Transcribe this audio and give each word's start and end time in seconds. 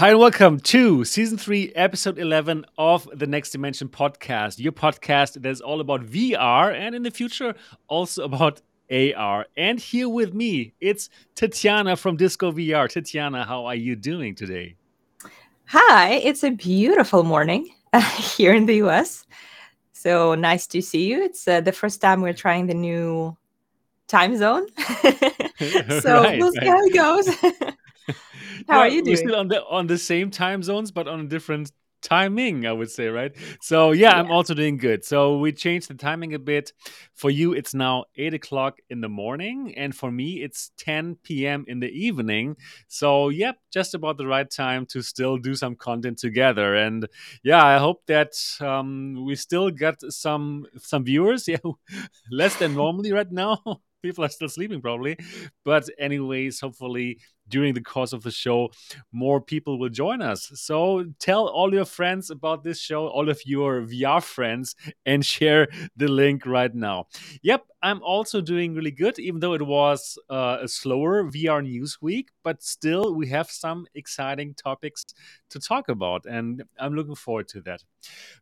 Hi, 0.00 0.12
and 0.12 0.18
welcome 0.18 0.58
to 0.60 1.04
season 1.04 1.36
three, 1.36 1.74
episode 1.74 2.18
11 2.18 2.64
of 2.78 3.06
the 3.12 3.26
Next 3.26 3.50
Dimension 3.50 3.86
podcast, 3.86 4.58
your 4.58 4.72
podcast 4.72 5.34
that 5.34 5.44
is 5.44 5.60
all 5.60 5.78
about 5.78 6.06
VR 6.06 6.72
and 6.72 6.94
in 6.94 7.02
the 7.02 7.10
future 7.10 7.54
also 7.86 8.24
about 8.24 8.62
AR. 8.90 9.44
And 9.58 9.78
here 9.78 10.08
with 10.08 10.32
me, 10.32 10.72
it's 10.80 11.10
Tatiana 11.34 11.96
from 11.96 12.16
Disco 12.16 12.50
VR. 12.50 12.88
Tatiana, 12.88 13.44
how 13.44 13.66
are 13.66 13.74
you 13.74 13.94
doing 13.94 14.34
today? 14.34 14.76
Hi, 15.66 16.12
it's 16.12 16.44
a 16.44 16.50
beautiful 16.50 17.22
morning 17.22 17.68
uh, 17.92 18.00
here 18.16 18.54
in 18.54 18.64
the 18.64 18.76
US. 18.76 19.26
So 19.92 20.34
nice 20.34 20.66
to 20.68 20.80
see 20.80 21.10
you. 21.10 21.22
It's 21.22 21.46
uh, 21.46 21.60
the 21.60 21.72
first 21.72 22.00
time 22.00 22.22
we're 22.22 22.32
trying 22.32 22.68
the 22.68 22.72
new 22.72 23.36
time 24.08 24.34
zone. 24.38 24.66
so 24.78 26.22
Right, 26.22 26.38
we'll 26.38 26.52
see 26.52 26.58
right. 26.60 26.68
how 26.68 26.80
it 26.80 26.94
goes. 26.94 27.76
How 28.68 28.78
Yeah, 28.78 28.80
are 28.80 28.88
you 28.88 29.02
doing? 29.02 29.06
We're 29.06 29.16
still 29.16 29.36
on 29.36 29.48
the 29.48 29.64
on 29.66 29.86
the 29.86 29.98
same 29.98 30.30
time 30.30 30.62
zones, 30.62 30.90
but 30.90 31.08
on 31.08 31.20
a 31.20 31.24
different 31.26 31.72
timing, 32.02 32.66
I 32.66 32.72
would 32.72 32.90
say, 32.90 33.08
right? 33.08 33.32
So 33.60 33.92
yeah, 33.92 34.18
I'm 34.18 34.30
also 34.30 34.54
doing 34.54 34.78
good. 34.78 35.04
So 35.04 35.38
we 35.38 35.52
changed 35.52 35.88
the 35.88 35.94
timing 35.94 36.34
a 36.34 36.38
bit. 36.38 36.72
For 37.14 37.30
you, 37.30 37.52
it's 37.52 37.74
now 37.74 38.04
eight 38.16 38.32
o'clock 38.34 38.78
in 38.88 39.00
the 39.00 39.08
morning, 39.08 39.74
and 39.76 39.94
for 39.94 40.10
me, 40.10 40.42
it's 40.42 40.70
10 40.78 41.46
p.m. 41.46 41.64
in 41.68 41.80
the 41.80 41.90
evening. 41.90 42.56
So 42.88 43.28
yep, 43.28 43.56
just 43.72 43.94
about 43.94 44.16
the 44.18 44.26
right 44.26 44.50
time 44.50 44.86
to 44.86 45.02
still 45.02 45.36
do 45.36 45.54
some 45.54 45.76
content 45.76 46.18
together. 46.18 46.74
And 46.74 47.06
yeah, 47.42 47.64
I 47.64 47.78
hope 47.78 48.02
that 48.06 48.32
um, 48.60 49.24
we 49.26 49.34
still 49.36 49.70
got 49.70 50.00
some 50.12 50.66
some 50.78 51.04
viewers. 51.04 51.48
Yeah, 51.48 51.58
less 52.30 52.56
than 52.56 52.74
normally 52.74 53.12
right 53.12 53.30
now. 53.30 53.58
People 54.02 54.24
are 54.24 54.30
still 54.30 54.48
sleeping 54.48 54.80
probably, 54.80 55.18
but 55.62 55.86
anyways, 55.98 56.58
hopefully 56.60 57.18
during 57.50 57.74
the 57.74 57.82
course 57.82 58.12
of 58.12 58.22
the 58.22 58.30
show, 58.30 58.70
more 59.12 59.40
people 59.40 59.78
will 59.78 59.88
join 59.88 60.22
us. 60.22 60.50
So 60.54 61.04
tell 61.18 61.48
all 61.48 61.74
your 61.74 61.84
friends 61.84 62.30
about 62.30 62.64
this 62.64 62.80
show, 62.80 63.06
all 63.08 63.28
of 63.28 63.40
your 63.44 63.82
VR 63.82 64.22
friends, 64.22 64.76
and 65.04 65.24
share 65.34 65.68
the 65.96 66.08
link 66.08 66.46
right 66.46 66.74
now. 66.74 67.06
Yep, 67.42 67.64
I'm 67.82 68.02
also 68.02 68.40
doing 68.40 68.74
really 68.74 68.90
good, 68.90 69.18
even 69.18 69.40
though 69.40 69.54
it 69.54 69.66
was 69.66 70.18
uh, 70.28 70.58
a 70.62 70.68
slower 70.68 71.24
VR 71.24 71.62
news 71.62 71.98
week, 72.02 72.28
but 72.44 72.62
still 72.62 73.14
we 73.14 73.28
have 73.28 73.50
some 73.50 73.86
exciting 73.94 74.54
topics 74.54 75.06
to 75.50 75.58
talk 75.58 75.88
about, 75.88 76.26
and 76.26 76.62
I'm 76.78 76.94
looking 76.94 77.14
forward 77.14 77.48
to 77.48 77.60
that. 77.62 77.82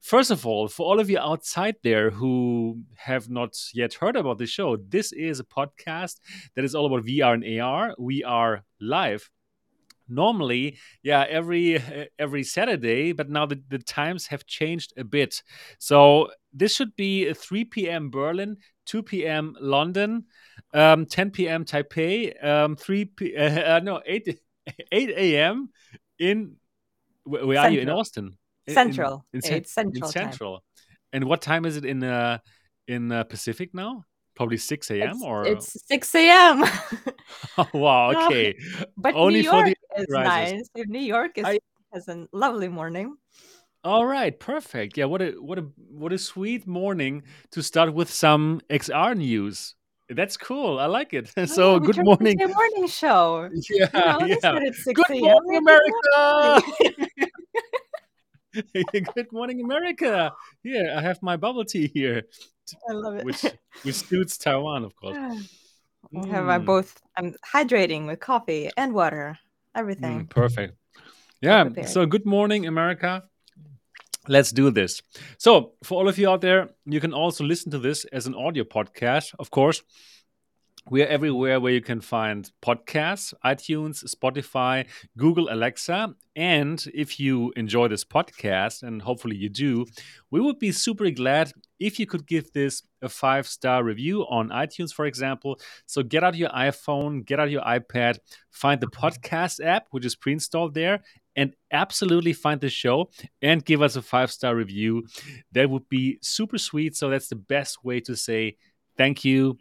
First 0.00 0.30
of 0.30 0.46
all, 0.46 0.68
for 0.68 0.86
all 0.86 1.00
of 1.00 1.08
you 1.08 1.18
outside 1.18 1.76
there 1.82 2.10
who 2.10 2.80
have 2.96 3.30
not 3.30 3.56
yet 3.72 3.94
heard 3.94 4.16
about 4.16 4.38
the 4.38 4.46
show, 4.46 4.76
this 4.76 5.12
is 5.12 5.40
a 5.40 5.44
podcast 5.44 6.16
that 6.54 6.64
is 6.64 6.74
all 6.74 6.86
about 6.86 7.04
VR 7.04 7.34
and 7.34 7.60
AR. 7.60 7.94
We 7.98 8.24
are 8.24 8.64
live 8.80 9.30
normally 10.08 10.78
yeah 11.02 11.24
every 11.28 11.82
every 12.18 12.42
saturday 12.42 13.12
but 13.12 13.28
now 13.28 13.44
the, 13.44 13.60
the 13.68 13.78
times 13.78 14.26
have 14.28 14.46
changed 14.46 14.92
a 14.96 15.04
bit 15.04 15.42
so 15.78 16.28
this 16.52 16.74
should 16.74 16.96
be 16.96 17.32
3 17.34 17.64
p.m 17.64 18.10
berlin 18.10 18.56
2 18.86 19.02
p.m 19.02 19.54
london 19.60 20.24
um, 20.72 21.04
10 21.04 21.30
p.m 21.30 21.64
taipei 21.64 22.32
um, 22.44 22.74
3 22.76 23.04
p 23.04 23.36
uh, 23.36 23.80
no 23.80 24.00
8 24.06 24.38
8 24.92 25.10
a.m 25.10 25.68
in 26.18 26.56
where, 27.24 27.46
where 27.46 27.58
are 27.58 27.68
you 27.70 27.80
in 27.80 27.86
Central. 27.88 28.00
austin 28.00 28.24
In- 28.66 28.72
in- 28.72 28.74
Central. 28.74 29.26
in, 29.32 29.38
It's 29.52 29.72
Central 29.72 30.08
in 30.08 30.12
time. 30.12 30.30
central 30.30 30.64
and 31.12 31.24
what 31.24 31.42
time 31.42 31.66
is 31.66 31.76
it 31.76 31.84
in 31.84 32.02
uh 32.02 32.38
in 32.86 33.12
uh, 33.12 33.24
pacific 33.24 33.74
now 33.74 34.04
probably 34.38 34.56
6 34.56 34.90
a.m 34.92 35.16
It's, 35.16 35.24
or 35.24 35.44
it's 35.46 35.88
6 35.88 36.14
a.m. 36.14 36.62
oh, 37.58 37.66
wow 37.74 38.12
No, 38.14 38.26
okay 38.26 38.54
but 38.96 39.14
Only 39.14 39.42
New 39.42 39.50
for 39.50 39.66
York 39.66 39.74
the 39.96 40.02
is 40.02 40.06
nice. 40.08 40.68
If 40.74 40.86
New 40.88 41.02
York 41.14 41.36
is, 41.38 41.44
I- 41.46 41.58
has 41.92 42.06
a 42.08 42.26
lovely 42.32 42.68
morning. 42.68 43.16
All 43.82 44.04
right, 44.04 44.38
perfect. 44.38 44.98
Yeah, 44.98 45.06
what 45.06 45.22
a 45.22 45.30
what 45.40 45.58
a 45.58 45.64
what 45.90 46.12
a 46.12 46.18
sweet 46.18 46.66
morning 46.66 47.22
to 47.52 47.62
start 47.62 47.94
with 47.94 48.10
some 48.10 48.60
XR 48.70 49.16
news. 49.16 49.74
That's 50.10 50.36
cool. 50.36 50.78
I 50.78 50.86
like 50.86 51.14
it. 51.14 51.32
Oh, 51.36 51.44
so 51.46 51.72
yeah, 51.74 51.86
good 51.86 52.04
morning. 52.04 52.36
morning 52.38 52.86
show. 52.88 53.48
Yeah, 53.70 53.88
You 53.94 54.00
know, 54.04 54.20
yeah. 54.26 54.36
said 54.40 54.62
it's 54.68 54.84
6 54.84 55.00
Good 55.00 55.20
morning, 55.22 55.56
America. 55.62 56.62
good 59.14 59.32
morning, 59.32 59.60
America. 59.60 60.32
Here, 60.62 60.92
I 60.96 61.00
have 61.02 61.18
my 61.22 61.36
bubble 61.36 61.64
tea 61.64 61.90
here, 61.92 62.22
I 62.88 62.92
love 62.92 63.16
it. 63.16 63.24
which 63.24 63.44
which 63.82 63.94
suits 63.94 64.38
Taiwan, 64.38 64.84
of 64.84 64.94
course. 64.96 65.16
We 66.12 66.28
have 66.30 66.48
our 66.48 66.60
Mm, 66.60 66.64
both. 66.64 67.02
I'm 67.16 67.34
hydrating 67.54 68.06
with 68.06 68.20
coffee 68.20 68.70
and 68.76 68.94
water. 68.94 69.36
Everything. 69.74 70.24
mm, 70.24 70.28
perfect. 70.30 70.74
Yeah. 71.42 71.68
So 71.86 72.06
good 72.06 72.24
morning, 72.24 72.66
America. 72.66 73.24
Let's 74.28 74.52
do 74.52 74.70
this. 74.70 75.02
So, 75.38 75.72
for 75.82 75.98
all 75.98 76.08
of 76.08 76.16
you 76.18 76.30
out 76.30 76.40
there, 76.40 76.70
you 76.86 77.00
can 77.00 77.12
also 77.12 77.44
listen 77.44 77.70
to 77.72 77.78
this 77.78 78.04
as 78.12 78.26
an 78.26 78.34
audio 78.34 78.64
podcast, 78.64 79.34
of 79.38 79.50
course. 79.50 79.82
We 80.90 81.02
are 81.02 81.06
everywhere 81.06 81.60
where 81.60 81.72
you 81.72 81.82
can 81.82 82.00
find 82.00 82.50
podcasts 82.62 83.34
iTunes, 83.44 84.04
Spotify, 84.04 84.86
Google, 85.18 85.48
Alexa. 85.50 86.14
And 86.36 86.82
if 86.94 87.20
you 87.20 87.52
enjoy 87.56 87.88
this 87.88 88.04
podcast, 88.04 88.82
and 88.82 89.02
hopefully 89.02 89.36
you 89.36 89.50
do, 89.50 89.84
we 90.30 90.40
would 90.40 90.58
be 90.58 90.72
super 90.72 91.10
glad 91.10 91.52
if 91.80 91.98
you 91.98 92.06
could 92.06 92.26
give 92.26 92.52
this 92.52 92.82
a 93.02 93.08
five 93.08 93.46
star 93.46 93.84
review 93.84 94.22
on 94.22 94.48
iTunes, 94.50 94.92
for 94.92 95.06
example. 95.06 95.60
So 95.86 96.02
get 96.02 96.24
out 96.24 96.34
your 96.34 96.50
iPhone, 96.50 97.24
get 97.24 97.40
out 97.40 97.50
your 97.50 97.62
iPad, 97.62 98.18
find 98.50 98.80
the 98.80 98.88
podcast 98.88 99.64
app, 99.64 99.86
which 99.90 100.04
is 100.04 100.16
pre 100.16 100.32
installed 100.32 100.74
there, 100.74 101.00
and 101.36 101.54
absolutely 101.70 102.32
find 102.32 102.60
the 102.60 102.68
show 102.68 103.10
and 103.42 103.64
give 103.64 103.82
us 103.82 103.96
a 103.96 104.02
five 104.02 104.30
star 104.30 104.54
review. 104.54 105.06
That 105.52 105.70
would 105.70 105.88
be 105.88 106.18
super 106.20 106.58
sweet. 106.58 106.96
So 106.96 107.10
that's 107.10 107.28
the 107.28 107.36
best 107.36 107.84
way 107.84 108.00
to 108.00 108.16
say 108.16 108.56
thank 108.96 109.24
you. 109.24 109.58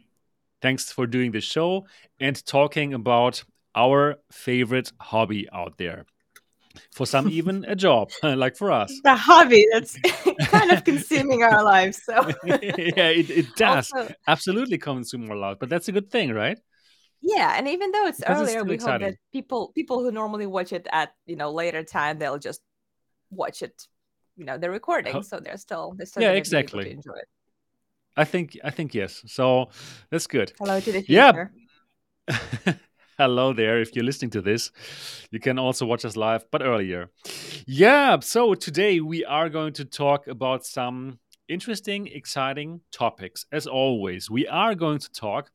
Thanks 0.60 0.90
for 0.90 1.06
doing 1.06 1.30
the 1.30 1.40
show 1.40 1.86
and 2.18 2.44
talking 2.44 2.92
about 2.94 3.44
our 3.76 4.16
favorite 4.32 4.90
hobby 5.00 5.48
out 5.52 5.78
there. 5.78 6.04
For 6.92 7.06
some, 7.06 7.28
even 7.28 7.64
a 7.66 7.76
job, 7.76 8.10
like 8.22 8.56
for 8.56 8.70
us. 8.72 9.00
The 9.04 9.14
hobby 9.16 9.66
that's 9.72 9.96
kind 10.50 10.70
of 10.70 10.84
consuming 10.84 11.42
our 11.42 11.62
lives. 11.64 12.00
So 12.04 12.32
yeah, 12.44 13.08
it, 13.08 13.30
it 13.30 13.56
does 13.56 13.92
Also, 13.92 14.08
absolutely 14.26 14.78
consume 14.78 15.30
our 15.30 15.36
lives, 15.36 15.58
but 15.60 15.68
that's 15.68 15.88
a 15.88 15.92
good 15.92 16.10
thing, 16.10 16.32
right? 16.32 16.58
yeah, 17.20 17.54
and 17.56 17.68
even 17.68 17.90
though 17.90 18.06
it's 18.06 18.18
Because 18.18 18.38
earlier, 18.38 18.60
still 18.60 18.68
we 18.68 18.76
hope 18.78 19.00
that 19.00 19.14
people 19.32 19.72
people 19.74 20.02
who 20.02 20.10
normally 20.12 20.46
watch 20.46 20.72
it 20.72 20.86
at 20.92 21.12
you 21.26 21.36
know 21.36 21.50
later 21.50 21.82
time, 21.82 22.18
they'll 22.18 22.38
just 22.38 22.60
watch 23.30 23.62
it, 23.62 23.86
you 24.36 24.44
know, 24.44 24.58
the 24.58 24.70
recording. 24.70 25.14
Ho- 25.14 25.22
So 25.22 25.40
they're 25.40 25.56
still 25.58 25.94
they're 25.96 26.06
still 26.06 26.22
Yeah, 26.22 26.28
gonna 26.28 26.44
be 26.44 26.62
able 26.62 26.80
exactly. 26.80 26.90
enjoy 26.90 27.14
it. 27.16 27.28
I 28.16 28.24
think 28.24 28.58
I 28.64 28.70
think 28.70 28.94
yes. 28.94 29.22
So 29.26 29.68
that's 30.10 30.26
good. 30.26 30.52
Hello 30.58 30.80
to 30.80 30.92
the 30.92 31.04
Yeah. 31.08 31.48
Hello 33.20 33.52
there. 33.52 33.80
If 33.80 33.96
you're 33.96 34.04
listening 34.04 34.30
to 34.30 34.40
this, 34.40 34.70
you 35.32 35.40
can 35.40 35.58
also 35.58 35.84
watch 35.84 36.04
us 36.04 36.14
live, 36.14 36.44
but 36.52 36.62
earlier. 36.62 37.10
Yeah. 37.66 38.20
So 38.20 38.54
today 38.54 39.00
we 39.00 39.24
are 39.24 39.48
going 39.48 39.72
to 39.72 39.84
talk 39.84 40.28
about 40.28 40.64
some 40.64 41.18
interesting, 41.48 42.06
exciting 42.06 42.80
topics. 42.92 43.44
As 43.50 43.66
always, 43.66 44.30
we 44.30 44.46
are 44.46 44.76
going 44.76 45.00
to 45.00 45.10
talk 45.10 45.50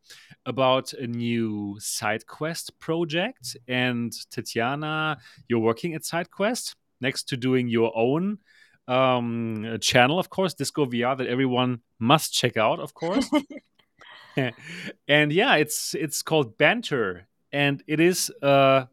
about 0.46 0.92
a 0.92 1.08
new 1.08 1.78
SideQuest 1.80 2.72
project. 2.80 3.56
And 3.66 4.12
Tatiana, 4.30 5.20
you're 5.48 5.60
working 5.60 5.94
at 5.94 6.02
SideQuest 6.02 6.76
next 7.00 7.30
to 7.30 7.38
doing 7.38 7.70
your 7.70 7.94
own 7.96 8.40
um 8.90 9.78
channel 9.80 10.20
of 10.20 10.30
course 10.30 10.54
disco 10.54 10.86
vr 10.86 11.18
that 11.18 11.26
everyone 11.28 11.80
must 12.00 12.34
check 12.34 12.58
out 12.58 12.82
of 12.82 12.94
course 12.94 13.30
and 15.08 15.32
yeah, 15.32 15.56
it's 15.56 15.94
it's 15.96 16.22
called 16.22 16.58
Banter, 16.58 17.28
and 17.54 17.84
it 17.88 18.00
is 18.00 18.32
a 18.42 18.88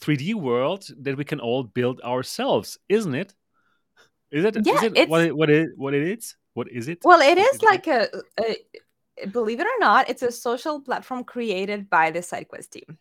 3D 0.00 0.34
world 0.34 0.88
that 1.02 1.16
we 1.16 1.24
can 1.24 1.40
all 1.40 1.62
build 1.62 2.00
ourselves, 2.00 2.78
isn't 2.88 3.14
it? 3.14 3.34
Is 4.32 4.44
it? 4.44 4.56
is 4.56 4.66
Yeah, 4.66 4.82
it 4.82 5.08
what 5.08 5.22
it, 5.22 5.36
what 5.36 5.50
it 5.50 5.70
what 5.76 5.94
it 5.94 6.02
is? 6.02 6.36
What 6.54 6.68
is 6.70 6.88
it? 6.88 6.98
Well, 7.04 7.20
it 7.20 7.38
is 7.38 7.56
it 7.56 7.62
like 7.62 7.86
a, 7.86 8.08
a 8.40 9.26
believe 9.26 9.60
it 9.60 9.66
or 9.66 9.78
not, 9.78 10.08
it's 10.08 10.22
a 10.22 10.32
social 10.32 10.80
platform 10.80 11.24
created 11.24 11.90
by 11.90 12.10
the 12.10 12.20
SideQuest 12.20 12.70
team. 12.70 12.98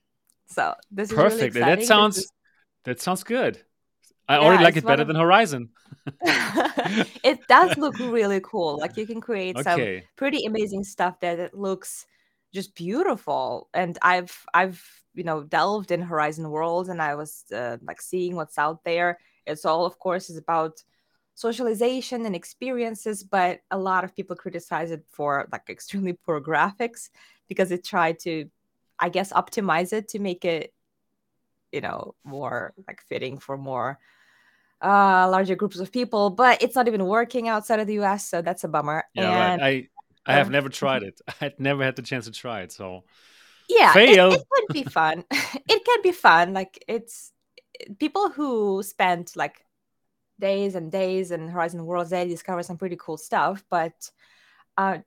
So 0.48 0.74
this 0.92 1.10
is 1.12 1.18
really 1.18 1.31
Perfect. 1.31 1.56
exciting. 1.56 1.80
that 1.80 1.88
sounds 1.88 2.18
is- 2.18 2.31
that 2.84 3.02
sounds 3.02 3.24
good. 3.24 3.62
I 4.28 4.36
Yeah, 4.36 4.42
already 4.42 4.63
like 4.63 4.78
it 4.78 4.86
better 4.86 5.02
of 5.02 5.07
than 5.07 5.16
Horizon. 5.16 5.69
it 7.24 7.48
does 7.48 7.78
look 7.78 7.95
really 8.00 8.40
cool. 8.42 8.78
Like 8.80 8.98
you 8.98 9.07
can 9.07 9.22
create 9.22 9.57
some 9.60 9.81
pretty 10.16 10.45
amazing 10.45 10.84
stuff 10.84 11.19
there 11.19 11.36
that 11.38 11.57
looks 11.57 12.06
just 12.54 12.75
beautiful. 12.75 13.69
And 13.74 13.98
I've 14.01 14.46
I've 14.54 14.84
you 15.13 15.24
know 15.24 15.44
delved 15.44 15.92
in 15.92 16.01
Horizon 16.01 16.50
Worlds 16.50 16.90
and 16.90 17.01
I 17.01 17.16
was 17.16 17.44
uh, 17.54 17.78
like 17.81 18.01
seeing 18.01 18.36
what's 18.36 18.57
out 18.57 18.84
there. 18.84 19.19
It's 19.46 19.66
all 19.66 19.86
of 19.86 20.00
course 20.00 20.30
is 20.30 20.38
about 20.38 20.84
socialization 21.36 22.25
and 22.25 22.36
experiences, 22.36 23.24
but 23.24 23.62
a 23.72 23.78
lot 23.78 24.04
of 24.04 24.16
people 24.16 24.36
criticize 24.36 24.92
it 24.92 25.04
for 25.10 25.48
like 25.51 25.63
extremely 25.69 26.13
poor 26.13 26.42
graphics 26.42 27.10
because 27.48 27.72
it 27.72 27.84
tried 27.84 28.19
to 28.19 28.50
I 29.00 29.10
guess 29.10 29.31
optimize 29.31 29.94
it 29.94 30.10
to 30.10 30.19
make 30.19 30.45
it 30.45 30.74
you 31.72 31.81
know 31.81 32.16
more 32.24 32.74
like 32.88 33.02
fitting 33.02 33.38
for 33.38 33.57
more 33.57 34.00
uh 34.81 35.30
larger 35.30 35.56
groups 35.56 35.80
of 35.80 35.92
people 35.92 36.30
but 36.30 36.63
it's 36.63 36.75
not 36.75 36.88
even 36.88 37.06
working 37.06 37.48
outside 37.48 37.80
of 37.80 37.88
the 37.88 37.95
us 38.00 38.28
so 38.28 38.42
that's 38.42 38.63
a 38.63 38.68
bummer 38.68 39.04
Yeah, 39.13 39.38
right. 39.38 39.54
and 39.54 39.63
I 39.63 39.88
I 40.25 40.33
have 40.33 40.48
uh, 40.48 40.51
never 40.51 40.69
tried 40.69 41.04
it. 41.04 41.19
I 41.27 41.33
had 41.39 41.60
never 41.60 41.83
had 41.83 41.95
the 41.95 42.01
chance 42.01 42.25
to 42.25 42.31
try 42.31 42.62
it. 42.62 42.71
So 42.71 43.04
yeah 43.69 43.92
it, 43.92 43.94
fail. 43.94 44.31
it 44.33 44.44
can 44.57 44.66
be 44.74 44.83
fun 44.83 45.24
it 45.31 45.86
can 45.86 46.01
be 46.01 46.12
fun 46.12 46.54
like 46.54 46.83
it's 46.88 47.31
people 48.00 48.30
who 48.30 48.83
spent 48.83 49.36
like 49.36 49.63
days 50.39 50.75
and 50.75 50.92
days 50.92 51.31
in 51.31 51.48
horizon 51.48 51.86
worlds 51.86 52.10
they 52.10 52.27
discover 52.27 52.63
some 52.63 52.77
pretty 52.77 52.98
cool 53.00 53.18
stuff 53.18 53.63
but 53.69 54.10
uh 54.77 54.98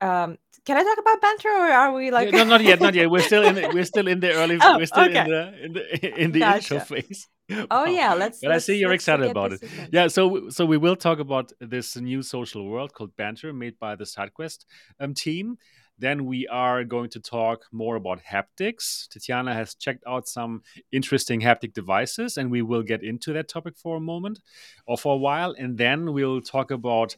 um 0.00 0.38
can 0.64 0.76
i 0.76 0.82
talk 0.82 0.98
about 0.98 1.20
banter 1.20 1.48
or 1.48 1.70
are 1.70 1.92
we 1.92 2.10
like 2.10 2.32
no, 2.32 2.44
not 2.44 2.62
yet, 2.62 2.80
not 2.80 2.94
yet. 2.94 3.10
We're 3.10 3.20
still 3.20 3.44
in 3.44 3.54
the, 3.54 3.70
we're 3.72 3.84
still 3.84 4.08
in 4.08 4.18
the 4.20 4.32
early 4.32 4.58
Oh, 4.60 4.78
we're 4.78 4.86
still 4.86 5.04
okay. 5.04 5.20
in 5.20 5.30
the 5.30 5.64
in 5.64 5.72
the 5.74 6.20
in 6.22 6.32
the 6.32 6.42
intro 6.42 6.80
phase. 6.80 7.28
oh 7.70 7.84
yeah 7.84 8.14
let's 8.14 8.40
But 8.40 8.50
I 8.50 8.54
let's, 8.54 8.66
see 8.66 8.76
you're 8.78 8.92
excited 8.92 9.30
about 9.30 9.52
it. 9.52 9.60
sequence. 9.60 9.90
Yeah, 9.92 10.08
so 10.08 10.48
so 10.50 10.64
we 10.64 10.76
will 10.76 10.96
talk 10.96 11.18
about 11.18 11.52
this 11.60 11.96
new 11.96 12.22
social 12.22 12.68
world 12.68 12.92
called 12.94 13.16
Banter, 13.16 13.52
made 13.52 13.78
by 13.78 13.96
the 13.96 14.04
SideQuest 14.04 14.64
um, 14.98 15.14
team. 15.14 15.58
Then 15.98 16.24
we 16.24 16.46
are 16.48 16.82
going 16.82 17.10
to 17.10 17.20
talk 17.20 17.66
more 17.72 17.96
about 17.96 18.22
haptics. 18.24 19.06
Tatiana 19.08 19.52
has 19.52 19.74
checked 19.74 20.02
out 20.06 20.26
some 20.26 20.62
interesting 20.90 21.42
haptic 21.42 21.74
devices, 21.74 22.38
and 22.38 22.50
we 22.50 22.62
will 22.62 22.82
get 22.82 23.02
into 23.02 23.34
that 23.34 23.48
topic 23.48 23.76
for 23.76 23.96
a 23.98 24.00
moment 24.00 24.40
or 24.86 24.96
for 24.96 25.14
a 25.14 25.18
while. 25.18 25.54
And 25.58 25.76
then 25.76 26.14
we'll 26.14 26.40
talk 26.40 26.70
about 26.70 27.16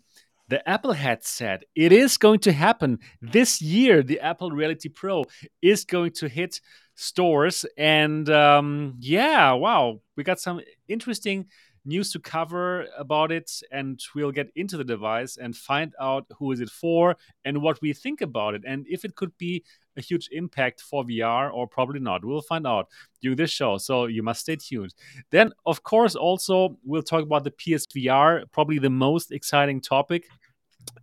the 0.53 0.69
Apple 0.69 0.93
headset. 0.93 1.65
It 1.75 1.93
is 1.93 2.19
going 2.19 2.41
to 2.41 2.53
happen 2.53 2.99
this 3.23 3.63
year. 3.63 4.03
The 4.03 4.21
Apple 4.21 4.51
Reality 4.51 4.91
Pro 4.91 5.25
is 5.63 5.87
going 5.87 6.13
to 6.17 6.29
hit 6.29 6.61
stores. 6.95 7.65
And 7.79 8.29
um, 8.29 8.97
yeah, 8.99 9.53
wow, 9.53 10.03
we 10.15 10.25
got 10.25 10.41
some 10.41 10.61
interesting 10.89 11.47
news 11.87 12.13
to 12.13 12.19
cover 12.19 12.87
about 12.99 13.33
it 13.33 13.51
and 13.73 13.99
we'll 14.15 14.31
get 14.31 14.53
into 14.55 14.77
the 14.77 14.85
device 14.85 15.39
and 15.39 15.57
find 15.57 15.95
out 15.99 16.27
who 16.39 16.53
is 16.53 16.61
it 16.61 16.71
for 16.71 17.17
and 17.47 17.63
what 17.63 17.81
we 17.81 17.95
think 17.95 18.21
about 18.21 18.55
it 18.55 18.63
and 18.67 18.87
if 18.89 19.05
it 19.07 19.17
could 19.17 19.37
be 19.39 19.65
a 19.97 20.01
huge 20.01 20.29
impact 20.33 20.81
for 20.81 21.05
VR 21.05 21.53
or 21.53 21.67
probably 21.67 22.01
not. 22.01 22.25
We'll 22.25 22.41
find 22.41 22.67
out 22.67 22.89
during 23.21 23.37
this 23.37 23.51
show, 23.51 23.79
so 23.79 24.07
you 24.07 24.23
must 24.23 24.41
stay 24.41 24.57
tuned. 24.57 24.95
Then, 25.31 25.53
of 25.67 25.83
course, 25.83 26.15
also 26.15 26.79
we'll 26.85 27.03
talk 27.03 27.23
about 27.23 27.45
the 27.45 27.51
PSVR, 27.51 28.45
probably 28.53 28.79
the 28.79 28.91
most 28.91 29.33
exciting 29.33 29.81
topic 29.81 30.25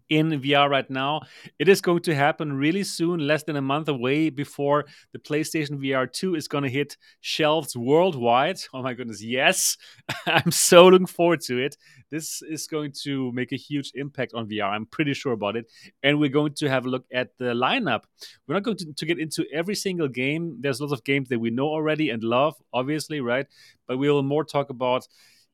in 0.10 0.30
VR 0.42 0.70
right 0.70 0.90
now. 0.90 1.22
It 1.60 1.70
is 1.70 1.82
going 1.82 2.02
to 2.04 2.16
happen 2.16 2.54
really 2.54 2.84
soon, 2.84 3.26
less 3.26 3.44
than 3.44 3.56
a 3.56 3.62
month 3.62 3.88
away 3.88 4.30
before 4.30 4.86
the 5.14 5.20
PlayStation 5.20 5.80
VR 5.80 6.12
2 6.12 6.36
is 6.36 6.48
going 6.48 6.64
to 6.64 6.70
hit 6.70 6.98
shelves 7.22 7.78
worldwide. 7.78 8.58
Oh 8.74 8.82
my 8.82 8.94
goodness, 8.94 9.24
yes. 9.24 9.78
I'm 10.26 10.52
so 10.52 10.88
looking 10.88 11.06
forward 11.06 11.42
to 11.42 11.60
it. 11.60 11.78
This 12.10 12.42
is 12.42 12.66
going 12.66 12.92
to 13.04 13.32
make 13.34 13.52
a 13.52 13.56
huge 13.56 13.92
impact 13.94 14.34
on 14.34 14.50
VR. 14.50 14.72
I'm 14.72 14.88
pretty 14.88 15.14
sure 15.14 15.34
about 15.34 15.56
it. 15.56 15.72
And 16.02 16.20
we're 16.20 16.30
going 16.30 16.54
to 16.56 16.70
have 16.70 16.86
a 16.86 16.90
look 16.90 17.06
at 17.14 17.38
the 17.38 17.54
lineup. 17.54 18.02
We're 18.48 18.56
not 18.56 18.64
going 18.64 18.78
to, 18.78 18.94
to 18.94 19.06
get 19.06 19.20
into 19.20 19.46
every 19.54 19.76
single 19.76 20.08
game. 20.08 20.58
There's 20.60 20.82
lots 20.82 20.94
of 20.94 21.04
games 21.04 21.30
that 21.30 21.40
we 21.40 21.52
know 21.52 21.68
already 21.68 22.10
and 22.10 22.24
love, 22.24 22.56
obviously, 22.74 23.22
right? 23.22 23.46
But 23.88 23.98
we 23.98 24.10
will 24.10 24.24
more 24.24 24.44
talk 24.44 24.72
about 24.72 25.08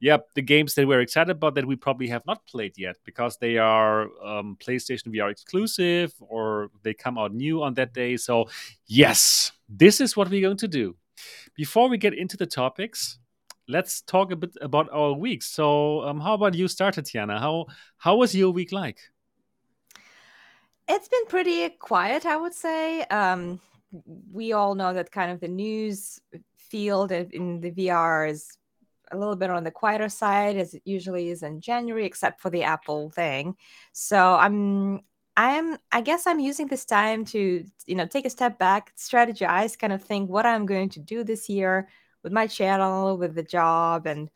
yeah, 0.05 0.17
the 0.35 0.41
games 0.43 0.75
that 0.75 0.87
we're 0.87 0.99
excited 1.01 1.31
about 1.31 1.55
that 1.55 1.65
we 1.65 1.75
probably 1.75 2.07
have 2.09 2.23
not 2.27 2.45
played 2.45 2.77
yet 2.77 2.95
because 3.05 3.37
they 3.37 3.57
are 3.57 4.03
um, 4.23 4.55
PlayStation 4.63 5.07
VR 5.07 5.31
exclusive 5.31 6.13
or 6.19 6.69
they 6.83 6.93
come 6.93 7.17
out 7.17 7.33
new 7.33 7.63
on 7.63 7.73
that 7.73 7.91
day. 7.91 8.15
So, 8.15 8.47
yes, 8.85 9.51
this 9.67 9.99
is 9.99 10.15
what 10.15 10.29
we're 10.29 10.43
going 10.47 10.57
to 10.57 10.67
do. 10.67 10.95
Before 11.55 11.89
we 11.89 11.97
get 11.97 12.13
into 12.13 12.37
the 12.37 12.45
topics, 12.45 13.17
let's 13.67 14.03
talk 14.03 14.31
a 14.31 14.35
bit 14.35 14.51
about 14.61 14.89
our 14.93 15.13
week. 15.13 15.41
So, 15.41 16.01
um, 16.01 16.19
how 16.19 16.35
about 16.35 16.53
you 16.53 16.67
start, 16.67 16.93
Tatiana? 16.93 17.39
How 17.39 17.65
how 17.97 18.15
was 18.17 18.35
your 18.35 18.51
week 18.51 18.71
like? 18.71 18.99
It's 20.87 21.07
been 21.07 21.25
pretty 21.25 21.67
quiet, 21.79 22.27
I 22.27 22.37
would 22.37 22.53
say. 22.53 23.05
Um, 23.05 23.59
we 24.31 24.53
all 24.53 24.75
know 24.75 24.93
that 24.93 25.11
kind 25.11 25.31
of 25.31 25.39
the 25.39 25.47
news 25.47 26.21
field 26.57 27.11
in 27.11 27.59
the 27.61 27.71
VR 27.71 28.29
is 28.29 28.55
a 29.11 29.17
little 29.17 29.35
bit 29.35 29.49
on 29.49 29.63
the 29.63 29.71
quieter 29.71 30.09
side, 30.09 30.57
as 30.57 30.73
it 30.73 30.81
usually 30.85 31.29
is 31.29 31.43
in 31.43 31.61
January, 31.61 32.05
except 32.05 32.41
for 32.41 32.49
the 32.49 32.63
Apple 32.63 33.09
thing. 33.09 33.55
So 33.93 34.35
I'm, 34.35 35.01
I'm, 35.37 35.77
I 35.91 36.01
guess 36.01 36.27
I'm 36.27 36.39
using 36.39 36.67
this 36.67 36.85
time 36.85 37.25
to, 37.25 37.65
you 37.85 37.95
know, 37.95 38.05
take 38.05 38.25
a 38.25 38.29
step 38.29 38.57
back, 38.57 38.93
strategize, 38.97 39.77
kind 39.77 39.93
of 39.93 40.03
think 40.03 40.29
what 40.29 40.45
I'm 40.45 40.65
going 40.65 40.89
to 40.89 40.99
do 40.99 41.23
this 41.23 41.49
year 41.49 41.87
with 42.23 42.33
my 42.33 42.47
channel, 42.47 43.17
with 43.17 43.35
the 43.35 43.43
job, 43.43 44.07
and 44.07 44.29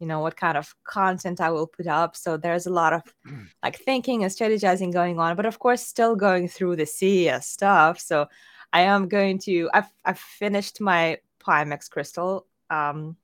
you 0.00 0.06
know 0.06 0.20
what 0.20 0.36
kind 0.36 0.56
of 0.56 0.74
content 0.84 1.40
I 1.40 1.50
will 1.50 1.66
put 1.66 1.86
up. 1.86 2.16
So 2.16 2.36
there's 2.36 2.66
a 2.66 2.72
lot 2.72 2.92
of 2.92 3.02
like 3.62 3.76
thinking 3.76 4.24
and 4.24 4.32
strategizing 4.32 4.92
going 4.92 5.20
on, 5.20 5.36
but 5.36 5.46
of 5.46 5.58
course 5.58 5.86
still 5.86 6.16
going 6.16 6.48
through 6.48 6.76
the 6.76 6.86
CES 6.86 7.46
stuff. 7.46 8.00
So 8.00 8.26
I 8.72 8.82
am 8.82 9.08
going 9.08 9.38
to 9.40 9.70
I've 9.72 9.92
I've 10.04 10.18
finished 10.18 10.80
my 10.80 11.18
Pimax 11.38 11.90
Crystal 11.90 12.46
um 12.70 13.16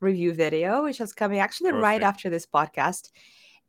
review 0.00 0.32
video, 0.32 0.84
which 0.84 1.00
is 1.00 1.12
coming 1.12 1.38
actually 1.38 1.72
right 1.72 2.02
after 2.02 2.30
this 2.30 2.46
podcast. 2.46 3.10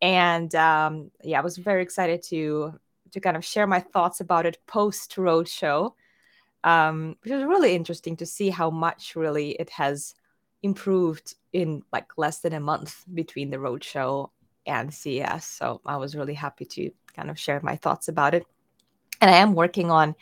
And 0.01 0.53
um 0.56 1.12
yeah, 1.24 1.39
I 1.39 1.44
was 1.44 1.57
very 1.57 1.81
excited 1.81 2.24
to 2.29 2.74
to 3.12 3.19
kind 3.19 3.38
of 3.38 3.45
share 3.45 3.68
my 3.68 3.79
thoughts 3.79 4.19
about 4.19 4.45
it 4.45 4.57
post 4.68 5.15
roadshow. 5.15 5.94
Um, 6.63 7.15
which 7.21 7.31
was 7.31 7.44
really 7.44 7.75
interesting 7.75 8.18
to 8.18 8.25
see 8.25 8.50
how 8.50 8.69
much 8.69 9.15
really 9.15 9.51
it 9.51 9.69
has 9.69 10.16
improved 10.63 11.35
in 11.54 11.83
like 11.94 12.18
less 12.18 12.40
than 12.40 12.54
a 12.54 12.59
month 12.59 13.06
between 13.13 13.49
the 13.49 13.57
roadshow 13.57 14.30
and 14.66 14.94
CES. 14.94 15.45
So 15.45 15.81
I 15.85 15.97
was 15.97 16.16
really 16.16 16.33
happy 16.33 16.66
to 16.66 16.92
kind 17.16 17.30
of 17.30 17.40
share 17.40 17.59
my 17.63 17.75
thoughts 17.75 18.07
about 18.07 18.33
it. 18.33 18.45
And 19.21 19.31
I 19.31 19.37
am 19.37 19.54
working 19.54 19.90
on 19.90 20.16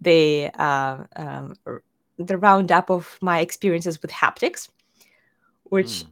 the 0.00 0.50
uh, 0.54 1.04
um, 1.16 1.54
the 2.18 2.38
roundup 2.38 2.90
of 2.90 3.18
my 3.20 3.40
experiences 3.40 4.00
with 4.02 4.10
haptics, 4.10 4.68
which 5.74 6.04
Mm. 6.04 6.08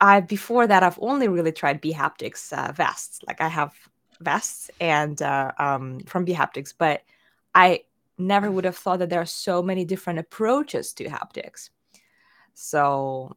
I 0.00 0.20
before 0.20 0.66
that 0.66 0.82
I've 0.82 0.98
only 1.00 1.28
really 1.28 1.52
tried 1.52 1.82
bHaptics 1.82 2.52
uh, 2.52 2.72
vests. 2.72 3.20
Like 3.28 3.40
I 3.40 3.48
have 3.48 3.72
vests 4.20 4.70
and 4.80 5.20
uh, 5.22 5.52
um, 5.58 6.00
from 6.10 6.26
bHaptics, 6.26 6.72
but 6.76 7.02
I 7.54 7.84
never 8.18 8.50
would 8.50 8.64
have 8.64 8.76
thought 8.82 8.98
that 9.00 9.10
there 9.10 9.20
are 9.20 9.26
so 9.48 9.62
many 9.62 9.84
different 9.84 10.18
approaches 10.18 10.92
to 10.94 11.04
haptics. 11.04 11.70
So 12.54 13.36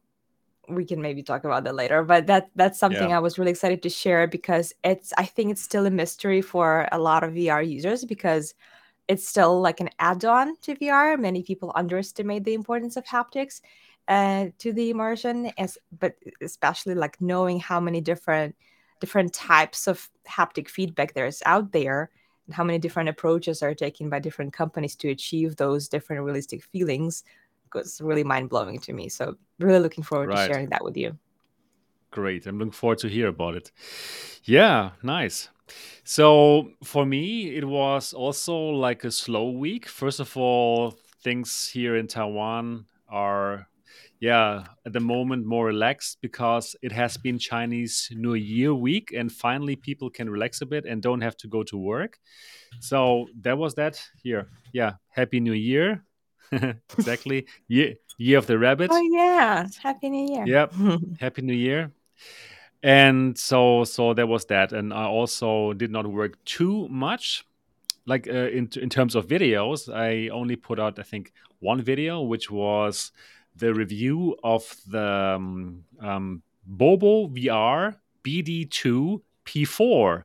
we 0.68 0.84
can 0.84 1.00
maybe 1.00 1.22
talk 1.22 1.44
about 1.44 1.64
that 1.64 1.74
later 1.74 2.02
but 2.02 2.26
that 2.26 2.50
that's 2.56 2.78
something 2.78 3.10
Yeah. 3.10 3.16
i 3.16 3.20
was 3.20 3.38
really 3.38 3.52
excited 3.52 3.82
to 3.82 3.88
share 3.88 4.26
because 4.26 4.72
it's 4.82 5.12
i 5.16 5.24
think 5.24 5.52
it's 5.52 5.62
still 5.62 5.86
a 5.86 5.90
mystery 5.90 6.42
for 6.42 6.88
a 6.90 6.98
lot 6.98 7.22
of 7.22 7.34
vr 7.34 7.62
users 7.62 8.04
because 8.04 8.54
it's 9.08 9.28
still 9.28 9.60
like 9.60 9.80
an 9.80 9.90
add-on 9.98 10.56
to 10.62 10.74
vr 10.74 11.18
many 11.18 11.42
people 11.42 11.70
underestimate 11.74 12.44
the 12.44 12.54
importance 12.54 12.96
of 12.96 13.04
haptics 13.04 13.60
uh, 14.08 14.46
to 14.58 14.72
the 14.72 14.90
immersion 14.90 15.52
as 15.58 15.78
but 15.98 16.14
especially 16.40 16.94
like 16.94 17.20
knowing 17.20 17.58
how 17.60 17.80
many 17.80 18.00
different 18.00 18.54
different 19.00 19.32
types 19.32 19.86
of 19.86 20.08
haptic 20.28 20.68
feedback 20.68 21.12
there's 21.14 21.42
out 21.46 21.72
there 21.72 22.10
and 22.46 22.54
how 22.54 22.64
many 22.64 22.78
different 22.78 23.08
approaches 23.08 23.62
are 23.62 23.74
taken 23.74 24.08
by 24.08 24.18
different 24.18 24.52
companies 24.52 24.94
to 24.96 25.10
achieve 25.10 25.56
those 25.56 25.88
different 25.88 26.22
realistic 26.22 26.62
feelings 26.64 27.24
was 27.74 28.00
really 28.00 28.24
mind-blowing 28.24 28.78
to 28.78 28.92
me 28.92 29.08
so 29.08 29.36
really 29.58 29.80
looking 29.80 30.04
forward 30.04 30.28
Right. 30.28 30.46
to 30.46 30.52
sharing 30.52 30.68
that 30.70 30.84
with 30.84 30.96
you 30.96 31.18
Great. 32.10 32.46
I'm 32.46 32.58
looking 32.58 32.72
forward 32.72 32.98
to 32.98 33.08
hear 33.08 33.28
about 33.28 33.56
it. 33.56 33.72
Yeah, 34.44 34.92
nice. 35.02 35.50
So 36.04 36.70
for 36.82 37.04
me, 37.04 37.54
it 37.56 37.64
was 37.66 38.14
also 38.14 38.56
like 38.56 39.04
a 39.04 39.10
slow 39.10 39.50
week. 39.50 39.86
First 39.86 40.20
of 40.20 40.34
all, 40.36 40.92
things 41.22 41.68
here 41.68 41.96
in 41.96 42.06
Taiwan 42.06 42.86
are, 43.08 43.68
yeah, 44.20 44.64
at 44.84 44.92
the 44.92 45.00
moment 45.00 45.46
more 45.46 45.66
relaxed 45.66 46.18
because 46.20 46.74
it 46.82 46.92
has 46.92 47.16
been 47.16 47.38
Chinese 47.38 48.08
New 48.14 48.34
Year 48.34 48.74
week 48.74 49.12
and 49.12 49.30
finally 49.30 49.76
people 49.76 50.10
can 50.10 50.30
relax 50.30 50.60
a 50.62 50.66
bit 50.66 50.84
and 50.86 51.02
don't 51.02 51.20
have 51.20 51.36
to 51.38 51.48
go 51.48 51.62
to 51.64 51.76
work. 51.76 52.18
So 52.80 53.26
that 53.42 53.58
was 53.58 53.74
that 53.74 54.02
here. 54.22 54.48
Yeah, 54.72 54.94
Happy 55.08 55.40
New 55.40 55.52
Year. 55.52 56.04
exactly. 56.52 57.46
Year, 57.68 57.94
year 58.18 58.38
of 58.38 58.46
the 58.46 58.58
rabbit. 58.58 58.90
Oh 58.92 59.08
yeah, 59.12 59.66
happy 59.82 60.08
New 60.08 60.32
Year. 60.34 60.46
Yep. 60.46 60.72
Happy 61.20 61.42
New 61.42 61.54
Year. 61.54 61.92
And 62.82 63.36
so, 63.36 63.84
so 63.84 64.14
there 64.14 64.26
was 64.26 64.44
that, 64.46 64.72
and 64.72 64.92
I 64.92 65.06
also 65.06 65.72
did 65.72 65.90
not 65.90 66.06
work 66.06 66.42
too 66.44 66.88
much, 66.88 67.44
like 68.06 68.28
uh, 68.28 68.48
in 68.48 68.68
in 68.80 68.88
terms 68.88 69.14
of 69.16 69.26
videos. 69.26 69.92
I 69.92 70.28
only 70.28 70.56
put 70.56 70.78
out, 70.78 70.98
I 70.98 71.02
think, 71.02 71.32
one 71.58 71.82
video, 71.82 72.22
which 72.22 72.50
was 72.50 73.10
the 73.58 73.72
review 73.72 74.36
of 74.42 74.74
the 74.86 75.02
um, 75.02 75.84
um, 76.00 76.42
Bobo 76.66 77.28
VR 77.28 77.96
BD2 78.24 79.20
P4. 79.44 80.22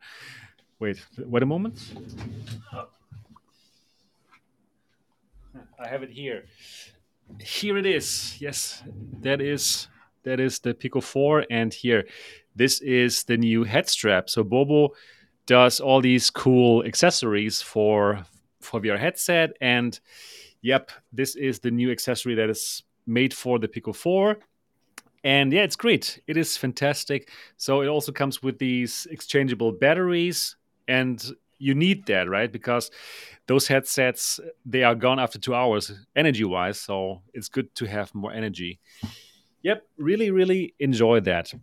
Wait, 0.80 1.06
wait 1.18 1.44
a 1.44 1.46
moment. 1.46 1.94
I 5.80 5.88
have 5.88 6.04
it 6.04 6.10
here. 6.10 6.46
Here 7.40 7.78
it 7.78 7.86
is. 7.86 8.38
Yes, 8.40 8.84
that 9.22 9.42
is 9.42 9.88
that 10.24 10.40
is 10.40 10.60
the 10.60 10.74
Pico 10.74 11.02
4 11.02 11.46
and 11.50 11.74
here 11.74 12.06
this 12.56 12.82
is 12.82 13.24
the 13.24 13.38
new 13.38 13.64
head 13.64 13.90
strap. 13.90 14.30
So 14.30 14.44
Bobo 14.44 14.90
does 15.46 15.80
all 15.80 16.02
these 16.02 16.30
cool 16.30 16.84
accessories 16.84 17.62
for 17.62 18.26
for 18.60 18.80
VR 18.80 19.00
headset 19.00 19.52
and 19.62 20.00
yep, 20.62 20.92
this 21.12 21.36
is 21.36 21.60
the 21.60 21.72
new 21.72 21.92
accessory 21.92 22.36
that 22.36 22.50
is 22.50 22.84
made 23.06 23.34
for 23.34 23.60
the 23.60 23.68
Pico 23.68 23.94
4 23.94 24.38
and 25.24 25.54
yeah, 25.54 25.62
it's 25.62 25.76
great. 25.76 26.20
It 26.28 26.36
is 26.36 26.58
fantastic. 26.58 27.30
So 27.58 27.82
it 27.82 27.88
also 27.88 28.12
comes 28.12 28.42
with 28.42 28.58
these 28.58 29.08
exchangeable 29.12 29.72
batteries 29.72 30.56
and 30.88 31.24
you 31.60 31.76
need 31.76 32.08
that, 32.08 32.28
right? 32.28 32.52
Because 32.52 32.90
those 33.46 33.68
headsets 33.68 34.40
they 34.66 34.84
are 34.84 34.96
gone 34.96 35.20
after 35.20 35.38
2 35.38 35.54
hours 35.54 35.92
energy 36.16 36.44
wise, 36.44 36.80
so 36.80 37.22
it's 37.34 37.50
good 37.50 37.74
to 37.76 37.86
have 37.86 38.14
more 38.16 38.34
energy. 38.34 38.80
Yep, 39.62 39.84
really 39.98 40.32
really 40.32 40.74
enjoy 40.80 41.20
that. 41.22 41.54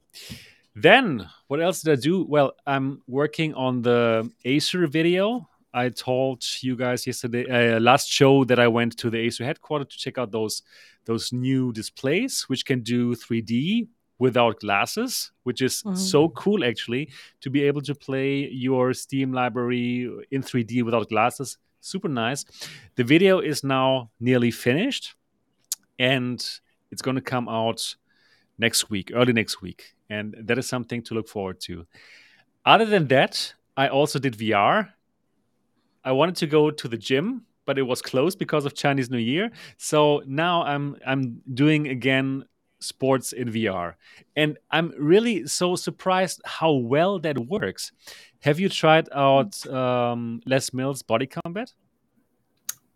Then, 0.76 1.28
what 1.48 1.60
else 1.60 1.82
did 1.82 1.98
I 1.98 2.00
do? 2.00 2.24
Well, 2.24 2.52
I'm 2.64 3.02
working 3.08 3.54
on 3.54 3.82
the 3.82 4.30
Acer 4.44 4.86
video. 4.86 5.48
I 5.72 5.90
told 5.90 6.44
you 6.60 6.76
guys 6.76 7.06
yesterday, 7.06 7.46
uh, 7.48 7.80
last 7.80 8.08
show, 8.10 8.44
that 8.44 8.58
I 8.58 8.68
went 8.68 8.96
to 8.98 9.10
the 9.10 9.18
Acer 9.18 9.44
headquarters 9.44 9.88
to 9.88 9.98
check 9.98 10.18
out 10.18 10.30
those 10.30 10.62
those 11.04 11.32
new 11.32 11.72
displays, 11.72 12.42
which 12.48 12.66
can 12.66 12.82
do 12.82 13.14
3D 13.14 13.88
without 14.18 14.60
glasses, 14.60 15.30
which 15.44 15.62
is 15.62 15.82
mm-hmm. 15.82 15.94
so 15.94 16.28
cool 16.30 16.64
actually 16.64 17.10
to 17.40 17.50
be 17.50 17.62
able 17.62 17.80
to 17.82 17.94
play 17.94 18.48
your 18.48 18.92
Steam 18.92 19.32
library 19.32 20.10
in 20.30 20.42
3D 20.42 20.82
without 20.82 21.08
glasses. 21.08 21.58
Super 21.80 22.08
nice. 22.08 22.44
The 22.96 23.04
video 23.04 23.38
is 23.38 23.62
now 23.62 24.10
nearly 24.20 24.50
finished, 24.50 25.14
and 25.98 26.44
it's 26.90 27.02
going 27.02 27.16
to 27.16 27.22
come 27.22 27.48
out 27.48 27.94
next 28.58 28.90
week, 28.90 29.10
early 29.14 29.32
next 29.32 29.62
week. 29.62 29.94
And 30.10 30.34
that 30.40 30.58
is 30.58 30.68
something 30.68 31.02
to 31.04 31.14
look 31.14 31.28
forward 31.28 31.60
to. 31.62 31.86
Other 32.64 32.86
than 32.86 33.06
that, 33.08 33.54
I 33.76 33.88
also 33.88 34.18
did 34.18 34.36
VR. 34.36 34.88
I 36.04 36.12
wanted 36.12 36.36
to 36.36 36.46
go 36.46 36.70
to 36.70 36.88
the 36.88 36.96
gym, 36.96 37.44
but 37.66 37.78
it 37.78 37.82
was 37.82 38.00
closed 38.02 38.38
because 38.38 38.64
of 38.64 38.74
Chinese 38.74 39.10
New 39.10 39.18
Year. 39.18 39.50
So 39.76 40.22
now 40.26 40.62
I'm 40.62 40.96
I'm 41.06 41.42
doing 41.52 41.88
again 41.88 42.44
sports 42.80 43.32
in 43.32 43.50
VR. 43.50 43.94
And 44.36 44.58
I'm 44.70 44.92
really 44.98 45.46
so 45.46 45.76
surprised 45.76 46.40
how 46.44 46.72
well 46.72 47.18
that 47.20 47.38
works. 47.38 47.92
Have 48.40 48.60
you 48.60 48.68
tried 48.68 49.08
out 49.12 49.66
um, 49.66 50.40
Les 50.46 50.72
Mills 50.72 51.02
Body 51.02 51.26
Combat? 51.26 51.72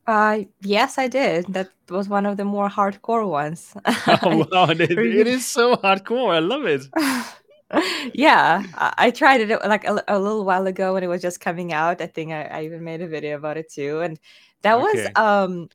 Uh, 0.07 0.41
yes, 0.63 0.99
I 0.99 1.09
did. 1.09 1.47
That 1.49 1.71
was 1.89 2.09
one 2.09 2.27
of 2.27 2.37
the 2.37 2.45
more 2.45 2.69
hardcore 2.69 3.29
ones. 3.29 3.75
oh, 3.87 4.47
wow. 4.51 4.67
It, 4.71 4.91
it 4.91 5.27
is 5.27 5.47
so 5.47 5.77
hardcore. 5.77 6.35
I 6.35 6.41
love 6.41 6.65
it. 6.67 6.83
yeah, 8.15 8.65
I, 8.75 8.95
I, 8.99 9.11
tried 9.11 9.41
it 9.41 9.49
like 9.67 9.85
a, 9.85 10.03
a, 10.09 10.19
little 10.19 10.45
while 10.45 10.67
ago 10.67 10.93
when 10.95 11.03
it 11.03 11.07
was 11.07 11.23
just 11.23 11.41
coming 11.41 11.73
out. 11.73 12.01
I 12.01 12.07
think 12.07 12.33
I, 12.33 12.45
I 12.45 12.65
even 12.65 12.85
made 12.85 13.01
a 13.01 13.07
video 13.07 13.37
about 13.37 13.57
it 13.57 13.71
too. 13.71 14.01
And 14.01 14.19
that 14.63 14.75
okay. 14.75 14.83
was 14.83 15.09
um 15.17 15.69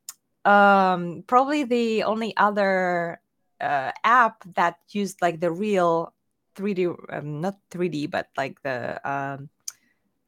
um 0.45 1.23
probably 1.25 1.63
the 1.63 2.03
only 2.03 2.37
other 2.37 3.19
uh, 3.59 3.91
app 4.03 4.43
that 4.55 4.77
used 4.89 5.21
like 5.21 5.39
the 5.39 5.51
real 5.51 6.13
3D, 6.55 6.95
um, 7.09 7.41
not 7.41 7.57
3D, 7.71 8.09
but 8.09 8.29
like 8.37 8.61
the 8.61 8.99
um, 9.09 9.49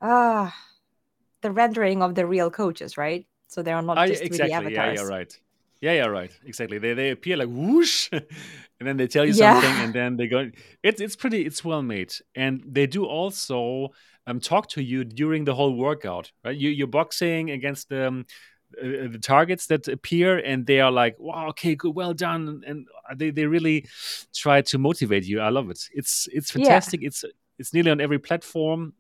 uh, 0.02 0.50
the 1.42 1.52
rendering 1.52 2.02
of 2.02 2.16
the 2.16 2.26
real 2.26 2.50
coaches, 2.50 2.98
right? 2.98 3.26
So 3.48 3.62
they 3.62 3.74
are 3.74 3.82
not 3.82 4.08
just 4.08 4.24
3D 4.24 4.26
exactly. 4.26 4.54
avatars. 4.54 4.76
Yeah, 4.76 4.94
you're 4.94 5.10
right. 5.10 5.40
Yeah, 5.82 5.94
yeah, 5.94 6.06
right. 6.08 6.32
Exactly. 6.46 6.78
They 6.78 6.94
they 6.94 7.12
appear 7.12 7.38
like 7.38 7.48
whoosh, 7.50 8.10
and 8.12 8.24
then 8.82 8.98
they 8.98 9.08
tell 9.08 9.26
you 9.26 9.34
yeah. 9.34 9.62
something, 9.62 9.84
and 9.86 9.94
then 9.94 10.18
they 10.18 10.28
go. 10.28 10.52
It's 10.84 11.00
it's 11.00 11.16
pretty. 11.16 11.46
It's 11.46 11.64
well 11.64 11.82
made, 11.82 12.14
and 12.36 12.62
they 12.68 12.86
do 12.86 13.06
also 13.06 13.90
um 14.28 14.40
talk 14.40 14.68
to 14.70 14.84
you 14.84 15.06
during 15.06 15.46
the 15.46 15.56
whole 15.56 15.76
workout. 15.76 16.32
Right, 16.44 16.58
you 16.58 16.70
you're 16.70 16.88
boxing 16.88 17.52
against 17.52 17.88
the 17.88 18.08
um, 18.08 18.26
uh, 18.78 19.08
the 19.08 19.20
targets 19.20 19.66
that 19.68 19.88
appear 19.88 20.38
and 20.38 20.68
they 20.68 20.80
are 20.80 20.92
like 20.92 21.16
wow 21.18 21.48
okay 21.48 21.74
good 21.76 21.96
well 21.96 22.14
done 22.14 22.62
and 22.68 22.88
they, 23.16 23.32
they 23.32 23.48
really 23.48 23.84
try 24.36 24.62
to 24.62 24.78
motivate 24.78 25.24
you 25.24 25.40
i 25.40 25.50
love 25.50 25.72
it 25.72 25.80
it's 25.92 26.28
it's 26.32 26.52
fantastic 26.52 27.02
yeah. 27.02 27.08
it's 27.08 27.26
it's 27.58 27.74
nearly 27.74 27.90
on 27.90 28.00
every 28.00 28.20
platform 28.20 28.94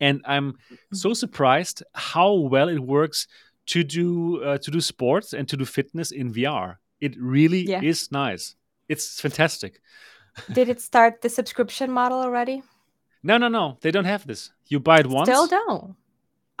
and 0.00 0.22
i'm 0.24 0.52
mm-hmm. 0.52 0.94
so 0.94 1.12
surprised 1.14 1.82
how 1.94 2.32
well 2.32 2.68
it 2.68 2.78
works 2.78 3.26
to 3.66 3.84
do 3.84 4.42
uh, 4.42 4.58
to 4.58 4.70
do 4.70 4.80
sports 4.80 5.32
and 5.32 5.48
to 5.48 5.56
do 5.56 5.64
fitness 5.64 6.10
in 6.10 6.32
vr 6.32 6.76
it 7.00 7.16
really 7.18 7.62
yeah. 7.62 7.80
is 7.82 8.10
nice 8.10 8.56
it's 8.88 9.20
fantastic 9.20 9.80
did 10.52 10.68
it 10.68 10.80
start 10.80 11.20
the 11.20 11.28
subscription 11.28 11.90
model 11.90 12.18
already 12.18 12.62
no 13.22 13.38
no 13.38 13.48
no 13.48 13.78
they 13.80 13.90
don't 13.90 14.04
have 14.04 14.26
this 14.26 14.50
you 14.68 14.80
buy 14.80 15.00
it 15.00 15.06
once 15.06 15.28
still 15.28 15.46
don't 15.46 15.96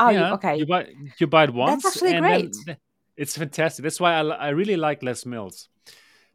Oh, 0.02 0.08
yeah, 0.08 0.28
you, 0.28 0.34
okay. 0.34 0.56
You 0.56 0.66
buy 0.66 0.88
you 1.18 1.26
buy 1.26 1.44
it 1.44 1.54
once. 1.54 1.82
That's 1.82 1.96
actually 1.96 2.18
great. 2.18 2.56
it's 3.16 3.36
fantastic. 3.36 3.82
That's 3.84 4.00
why 4.00 4.14
I, 4.14 4.22
I 4.22 4.48
really 4.48 4.76
like 4.76 5.02
Les 5.02 5.24
Mills. 5.24 5.68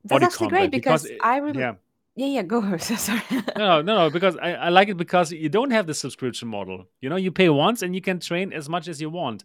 That's 0.06 0.24
actually 0.24 0.50
great 0.50 0.72
because, 0.72 1.04
because 1.04 1.18
I 1.22 1.38
remember. 1.38 1.60
Yeah. 1.60 1.74
Yeah, 2.16 2.28
yeah, 2.28 2.42
go. 2.42 2.78
Sorry. 2.80 3.22
no, 3.58 3.84
no, 3.84 3.96
no, 3.96 4.10
because 4.10 4.38
I, 4.38 4.54
I 4.54 4.70
like 4.70 4.90
it 4.90 4.98
because 4.98 5.32
you 5.32 5.50
don't 5.50 5.70
have 5.70 5.86
the 5.86 5.94
subscription 5.94 6.48
model. 6.48 6.86
You 7.00 7.10
know, 7.10 7.16
you 7.16 7.32
pay 7.32 7.48
once 7.50 7.84
and 7.84 7.94
you 7.94 8.02
can 8.02 8.20
train 8.20 8.54
as 8.54 8.68
much 8.68 8.88
as 8.88 9.00
you 9.00 9.12
want. 9.12 9.44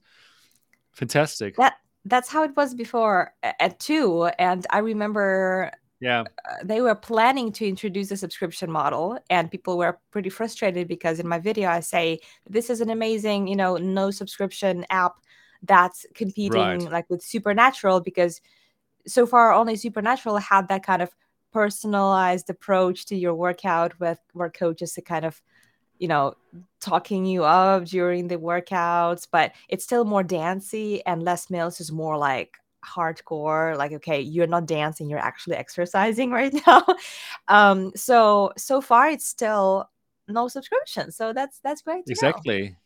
Fantastic. 0.92 1.56
That 1.56 1.74
that's 2.04 2.28
how 2.28 2.42
it 2.42 2.56
was 2.56 2.74
before 2.74 3.32
at 3.42 3.78
two, 3.78 4.24
and 4.38 4.66
I 4.70 4.78
remember 4.78 5.72
yeah 6.02 6.24
uh, 6.50 6.56
they 6.64 6.80
were 6.82 6.96
planning 6.96 7.52
to 7.52 7.66
introduce 7.66 8.10
a 8.10 8.16
subscription 8.16 8.70
model 8.70 9.18
and 9.30 9.50
people 9.50 9.78
were 9.78 9.98
pretty 10.10 10.28
frustrated 10.28 10.88
because 10.88 11.20
in 11.20 11.28
my 11.28 11.38
video 11.38 11.70
i 11.70 11.78
say 11.78 12.18
this 12.50 12.68
is 12.68 12.80
an 12.80 12.90
amazing 12.90 13.46
you 13.46 13.54
know 13.54 13.76
no 13.76 14.10
subscription 14.10 14.84
app 14.90 15.14
that's 15.62 16.04
competing 16.14 16.80
right. 16.80 16.90
like 16.90 17.08
with 17.08 17.22
supernatural 17.22 18.00
because 18.00 18.40
so 19.06 19.24
far 19.24 19.52
only 19.52 19.76
supernatural 19.76 20.36
had 20.38 20.66
that 20.66 20.84
kind 20.84 21.02
of 21.02 21.14
personalized 21.52 22.50
approach 22.50 23.06
to 23.06 23.14
your 23.14 23.34
workout 23.34 23.98
with 24.00 24.18
where 24.32 24.50
coaches 24.50 24.92
to 24.94 25.02
kind 25.02 25.24
of 25.24 25.40
you 25.98 26.08
know 26.08 26.34
talking 26.80 27.24
you 27.24 27.44
up 27.44 27.84
during 27.84 28.28
the 28.28 28.36
workouts 28.36 29.26
but 29.30 29.52
it's 29.68 29.84
still 29.84 30.04
more 30.04 30.22
dancey 30.22 31.04
and 31.06 31.22
Les 31.22 31.48
Mills 31.50 31.80
is 31.80 31.92
more 31.92 32.16
like 32.16 32.56
hardcore 32.84 33.76
like 33.76 33.92
okay 33.92 34.20
you're 34.20 34.46
not 34.46 34.66
dancing 34.66 35.08
you're 35.08 35.18
actually 35.18 35.56
exercising 35.56 36.30
right 36.38 36.54
now. 36.66 36.84
Um 37.48 37.92
so 37.94 38.52
so 38.56 38.80
far 38.80 39.08
it's 39.08 39.26
still 39.26 39.88
no 40.28 40.48
subscription 40.48 41.12
so 41.12 41.32
that's 41.32 41.60
that's 41.62 41.82
great 41.82 42.04
exactly 42.08 42.62
know. 42.70 42.76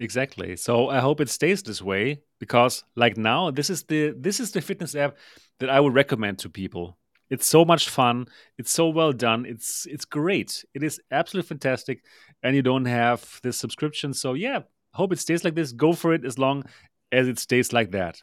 exactly. 0.00 0.56
So 0.56 0.88
i 0.88 0.98
hope 0.98 1.20
it 1.20 1.28
stays 1.28 1.62
this 1.62 1.80
way 1.80 2.22
because 2.40 2.84
like 2.96 3.16
now 3.16 3.50
this 3.50 3.70
is 3.70 3.84
the 3.84 4.14
this 4.18 4.40
is 4.40 4.50
the 4.50 4.60
fitness 4.60 4.94
app 4.94 5.16
that 5.60 5.70
i 5.70 5.78
would 5.78 5.94
recommend 5.94 6.38
to 6.40 6.48
people 6.48 6.98
it's 7.34 7.46
so 7.46 7.64
much 7.64 7.88
fun 7.88 8.26
it's 8.56 8.72
so 8.72 8.88
well 8.88 9.12
done 9.12 9.44
it's 9.44 9.86
it's 9.86 10.04
great 10.04 10.64
it 10.74 10.82
is 10.82 11.00
absolutely 11.10 11.46
fantastic 11.46 12.04
and 12.42 12.56
you 12.56 12.62
don't 12.62 12.86
have 12.86 13.40
this 13.42 13.56
subscription 13.56 14.14
so 14.14 14.32
yeah 14.34 14.60
hope 14.92 15.12
it 15.12 15.18
stays 15.18 15.44
like 15.44 15.54
this 15.54 15.72
go 15.72 15.92
for 15.92 16.14
it 16.14 16.24
as 16.24 16.38
long 16.38 16.64
as 17.12 17.28
it 17.28 17.38
stays 17.38 17.72
like 17.72 17.90
that 17.90 18.22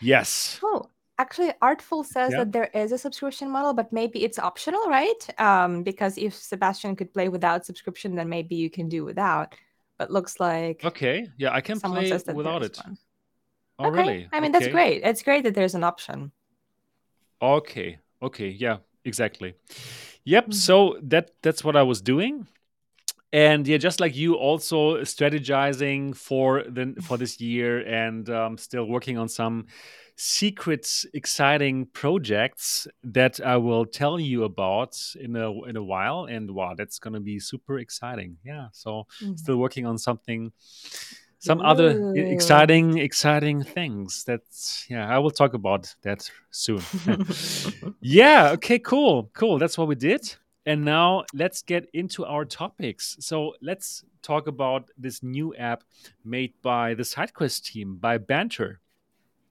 Yes. 0.00 0.60
Oh, 0.62 0.90
actually, 1.18 1.52
Artful 1.62 2.04
says 2.04 2.32
yeah. 2.32 2.38
that 2.38 2.52
there 2.52 2.70
is 2.74 2.92
a 2.92 2.98
subscription 2.98 3.50
model, 3.50 3.72
but 3.72 3.92
maybe 3.92 4.24
it's 4.24 4.38
optional, 4.38 4.84
right? 4.86 5.40
Um, 5.40 5.82
because 5.82 6.18
if 6.18 6.34
Sebastian 6.34 6.96
could 6.96 7.12
play 7.12 7.28
without 7.28 7.64
subscription, 7.64 8.14
then 8.14 8.28
maybe 8.28 8.54
you 8.54 8.70
can 8.70 8.88
do 8.88 9.04
without. 9.04 9.54
But 9.98 10.10
looks 10.10 10.38
like 10.38 10.84
okay, 10.84 11.26
yeah, 11.38 11.52
I 11.54 11.62
can 11.62 11.80
play 11.80 12.12
without 12.34 12.62
it. 12.62 12.76
One. 12.76 12.98
Oh, 13.78 13.86
okay. 13.86 13.98
really? 13.98 14.28
I 14.30 14.40
mean, 14.40 14.50
okay. 14.50 14.64
that's 14.64 14.72
great. 14.72 15.02
It's 15.02 15.22
great 15.22 15.44
that 15.44 15.54
there's 15.54 15.74
an 15.74 15.84
option. 15.84 16.32
Okay. 17.40 17.98
Okay. 18.22 18.48
Yeah. 18.48 18.78
Exactly. 19.04 19.54
Yep. 20.24 20.44
Mm-hmm. 20.44 20.52
So 20.52 20.98
that 21.02 21.30
that's 21.42 21.62
what 21.62 21.76
I 21.76 21.82
was 21.82 22.00
doing 22.00 22.46
and 23.32 23.66
yeah 23.66 23.76
just 23.76 24.00
like 24.00 24.14
you 24.16 24.34
also 24.34 25.00
strategizing 25.02 26.14
for 26.16 26.62
the 26.68 26.94
for 27.02 27.16
this 27.18 27.40
year 27.40 27.80
and 27.86 28.30
um, 28.30 28.56
still 28.56 28.86
working 28.86 29.18
on 29.18 29.28
some 29.28 29.66
secret, 30.16 30.88
exciting 31.12 31.86
projects 31.92 32.88
that 33.04 33.38
I 33.44 33.58
will 33.58 33.84
tell 33.84 34.18
you 34.18 34.44
about 34.44 34.96
in 35.20 35.36
a 35.36 35.52
in 35.68 35.76
a 35.76 35.82
while. 35.82 36.24
And 36.24 36.50
wow, 36.50 36.74
that's 36.74 36.98
gonna 36.98 37.20
be 37.20 37.38
super 37.38 37.78
exciting. 37.78 38.38
Yeah. 38.44 38.68
So 38.72 39.06
Mm. 39.22 39.38
still 39.38 39.58
working 39.58 39.86
on 39.86 39.98
something, 39.98 40.52
some 41.38 41.60
other 41.60 42.14
e- 42.16 42.20
exciting, 42.32 42.98
exciting 42.98 43.62
things. 43.62 44.24
That's 44.24 44.86
yeah. 44.88 45.08
I 45.08 45.18
will 45.18 45.30
talk 45.30 45.54
about 45.54 45.94
that 46.02 46.28
soon. 46.50 46.80
yeah. 48.00 48.50
Okay. 48.54 48.78
Cool. 48.78 49.30
Cool. 49.34 49.58
That's 49.58 49.78
what 49.78 49.88
we 49.88 49.94
did. 49.94 50.34
And 50.64 50.84
now 50.84 51.24
let's 51.32 51.62
get 51.62 51.88
into 51.92 52.24
our 52.24 52.44
topics. 52.44 53.16
So 53.20 53.54
let's 53.62 54.04
talk 54.22 54.48
about 54.48 54.90
this 54.98 55.22
new 55.22 55.54
app 55.54 55.84
made 56.24 56.54
by 56.60 56.94
the 56.94 57.04
SideQuest 57.04 57.62
team 57.70 57.96
by 57.96 58.18
Banter. 58.18 58.80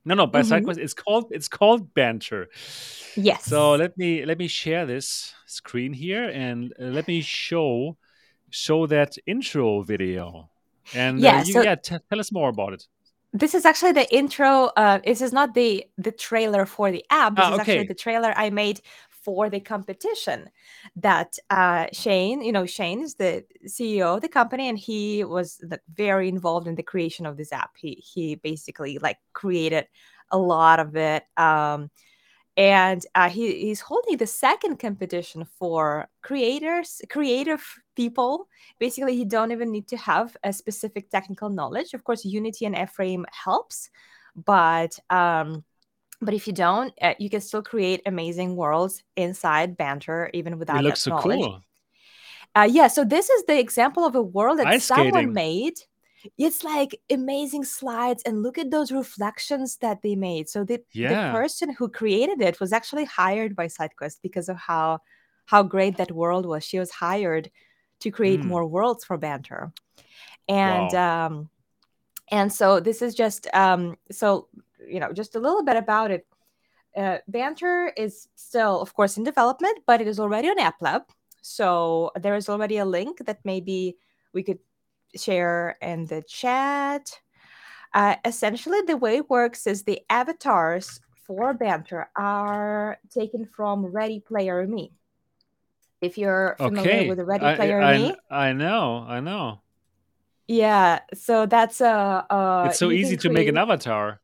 No, 0.04 0.14
no, 0.16 0.28
by 0.28 0.42
Mhm. 0.42 0.66
SideQuest. 0.66 0.78
It's 0.78 0.94
called 0.94 1.32
it's 1.32 1.48
called 1.48 1.94
Banter. 1.94 2.50
Yes. 3.16 3.46
So 3.46 3.76
let 3.76 3.98
me 3.98 4.26
let 4.26 4.38
me 4.38 4.48
share 4.48 4.86
this 4.86 5.34
screen 5.46 5.94
here 5.94 6.30
and 6.30 6.74
uh, 6.80 6.86
let 6.86 7.08
me 7.08 7.22
show 7.22 7.96
show 8.50 8.86
that 8.88 9.18
intro 9.26 9.82
video. 9.84 10.50
And 10.94 11.24
uh, 11.24 11.24
Yeah, 11.24 11.44
you, 11.44 11.54
so- 11.54 11.64
yeah, 11.64 11.76
t- 11.76 11.98
tell 12.10 12.20
us 12.20 12.32
more 12.32 12.50
about 12.50 12.74
it. 12.74 12.84
this 13.34 13.54
is 13.54 13.66
actually 13.66 13.92
the 13.92 14.14
intro. 14.16 14.70
Uh, 14.78 15.00
this 15.06 15.22
is 15.22 15.34
not 15.34 15.54
the 15.54 15.86
the 15.98 16.12
trailer 16.12 16.66
for 16.66 16.92
the 16.92 17.04
app. 17.10 17.36
This 17.36 17.46
Ah, 17.46 17.54
is 17.54 17.60
okay. 17.62 17.78
actually 17.80 17.88
the 17.88 17.96
trailer 17.96 18.34
I 18.36 18.50
made 18.50 18.82
for 19.10 19.50
the 19.50 19.60
competition 19.60 20.50
that 20.98 21.38
uh, 21.50 21.88
Shane, 21.92 22.42
you 22.44 22.52
know, 22.52 22.66
Shane 22.66 23.02
is 23.02 23.16
the 23.16 23.44
CEO 23.68 24.16
of 24.16 24.22
the 24.22 24.30
company, 24.30 24.70
and 24.70 24.78
he 24.78 25.24
was 25.24 25.60
like, 25.70 25.82
very 25.94 26.30
involved 26.30 26.68
in 26.68 26.76
the 26.76 26.84
creation 26.84 27.26
of 27.26 27.36
this 27.36 27.52
app. 27.52 27.72
He 27.78 27.96
he 27.96 28.36
basically 28.36 29.00
like 29.00 29.18
created 29.34 29.88
a 30.32 30.38
lot 30.38 30.80
of 30.80 30.96
it. 30.96 31.24
Um, 31.38 31.90
and 32.58 33.06
uh, 33.16 33.30
he, 33.30 33.54
he's 33.66 33.82
holding 33.82 34.18
the 34.18 34.28
second 34.28 34.78
competition 34.78 35.46
for 35.60 36.08
creators 36.22 37.02
creative 37.10 37.64
people 37.96 38.48
basically 38.80 39.14
you 39.14 39.26
don't 39.26 39.52
even 39.52 39.72
need 39.72 39.88
to 39.88 39.98
have 39.98 40.36
a 40.44 40.54
specific 40.54 41.10
technical 41.10 41.50
knowledge 41.50 41.94
of 41.94 42.04
course 42.04 42.24
unity 42.26 42.66
and 42.66 42.90
frame 42.90 43.26
helps 43.32 43.90
but 44.46 44.98
um 45.10 45.64
but 46.22 46.34
if 46.34 46.48
you 46.48 46.54
don't 46.54 46.94
uh, 47.02 47.14
you 47.20 47.30
can 47.30 47.42
still 47.42 47.62
create 47.62 48.02
amazing 48.06 48.56
worlds 48.56 49.04
inside 49.18 49.76
banter 49.78 50.30
even 50.34 50.58
without 50.58 50.80
It 50.80 50.84
looks 50.84 51.02
so 51.02 51.12
knowledge 51.12 51.42
cool. 51.42 51.62
uh, 52.56 52.68
yeah, 52.72 52.88
so 52.88 53.04
this 53.04 53.30
is 53.30 53.44
the 53.46 53.60
example 53.60 54.06
of 54.06 54.16
a 54.16 54.22
world 54.22 54.60
that 54.60 54.68
Ice 54.68 54.86
someone 54.86 55.12
skating. 55.12 55.34
made. 55.34 55.74
It's 56.38 56.64
like 56.64 57.00
amazing 57.10 57.64
slides, 57.64 58.24
and 58.26 58.44
look 58.44 58.58
at 58.58 58.72
those 58.72 58.92
reflections 58.92 59.78
that 59.78 60.02
they 60.02 60.16
made. 60.16 60.50
So 60.50 60.64
the, 60.64 60.82
Yeah. 60.94 61.10
the 61.10 61.38
person 61.38 61.74
who 61.74 61.90
created 61.90 62.42
it 62.42 62.60
was 62.60 62.74
actually 62.74 63.06
hired 63.06 63.56
by 63.56 63.68
SideQuest 63.68 64.22
because 64.22 64.50
of 64.50 64.58
how 64.58 65.00
how 65.46 65.62
great 65.64 65.98
that 65.98 66.12
world 66.12 66.46
was. 66.46 66.64
She 66.64 66.80
was 66.80 66.92
hired 66.92 67.52
to 68.00 68.12
create 68.12 68.42
Mm. 68.42 68.46
more 68.46 68.66
worlds 68.66 69.06
for 69.06 69.18
Banter, 69.18 69.72
and 70.48 70.94
um, 70.94 71.50
and 72.32 72.52
so 72.52 72.80
this 72.80 73.02
is 73.02 73.16
just 73.16 73.48
um, 73.54 73.96
so 74.12 74.48
you 74.88 75.00
know 75.00 75.14
just 75.14 75.36
a 75.36 75.40
little 75.40 75.64
bit 75.64 75.78
about 75.78 76.12
it. 76.12 76.26
Uh, 76.96 77.18
Banter 77.28 77.92
is 77.98 78.28
still, 78.36 78.82
of 78.82 78.94
course, 78.94 79.18
in 79.18 79.24
development, 79.24 79.80
but 79.86 80.00
it 80.02 80.08
is 80.08 80.20
already 80.20 80.50
on 80.50 80.58
App 80.60 80.82
Lab. 80.82 81.04
So 81.42 82.12
there 82.16 82.36
is 82.36 82.50
already 82.50 82.78
a 82.78 82.86
link 82.86 83.20
that 83.26 83.40
maybe 83.44 83.98
we 84.34 84.44
could 84.44 84.60
share 85.16 85.78
in 85.82 86.06
the 86.06 86.22
chat. 86.24 87.20
Uh, 87.94 88.16
essentially, 88.26 88.82
the 88.82 88.98
way 88.98 89.18
it 89.18 89.30
works 89.30 89.68
is 89.68 89.84
the 89.84 90.02
avatars 90.10 91.00
for 91.26 91.54
Banter 91.54 92.10
are 92.16 93.00
taken 93.10 93.46
from 93.46 93.86
Ready 93.86 94.20
Player 94.20 94.68
Me. 94.68 94.92
If 96.02 96.18
you're 96.18 96.56
familiar 96.60 96.92
Okay. 96.92 97.10
with 97.10 97.20
Ready 97.20 97.46
I, 97.46 97.56
Player 97.56 97.82
I, 97.82 97.98
Me, 97.98 98.16
I 98.30 98.54
know. 98.54 99.06
I 99.08 99.20
know. 99.22 99.62
yeah. 100.48 101.00
So 101.14 101.46
that's 101.46 101.82
a. 101.82 102.26
Uh, 102.30 102.64
it's 102.70 102.80
so 102.80 102.92
easy 102.92 103.18
to 103.18 103.30
make 103.30 103.48
an 103.48 103.58
avatar. 103.58 104.22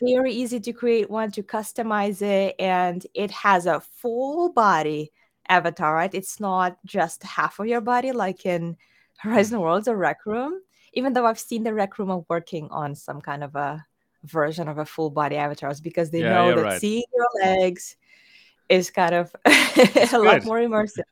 very 0.00 0.32
easy 0.32 0.60
to 0.60 0.72
create 0.72 1.10
one 1.10 1.30
to 1.32 1.42
customize 1.42 2.22
it 2.22 2.54
and 2.58 3.06
it 3.14 3.30
has 3.30 3.66
a 3.66 3.80
full 3.80 4.52
body 4.52 5.10
avatar 5.48 5.94
right 5.94 6.14
it's 6.14 6.38
not 6.38 6.78
just 6.84 7.22
half 7.24 7.58
of 7.58 7.66
your 7.66 7.80
body 7.80 8.12
like 8.12 8.46
in 8.46 8.76
horizon 9.20 9.60
worlds 9.60 9.86
or 9.88 9.96
rec 9.96 10.18
room 10.26 10.60
even 10.92 11.12
though 11.12 11.26
i've 11.26 11.38
seen 11.38 11.62
the 11.62 11.72
rec 11.74 11.98
room 11.98 12.10
are 12.10 12.24
working 12.28 12.68
on 12.70 12.94
some 12.94 13.20
kind 13.20 13.44
of 13.44 13.54
a 13.54 13.84
version 14.24 14.68
of 14.68 14.78
a 14.78 14.84
full 14.84 15.10
body 15.10 15.36
avatars 15.36 15.80
because 15.80 16.10
they 16.10 16.20
Yeah, 16.20 16.34
know 16.34 16.54
that 16.56 16.62
right. 16.62 16.80
seeing 16.80 17.04
your 17.14 17.28
legs 17.42 17.96
is 18.68 18.90
kind 18.90 19.14
of 19.14 19.34
a 20.12 20.18
lot 20.18 20.44
more 20.44 20.58
immersive 20.58 21.04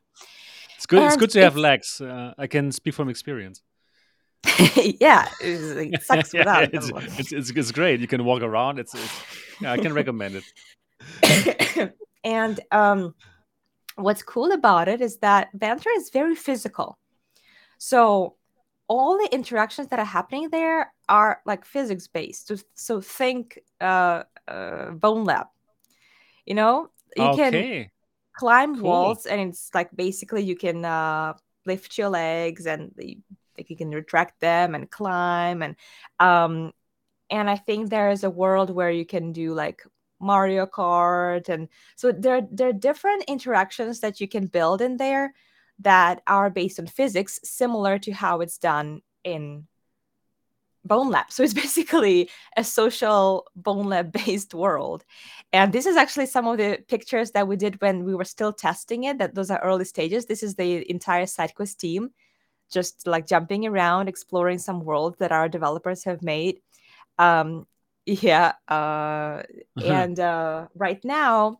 It's 0.75 0.85
good. 0.85 1.03
it's 1.05 1.17
good 1.17 1.31
to 1.31 1.41
have 1.41 1.57
legs. 1.57 1.99
Uh, 2.01 2.33
I 2.37 2.47
can 2.47 2.71
speak 2.71 2.93
from 2.93 3.09
experience. 3.09 3.61
yeah 5.05 5.27
it's- 5.41 5.75
it 5.75 6.03
sucks 6.09 6.33
Yeah, 6.33 6.39
without 6.39 6.73
it's, 6.73 6.91
it's, 7.19 7.31
it's, 7.33 7.49
it's 7.49 7.71
great. 7.71 7.99
You 7.99 8.07
can 8.07 8.23
walk 8.23 8.41
around. 8.41 8.79
It's, 8.79 8.93
it's 8.95 9.17
yeah, 9.61 9.73
I 9.73 9.77
can 9.77 9.93
recommend 9.93 10.35
it. 10.39 11.93
and 12.23 12.59
um, 12.71 13.13
what's 13.95 14.23
cool 14.23 14.51
about 14.53 14.87
it 14.87 15.01
is 15.01 15.17
that 15.17 15.49
banter 15.53 15.89
is 15.97 16.09
very 16.11 16.35
physical. 16.35 16.97
So 17.79 18.35
all 18.87 19.17
the 19.17 19.33
interactions 19.33 19.87
that 19.87 19.99
are 19.99 20.05
happening 20.05 20.49
there 20.49 20.93
are 21.07 21.41
like 21.45 21.65
physics 21.65 22.07
based. 22.07 22.47
So, 22.47 22.57
so 22.75 23.01
think 23.01 23.57
uh, 23.81 24.23
uh, 24.47 24.91
Bonelab. 24.91 25.47
You 26.45 26.55
know, 26.55 26.89
you 27.15 27.31
can 27.35 27.89
climb 28.33 28.75
Cool. 28.75 28.83
walls, 28.83 29.25
and 29.25 29.41
it's 29.41 29.69
like 29.73 29.89
basically 29.95 30.43
you 30.43 30.55
can 30.55 30.85
uh, 30.85 31.33
lift 31.65 31.97
your 31.97 32.09
legs 32.09 32.65
and 32.65 32.91
the, 32.97 33.17
like 33.57 33.69
you 33.69 33.75
can 33.75 33.91
retract 33.91 34.39
them 34.39 34.75
and 34.75 34.89
climb 34.89 35.61
and 35.61 35.75
um, 36.19 36.71
and 37.29 37.49
I 37.49 37.57
think 37.57 37.89
there 37.89 38.09
is 38.09 38.23
a 38.23 38.29
world 38.29 38.69
where 38.69 38.89
you 38.89 39.05
can 39.05 39.31
do 39.31 39.53
like 39.53 39.83
Mario 40.19 40.65
Kart 40.65 41.49
and 41.49 41.67
so 41.95 42.11
there 42.11 42.47
there 42.51 42.69
are 42.69 42.73
different 42.73 43.25
interactions 43.27 43.99
that 43.99 44.19
you 44.19 44.27
can 44.27 44.47
build 44.47 44.81
in 44.81 44.97
there 44.97 45.33
that 45.79 46.21
are 46.27 46.49
based 46.49 46.79
on 46.79 46.87
physics 46.87 47.39
similar 47.43 47.99
to 47.99 48.11
how 48.11 48.41
it's 48.41 48.57
done 48.57 49.01
in 49.23 49.67
Bonelab. 50.87 51.25
So 51.29 51.43
it's 51.43 51.53
basically 51.53 52.29
a 52.57 52.63
social 52.63 53.45
Bonelab 53.59 54.11
based 54.25 54.53
world. 54.53 55.05
And 55.51 55.73
this 55.73 55.85
is 55.85 55.95
actually 55.95 56.27
some 56.27 56.47
of 56.47 56.57
the 56.57 56.83
pictures 56.87 57.31
that 57.31 57.47
we 57.47 57.55
did 57.55 57.81
when 57.81 58.03
we 58.03 58.15
were 58.15 58.25
still 58.25 58.53
testing 58.53 59.05
it. 59.05 59.17
That 59.17 59.35
those 59.35 59.51
are 59.51 59.59
early 59.59 59.85
stages. 59.85 60.25
This 60.25 60.43
is 60.43 60.55
the 60.55 60.89
entire 60.89 61.25
SideQuest 61.25 61.77
team 61.77 62.11
just 62.71 63.07
like 63.07 63.27
jumping 63.27 63.65
around, 63.65 64.07
exploring 64.07 64.59
some 64.59 64.81
worlds 64.81 65.17
that 65.19 65.31
our 65.31 65.49
developers 65.49 66.03
have 66.03 66.21
made. 66.21 66.61
Um, 67.17 67.67
yeah, 68.05 68.53
uh, 68.67 69.43
and 69.83 70.19
uh, 70.19 70.67
right 70.73 71.03
now, 71.03 71.59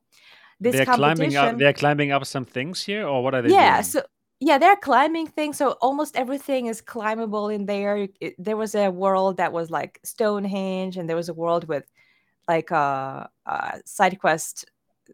this 0.59 0.75
they're 0.75 0.85
climbing 0.85 1.35
up. 1.35 1.57
They're 1.57 1.73
climbing 1.73 2.11
up 2.11 2.25
some 2.25 2.45
things 2.45 2.83
here, 2.83 3.07
or 3.07 3.23
what 3.23 3.33
are 3.33 3.41
they 3.41 3.49
yeah, 3.49 3.77
doing? 3.77 3.83
so 3.83 4.01
yeah, 4.39 4.57
they're 4.57 4.75
climbing 4.77 5.27
things. 5.27 5.57
So 5.57 5.71
almost 5.81 6.15
everything 6.15 6.67
is 6.67 6.81
climbable 6.81 7.49
in 7.49 7.65
there. 7.65 8.07
It- 8.19 8.35
there 8.37 8.57
was 8.57 8.75
a 8.75 8.89
world 8.89 9.37
that 9.37 9.51
was 9.53 9.69
like 9.69 9.99
Stonehenge, 10.03 10.97
and 10.97 11.09
there 11.09 11.15
was 11.15 11.29
a 11.29 11.33
world 11.33 11.67
with 11.67 11.85
like 12.47 12.71
a, 12.71 13.29
a 13.45 13.81
side 13.85 14.19
quest 14.19 14.65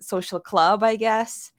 social 0.01 0.39
club, 0.39 0.84
I 0.84 0.95
guess. 0.95 1.51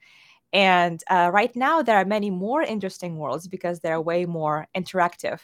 And 0.53 1.03
uh, 1.09 1.29
right 1.33 1.53
now, 1.55 1.81
there 1.81 1.97
are 1.97 2.05
many 2.05 2.29
more 2.29 2.61
interesting 2.61 3.17
worlds 3.17 3.47
because 3.47 3.79
they're 3.79 4.01
way 4.01 4.25
more 4.25 4.67
interactive. 4.75 5.39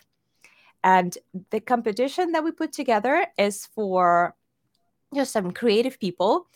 And 0.83 1.17
the 1.51 1.59
competition 1.59 2.31
that 2.31 2.43
we 2.43 2.51
put 2.51 2.73
together 2.73 3.25
is 3.37 3.67
for 3.67 4.35
just 5.13 5.31
some 5.31 5.51
creative 5.51 5.99
people 5.99 6.47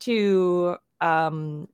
to, 0.00 0.76
um, 1.00 1.68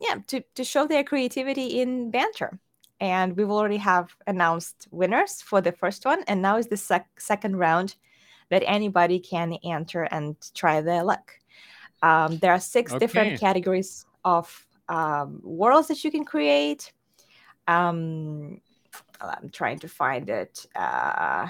yeah, 0.00 0.16
to, 0.28 0.42
to 0.54 0.64
show 0.64 0.86
their 0.86 1.04
creativity 1.04 1.80
in 1.80 2.10
banter. 2.10 2.58
And 3.00 3.36
we've 3.36 3.50
already 3.50 3.76
have 3.76 4.14
announced 4.26 4.88
winners 4.90 5.40
for 5.40 5.60
the 5.60 5.72
first 5.72 6.04
one, 6.04 6.24
and 6.26 6.42
now 6.42 6.56
is 6.58 6.66
the 6.66 6.76
sec- 6.76 7.20
second 7.20 7.56
round 7.56 7.94
that 8.50 8.62
anybody 8.66 9.20
can 9.20 9.58
enter 9.64 10.04
and 10.04 10.36
try 10.54 10.80
their 10.80 11.04
luck. 11.04 11.32
Um, 12.02 12.38
there 12.38 12.52
are 12.52 12.60
six 12.60 12.92
Okay. 12.92 12.98
different 12.98 13.40
categories 13.40 14.06
of 14.24 14.66
um, 14.88 15.40
worlds 15.42 15.88
that 15.88 16.02
you 16.02 16.10
can 16.10 16.24
create. 16.24 16.92
Um, 17.66 18.60
I'm 19.20 19.50
trying 19.50 19.78
to 19.80 19.88
find 19.88 20.28
it. 20.28 20.66
Uh, 20.74 21.48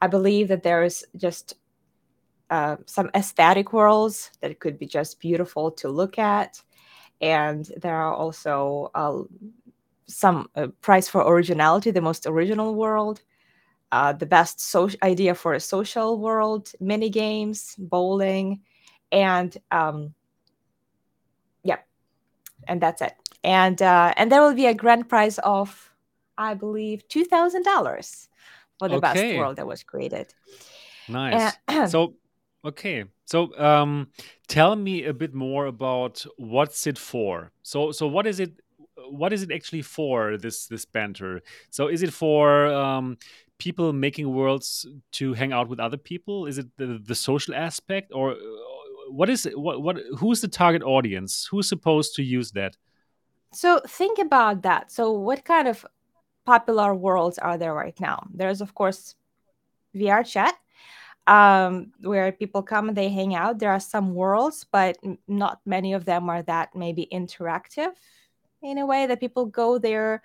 I 0.00 0.06
believe 0.08 0.48
that 0.48 0.62
there 0.62 0.82
is 0.82 1.06
just 1.16 1.54
uh, 2.50 2.76
some 2.86 3.10
aesthetic 3.14 3.72
worlds 3.72 4.30
that 4.40 4.58
could 4.60 4.78
be 4.78 4.86
just 4.86 5.20
beautiful 5.20 5.70
to 5.72 5.88
look 5.88 6.18
at, 6.18 6.62
and 7.20 7.70
there 7.76 7.96
are 7.96 8.14
also 8.14 8.90
uh, 8.94 9.22
some 10.06 10.48
uh, 10.54 10.68
prize 10.80 11.08
for 11.08 11.22
originality, 11.22 11.90
the 11.90 12.00
most 12.00 12.26
original 12.26 12.74
world. 12.74 13.22
uh, 13.92 14.12
the 14.12 14.26
best 14.26 14.60
social 14.60 14.98
idea 15.02 15.34
for 15.34 15.54
a 15.54 15.60
social 15.60 16.18
world, 16.18 16.72
mini 16.80 17.08
games, 17.10 17.76
bowling, 17.78 18.60
and 19.12 19.56
um, 19.70 20.14
yeah, 21.62 21.78
and 22.68 22.80
that's 22.80 23.00
it. 23.02 23.14
And 23.44 23.80
uh, 23.80 24.12
and 24.16 24.30
there 24.30 24.42
will 24.42 24.54
be 24.54 24.66
a 24.66 24.74
grand 24.74 25.08
prize 25.08 25.38
of, 25.38 25.94
I 26.36 26.54
believe, 26.54 27.06
two 27.08 27.24
thousand 27.24 27.62
dollars 27.62 28.28
for 28.78 28.88
the 28.88 28.98
best 28.98 29.22
world 29.36 29.56
that 29.56 29.66
was 29.66 29.82
created. 29.82 30.34
Nice. 31.08 31.56
And 31.68 31.90
So, 31.90 32.14
okay. 32.66 33.04
So, 33.24 33.56
um, 33.58 34.08
tell 34.48 34.76
me 34.76 35.04
a 35.04 35.12
bit 35.12 35.34
more 35.34 35.66
about 35.66 36.24
what's 36.36 36.86
it 36.86 36.98
for. 36.98 37.50
So, 37.62 37.92
so 37.92 38.06
what 38.06 38.26
is 38.26 38.40
it? 38.40 38.52
What 39.08 39.32
is 39.32 39.42
it 39.42 39.52
actually 39.52 39.82
for? 39.82 40.36
This 40.36 40.66
this 40.66 40.84
banter. 40.84 41.42
So, 41.70 41.88
is 41.88 42.02
it 42.02 42.12
for 42.12 42.66
um, 42.66 43.18
people 43.58 43.92
making 43.92 44.32
worlds 44.32 44.86
to 45.12 45.32
hang 45.34 45.52
out 45.52 45.68
with 45.68 45.80
other 45.80 45.96
people? 45.96 46.46
Is 46.46 46.58
it 46.58 46.66
the, 46.76 47.00
the 47.04 47.14
social 47.14 47.54
aspect, 47.54 48.12
or 48.14 48.32
uh, 48.32 48.36
what 49.10 49.30
is 49.30 49.46
it? 49.46 49.58
What 49.58 49.82
what? 49.82 49.96
Who's 50.18 50.40
the 50.40 50.48
target 50.48 50.82
audience? 50.82 51.48
Who's 51.50 51.68
supposed 51.68 52.14
to 52.16 52.22
use 52.22 52.52
that? 52.52 52.76
so 53.56 53.80
think 53.86 54.18
about 54.18 54.62
that. 54.62 54.90
So 54.92 55.12
what 55.12 55.44
kind 55.44 55.66
of 55.66 55.84
popular 56.44 56.94
worlds 56.94 57.38
are 57.38 57.56
there 57.56 57.74
right 57.74 57.98
now? 58.00 58.26
There's 58.32 58.60
of 58.60 58.74
course 58.74 59.14
VR 59.94 60.24
chat, 60.24 60.54
um, 61.26 61.92
where 62.02 62.32
people 62.32 62.62
come 62.62 62.88
and 62.88 62.96
they 62.96 63.08
hang 63.08 63.34
out. 63.34 63.58
There 63.58 63.70
are 63.70 63.80
some 63.80 64.14
worlds, 64.14 64.64
but 64.70 64.98
not 65.28 65.60
many 65.66 65.92
of 65.92 66.04
them 66.04 66.28
are 66.30 66.42
that 66.42 66.74
maybe 66.74 67.08
interactive 67.12 67.92
in 68.62 68.78
a 68.78 68.86
way 68.86 69.06
that 69.06 69.20
people 69.20 69.46
go 69.46 69.78
there 69.78 70.22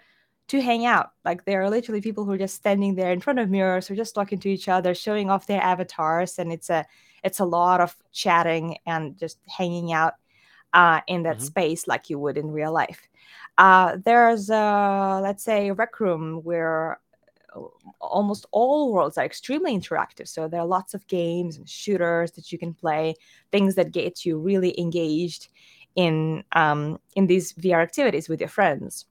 to 0.47 0.61
hang 0.61 0.85
out. 0.85 1.11
Like 1.25 1.45
there 1.45 1.61
are 1.63 1.69
literally 1.69 2.01
people 2.01 2.25
who 2.25 2.31
are 2.31 2.37
just 2.37 2.55
standing 2.55 2.95
there 2.95 3.11
in 3.11 3.21
front 3.21 3.39
of 3.39 3.49
mirrors 3.49 3.89
or 3.89 3.95
just 3.95 4.15
talking 4.15 4.39
to 4.39 4.49
each 4.49 4.67
other, 4.69 4.93
showing 4.93 5.29
off 5.29 5.47
their 5.47 5.61
avatars, 5.61 6.39
and 6.39 6.51
it's 6.51 6.69
a 6.69 6.85
it's 7.23 7.39
a 7.39 7.45
lot 7.45 7.81
of 7.81 7.95
chatting 8.11 8.77
and 8.85 9.17
just 9.17 9.37
hanging 9.47 9.93
out 9.93 10.13
uh, 10.73 11.01
in 11.07 11.23
that 11.23 11.41
hmm 11.41 11.41
space 11.41 11.87
like 11.87 12.09
you 12.09 12.19
would 12.19 12.37
in 12.37 12.51
real 12.51 12.71
life. 12.73 13.09
Uh, 13.57 13.97
there's 14.05 14.49
a 14.49 15.19
let's 15.23 15.43
say 15.43 15.69
a 15.69 15.73
rec 15.73 15.99
room 15.99 16.41
where 16.43 16.99
almost 17.99 18.45
all 18.51 18.91
worlds 18.93 19.17
are 19.17 19.25
extremely 19.25 19.77
interactive. 19.77 20.27
So 20.27 20.47
there 20.47 20.61
are 20.61 20.65
lots 20.67 20.93
of 20.93 21.07
games 21.07 21.57
and 21.57 21.67
shooters 21.67 22.31
that 22.33 22.51
you 22.51 22.57
can 22.57 22.73
play, 22.73 23.15
things 23.51 23.75
that 23.75 23.91
get 23.91 24.25
you 24.25 24.37
really 24.39 24.79
engaged 24.79 25.49
in 25.95 26.43
um, 26.53 26.99
in 27.15 27.27
these 27.27 27.53
VR 27.53 27.81
activities 27.81 28.29
with 28.29 28.39
your 28.39 28.49
friends. 28.49 29.05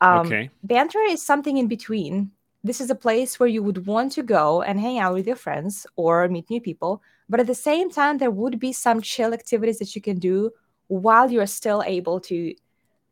Um, 0.00 0.26
Okay. 0.26 0.50
banter 0.62 1.00
is 1.08 1.24
something 1.24 1.56
in 1.58 1.68
between. 1.68 2.32
This 2.64 2.80
is 2.80 2.90
a 2.90 2.94
place 2.94 3.38
where 3.38 3.48
you 3.48 3.62
would 3.62 3.86
want 3.86 4.12
to 4.12 4.22
go 4.22 4.62
and 4.62 4.80
hang 4.80 4.98
out 4.98 5.14
with 5.14 5.26
your 5.26 5.36
friends 5.36 5.86
or 5.96 6.28
meet 6.28 6.50
new 6.50 6.60
people, 6.60 7.02
but 7.28 7.40
at 7.40 7.46
the 7.46 7.54
same 7.54 7.90
time, 7.90 8.18
there 8.18 8.30
would 8.30 8.58
be 8.58 8.72
some 8.72 9.00
chill 9.00 9.32
activities 9.32 9.78
that 9.78 9.94
you 9.94 10.02
can 10.02 10.18
do 10.18 10.50
while 10.88 11.30
you're 11.30 11.46
still 11.46 11.82
able 11.86 12.20
to 12.20 12.54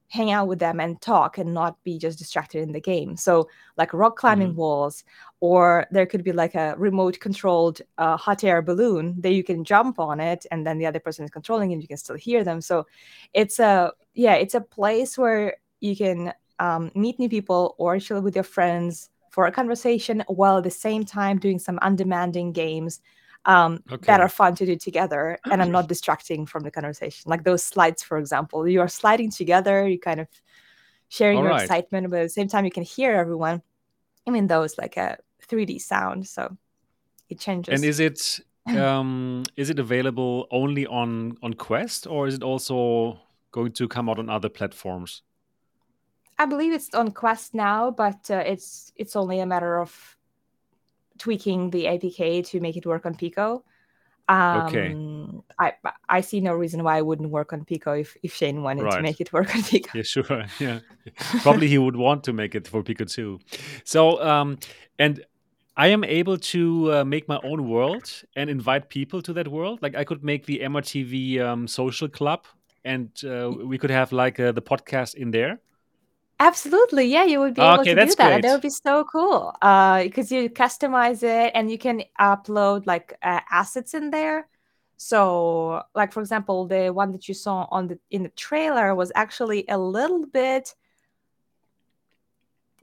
hang 0.09 0.31
out 0.31 0.49
with 0.49 0.59
them 0.59 0.81
and 0.81 1.01
talk 1.01 1.39
and 1.39 1.53
not 1.55 1.83
be 1.85 1.99
just 1.99 2.19
distracted 2.19 2.63
in 2.63 2.73
the 2.73 2.81
game. 2.81 3.17
So, 3.17 3.49
like 3.77 3.93
rock 3.93 4.17
climbing 4.17 4.55
hmm 4.55 4.57
walls, 4.57 5.05
or 5.41 5.87
there 5.91 6.07
could 6.07 6.25
be 6.25 6.33
like 6.33 6.55
a 6.55 6.75
remote 6.79 7.19
controlled 7.21 7.81
uh, 7.99 8.17
hot 8.17 8.45
air 8.45 8.63
balloon 8.63 9.21
that 9.21 9.33
you 9.33 9.43
can 9.45 9.65
jump 9.65 9.99
on 9.99 10.21
it, 10.21 10.47
and 10.51 10.67
then 10.67 10.79
the 10.79 10.87
other 10.87 11.01
person 11.01 11.25
is 11.25 11.31
controlling 11.31 11.73
it. 11.73 11.81
You 11.83 11.89
can 11.89 11.97
still 11.97 12.17
hear 12.17 12.45
them. 12.45 12.61
So, 12.61 12.87
it's 13.33 13.59
a 13.59 13.93
yeah, 14.15 14.35
it's 14.35 14.55
a 14.55 14.61
place 14.61 15.19
where 15.19 15.57
you 15.81 15.97
can 15.97 16.33
um, 16.59 16.91
meet 16.95 17.19
new 17.19 17.29
people 17.29 17.75
or 17.79 17.99
chill 17.99 18.21
with 18.23 18.35
your 18.35 18.45
friends 18.45 19.11
for 19.31 19.47
a 19.47 19.53
conversation 19.53 20.25
while 20.29 20.59
at 20.59 20.65
the 20.65 20.71
same 20.71 21.05
time 21.05 21.39
doing 21.39 21.59
some 21.59 21.79
undemanding 21.83 22.53
games 22.53 23.01
um, 23.47 23.83
that 24.03 24.21
are 24.21 24.29
fun 24.29 24.55
to 24.57 24.67
do 24.67 24.77
together 24.77 25.39
and 25.51 25.63
i'm 25.63 25.71
not 25.71 25.89
distracting 25.89 26.47
from 26.47 26.63
the 26.65 26.71
conversation. 26.71 27.31
Like 27.31 27.45
those 27.45 27.63
slides, 27.63 28.03
for 28.03 28.19
example, 28.19 28.67
you 28.69 28.81
are 28.81 28.89
sliding 28.89 29.31
together, 29.31 29.89
you 29.89 29.99
kind 29.99 30.21
of 30.21 30.29
sharing 31.09 31.39
All 31.39 31.45
your 31.45 31.53
right. 31.53 31.63
excitement, 31.63 32.11
but 32.11 32.21
at 32.21 32.23
the 32.25 32.29
same 32.29 32.49
time, 32.49 32.65
you 32.65 32.71
can 32.71 32.83
hear 32.83 33.13
everyone, 33.15 33.63
even 34.27 34.47
though 34.49 34.63
it's 34.63 34.79
like 34.79 34.97
a 34.97 35.19
3D 35.49 35.79
sound. 35.81 36.27
So 36.27 36.57
it 37.29 37.39
changes 37.41 37.75
And 37.75 37.85
is 37.85 38.01
it 38.01 38.41
um 38.77 39.45
is 39.57 39.71
it 39.71 39.79
available 39.79 40.47
only 40.51 40.87
on 40.87 41.37
on 41.43 41.55
Quest 41.55 42.07
or 42.07 42.27
is 42.27 42.35
it 42.35 42.43
also 42.43 43.21
going 43.53 43.73
to 43.73 43.89
come 43.89 44.09
out 44.11 44.19
on 44.19 44.29
other 44.29 44.49
platforms? 44.49 45.23
I 46.39 46.47
believe 46.47 46.73
it's 46.73 46.95
on 46.95 47.13
Quest 47.13 47.55
now, 47.55 47.91
but 47.91 48.31
uh, 48.31 48.43
it's 48.47 48.93
it's 48.97 49.17
only 49.17 49.41
a 49.41 49.47
matter 49.47 49.81
of 49.81 50.17
tweaking 51.19 51.71
the 51.71 51.85
APK 51.85 52.47
to 52.49 52.61
make 52.61 52.77
it 52.77 52.87
work 52.87 53.07
on 53.07 53.15
Pico. 53.15 53.65
Okay. 54.29 54.93
Um, 54.93 55.45
I 55.59 55.75
I 56.09 56.21
see 56.21 56.41
no 56.41 56.53
reason 56.55 56.83
why 56.83 56.99
it 56.99 57.07
wouldn't 57.07 57.31
work 57.31 57.53
on 57.53 57.65
Pico 57.65 57.93
if 57.93 58.17
if 58.23 58.35
Shane 58.35 58.63
wanted 58.63 58.91
to 58.91 59.01
make 59.01 59.21
it 59.21 59.33
work 59.33 59.55
on 59.55 59.63
Pico. 59.63 59.91
Yeah, 59.95 60.03
sure. 60.03 60.45
Yeah. 60.59 60.81
Probably 61.43 61.69
he 61.69 61.79
would 61.79 61.97
want 61.97 62.25
to 62.25 62.33
make 62.33 62.55
it 62.55 62.67
for 62.67 62.83
Pico 62.83 63.05
too. 63.05 63.39
So 63.85 64.21
um 64.23 64.59
and 64.99 65.25
I 65.77 65.89
am 65.89 66.05
able 66.05 66.39
to 66.39 66.93
uh, 66.93 67.05
make 67.05 67.29
my 67.29 67.39
own 67.45 67.69
world 67.69 68.11
and 68.35 68.49
invite 68.49 68.89
people 68.89 69.21
to 69.23 69.33
that 69.35 69.47
world. 69.47 69.81
Like 69.83 69.95
I 69.95 70.05
could 70.05 70.25
make 70.25 70.47
the 70.47 70.61
MRTV 70.61 71.41
um, 71.41 71.69
social 71.69 72.09
club 72.09 72.47
and 72.83 73.11
uh, 73.25 73.51
we 73.51 73.77
could 73.77 73.91
have 73.91 74.11
like 74.11 74.41
uh, 74.41 74.53
the 74.53 74.63
podcast 74.63 75.17
in 75.17 75.33
there. 75.33 75.61
Absolutely, 76.39 77.05
yeah, 77.07 77.25
you 77.25 77.41
would 77.41 77.55
be 77.55 77.65
able 77.65 77.87
Okay, 77.87 77.87
to 77.87 77.97
do 77.97 78.15
that, 78.17 78.33
and 78.33 78.45
that 78.45 78.53
would 78.53 78.61
be 78.61 78.69
so 78.69 79.05
cool. 79.05 79.55
Uh, 79.63 80.03
because 80.03 80.31
you 80.31 80.51
customize 80.51 81.23
it 81.23 81.51
and 81.55 81.71
you 81.71 81.79
can 81.79 82.03
upload 82.21 82.87
like 82.87 83.15
uh, 83.23 83.41
assets 83.51 83.95
in 83.95 84.11
there. 84.11 84.47
So, 84.99 85.83
like 85.95 86.13
for 86.13 86.21
example, 86.21 86.67
the 86.67 86.91
one 86.91 87.13
that 87.13 87.27
you 87.29 87.35
saw 87.35 87.67
on 87.71 87.89
the 87.89 87.99
in 88.11 88.23
the 88.23 88.29
trailer 88.31 88.95
was 88.95 89.11
actually 89.15 89.65
a 89.69 89.79
little 89.79 90.27
bit 90.27 90.75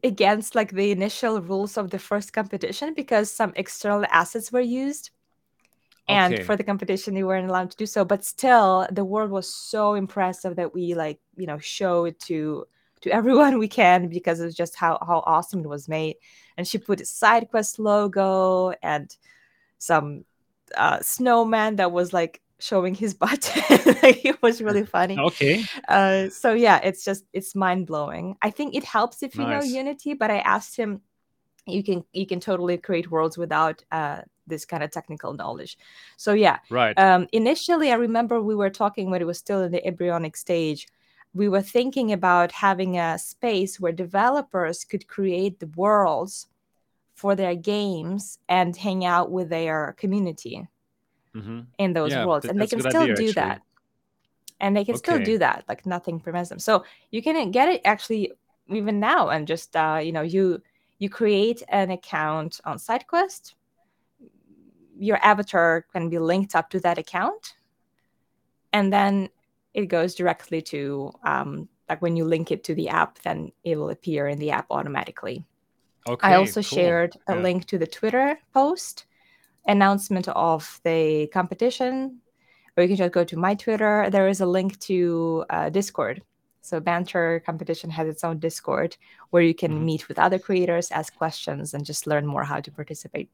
against 0.03 0.55
like 0.55 0.71
the 0.71 0.91
initial 0.91 1.41
rules 1.41 1.77
of 1.77 1.89
the 1.91 1.99
first 1.99 2.33
competition 2.33 2.93
because 2.93 3.31
some 3.31 3.53
external 3.55 4.05
assets 4.11 4.51
were 4.51 4.59
used 4.59 5.11
and 6.09 6.37
Okay. 6.37 6.43
for 6.43 6.57
the 6.57 6.63
competition 6.63 7.13
they 7.13 7.23
weren't 7.23 7.49
allowed 7.49 7.71
to 7.71 7.77
do 7.77 7.85
so 7.85 8.03
but 8.03 8.25
still 8.25 8.87
the 8.91 9.05
world 9.05 9.31
was 9.31 9.47
so 9.53 9.93
impressive 9.95 10.55
that 10.57 10.73
we 10.73 10.93
like 10.95 11.19
you 11.37 11.47
know 11.47 11.57
showed 11.59 12.19
to 12.19 12.65
to 13.03 13.11
everyone 13.11 13.59
we 13.63 13.67
can 13.67 14.07
because 14.09 14.39
it's 14.41 14.55
just 14.55 14.75
how 14.75 14.97
how 15.05 15.23
awesome 15.25 15.61
it 15.61 15.67
was 15.67 15.87
made. 15.87 16.15
And 16.57 16.67
she 16.67 16.77
put 16.77 17.01
a 17.01 17.05
side 17.05 17.49
quest 17.49 17.79
logo 17.79 18.73
and 18.81 19.15
some 19.77 20.25
uh 20.75 20.99
snowman 21.01 21.75
that 21.75 21.91
was 21.91 22.13
like 22.13 22.41
showing 22.59 22.95
his 22.95 23.13
butt 23.21 23.51
like, 24.03 24.25
it 24.25 24.41
was 24.41 24.61
really 24.61 24.85
funny. 24.85 25.17
Okay. 25.19 25.63
uh 25.87 26.29
so 26.29 26.53
yeah 26.53 26.79
it's 26.83 27.03
just 27.05 27.25
it's 27.33 27.53
mind-blowing. 27.55 28.35
I 28.41 28.49
think 28.49 28.75
it 28.75 28.83
helps 28.83 29.21
if 29.23 29.35
you 29.35 29.45
know 29.45 29.61
unity 29.61 30.13
but 30.13 30.31
i 30.31 30.39
asked 30.39 30.75
him 30.77 31.01
you 31.65 31.83
can 31.83 32.03
you 32.13 32.25
can 32.25 32.39
totally 32.39 32.77
create 32.77 33.11
worlds 33.11 33.37
without 33.37 33.83
uh 33.91 34.21
this 34.47 34.65
kind 34.65 34.83
of 34.83 34.91
technical 34.91 35.33
knowledge. 35.33 35.77
So 36.17 36.33
yeah 36.33 36.59
Right. 36.69 36.97
um 36.97 37.27
initially 37.31 37.91
i 37.91 37.95
remember 37.95 38.41
we 38.41 38.55
were 38.55 38.69
talking 38.69 39.09
when 39.09 39.21
it 39.21 39.27
was 39.27 39.37
still 39.37 39.61
in 39.63 39.71
the 39.71 39.85
embryonic 39.85 40.35
stage 40.37 40.87
we 41.33 41.49
were 41.49 41.61
thinking 41.61 42.11
about 42.11 42.51
having 42.51 42.97
a 42.97 43.17
space 43.17 43.79
where 43.79 43.91
developers 43.91 44.85
could 44.85 45.07
create 45.07 45.59
the 45.59 45.67
worlds 45.75 46.47
for 47.15 47.35
their 47.35 47.55
games 47.55 48.39
and 48.49 48.75
hang 48.75 49.05
out 49.05 49.31
with 49.31 49.49
their 49.49 49.93
community 49.97 50.67
hmm 51.33 51.61
in 51.79 51.93
those 51.93 52.11
Yeah, 52.11 52.25
worlds. 52.25 52.45
and 52.45 52.61
they 52.61 52.67
can 52.67 52.81
still 52.81 53.01
idea 53.01 53.15
do 53.15 53.27
actually. 53.27 53.33
that 53.33 53.61
and 54.59 54.77
they 54.77 54.85
can 54.85 54.95
still 54.95 55.19
do 55.19 55.37
that 55.39 55.63
like 55.67 55.85
nothing 55.85 56.19
prevents 56.19 56.49
them 56.49 56.59
so 56.59 56.85
you 57.11 57.21
can 57.21 57.51
get 57.51 57.67
it 57.67 57.81
actually 57.83 58.31
even 58.69 58.99
now 58.99 59.29
and 59.29 59.47
just 59.47 59.75
uh 59.75 59.99
you 60.01 60.11
know 60.11 60.21
you 60.21 60.61
you 60.99 61.09
create 61.09 61.61
an 61.67 61.91
account 61.91 62.61
on 62.63 62.77
sidequest. 62.77 63.55
Your 64.97 65.17
avatar 65.17 65.85
can 65.91 66.09
be 66.09 66.17
linked 66.17 66.55
up 66.55 66.69
to 66.69 66.79
that 66.79 66.97
account. 66.97 67.55
And 68.71 68.93
then 68.93 69.29
it 69.73 69.87
goes 69.87 70.15
directly 70.15 70.61
to 70.61 71.11
um 71.23 71.67
like 71.89 72.01
when 72.01 72.15
you 72.15 72.25
link 72.25 72.51
it 72.51 72.63
to 72.63 72.75
the 72.75 72.89
app 72.89 73.19
then 73.23 73.51
it 73.63 73.75
will 73.77 73.89
appear 73.89 74.27
in 74.27 74.39
the 74.39 74.51
app 74.51 74.67
automatically 74.71 75.45
Okay, 76.07 76.27
i 76.27 76.35
also 76.35 76.61
Cool. 76.61 76.77
shared 76.79 77.17
a 77.27 77.33
Yeah. 77.33 77.41
link 77.41 77.65
to 77.67 77.77
the 77.77 77.87
twitter 77.87 78.39
post 78.53 79.05
announcement 79.67 80.27
of 80.29 80.79
the 80.83 81.27
competition 81.33 82.19
or 82.75 82.83
you 82.83 82.89
can 82.89 82.97
just 82.97 83.13
go 83.13 83.23
to 83.23 83.37
my 83.37 83.55
twitter 83.55 84.09
there 84.09 84.27
is 84.27 84.41
a 84.41 84.45
link 84.45 84.79
to 84.79 85.45
uh, 85.49 85.69
discord 85.69 86.21
so 86.61 86.79
banter 86.79 87.41
competition 87.45 87.89
has 87.89 88.07
its 88.07 88.23
own 88.23 88.39
discord 88.39 88.95
where 89.31 89.43
you 89.43 89.53
can 89.53 89.71
Mhm. 89.71 89.85
meet 89.85 90.07
with 90.07 90.19
other 90.19 90.39
creators 90.39 90.91
ask 90.91 91.15
questions 91.15 91.73
and 91.73 91.85
just 91.85 92.07
learn 92.07 92.25
more 92.25 92.43
how 92.43 92.59
to 92.59 92.71
participate 92.71 93.29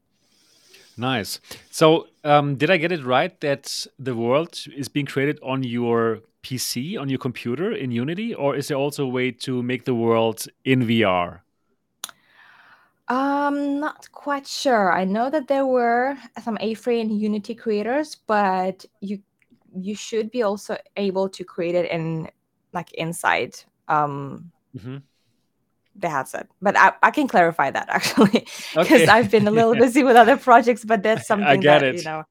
Nice. 1.00 1.40
So, 1.70 2.08
um, 2.24 2.56
did 2.56 2.70
I 2.70 2.76
get 2.76 2.92
it 2.92 3.02
right 3.04 3.38
that 3.40 3.86
the 3.98 4.14
world 4.14 4.64
is 4.76 4.88
being 4.88 5.06
created 5.06 5.38
on 5.42 5.62
your 5.62 6.20
PC, 6.42 6.96
on 6.96 7.08
your 7.08 7.18
computer 7.18 7.72
in 7.72 7.90
Unity, 7.90 8.34
or 8.34 8.54
is 8.56 8.68
there 8.68 8.76
also 8.76 9.04
a 9.04 9.08
way 9.08 9.30
to 9.32 9.62
make 9.62 9.84
the 9.84 9.94
world 9.94 10.46
in 10.64 10.84
VR? 10.84 11.42
Um, 13.08 13.80
not 13.80 14.10
quite 14.12 14.46
sure. 14.46 14.92
I 14.92 15.04
know 15.04 15.30
that 15.30 15.48
there 15.48 15.66
were 15.66 16.16
some 16.42 16.56
A-Frame 16.60 17.10
and 17.10 17.20
Unity 17.20 17.54
creators, 17.54 18.14
but 18.26 18.84
you 19.00 19.20
you 19.76 19.94
should 19.94 20.30
be 20.30 20.42
also 20.42 20.76
able 20.96 21.28
to 21.28 21.44
create 21.44 21.74
it 21.76 21.90
in 21.90 22.28
like 22.72 22.92
inside 22.94 23.54
um 23.88 24.50
hmm 24.74 25.09
the 25.96 26.08
headset. 26.08 26.48
But 26.62 26.76
I, 26.78 26.92
I 27.02 27.10
can 27.10 27.28
clarify 27.28 27.70
that 27.70 27.88
actually 27.90 28.46
because 28.80 29.06
Okay. 29.06 29.06
I've 29.08 29.30
been 29.30 29.46
a 29.48 29.50
little 29.50 29.74
busy 29.76 30.02
with 30.02 30.16
other 30.16 30.36
projects, 30.36 30.84
but 30.84 31.02
that's 31.02 31.26
something 31.26 31.46
I 31.46 31.56
get 31.56 31.82
that 31.82 31.90
you 31.92 32.02
it. 32.02 32.04
know 32.04 32.24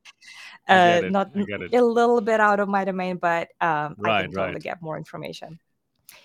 I 0.69 0.77
uh 0.77 1.03
not 1.07 1.31
I 1.35 1.43
get 1.43 1.61
it. 1.61 1.71
a 1.73 1.81
little 1.81 2.21
bit 2.21 2.39
out 2.39 2.59
of 2.59 2.69
my 2.69 2.85
domain, 2.85 3.17
but 3.17 3.49
um 3.61 3.97
I 4.03 4.13
can 4.13 4.29
totally 4.31 4.59
right. 4.59 4.61
get 4.61 4.81
more 4.81 4.97
information. 4.97 5.59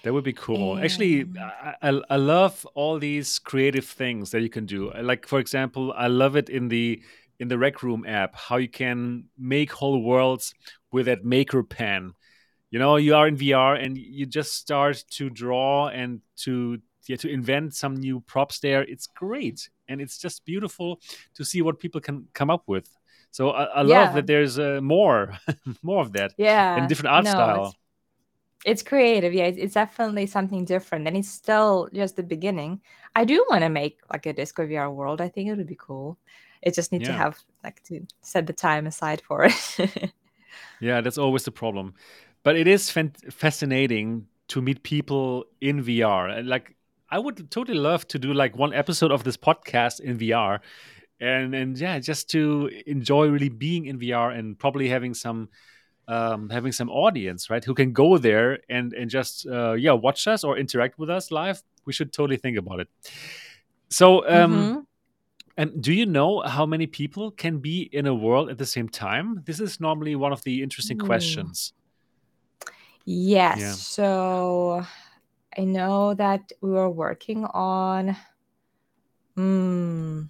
That 0.03 0.13
would 0.13 0.25
be 0.25 0.33
cool. 0.33 0.79
Actually, 0.79 1.25
I, 1.39 1.75
I 1.83 2.01
I 2.11 2.17
love 2.17 2.67
all 2.75 2.99
these 2.99 3.39
creative 3.39 3.87
things 3.87 4.31
that 4.31 4.43
you 4.43 4.51
can 4.51 4.67
do. 4.67 4.93
Like 4.93 5.27
for 5.27 5.39
example, 5.39 5.93
I 5.97 6.09
love 6.09 6.37
it 6.37 6.49
in 6.49 6.69
the 6.69 7.03
in 7.39 7.49
the 7.49 7.59
Rec 7.59 7.83
Room 7.83 8.05
app 8.07 8.35
how 8.37 8.57
you 8.57 8.69
can 8.69 9.25
make 9.39 9.73
whole 9.73 10.03
worlds 10.03 10.55
with 10.93 11.07
that 11.07 11.25
maker 11.25 11.63
pen. 11.63 12.13
You 12.71 12.79
know, 12.79 12.97
you 12.97 13.15
are 13.15 13.27
in 13.29 13.37
VR 13.37 13.75
and 13.75 13.97
you 13.97 14.27
just 14.27 14.55
start 14.55 15.05
to 15.13 15.31
draw 15.31 15.89
and 15.89 16.21
to 16.39 16.81
yeah, 17.09 17.17
to 17.17 17.29
invent 17.31 17.75
some 17.75 17.97
new 17.97 18.21
props 18.21 18.61
there. 18.61 18.83
It's 18.85 19.07
great 19.07 19.69
and 19.89 20.01
it's 20.01 20.19
just 20.19 20.45
beautiful 20.45 21.01
to 21.35 21.45
see 21.45 21.63
what 21.63 21.81
people 21.81 22.01
can 22.01 22.29
come 22.35 22.51
up 22.51 22.65
with. 22.67 22.89
So 23.31 23.51
I, 23.51 23.65
I 23.65 23.83
love 23.83 24.13
yeah, 24.13 24.15
that 24.15 24.27
there's 24.27 24.59
uh, 24.59 24.81
more 24.83 25.33
more 25.83 26.01
of 26.03 26.13
that 26.13 26.35
and 26.75 26.89
yeah, 26.89 26.89
different 26.89 27.15
art 27.15 27.27
no, 27.27 27.29
style. 27.29 27.75
it's 27.75 27.77
it's 28.67 28.83
creative. 28.83 29.35
Yeah, 29.35 29.47
it's, 29.47 29.59
it's 29.59 29.75
definitely 29.75 30.27
something 30.27 30.65
different, 30.67 31.09
and 31.09 31.17
it's 31.17 31.31
still 31.31 31.89
just 31.95 32.17
the 32.17 32.25
beginning. 32.25 32.83
I 33.17 33.25
do 33.25 33.47
want 33.51 33.63
to 33.63 33.71
make 33.71 34.01
like 34.13 34.27
a 34.27 34.33
Disco 34.35 34.67
VR 34.67 34.91
world. 34.93 35.21
I 35.21 35.29
think 35.29 35.49
it 35.51 35.57
would 35.57 35.67
be 35.69 35.77
cool. 35.79 36.19
It 36.63 36.75
just 36.75 36.93
need 36.93 37.05
to 37.07 37.15
have 37.15 37.39
like 37.65 37.83
to 37.85 38.07
set 38.23 38.47
the 38.47 38.55
time 38.55 38.87
aside 38.87 39.23
for 39.23 39.45
it. 39.47 40.13
Yeah, 40.81 41.01
that's 41.01 41.19
always 41.19 41.45
the 41.45 41.51
problem. 41.53 41.95
But 42.43 42.57
it 42.57 42.67
is 42.67 42.91
fan- 42.91 43.15
fascinating 43.31 44.27
to 44.49 44.61
meet 44.63 44.83
people 44.83 45.47
in 45.61 45.83
VR. 45.83 46.29
And 46.29 46.49
like, 46.49 46.77
I 47.15 47.19
would 47.21 47.49
totally 47.49 47.79
love 47.79 48.09
to 48.09 48.19
do 48.19 48.35
like 48.35 48.59
one 48.59 48.75
episode 48.75 49.13
of 49.13 49.23
this 49.23 49.37
podcast 49.37 50.01
in 50.01 50.19
VR, 50.19 50.59
and 51.21 51.55
and 51.55 51.79
yeah, 51.79 52.01
just 52.01 52.29
to 52.31 52.69
enjoy 52.89 53.29
really 53.29 53.51
being 53.51 53.87
in 53.87 54.01
VR 54.01 54.37
and 54.37 54.59
probably 54.59 54.89
having 54.89 55.15
some 55.15 55.49
um, 56.09 56.51
having 56.51 56.73
some 56.73 56.91
audience, 56.91 57.51
right, 57.51 57.65
who 57.65 57.73
can 57.73 57.93
go 57.93 58.19
there 58.19 58.59
and 58.69 58.93
and 58.95 59.09
just 59.09 59.47
uh, 59.47 59.75
yeah 59.75 59.93
watch 59.93 60.27
us 60.27 60.43
or 60.43 60.59
interact 60.59 60.99
with 60.99 61.09
us 61.09 61.31
live. 61.31 61.63
We 61.85 61.93
should 61.93 62.13
totally 62.13 62.37
think 62.37 62.59
about 62.59 62.81
it. 62.81 62.89
So, 63.91 64.29
um, 64.29 64.53
hmm 64.53 64.81
and 65.57 65.81
do 65.81 65.93
you 65.93 66.05
know 66.05 66.41
how 66.41 66.67
many 66.67 66.89
people 66.89 67.31
can 67.31 67.59
be 67.61 67.89
in 67.93 68.09
a 68.09 68.15
world 68.15 68.51
at 68.51 68.59
the 68.59 68.67
same 68.67 68.89
time? 68.89 69.41
This 69.47 69.61
is 69.61 69.79
normally 69.79 70.17
one 70.17 70.33
of 70.33 70.43
the 70.43 70.65
interesting 70.65 70.99
questions. 70.99 71.73
Yes. 73.05 73.61
Yeah. 73.61 73.73
So 73.73 74.87
I 75.59 75.65
know 75.65 76.15
that 76.15 76.53
we 76.61 76.71
were 76.71 76.91
working 76.91 77.45
on. 77.47 78.17
Mm, 79.37 80.29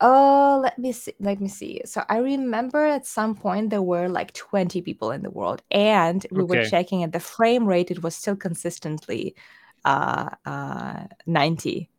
oh, 0.00 0.60
let 0.62 0.78
me 0.78 0.92
see. 0.92 1.14
Let 1.20 1.40
me 1.40 1.48
see. 1.48 1.80
So 1.84 2.02
I 2.08 2.18
remember 2.18 2.84
at 2.86 3.06
some 3.06 3.34
point 3.34 3.70
there 3.70 3.82
were 3.82 4.08
like 4.08 4.32
20 4.34 4.82
people 4.82 5.10
in 5.12 5.22
the 5.22 5.30
world, 5.30 5.62
and 5.70 6.26
we 6.30 6.44
were 6.44 6.58
checking 6.58 7.02
at 7.02 7.12
the 7.12 7.20
frame 7.20 7.66
rate, 7.66 7.90
it 7.90 8.02
was 8.02 8.14
still 8.16 8.36
consistently 8.36 9.34
uh, 9.84 10.30
uh, 10.46 11.04
90. 11.26 11.90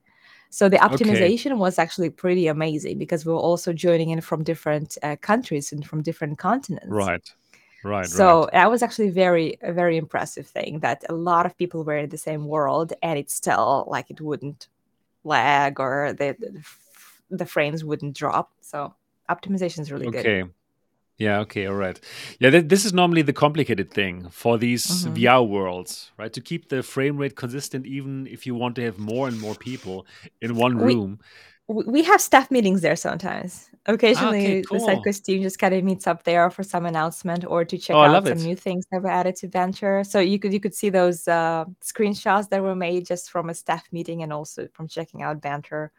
So 0.50 0.70
the 0.70 0.78
Okay. 0.90 1.34
optimization 1.34 1.58
was 1.58 1.80
actually 1.80 2.12
pretty 2.12 2.48
amazing 2.48 3.00
because 3.00 3.26
we 3.26 3.34
were 3.34 3.40
also 3.40 3.74
joining 3.74 4.10
in 4.12 4.22
from 4.22 4.44
different 4.44 4.98
uh, 5.04 5.16
countries 5.22 5.72
and 5.72 5.86
from 5.86 6.04
different 6.04 6.38
continents. 6.38 6.90
Right. 6.90 7.34
Right. 7.84 8.02
Right. 8.02 8.08
So 8.08 8.50
that 8.54 8.70
was 8.72 8.82
actually 8.82 9.10
very 9.10 9.58
a 9.62 9.74
very 9.74 9.98
impressive 9.98 10.48
thing 10.48 10.80
that 10.80 11.04
a 11.10 11.14
lot 11.14 11.46
of 11.46 11.58
people 11.58 11.84
were 11.84 11.98
in 11.98 12.10
the 12.10 12.18
same 12.18 12.46
world 12.48 12.94
and 13.02 13.20
it's 13.20 13.34
still 13.34 13.86
like 13.90 14.10
it 14.10 14.22
wouldn't 14.22 14.68
lag 15.24 15.80
or 15.80 16.14
the 16.14 16.36
the, 17.30 17.46
frames 17.46 17.84
wouldn't 17.84 18.16
drop. 18.16 18.52
So 18.62 18.94
optimization 19.30 19.80
is 19.80 19.92
really 19.92 20.08
good. 20.08 20.20
Okay. 20.20 20.44
Yeah. 21.18 21.40
Okay. 21.42 21.66
All 21.68 21.76
right. 21.76 22.00
Yeah. 22.40 22.50
Th- 22.50 22.66
this 22.68 22.86
is 22.86 22.94
normally 22.94 23.22
the 23.22 23.34
complicated 23.34 23.92
thing 23.92 24.30
for 24.30 24.58
these 24.58 25.04
hmm 25.04 25.14
VR 25.14 25.44
worlds, 25.44 26.12
right? 26.18 26.34
To 26.34 26.42
keep 26.42 26.70
the 26.70 26.84
frame 26.84 27.18
rate 27.18 27.36
consistent, 27.36 27.86
even 27.86 28.28
if 28.28 28.46
you 28.46 28.56
want 28.56 28.76
to 28.76 28.84
have 28.84 28.98
more 28.98 29.28
and 29.28 29.40
more 29.40 29.56
people 29.56 30.06
in 30.42 30.56
one 30.56 30.78
room. 30.78 31.20
we 31.20 31.24
we 31.68 32.04
have 32.04 32.22
staff 32.22 32.52
meetings 32.52 32.82
there 32.82 32.96
sometimes. 32.96 33.70
Ah, 33.86 33.92
okay. 33.92 33.96
Occasionally, 33.96 34.62
the 34.62 34.68
Cool. 34.68 35.04
Team 35.26 35.42
just 35.42 35.60
kind 35.60 35.74
of 35.74 35.84
meets 35.84 36.08
up 36.08 36.24
there 36.24 36.50
for 36.50 36.64
some 36.64 36.86
announcement 36.86 37.46
or 37.46 37.66
to 37.66 37.78
check 37.78 37.96
Oh, 37.96 38.02
out 38.04 38.28
some 38.28 38.38
it. 38.40 38.44
new 38.44 38.56
things 38.56 38.86
that 38.92 39.02
were 39.02 39.10
added 39.10 39.36
to 39.38 39.48
Banter. 39.48 40.04
So 40.04 40.20
you 40.20 40.40
could 40.40 40.54
you 40.54 40.60
could 40.60 40.76
see 40.76 40.90
those 40.90 41.28
uh, 41.28 41.66
screenshots 41.82 42.50
that 42.50 42.62
were 42.62 42.76
made 42.76 43.06
just 43.06 43.30
from 43.32 43.50
a 43.50 43.54
staff 43.54 43.86
meeting 43.92 44.24
and 44.24 44.32
also 44.32 44.68
from 44.74 44.88
checking 44.88 45.22
out 45.22 45.42
Banter. 45.42 45.92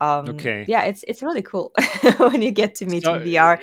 Um, 0.00 0.28
Okay. 0.30 0.64
yeah, 0.66 0.82
it's 0.84 1.04
it's 1.06 1.22
really 1.22 1.42
cool 1.42 1.72
when 2.18 2.42
you 2.42 2.50
get 2.50 2.74
to 2.76 2.86
meet 2.86 3.04
So, 3.04 3.14
in 3.14 3.20
VR, 3.22 3.60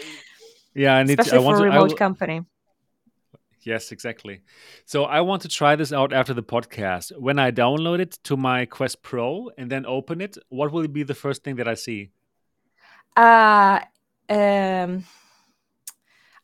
yeah, 0.73 0.95
I 0.95 1.03
need. 1.03 1.17
To, 1.19 1.21
I 1.21 1.23
especially 1.23 1.45
want 1.45 1.57
for. 1.57 1.63
I 1.63 1.75
remote 1.75 1.97
company. 1.97 2.41
Yes, 3.61 3.91
exactly. 3.91 4.41
So 4.85 5.03
I 5.05 5.21
want 5.21 5.41
to 5.43 5.47
try 5.49 5.75
this 5.75 5.91
out 5.93 6.13
after 6.13 6.33
the 6.33 6.43
podcast. 6.43 7.11
When 7.19 7.39
I 7.39 7.51
download 7.51 7.99
it 7.99 8.11
to 8.23 8.37
my 8.37 8.65
Quest 8.65 9.01
Pro 9.03 9.49
and 9.57 9.69
then 9.69 9.85
open 9.85 10.21
it, 10.21 10.37
what 10.49 10.71
will 10.71 10.87
be 10.87 11.03
the 11.03 11.13
first 11.15 11.43
thing 11.43 11.55
that 11.57 11.67
I 11.67 11.73
see? 11.75 12.11
Uh, 13.15 13.79
um, 14.29 15.03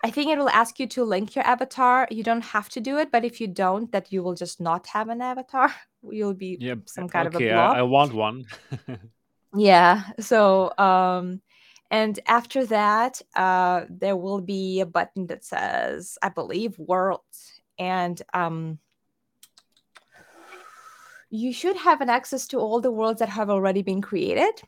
I 0.04 0.12
think 0.12 0.30
it 0.32 0.38
will 0.38 0.50
ask 0.50 0.80
you 0.80 0.88
to 0.88 1.04
link 1.04 1.36
your 1.36 1.46
avatar. 1.46 2.08
You 2.12 2.24
don't 2.24 2.44
have 2.44 2.70
to 2.70 2.80
do 2.82 2.98
it, 2.98 3.12
but 3.12 3.26
if 3.26 3.40
you 3.42 3.48
don't, 3.48 3.92
that 3.92 4.12
you 4.12 4.22
will 4.24 4.36
just 4.36 4.60
not 4.60 4.88
have 4.88 5.10
an 5.10 5.22
avatar. 5.22 5.74
You'll 6.04 6.34
be 6.34 6.58
Yeah. 6.60 6.76
some 6.86 7.10
kind 7.10 7.28
of 7.28 7.34
a 7.36 7.38
Okay. 7.38 7.50
blob. 7.54 7.76
I, 7.76 7.80
I 7.80 7.82
want 7.84 8.14
one. 8.14 8.46
Yeah. 9.56 10.04
So, 10.20 10.74
um, 10.78 11.42
and 11.92 12.20
after 12.28 12.66
that, 12.66 13.22
uh, 13.36 13.86
there 13.90 14.18
will 14.18 14.42
be 14.42 14.80
a 14.82 14.86
button 14.86 15.28
that 15.28 15.44
says, 15.44 16.18
I 16.22 16.30
believe, 16.30 16.78
worlds. 16.80 17.62
And 17.78 18.22
um, 18.34 18.80
you 21.30 21.54
should 21.54 21.78
have 21.78 22.02
an 22.02 22.10
access 22.10 22.48
to 22.48 22.60
all 22.60 22.82
the 22.82 22.92
worlds 22.92 23.20
that 23.20 23.30
have 23.30 23.50
already 23.50 23.82
been 23.82 24.02
created. 24.02 24.62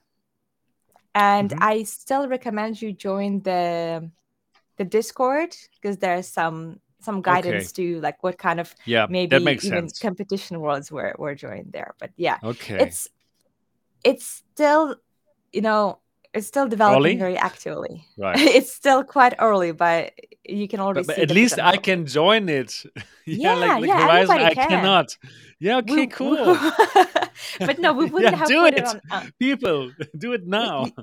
And 1.16 1.50
Mhm. 1.50 1.58
I 1.62 1.84
still 1.84 2.28
recommend 2.28 2.82
you 2.82 2.94
join 2.94 3.42
the 3.42 4.12
the 4.78 4.86
Discord 4.86 5.56
because 5.76 5.98
there's 5.98 6.28
some 6.28 6.80
some 7.00 7.18
Okay. 7.20 7.32
guidance 7.42 7.72
to 7.74 8.00
like 8.02 8.22
what 8.22 8.38
kind 8.38 8.60
of 8.60 8.74
Yeah, 8.86 9.08
maybe 9.10 9.38
even 9.38 9.60
sense. 9.60 10.00
competition 10.00 10.60
worlds 10.60 10.92
were 10.92 11.16
were 11.18 11.34
joined 11.36 11.74
there. 11.74 11.96
But 12.00 12.12
yeah, 12.18 12.38
Okay. 12.44 12.84
it's 12.84 13.08
it's 14.04 14.44
still 14.54 14.96
you 15.52 15.62
know 15.62 16.00
it's 16.38 16.48
still 16.48 16.68
developing 16.68 17.18
Early? 17.18 17.18
very 17.20 17.38
actively 17.38 18.06
Right. 18.18 18.40
it's 18.58 18.72
still 18.74 19.04
quite 19.04 19.34
early 19.40 19.72
but 19.72 20.14
you 20.46 20.68
can 20.68 20.80
already 20.80 21.06
But, 21.08 21.16
but 21.16 21.18
at 21.24 21.28
the 21.30 21.34
least 21.36 21.60
I 21.60 21.78
can 21.78 22.06
join 22.06 22.50
it. 22.50 22.74
yeah, 23.26 23.54
yeah 23.54 23.54
like 23.56 23.82
like 23.82 23.90
yeah 23.90 24.02
Horizon, 24.02 24.38
I 24.40 24.54
can 24.56 24.70
cannot. 24.70 25.18
Yeah, 25.60 25.82
we, 25.88 25.94
okay, 25.94 26.08
cool. 26.08 26.38
but 27.66 27.80
no 27.80 27.94
we 27.94 28.06
wouldn't 28.06 28.36
have 28.36 28.50
do 28.50 28.62
put 28.62 28.74
it 28.74 28.80
it. 28.80 28.88
on 28.88 29.02
uh, 29.12 29.22
People, 29.40 29.92
do 30.18 30.34
it 30.34 30.48
now. 30.48 30.84
we, 30.84 30.94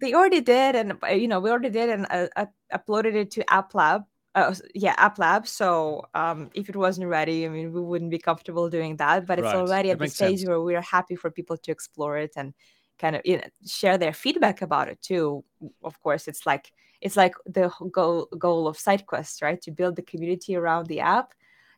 they 0.00 0.14
already 0.14 0.40
did 0.40 0.76
and 0.76 0.92
uh, 1.02 1.08
you 1.08 1.28
know 1.28 1.40
we 1.40 1.50
already 1.50 1.70
did 1.70 1.88
and 1.90 2.06
uh, 2.10 2.28
uh, 2.36 2.46
uploaded 2.72 3.14
it 3.14 3.30
to 3.32 3.52
app 3.52 3.74
lab 3.74 4.02
uh, 4.34 4.54
yeah 4.74 4.94
app 4.98 5.18
lab 5.18 5.46
so 5.46 6.04
um 6.14 6.50
if 6.54 6.68
it 6.68 6.76
wasn't 6.76 7.06
ready 7.06 7.44
i 7.46 7.48
mean 7.48 7.72
we 7.72 7.80
wouldn't 7.80 8.10
be 8.10 8.18
comfortable 8.18 8.68
doing 8.70 8.96
that 8.96 9.26
but 9.26 9.38
it's 9.38 9.46
Right. 9.46 9.56
already 9.56 9.88
That 9.88 9.94
at 9.94 9.98
the 9.98 10.06
stage 10.08 10.38
sense. 10.38 10.48
where 10.48 10.60
we're 10.60 10.80
happy 10.82 11.16
for 11.16 11.30
people 11.30 11.56
to 11.56 11.72
explore 11.72 12.16
it 12.18 12.32
and 12.36 12.54
kind 13.00 13.16
of 13.16 13.22
you 13.24 13.36
know, 13.38 13.42
share 13.66 13.98
their 13.98 14.12
feedback 14.12 14.62
about 14.62 14.88
it 14.88 15.00
too 15.00 15.42
of 15.82 16.00
course 16.02 16.28
it's 16.28 16.44
like 16.46 16.72
it's 17.00 17.16
like 17.16 17.34
the 17.46 17.70
goal 17.90 18.28
goal 18.38 18.68
of 18.68 18.76
SideQuest, 18.76 19.42
right 19.42 19.60
to 19.62 19.70
build 19.70 19.96
the 19.96 20.02
community 20.02 20.54
around 20.54 20.86
the 20.86 21.00
app 21.00 21.32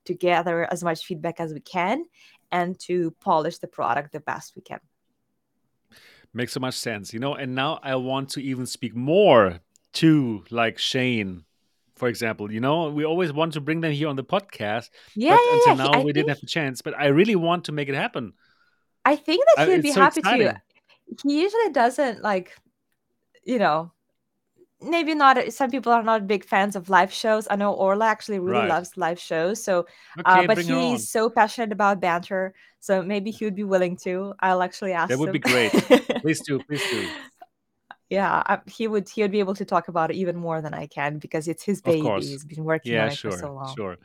to 0.04 0.14
gather 0.14 0.70
as 0.72 0.82
much 0.82 1.04
feedback 1.04 1.38
as 1.38 1.54
we 1.54 1.61
can 1.61 2.04
and 2.50 2.78
to 2.80 3.12
polish 3.20 3.58
the 3.58 3.68
product 3.68 4.12
the 4.12 4.20
best 4.20 4.54
we 4.56 4.62
can 4.62 4.80
Makes 6.35 6.54
so 6.54 6.61
much 6.61 6.74
sense, 6.74 7.12
you 7.12 7.20
know. 7.20 7.35
And 7.35 7.54
now 7.54 7.78
I 7.82 7.94
want 7.96 8.30
to 8.30 8.40
even 8.42 8.64
speak 8.64 8.96
more 8.96 9.61
to 9.94 10.44
like 10.50 10.78
Shane, 10.78 11.44
for 11.94 12.08
example. 12.08 12.50
You 12.50 12.61
know, 12.61 12.88
we 12.88 13.04
always 13.04 13.35
want 13.35 13.52
to 13.52 13.61
bring 13.61 13.82
them 13.82 13.92
here 13.92 14.08
on 14.08 14.16
the 14.16 14.24
podcast, 14.24 14.88
yeah 15.14 15.37
but 15.37 15.40
yeah 15.44 15.52
until 15.52 15.76
yeah 15.76 15.90
now 15.92 16.00
i 16.00 16.02
we 16.02 16.12
didn't 16.14 16.30
have 16.30 16.42
a 16.42 16.46
chance. 16.46 16.80
But 16.80 16.98
I 16.98 17.08
really 17.08 17.37
want 17.37 17.64
to 17.66 17.72
make 17.72 17.90
it 17.90 17.94
happen. 17.94 18.32
i 19.04 19.14
think 19.16 19.44
that 19.44 19.62
I, 19.62 19.64
he 19.64 19.70
would 19.70 19.78
it's 19.80 19.88
be 19.88 19.92
so 19.92 20.00
happy 20.00 20.22
to 20.22 20.28
exciting. 20.28 20.61
He 21.25 21.42
usually 21.42 21.70
doesn't 21.72 22.22
like 22.22 22.57
you 23.44 23.59
know 23.59 23.90
maybe 24.81 25.14
not 25.14 25.53
some 25.53 25.70
people 25.70 25.92
are 25.92 26.03
not 26.03 26.27
big 26.27 26.44
fans 26.44 26.75
of 26.77 26.90
live 26.90 27.12
shows 27.12 27.46
i 27.51 27.57
know 27.57 27.72
orla 27.72 28.07
actually 28.07 28.38
really 28.38 28.61
Right. 28.61 28.68
loves 28.68 28.96
live 28.96 29.18
shows 29.18 29.62
so 29.62 29.87
Okay, 30.18 30.40
uh, 30.40 30.42
but 30.46 30.59
he's 30.59 31.09
so 31.09 31.31
passionate 31.31 31.72
about 31.72 32.01
banter 32.01 32.55
so 32.81 33.03
maybe 33.03 33.31
he 33.31 33.44
would 33.44 33.55
be 33.55 33.64
willing 33.64 33.96
to 33.96 34.35
i'll 34.40 34.62
actually 34.62 34.92
ask 34.92 35.11
That 35.11 35.18
would 35.18 35.29
him 35.29 35.35
be 35.35 35.38
great. 35.38 35.72
Please 36.22 36.40
do, 36.40 36.61
please 36.61 36.83
do. 36.90 37.11
yeah 38.11 38.42
I, 38.46 38.59
he 38.66 38.88
would 38.88 39.09
he 39.09 39.22
would 39.22 39.31
be 39.33 39.38
able 39.40 39.55
to 39.55 39.64
talk 39.64 39.88
about 39.88 40.11
it 40.11 40.16
even 40.16 40.37
more 40.37 40.61
than 40.61 40.75
i 40.75 40.87
can 40.87 41.18
because 41.18 41.48
it's 41.48 41.62
his 41.62 41.81
baby 41.81 42.09
he's 42.18 42.44
been 42.44 42.64
working 42.64 42.94
Yeah, 42.94 43.05
on 43.05 43.09
it 43.09 43.18
for 43.18 43.31
so 43.31 43.46
sure, 43.46 43.55
long 43.55 43.75
sure. 43.77 43.96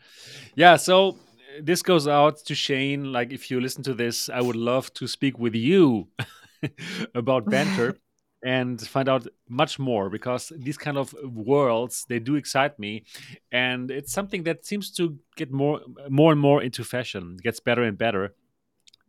Yeah, 0.56 0.76
so 0.78 1.10
uh, 1.10 1.62
this 1.64 1.82
goes 1.82 2.08
out 2.08 2.38
to 2.46 2.56
Shane. 2.56 3.12
Like, 3.12 3.34
if 3.34 3.50
you 3.52 3.60
listen 3.60 3.84
to 3.84 3.94
this, 3.94 4.30
I 4.30 4.42
would 4.42 4.56
love 4.56 4.94
to 4.96 5.08
speak 5.08 5.40
with 5.40 5.56
you 5.56 6.08
about 7.16 7.50
banter 7.50 7.98
and 8.44 8.80
find 8.82 9.10
out 9.10 9.28
much 9.50 9.80
more 9.80 10.10
because 10.10 10.52
these 10.56 10.78
kind 10.78 10.98
of 10.98 11.14
worlds 11.24 12.06
they 12.08 12.20
do 12.20 12.36
excite 12.36 12.78
me, 12.80 13.04
and 13.52 13.90
it's 13.92 14.14
something 14.14 14.44
that 14.44 14.66
seems 14.66 14.92
to 14.92 15.18
get 15.36 15.52
more, 15.52 15.82
more 16.10 16.32
and 16.32 16.42
more 16.42 16.62
into 16.62 16.84
fashion. 16.84 17.36
It 17.40 17.44
gets 17.44 17.60
better 17.60 17.84
and 17.84 17.98
better, 17.98 18.36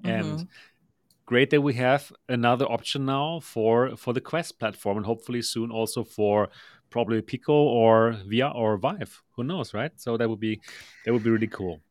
and 0.04 0.40
Mhm. 0.40 0.48
great 1.26 1.50
that 1.50 1.60
we 1.62 1.74
have 1.74 2.12
another 2.28 2.66
option 2.66 3.04
now 3.06 3.40
for 3.40 3.96
for 3.96 4.12
the 4.14 4.20
Quest 4.20 4.58
platform, 4.58 4.96
and 4.98 5.06
hopefully 5.06 5.42
soon 5.42 5.70
also 5.70 6.04
for 6.04 6.48
probably 6.90 7.20
Pico 7.22 7.52
or 7.54 8.12
VR 8.26 8.52
or 8.54 8.76
Vive. 8.78 9.22
Who 9.36 9.44
knows, 9.44 9.74
right? 9.74 9.92
So 10.00 10.16
that 10.16 10.28
would 10.28 10.40
be 10.40 10.60
that 11.04 11.12
would 11.12 11.22
be 11.22 11.30
really 11.30 11.48
cool. 11.48 11.82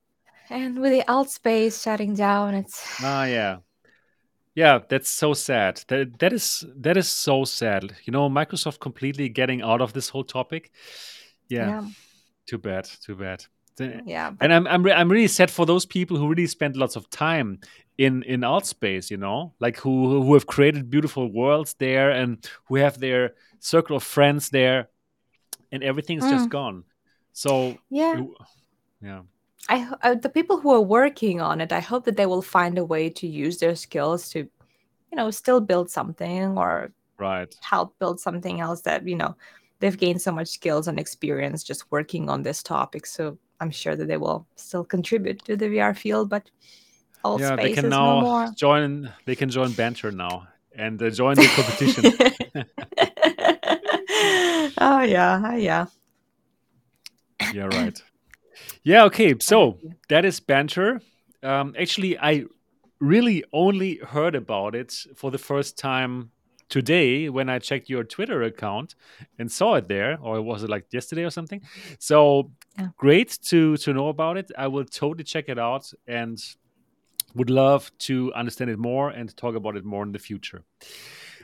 and 0.50 0.80
with 0.80 0.92
the 0.92 1.04
Altspace 1.08 1.82
shutting 1.82 2.14
down 2.16 2.54
it's 2.56 2.84
Ah, 3.00 3.26
yeah, 3.26 3.60
yeah. 4.58 4.80
That's 4.90 5.10
so 5.10 5.34
sad. 5.34 5.84
That 5.88 6.18
that 6.20 6.34
is 6.34 6.66
that 6.82 6.98
is 6.98 7.08
so 7.08 7.46
sad. 7.46 7.84
You 8.06 8.12
know, 8.12 8.30
Microsoft 8.30 8.80
completely 8.80 9.30
getting 9.30 9.62
out 9.62 9.82
of 9.82 9.94
this 9.94 10.10
whole 10.10 10.26
topic. 10.26 10.72
Yeah, 11.50 11.68
yeah 11.70 11.90
too 12.50 12.58
bad. 12.58 12.90
Too 13.06 13.16
bad. 13.16 13.46
Yeah 14.06 14.34
and 14.42 14.52
I'm 14.52 14.66
I'm, 14.68 14.84
re- 14.84 14.98
I'm 15.00 15.12
really 15.12 15.28
sad 15.28 15.52
for 15.52 15.66
those 15.66 15.86
people 15.86 16.18
who 16.18 16.28
really 16.28 16.48
spend 16.48 16.76
lots 16.76 16.96
of 16.96 17.04
time 17.10 17.60
in 17.98 18.24
in 18.24 18.42
Altspace 18.42 19.12
you 19.12 19.18
know 19.18 19.54
like 19.60 19.78
who 19.84 20.24
who 20.24 20.34
have 20.34 20.48
created 20.48 20.90
beautiful 20.90 21.32
worlds 21.32 21.76
there 21.78 22.10
and 22.10 22.38
who 22.68 22.78
have 22.78 22.98
their 23.00 23.36
circle 23.60 23.96
of 23.96 24.04
friends 24.04 24.50
there 24.50 24.90
and 25.72 25.84
everything's 25.84 26.26
just 26.30 26.48
Mm. 26.48 26.58
gone 26.60 26.84
so 27.34 27.78
yeah 27.90 28.22
yeah 29.02 29.22
I, 29.70 29.80
ho- 29.80 29.98
uh, 30.02 30.16
the 30.16 30.30
people 30.30 30.60
who 30.60 30.72
are 30.72 30.82
working 30.82 31.42
on 31.42 31.62
it, 31.62 31.72
I 31.72 31.80
hope 31.80 32.06
that 32.06 32.18
they 32.18 32.26
will 32.26 32.42
find 32.42 32.78
a 32.78 32.86
way 32.86 33.10
to 33.10 33.28
use 33.28 33.58
their 33.58 33.76
skills 33.76 34.30
to, 34.30 34.40
you 34.40 35.16
know, 35.16 35.32
still 35.32 35.60
build 35.60 35.90
something 35.90 36.58
or 36.58 36.92
right 37.18 37.56
help 37.62 37.98
build 38.00 38.20
something 38.20 38.62
else 38.62 38.82
that 38.82 39.08
you 39.08 39.16
know 39.16 39.36
they've 39.80 39.98
gained 39.98 40.22
so 40.22 40.32
much 40.32 40.48
skills 40.48 40.88
and 40.88 41.00
experience 41.00 41.64
just 41.64 41.90
working 41.92 42.30
on 42.30 42.44
this 42.44 42.64
topic. 42.64 43.06
So 43.06 43.38
I'm 43.60 43.72
sure 43.72 43.96
that 43.96 44.08
they 44.08 44.18
will 44.18 44.46
still 44.56 44.84
contribute 44.84 45.44
to 45.46 45.56
the 45.56 45.68
VR 45.68 45.96
field, 45.96 46.30
but 46.30 46.50
all 47.24 47.40
yeah 47.40 47.56
they 47.56 47.74
can 47.74 47.90
now 47.90 48.22
no 48.22 48.22
more. 48.22 48.52
join 48.56 49.12
they 49.26 49.36
can 49.36 49.50
join 49.50 49.72
banter 49.74 50.12
now 50.12 50.48
and 50.76 51.02
uh, 51.02 51.10
join 51.10 51.36
the 51.36 51.48
competition 51.56 52.06
oh 54.80 55.02
yeah, 55.02 55.56
yeah. 55.56 55.86
yeah 57.54 57.64
right 57.64 58.02
yeah 58.88 59.04
okay 59.04 59.36
so 59.40 59.78
that 60.08 60.24
is 60.26 60.40
banter. 60.40 61.02
Um 61.44 61.76
actually 61.78 62.18
i 62.18 62.46
really 63.00 63.44
only 63.52 64.00
heard 64.14 64.36
about 64.36 64.74
it 64.76 64.92
for 65.16 65.30
the 65.30 65.38
first 65.38 65.78
time 65.78 66.32
today 66.70 67.30
when 67.30 67.48
i 67.50 67.60
checked 67.60 67.90
your 67.90 68.04
twitter 68.04 68.42
account 68.44 68.96
and 69.40 69.52
saw 69.52 69.76
it 69.76 69.88
there 69.88 70.18
or 70.22 70.42
was 70.42 70.64
it 70.64 70.70
like 70.70 70.86
yesterday 70.92 71.26
or 71.26 71.32
something? 71.32 71.62
So 72.00 72.52
Yeah. 72.80 72.90
great 72.98 73.30
to 73.50 73.60
to 73.84 73.94
know 73.94 74.08
about 74.10 74.38
it. 74.38 74.48
I 74.66 74.68
will 74.68 74.86
totally 74.86 75.24
check 75.24 75.46
it 75.50 75.60
out 75.60 75.94
and 76.08 76.38
would 77.36 77.50
love 77.50 77.92
to 78.08 78.14
understand 78.42 78.70
it 78.72 78.80
more 78.80 79.08
and 79.18 79.36
talk 79.36 79.56
about 79.56 79.76
it 79.78 79.86
more 79.86 80.04
in 80.08 80.12
the 80.12 80.20
future 80.30 80.62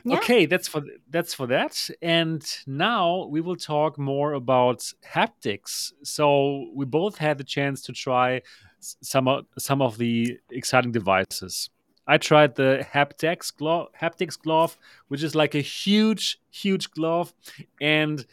Yeah. 0.04 0.18
Okay, 0.18 0.44
that's 0.44 0.68
for 0.68 0.82
that's 1.08 1.32
for 1.32 1.46
that. 1.46 1.88
And 2.02 2.44
now 2.66 3.26
we 3.30 3.40
will 3.40 3.56
talk 3.56 3.98
more 3.98 4.34
about 4.34 4.80
HaptX. 5.14 5.92
So 6.02 6.70
we 6.74 6.84
both 6.84 7.16
had 7.16 7.38
the 7.38 7.44
chance 7.44 7.80
to 7.82 7.92
try 7.92 8.42
some 8.80 9.28
of, 9.28 9.46
some 9.58 9.80
of 9.80 9.96
the 9.96 10.38
exciting 10.50 10.92
devices. 10.92 11.70
I 12.06 12.18
tried 12.18 12.54
the 12.54 12.86
HaptX 12.92 13.56
glove, 13.56 13.88
haptics 13.98 14.38
glove, 14.38 14.76
which 15.08 15.22
is 15.22 15.34
like 15.34 15.54
a 15.54 15.62
huge, 15.62 16.38
huge 16.50 16.90
glove, 16.90 17.32
and 17.80 18.26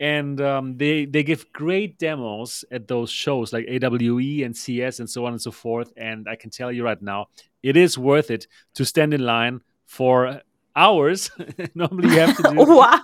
and 0.00 0.40
um, 0.40 0.78
they 0.78 1.04
they 1.04 1.22
give 1.22 1.52
great 1.52 1.98
demos 1.98 2.64
at 2.70 2.88
those 2.88 3.10
shows 3.10 3.52
like 3.52 3.66
AWE 3.68 4.42
and 4.42 4.56
CES 4.56 5.00
and 5.00 5.10
so 5.10 5.26
on 5.26 5.32
and 5.32 5.42
so 5.42 5.50
forth. 5.50 5.92
And 5.98 6.26
I 6.30 6.36
can 6.36 6.48
tell 6.48 6.72
you 6.72 6.82
right 6.82 7.00
now, 7.02 7.26
it 7.62 7.76
is 7.76 7.98
worth 7.98 8.30
it 8.30 8.46
to 8.74 8.86
stand 8.86 9.12
in 9.12 9.20
line 9.20 9.60
for 9.84 10.40
hours. 10.76 11.30
Normally, 11.74 12.10
you 12.10 12.20
have 12.20 12.36
to 12.36 12.42
do 12.42 12.54
wow. 12.66 13.00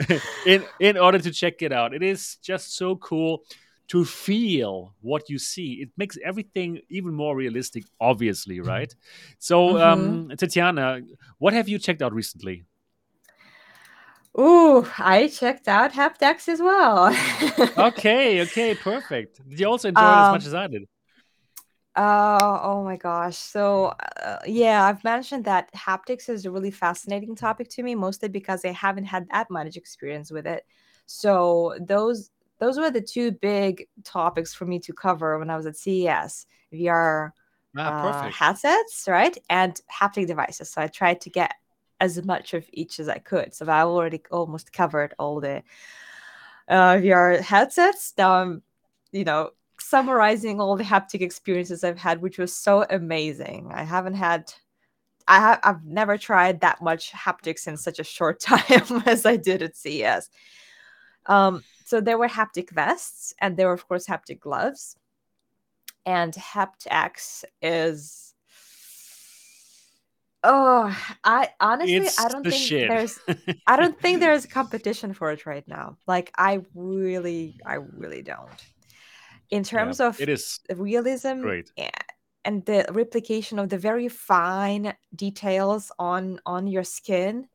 in 0.46 0.64
in 0.80 0.96
order 0.98 1.18
to 1.18 1.30
check 1.30 1.62
it 1.62 1.72
out. 1.72 1.94
It 1.94 2.02
is 2.02 2.36
just 2.42 2.76
so 2.76 2.96
cool 2.96 3.42
to 3.88 4.04
feel 4.04 4.94
what 5.00 5.30
you 5.30 5.38
see. 5.38 5.74
It 5.74 5.90
makes 5.96 6.18
everything 6.24 6.80
even 6.88 7.14
more 7.14 7.36
realistic, 7.36 7.84
obviously, 8.00 8.60
right? 8.60 8.92
So, 9.38 9.78
um, 9.80 10.32
Tatiana, 10.36 11.00
what 11.38 11.54
have 11.54 11.68
you 11.68 11.78
checked 11.78 12.02
out 12.02 12.12
recently? 12.12 12.64
Ooh, 14.38 14.86
I 14.98 15.28
checked 15.28 15.66
out 15.68 15.92
HaptX 15.92 16.48
as 16.48 16.60
well. 16.60 17.08
Okay, 17.78 18.42
okay, 18.42 18.74
perfect. 18.74 19.40
Did 19.48 19.60
you 19.60 19.66
also 19.66 19.88
enjoy 19.88 20.12
it 20.12 20.18
as 20.18 20.28
Um, 20.28 20.32
much 20.32 20.46
as 20.46 20.54
I 20.54 20.66
did? 20.66 20.86
Oh, 21.98 22.60
oh 22.62 22.84
my 22.84 22.96
gosh. 22.96 23.36
So, 23.38 23.86
uh, 24.22 24.38
yeah, 24.46 24.84
I've 24.84 25.02
mentioned 25.02 25.44
that 25.46 25.72
haptics 25.72 26.28
is 26.28 26.44
a 26.44 26.50
really 26.50 26.70
fascinating 26.70 27.34
topic 27.34 27.70
to 27.70 27.82
me, 27.82 27.94
mostly 27.94 28.28
because 28.28 28.64
I 28.66 28.72
haven't 28.72 29.06
had 29.06 29.28
that 29.30 29.50
much 29.50 29.76
experience 29.76 30.30
with 30.30 30.46
it. 30.46 30.66
So, 31.06 31.74
those 31.80 32.30
those 32.58 32.78
were 32.78 32.90
the 32.90 33.00
two 33.02 33.32
big 33.32 33.86
topics 34.04 34.54
for 34.54 34.64
me 34.66 34.78
to 34.80 34.92
cover 34.92 35.38
when 35.38 35.50
I 35.50 35.56
was 35.56 35.66
at 35.66 35.76
CES. 35.76 36.46
VR 36.72 37.32
Ah, 37.76 38.28
uh, 38.28 38.30
headsets, 38.30 39.06
right? 39.08 39.36
And 39.48 39.80
haptic 39.92 40.26
devices. 40.26 40.70
So 40.70 40.82
I 40.82 40.88
tried 40.88 41.20
to 41.22 41.30
get 41.30 41.54
as 42.00 42.22
much 42.24 42.52
of 42.54 42.66
each 42.72 42.98
as 43.00 43.08
I 43.08 43.18
could. 43.18 43.54
So 43.54 43.66
I 43.66 43.82
already 43.82 44.22
almost 44.30 44.72
covered 44.72 45.14
all 45.18 45.40
the 45.40 45.62
uh, 46.68 46.98
VR 47.00 47.42
headsets. 47.42 48.12
Now 48.18 48.32
I'm, 48.42 48.62
you 49.12 49.24
know, 49.24 49.50
summarizing 49.88 50.60
all 50.60 50.76
the 50.76 50.84
haptic 50.84 51.20
experiences 51.20 51.84
I've 51.84 51.98
had, 51.98 52.20
which 52.22 52.38
was 52.38 52.54
so 52.54 52.84
amazing. 52.88 53.70
I 53.72 53.84
haven't 53.84 54.14
had. 54.14 54.52
I 55.28 55.40
have 55.40 55.60
I've 55.64 55.84
never 55.84 56.16
tried 56.18 56.60
that 56.60 56.80
much 56.82 57.12
haptics 57.12 57.66
in 57.66 57.76
such 57.76 57.98
a 57.98 58.04
short 58.04 58.40
time 58.52 59.02
as 59.06 59.26
I 59.26 59.36
did 59.36 59.62
at 59.62 59.76
CES. 59.76 60.30
Um, 61.26 61.64
so 61.84 62.00
there 62.00 62.18
were 62.18 62.28
haptic 62.28 62.70
vests, 62.70 63.34
and 63.40 63.56
there 63.56 63.66
were 63.68 63.74
of 63.74 63.86
course 63.88 64.06
haptic 64.06 64.40
gloves 64.40 64.96
and 66.06 66.32
HaptX 66.32 67.44
is 67.60 68.32
oh 70.44 70.96
i 71.24 71.48
honestly 71.58 71.96
It's 71.96 72.20
i 72.20 72.28
don't 72.28 72.44
the 72.44 72.50
think 72.50 72.62
shit. 72.62 72.88
there's 72.88 73.18
i 73.66 73.76
don't 73.76 73.98
think 74.00 74.20
there's 74.20 74.46
competition 74.46 75.12
for 75.12 75.32
it 75.32 75.44
right 75.44 75.66
now 75.66 75.96
like 76.06 76.30
i 76.38 76.60
really 76.74 77.58
i 77.66 77.74
really 77.74 78.22
don't 78.22 78.48
in 79.50 79.62
terms 79.64 80.00
Yeah, 80.00 80.08
of 80.08 80.20
it 80.20 80.28
is 80.28 80.60
realism 80.74 81.42
great. 81.42 81.72
and 82.44 82.64
the 82.66 82.86
replication 82.90 83.58
of 83.58 83.68
the 83.68 83.78
very 83.78 84.08
fine 84.08 84.94
details 85.14 85.92
on 85.98 86.40
on 86.46 86.66
your 86.66 86.84
skin 86.84 87.48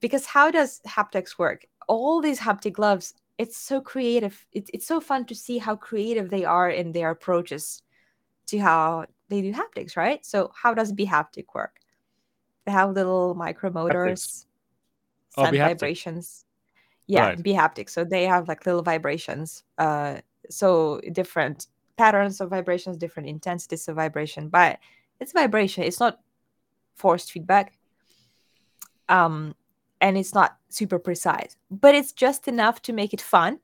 because 0.00 0.26
how 0.26 0.50
does 0.50 0.80
haptics 0.86 1.38
work? 1.38 1.66
All 1.88 2.20
these 2.20 2.40
haptic 2.40 2.74
gloves 2.74 3.14
it's 3.38 3.56
so 3.56 3.80
creative. 3.80 4.46
It's, 4.52 4.70
it's 4.74 4.86
so 4.86 5.00
fun 5.00 5.24
to 5.26 5.34
see 5.34 5.56
how 5.58 5.74
creative 5.74 6.28
they 6.28 6.44
are 6.44 6.68
in 6.68 6.92
their 6.92 7.10
approaches 7.10 7.82
to 8.48 8.58
how 8.58 9.06
they 9.28 9.42
do 9.42 9.52
haptics 9.52 9.96
right? 9.96 10.24
So 10.26 10.52
how 10.54 10.74
does 10.74 10.92
bHaptic 10.92 11.46
work? 11.54 11.80
They 12.66 12.72
have 12.72 12.92
little 12.92 13.34
micromotors 13.34 14.46
Oh, 15.36 15.46
vibrations. 15.46 16.44
Yeah 17.06 17.30
Right. 17.30 17.38
bHaptic 17.38 17.90
so 17.90 18.04
they 18.04 18.24
have 18.26 18.48
like 18.48 18.66
little 18.66 18.82
vibrations 18.82 19.64
uh 19.78 20.20
so 20.50 21.00
different 21.12 21.66
patterns 21.96 22.40
of 22.40 22.50
vibrations 22.50 22.96
different 22.96 23.28
intensities 23.28 23.88
of 23.88 23.96
vibration 23.96 24.48
but 24.48 24.78
it's 25.20 25.32
vibration 25.32 25.84
it's 25.84 26.00
not 26.00 26.20
forced 26.94 27.32
feedback 27.32 27.78
um 29.08 29.54
and 30.00 30.16
it's 30.16 30.34
not 30.34 30.56
super 30.68 30.98
precise 30.98 31.56
but 31.70 31.94
it's 31.94 32.12
just 32.12 32.48
enough 32.48 32.80
to 32.82 32.92
make 32.92 33.12
it 33.12 33.20
fun 33.20 33.58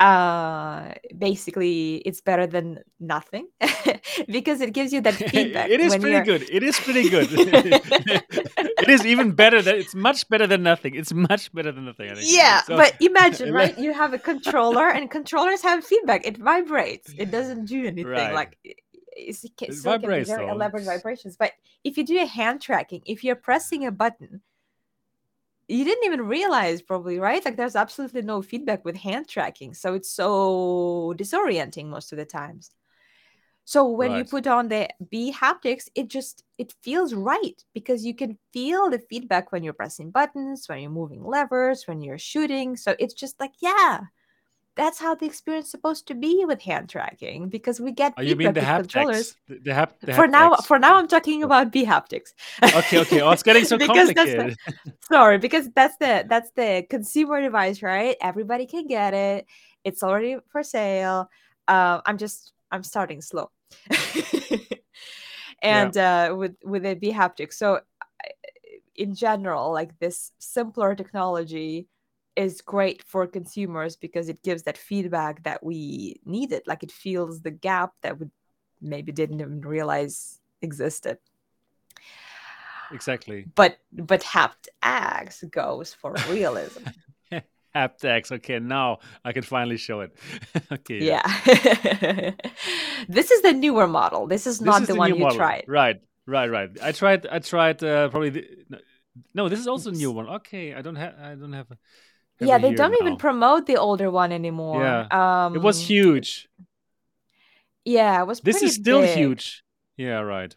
uh 0.00 0.92
basically 1.16 1.96
it's 2.04 2.20
better 2.20 2.46
than 2.46 2.78
nothing 3.00 3.48
because 4.28 4.60
it 4.60 4.74
gives 4.74 4.92
you 4.92 5.00
that 5.00 5.14
feedback 5.30 5.70
it 5.70 5.80
is 5.80 5.96
pretty 5.96 6.10
you're 6.10 6.24
good. 6.24 6.42
It 6.50 6.62
is 6.62 6.78
pretty 6.78 7.08
good. 7.08 7.30
it 8.88 8.92
is 9.00 9.06
even 9.06 9.32
better 9.32 9.60
than 9.62 9.74
it's 9.76 9.94
much 9.94 10.28
better 10.28 10.46
than 10.46 10.62
nothing. 10.62 10.94
It's 10.94 11.12
much 11.12 11.52
better 11.52 11.72
than 11.72 11.84
nothing. 11.86 12.10
I 12.10 12.14
think. 12.14 12.26
yeah 12.30 12.62
So- 12.62 12.76
but 12.76 12.94
imagine 13.00 13.52
right 13.60 13.76
you 13.78 13.92
have 13.92 14.12
a 14.14 14.18
controller 14.18 14.88
and 14.90 15.10
controllers 15.10 15.62
have 15.62 15.84
feedback 15.84 16.26
it 16.26 16.36
vibrates 16.38 17.12
it 17.18 17.30
doesn't 17.30 17.66
do 17.66 17.80
anything 17.86 18.06
Right. 18.06 18.34
like 18.34 18.58
it's, 19.12 19.44
it 19.44 19.52
It 19.62 19.70
be 19.70 19.76
vibrates, 19.76 20.28
very 20.28 20.46
though. 20.46 20.52
elaborate 20.52 20.84
vibrations 20.84 21.36
but 21.36 21.52
if 21.84 21.96
you 21.96 22.04
do 22.04 22.20
a 22.20 22.26
hand 22.26 22.60
tracking 22.60 23.02
if 23.06 23.24
you're 23.24 23.36
pressing 23.48 23.86
a 23.86 23.90
button 23.90 24.42
you 25.68 25.84
didn't 25.84 26.04
even 26.04 26.22
realize 26.28 26.80
probably 26.82 27.18
right 27.18 27.44
like 27.44 27.56
there's 27.56 27.76
absolutely 27.76 28.22
no 28.22 28.40
feedback 28.42 28.84
with 28.84 28.96
hand 28.96 29.26
tracking 29.28 29.74
so 29.74 29.94
it's 29.94 30.10
so 30.10 31.12
disorienting 31.16 31.86
most 31.86 32.12
of 32.12 32.18
the 32.18 32.24
times 32.24 32.70
so 33.68 33.84
when 33.98 34.14
you 34.14 34.24
put 34.24 34.46
on 34.46 34.68
the 34.68 34.88
bHaptics 35.12 35.88
it 35.96 36.06
just 36.08 36.44
it 36.56 36.72
feels 36.82 37.12
right 37.12 37.58
because 37.74 38.06
you 38.06 38.14
can 38.14 38.38
feel 38.52 38.88
the 38.88 39.00
feedback 39.10 39.50
when 39.50 39.64
you're 39.64 39.72
pressing 39.82 40.10
buttons 40.10 40.68
when 40.68 40.78
you're 40.80 40.90
moving 41.02 41.22
levers 41.24 41.82
when 41.88 42.00
you're 42.00 42.16
shooting. 42.32 42.76
So 42.76 42.94
it's 42.98 43.12
just 43.12 43.40
like 43.40 43.52
yeah 43.60 44.00
that's 44.76 45.00
how 45.00 45.14
the 45.16 45.26
experience 45.26 45.66
is 45.66 45.70
supposed 45.72 46.06
to 46.06 46.14
be 46.14 46.44
with 46.46 46.60
hand 46.62 46.88
tracking 46.88 47.48
because 47.48 47.80
we 47.80 47.90
get 47.92 48.12
Oh, 48.16 48.22
you 48.22 48.36
mean 48.36 48.52
the 48.52 48.60
HaptX? 48.60 49.34
The, 49.48 49.58
the, 49.64 49.74
hap, 49.74 49.98
the 50.00 50.12
for 50.12 50.26
now 50.28 50.54
for 50.56 50.78
now 50.78 50.96
i'm 50.96 51.08
talking 51.08 51.42
about 51.42 51.72
bHaptics. 51.72 52.30
Okay, 52.62 52.98
okay. 53.00 53.20
Oh, 53.20 53.30
it's 53.30 53.42
getting 53.42 53.64
so 53.70 53.78
Because 53.78 54.12
that's 54.12 54.30
the- 54.30 54.36
complicated. 54.36 54.94
sorry 55.10 55.38
because 55.38 55.70
that's 55.74 55.96
the 55.96 56.24
that's 56.28 56.50
the 56.52 56.86
consumer 56.88 57.40
device 57.40 57.82
right? 57.82 58.16
Everybody 58.20 58.66
can 58.66 58.86
get 58.86 59.12
it. 59.14 59.46
It's 59.82 60.02
already 60.02 60.36
for 60.52 60.62
sale. 60.62 61.28
Uh, 61.66 62.00
i'm 62.06 62.16
just 62.16 62.52
i'm 62.70 62.82
starting 62.82 63.20
slow. 63.20 63.50
And 65.62 65.96
uh 65.96 66.34
with 66.36 66.56
with 66.64 66.82
the 66.82 66.94
bHaptic? 66.94 67.52
So 67.52 67.80
in 68.94 69.14
general 69.14 69.72
like 69.72 69.98
this 69.98 70.32
simpler 70.38 70.94
technology 70.94 71.88
is 72.34 72.60
great 72.60 73.02
for 73.02 73.26
consumers 73.26 73.96
because 73.96 74.28
it 74.28 74.42
gives 74.42 74.62
that 74.64 74.76
feedback 74.76 75.42
that 75.44 75.64
we 75.64 76.20
needed. 76.24 76.62
Like 76.66 76.82
it 76.82 76.92
fills 76.92 77.40
the 77.40 77.50
gap 77.50 77.92
that 78.02 78.20
we 78.20 78.26
maybe 78.80 79.12
didn't 79.12 79.40
even 79.40 79.60
realize 79.62 80.40
existed. 80.62 81.18
Exactly. 82.92 83.46
but 83.56 83.78
but 83.92 84.22
HaptX 84.22 85.50
goes 85.50 85.92
for 85.92 86.14
realism 86.28 86.84
HaptX. 87.76 88.32
Okay, 88.38 88.58
now 88.58 88.98
I 89.28 89.30
can 89.36 89.42
finally 89.54 89.76
show 89.86 89.98
it. 90.04 90.10
okay. 90.76 90.98
yeah 91.12 91.22
this 93.16 93.30
is 93.34 93.40
the 93.46 93.52
newer 93.64 93.86
model 93.86 94.26
this 94.26 94.46
is 94.46 94.58
This 94.58 94.66
not 94.70 94.82
is 94.82 94.88
the, 94.88 94.94
the 94.94 94.98
one 95.04 95.10
you 95.14 95.20
model. 95.26 95.36
tried 95.36 95.64
Right, 95.68 95.98
right, 96.26 96.50
right. 96.56 96.70
I 96.88 96.92
tried. 96.92 97.26
I 97.36 97.38
tried. 97.52 97.78
Uh, 97.82 98.08
probably. 98.12 98.30
The, 98.30 98.42
no- 99.34 99.48
this 99.48 99.60
is 99.60 99.68
also 99.72 99.88
a 99.90 99.96
new 100.02 100.10
one. 100.18 100.26
Okay, 100.38 100.74
I 100.78 100.80
don't 100.86 100.96
have. 101.04 101.14
I 101.30 101.34
don't 101.42 101.52
have. 101.60 101.70
A, 101.70 101.76
yeah 102.40 102.58
they 102.64 102.74
don't 102.74 102.94
even 103.00 103.16
promote 103.16 103.64
the 103.66 103.76
older 103.86 104.10
one 104.10 104.30
anymore 104.40 104.82
Yeah, 104.82 105.08
um 105.44 105.56
It 105.56 105.62
was 105.62 105.78
huge. 105.92 106.48
yeah 107.84 108.20
it 108.22 108.26
was 108.26 108.40
This 108.40 108.60
is 108.62 108.74
still 108.74 109.00
big. 109.00 109.16
huge. 109.16 109.44
Yeah, 109.96 110.20
right. 110.34 110.52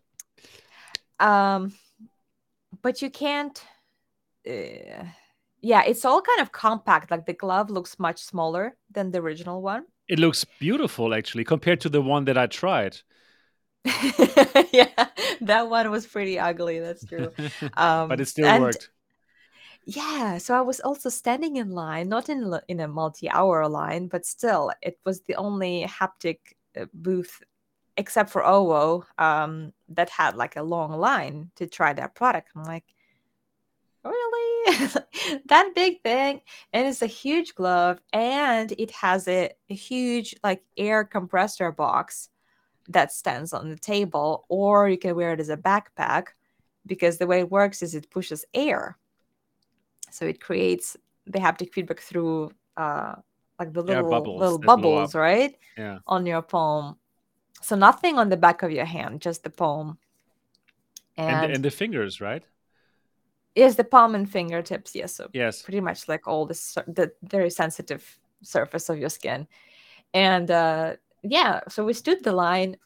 um 1.20 1.62
but 2.82 3.02
you 3.02 3.10
can't 3.10 3.58
uh, 4.48 5.06
yeah 5.62 5.84
it's 5.86 6.06
all 6.06 6.22
kind 6.22 6.42
of 6.42 6.52
compact 6.52 7.12
like 7.12 7.26
the 7.26 7.34
glove 7.34 7.70
looks 7.70 8.00
much 8.00 8.22
smaller 8.24 8.76
than 8.92 9.12
the 9.12 9.20
original 9.20 9.62
one 9.62 9.86
It 10.10 10.20
looks 10.20 10.44
beautiful 10.44 11.14
actually 11.14 11.46
compared 11.46 11.80
to 11.82 11.90
the 11.90 12.02
one 12.02 12.26
that 12.26 12.38
I 12.38 12.48
tried. 12.48 12.98
yeah 14.72 15.08
that 15.42 15.70
one 15.70 15.90
was 15.90 16.06
pretty 16.06 16.38
ugly 16.38 16.80
that's 16.80 17.06
true 17.06 17.32
um 17.78 18.10
but 18.10 18.20
it 18.20 18.28
still 18.28 18.46
and 18.48 18.62
worked. 18.62 18.90
yeah 19.86 20.38
so 20.38 20.54
i 20.56 20.62
was 20.62 20.80
also 20.82 21.10
standing 21.10 21.56
in 21.56 21.72
line 21.72 22.10
not 22.10 22.30
in 22.30 22.54
in 22.68 22.80
a 22.80 22.88
multi-hour 22.88 23.68
line 23.68 24.08
but 24.08 24.26
still 24.26 24.72
it 24.82 25.00
was 25.06 25.22
the 25.22 25.36
only 25.36 25.86
haptic 25.88 26.40
uh, 26.80 26.86
booth 26.94 27.42
except 27.98 28.30
for 28.30 28.44
owo 28.44 29.04
um 29.18 29.74
that 29.90 30.10
had 30.10 30.36
like 30.36 30.56
a 30.58 30.64
long 30.64 30.92
line 30.94 31.52
to 31.56 31.68
try 31.68 31.94
that 31.94 32.16
product 32.16 32.50
i'm 32.56 32.64
like 32.64 32.86
really? 34.04 34.88
That 35.46 35.74
big 35.76 36.02
thing 36.02 36.42
and 36.74 36.88
it's 36.88 37.02
a 37.02 37.08
huge 37.08 37.54
glove 37.56 38.00
and 38.14 38.72
it 38.78 38.92
has 38.92 39.28
a, 39.28 39.52
a 39.70 39.74
huge 39.74 40.36
like 40.44 40.64
air 40.78 41.04
compressor 41.04 41.72
box 41.72 42.30
that 42.88 43.12
stands 43.12 43.54
on 43.54 43.70
the 43.70 43.78
table 43.78 44.46
or 44.50 44.90
you 44.90 44.98
can 44.98 45.16
wear 45.16 45.34
it 45.34 45.40
as 45.40 45.50
a 45.50 45.58
backpack 45.58 46.28
because 46.86 47.18
the 47.18 47.28
way 47.28 47.40
it 47.40 47.52
works 47.52 47.82
is 47.84 47.94
it 47.94 48.10
pushes 48.10 48.46
air. 48.54 48.98
So 50.12 50.26
it 50.26 50.42
creates 50.42 50.98
the 51.28 51.40
haptic 51.40 51.74
feedback 51.74 52.00
through 52.00 52.52
uh 52.78 53.16
like 53.60 53.74
the 53.74 53.84
little 53.84 54.10
bubbles 54.10 54.40
little 54.40 54.58
bubbles 54.58 55.14
right 55.14 55.56
Yeah. 55.78 56.00
on 56.08 56.26
your 56.26 56.42
palm. 56.42 56.98
So 57.62 57.76
nothing 57.76 58.18
on 58.18 58.30
the 58.30 58.38
back 58.38 58.64
of 58.64 58.72
your 58.72 58.86
hand 58.86 59.22
just 59.22 59.44
the 59.44 59.50
palm. 59.50 59.98
And, 61.18 61.44
and, 61.44 61.54
and 61.56 61.66
the 61.66 61.72
fingers, 61.72 62.22
right? 62.22 62.44
Yes 63.56 63.76
the 63.76 63.84
palm 63.84 64.16
and 64.16 64.30
fingertips 64.30 64.96
yes 64.96 65.16
so 65.16 65.28
Yes. 65.34 65.62
pretty 65.62 65.82
much 65.82 66.08
like 66.08 66.28
all 66.28 66.46
the 66.46 66.56
the 66.88 67.12
very 67.24 67.50
sensitive 67.50 68.04
surface 68.42 68.90
of 68.90 68.98
your 68.98 69.10
skin. 69.10 69.48
And 70.14 70.50
uh 70.52 70.96
yeah 71.24 71.62
so 71.68 71.84
we 71.84 71.94
stood 71.94 72.24
the 72.24 72.32
line 72.32 72.78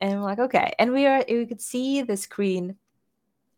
and 0.00 0.20
we're 0.20 0.26
like 0.26 0.38
okay. 0.38 0.72
And 0.78 0.92
we 0.92 1.06
are 1.06 1.24
we 1.28 1.46
could 1.46 1.60
see 1.60 2.02
the 2.02 2.16
screen 2.16 2.76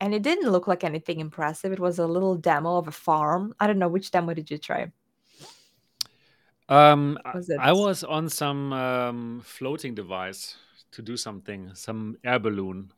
and 0.01 0.13
it 0.15 0.23
didn't 0.23 0.51
look 0.51 0.67
like 0.67 0.83
anything 0.85 1.21
impressive. 1.21 1.73
It 1.73 1.79
was 1.79 1.99
a 2.01 2.07
little 2.07 2.35
demo 2.37 2.77
of 2.77 2.89
a 2.89 2.93
farm. 2.93 3.55
I 3.61 3.67
don't 3.69 3.79
know 3.79 3.89
which 3.89 4.11
demo 4.11 4.35
did 4.35 4.51
you 4.51 4.59
try? 4.59 4.91
Um, 6.69 7.19
Was 7.35 7.51
I 7.59 7.73
was 7.73 8.03
on 8.05 8.29
some 8.29 8.73
um, 8.73 9.43
floating 9.45 9.95
device 9.95 10.57
to 10.93 11.03
do 11.03 11.17
something, 11.17 11.71
some 11.75 12.17
air 12.25 12.39
balloon. 12.39 12.93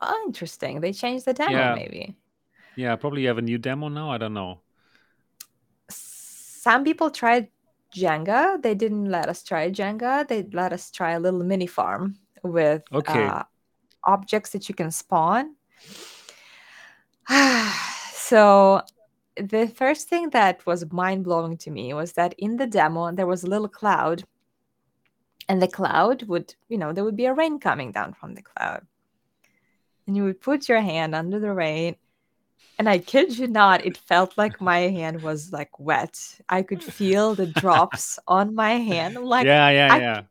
Oh 0.00 0.22
interesting 0.26 0.80
they 0.80 0.92
changed 0.92 1.24
the 1.24 1.32
demo 1.34 1.52
Yeah. 1.52 1.74
maybe 1.74 2.14
Yeah, 2.76 2.94
probably 2.96 3.24
have 3.24 3.38
a 3.38 3.42
new 3.42 3.58
demo 3.58 3.88
now. 3.88 4.10
I 4.10 4.18
don't 4.18 4.34
know. 4.34 4.60
some 5.90 6.84
people 6.84 7.10
tried 7.10 7.48
jenga 7.96 8.60
they 8.62 8.74
didn't 8.74 9.06
let 9.10 9.28
us 9.28 9.42
try 9.42 9.70
jenga 9.70 10.26
they 10.28 10.42
let 10.52 10.72
us 10.72 10.90
try 10.90 11.12
a 11.12 11.20
little 11.20 11.42
mini 11.42 11.66
farm 11.66 12.16
with 12.42 12.82
Okay. 12.92 13.26
uh, 13.26 13.42
objects 14.04 14.50
that 14.50 14.68
you 14.68 14.74
can 14.74 14.90
spawn 14.90 15.54
so 18.12 18.82
the 19.36 19.66
first 19.68 20.08
thing 20.08 20.28
that 20.30 20.64
was 20.66 20.84
mind-blowing 20.92 21.56
to 21.56 21.70
me 21.70 21.94
was 21.94 22.12
that 22.12 22.34
in 22.38 22.56
the 22.58 22.66
demo 22.66 23.10
there 23.12 23.26
was 23.26 23.42
a 23.44 23.46
little 23.46 23.68
cloud 23.68 24.22
and 25.48 25.62
the 25.62 25.68
cloud 25.68 26.24
would 26.24 26.54
you 26.68 26.76
know 26.76 26.92
there 26.92 27.04
would 27.04 27.16
be 27.16 27.26
a 27.26 27.34
rain 27.34 27.58
coming 27.58 27.90
down 27.92 28.12
from 28.12 28.34
the 28.34 28.42
cloud 28.42 28.86
and 30.08 30.16
you 30.16 30.24
would 30.24 30.40
put 30.40 30.68
your 30.68 30.80
hand 30.80 31.14
under 31.14 31.38
the 31.38 31.52
rain 31.52 31.94
and 32.78 32.88
i 32.88 32.98
kid 32.98 33.38
you 33.38 33.46
not 33.46 33.84
it 33.84 33.96
felt 33.96 34.36
like 34.36 34.60
my 34.60 34.78
hand 34.80 35.22
was 35.22 35.52
like 35.52 35.78
wet 35.78 36.18
i 36.48 36.62
could 36.62 36.82
feel 36.82 37.34
the 37.34 37.46
drops 37.46 38.18
on 38.26 38.54
my 38.54 38.72
hand 38.72 39.16
i'm 39.16 39.24
like 39.24 39.46
yeah, 39.46 39.68
yeah, 39.70 39.88
I- 39.92 40.00
yeah. 40.00 40.22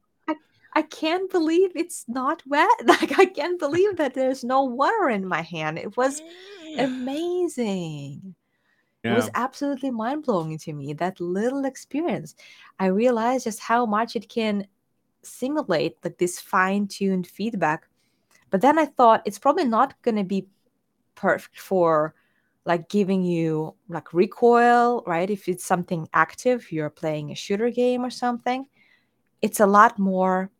I 0.73 0.83
can't 0.83 1.31
believe 1.31 1.71
it's 1.75 2.05
not 2.07 2.43
wet. 2.45 2.69
Like 2.85 3.17
I 3.17 3.25
can't 3.25 3.57
believe 3.57 3.97
that 3.97 4.13
there's 4.13 4.43
no 4.43 4.61
water 4.63 5.09
in 5.09 5.25
my 5.27 5.41
hand. 5.41 5.79
It 5.79 5.97
was 5.97 6.21
amazing. 6.77 8.35
Yeah. 9.03 9.13
It 9.13 9.15
was 9.15 9.29
absolutely 9.33 9.89
mind 9.89 10.23
blowing 10.23 10.55
to 10.59 10.73
me. 10.73 10.93
That 10.93 11.19
little 11.19 11.65
experience. 11.65 12.35
I 12.79 12.87
realized 12.87 13.45
just 13.45 13.59
how 13.59 13.87
much 13.87 14.15
it 14.15 14.29
can 14.29 14.67
simulate 15.23 15.97
like 16.03 16.19
this 16.19 16.39
fine 16.39 16.87
tuned 16.87 17.25
feedback. 17.25 17.87
But 18.49 18.61
then 18.61 18.79
I 18.79 18.85
thought 18.85 19.23
it's 19.25 19.39
probably 19.39 19.65
not 19.65 20.01
going 20.01 20.15
to 20.15 20.23
be 20.23 20.47
perfect 21.15 21.59
for 21.59 22.13
like 22.65 22.89
giving 22.89 23.23
you 23.23 23.75
like 23.89 24.13
recoil, 24.13 25.03
right? 25.07 25.29
If 25.29 25.47
it's 25.47 25.65
something 25.65 26.07
active, 26.13 26.71
you're 26.71 26.89
playing 26.89 27.31
a 27.31 27.35
shooter 27.35 27.69
game 27.69 28.03
or 28.03 28.09
something, 28.09 28.67
it's 29.41 29.59
a 29.59 29.65
lot 29.65 29.97
more 29.97 30.51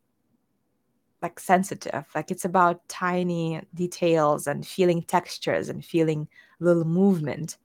like 1.22 1.40
sensitive. 1.40 2.06
Like 2.14 2.30
it's 2.30 2.44
about 2.44 2.88
tiny 2.88 3.60
details 3.74 4.46
and 4.46 4.66
feeling 4.66 5.02
textures 5.02 5.68
and 5.68 5.84
feeling 5.84 6.28
little 6.60 6.84
movement 6.84 7.58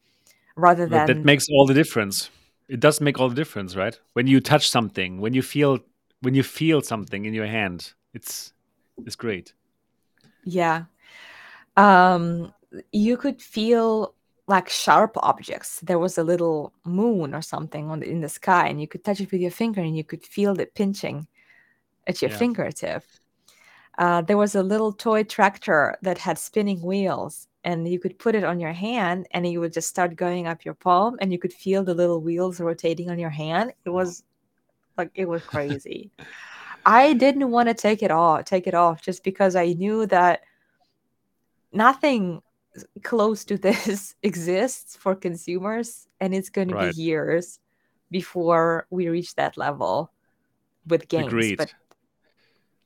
rather 0.55 0.87
But 0.87 1.07
than 1.07 1.17
that 1.17 1.25
makes 1.25 1.45
all 1.49 1.65
the 1.65 1.73
difference. 1.73 2.29
It 2.67 2.79
does 2.79 3.01
make 3.01 3.19
all 3.19 3.29
the 3.29 3.35
difference, 3.35 3.75
right? 3.75 3.97
When 4.13 4.27
you 4.27 4.39
touch 4.39 4.69
something, 4.69 5.19
when 5.19 5.33
you 5.33 5.41
feel 5.41 5.79
when 6.21 6.35
you 6.35 6.43
feel 6.43 6.81
something 6.81 7.25
in 7.25 7.33
your 7.33 7.47
hand, 7.47 7.93
it's 8.13 8.53
it's 9.05 9.15
great. 9.15 9.53
Yeah. 10.45 10.85
Um, 11.77 12.53
you 12.91 13.17
could 13.17 13.41
feel 13.41 14.15
like 14.47 14.69
sharp 14.69 15.15
objects. 15.17 15.79
There 15.81 15.99
was 15.99 16.17
a 16.17 16.23
little 16.23 16.73
moon 16.85 17.33
or 17.33 17.41
something 17.41 17.89
on 17.89 17.99
the, 17.99 18.09
in 18.09 18.21
the 18.21 18.29
sky, 18.29 18.67
and 18.67 18.81
you 18.81 18.87
could 18.87 19.03
touch 19.03 19.21
it 19.21 19.31
with 19.31 19.41
your 19.41 19.51
finger, 19.51 19.81
and 19.81 19.95
you 19.97 20.03
could 20.03 20.23
feel 20.25 20.53
the 20.55 20.67
pinching 20.67 21.27
at 22.07 22.21
your 22.21 22.31
Yeah. 22.31 22.37
fingertip. 22.37 23.03
Uh, 23.97 24.21
there 24.21 24.37
was 24.37 24.55
a 24.55 24.63
little 24.63 24.91
toy 24.91 25.23
tractor 25.23 25.97
that 26.01 26.17
had 26.17 26.37
spinning 26.39 26.81
wheels, 26.81 27.47
and 27.63 27.87
you 27.87 27.99
could 27.99 28.17
put 28.19 28.35
it 28.35 28.43
on 28.43 28.59
your 28.59 28.73
hand, 28.73 29.27
and 29.31 29.47
you 29.47 29.59
would 29.59 29.73
just 29.73 29.89
start 29.89 30.15
going 30.15 30.47
up 30.47 30.65
your 30.65 30.73
palm, 30.73 31.17
and 31.21 31.31
you 31.31 31.39
could 31.39 31.53
feel 31.53 31.83
the 31.83 31.93
little 31.93 32.19
wheels 32.21 32.59
rotating 32.59 33.09
on 33.09 33.19
your 33.19 33.29
hand. 33.29 33.73
It 33.85 33.89
was 33.91 34.23
like 34.97 35.11
it 35.15 35.27
was 35.27 35.43
crazy. 35.43 36.11
I 36.85 37.13
didn't 37.13 37.49
want 37.51 37.69
to 37.69 37.73
take 37.73 38.03
it 38.03 38.11
off, 38.11 38.45
take 38.45 38.67
it 38.67 38.73
off, 38.73 39.01
just 39.01 39.23
because 39.23 39.55
I 39.55 39.67
knew 39.73 40.05
that 40.07 40.41
nothing 41.71 42.41
close 43.03 43.45
to 43.45 43.57
this 43.67 44.15
exists 44.23 44.95
for 44.95 45.15
consumers, 45.15 46.07
and 46.19 46.33
it's 46.33 46.49
going 46.49 46.69
to 46.69 46.91
be 46.91 47.01
years 47.01 47.59
before 48.11 48.85
we 48.89 49.09
reach 49.09 49.35
that 49.35 49.57
level 49.57 50.11
with 50.87 51.07
games. 51.07 51.27
Agreed. 51.27 51.57
But 51.57 51.73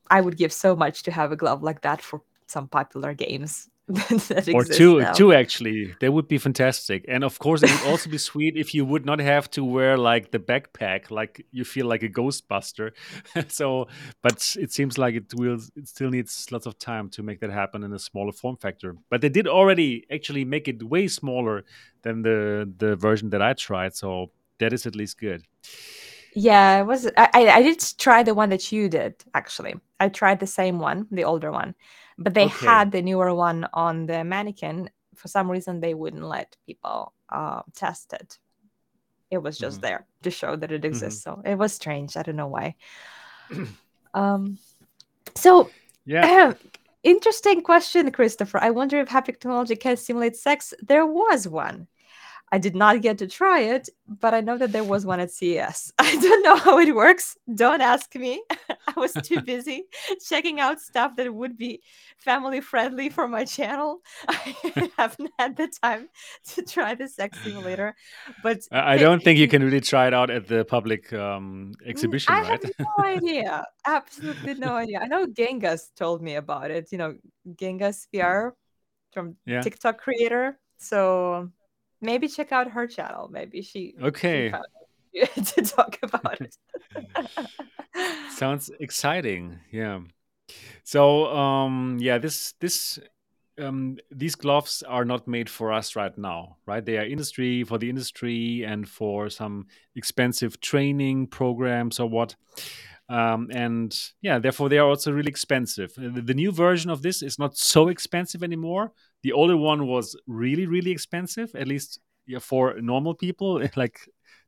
I 0.10 0.22
would 0.22 0.38
give 0.38 0.54
so 0.54 0.76
much 0.76 1.04
to 1.04 1.12
have 1.12 1.32
a 1.32 1.36
glove 1.36 1.64
like 1.64 1.82
that 1.82 2.02
for 2.02 2.22
some 2.48 2.68
popular 2.68 3.14
games 3.14 3.70
that 4.28 4.50
or 4.54 4.66
two 4.66 5.00
now. 5.00 5.14
two 5.14 5.32
actually 5.32 5.96
they 6.02 6.10
would 6.10 6.28
be 6.28 6.38
fantastic 6.38 7.06
and 7.08 7.24
of 7.24 7.40
course 7.40 7.64
it 7.64 7.72
would 7.72 7.90
also 7.90 8.10
be 8.10 8.18
sweet 8.18 8.58
if 8.58 8.74
you 8.74 8.84
would 8.84 9.06
not 9.06 9.20
have 9.20 9.50
to 9.50 9.64
wear 9.64 9.98
like 9.98 10.32
the 10.32 10.40
backpack 10.40 11.10
like 11.10 11.46
you 11.52 11.64
feel 11.64 11.86
like 11.86 12.04
a 12.04 12.10
ghostbuster 12.10 12.92
so 13.48 13.88
but 14.22 14.56
it 14.60 14.74
seems 14.74 14.98
like 14.98 15.16
it 15.16 15.34
will 15.36 15.58
it 15.78 15.88
still 15.88 16.10
needs 16.10 16.52
lots 16.52 16.66
of 16.66 16.78
time 16.78 17.10
to 17.10 17.24
make 17.24 17.40
that 17.40 17.50
happen 17.50 17.82
in 17.82 17.94
a 17.94 18.00
smaller 18.00 18.34
form 18.34 18.58
factor 18.58 18.94
but 19.10 19.22
they 19.22 19.30
did 19.30 19.48
already 19.48 20.06
actually 20.12 20.44
make 20.44 20.68
it 20.68 20.84
way 20.84 21.08
smaller 21.08 21.64
than 22.02 22.24
the 22.24 22.70
the 22.78 22.98
version 22.98 23.30
that 23.30 23.42
i 23.42 23.54
tried 23.54 23.96
so 23.96 24.30
that 24.60 24.74
is 24.74 24.86
at 24.86 24.98
least 24.98 25.18
good 25.18 25.48
Yeah, 26.36 26.82
it 26.82 26.86
was. 26.86 27.08
I, 27.18 27.30
I 27.34 27.48
I 27.50 27.62
did 27.64 27.80
try 27.98 28.22
the 28.22 28.36
one 28.36 28.50
that 28.50 28.72
you 28.72 28.90
did 28.90 29.16
actually. 29.34 29.76
I 30.00 30.10
tried 30.10 30.40
the 30.40 30.46
same 30.46 30.78
one, 30.78 31.08
the 31.10 31.24
older 31.24 31.52
one, 31.52 31.74
but 32.18 32.34
they 32.34 32.46
Okay. 32.46 32.66
had 32.66 32.92
the 32.92 33.02
newer 33.02 33.34
one 33.34 33.68
on 33.74 34.06
the 34.06 34.24
mannequin. 34.24 34.90
For 35.16 35.28
some 35.28 35.50
reason, 35.50 35.80
they 35.80 35.94
wouldn't 35.94 36.24
let 36.24 36.56
people 36.66 37.14
uh, 37.30 37.62
test 37.74 38.14
it. 38.14 38.40
It 39.30 39.40
was 39.40 39.58
just 39.58 39.80
Mhm. 39.80 39.82
there 39.82 40.06
to 40.24 40.32
show 40.32 40.56
that 40.56 40.72
it 40.72 40.86
exists. 40.86 41.24
So 41.24 41.42
it 41.46 41.56
was 41.56 41.74
strange. 41.74 42.16
I 42.18 42.24
don't 42.24 42.36
know 42.36 42.48
why. 42.48 42.76
um, 44.14 44.58
so 45.36 45.70
yeah 46.06 46.54
interesting 47.04 47.62
question, 47.62 48.12
Christopher. 48.12 48.60
I 48.62 48.72
wonder 48.72 49.00
if 49.00 49.10
haptic 49.10 49.40
technology 49.40 49.76
can 49.76 49.98
simulate 49.98 50.36
sex. 50.36 50.74
There 50.82 51.06
was 51.06 51.48
one. 51.48 51.88
I 52.52 52.60
did 52.60 52.76
not 52.76 53.02
get 53.02 53.18
to 53.18 53.28
try 53.28 53.60
it, 53.60 53.90
but 54.08 54.34
I 54.34 54.40
know 54.42 54.58
that 54.58 54.72
there 54.72 54.84
was 54.84 55.06
one 55.06 55.20
at 55.20 55.32
CES. 55.32 55.92
I 56.00 56.16
don't 56.16 56.44
know 56.44 56.56
how 56.56 56.80
it 56.80 56.96
works. 56.96 57.38
Don't 57.54 57.82
ask 57.82 58.16
me. 58.16 58.42
I 58.88 58.94
was 59.00 59.14
too 59.14 59.42
busy 59.46 59.84
checking 60.28 60.60
out 60.60 60.80
stuff 60.80 61.16
that 61.18 61.34
would 61.34 61.58
be 61.58 61.82
family 62.18 62.62
friendly 62.62 63.10
for 63.10 63.28
my 63.28 63.44
channel. 63.44 64.00
I 64.30 64.92
haven't 64.98 65.32
had 65.38 65.58
the 65.58 65.68
time 65.84 66.08
to 66.56 66.62
try 66.64 66.96
the 66.96 67.08
sex 67.10 67.40
simulator. 67.44 67.96
But 68.42 68.60
i 68.72 68.98
don't 68.98 69.24
think 69.24 69.40
you 69.40 69.48
can 69.48 69.64
really 69.64 69.82
try 69.82 70.08
it 70.08 70.14
out 70.14 70.30
at 70.30 70.48
the 70.48 70.64
public 70.66 71.12
um, 71.14 71.74
Mm, 71.88 71.90
exhibition 71.90 72.34
I 72.34 72.42
right 72.42 72.64
have 72.64 72.72
no 72.80 73.06
idea. 73.06 73.66
Absolutely 73.86 74.54
no 74.56 74.76
idea. 74.76 75.00
I 75.00 75.08
know 75.08 75.26
Gengas 75.28 75.94
told 75.96 76.22
me 76.22 76.36
about 76.36 76.72
it. 76.72 76.92
You 76.92 76.98
know, 76.98 77.16
Gengas 77.56 78.08
VR 78.14 78.54
from 79.14 79.36
Yeah. 79.46 79.62
TikTok 79.62 79.98
creator. 79.98 80.60
So 80.78 81.50
maybe 82.02 82.28
check 82.28 82.52
out 82.52 82.72
her 82.72 82.88
channel. 82.88 83.30
Maybe 83.32 83.62
she, 83.62 83.96
she 83.98 84.06
Okay. 84.06 84.54
it 85.14 85.46
to 85.46 85.62
talk 85.64 85.98
about 86.04 86.42
it. 86.42 86.56
Sounds 88.32 88.70
exciting. 88.80 89.60
Yeah. 89.72 90.02
So 90.84 91.28
um 91.28 91.98
yeah, 92.00 92.18
this 92.18 92.54
this 92.60 93.00
um 93.60 93.98
these 94.12 94.36
gloves 94.36 94.84
are 94.88 95.06
not 95.06 95.28
made 95.28 95.50
for 95.50 95.74
us 95.74 95.96
right 95.96 96.16
now, 96.18 96.58
right? 96.66 96.86
They 96.86 96.98
are 96.98 97.06
industry 97.06 97.64
for 97.64 97.78
the 97.78 97.90
industry 97.90 98.64
and 98.64 98.88
for 98.88 99.30
some 99.30 99.68
expensive 99.96 100.60
training 100.62 101.28
programs 101.28 102.00
or 102.00 102.08
what. 102.10 102.36
Um, 103.10 103.50
and 103.52 103.98
yeah, 104.22 104.40
therefore 104.40 104.70
they 104.70 104.80
are 104.80 104.88
also 104.90 105.12
really 105.12 105.30
expensive. 105.30 105.92
Uh, 105.98 106.22
The, 106.22 106.34
new 106.34 106.52
version 106.52 106.92
of 106.92 107.02
this 107.02 107.22
is 107.22 107.40
not 107.40 107.58
so 107.58 107.88
expensive 107.88 108.44
anymore. 108.44 108.92
The 109.24 109.32
older 109.32 109.56
one 109.58 109.88
was 109.88 110.16
really, 110.28 110.66
really 110.66 110.92
expensive, 110.92 111.56
at 111.56 111.68
least 111.68 112.00
for 112.42 112.76
normal 112.82 113.14
people, 113.16 113.62
like 113.76 114.00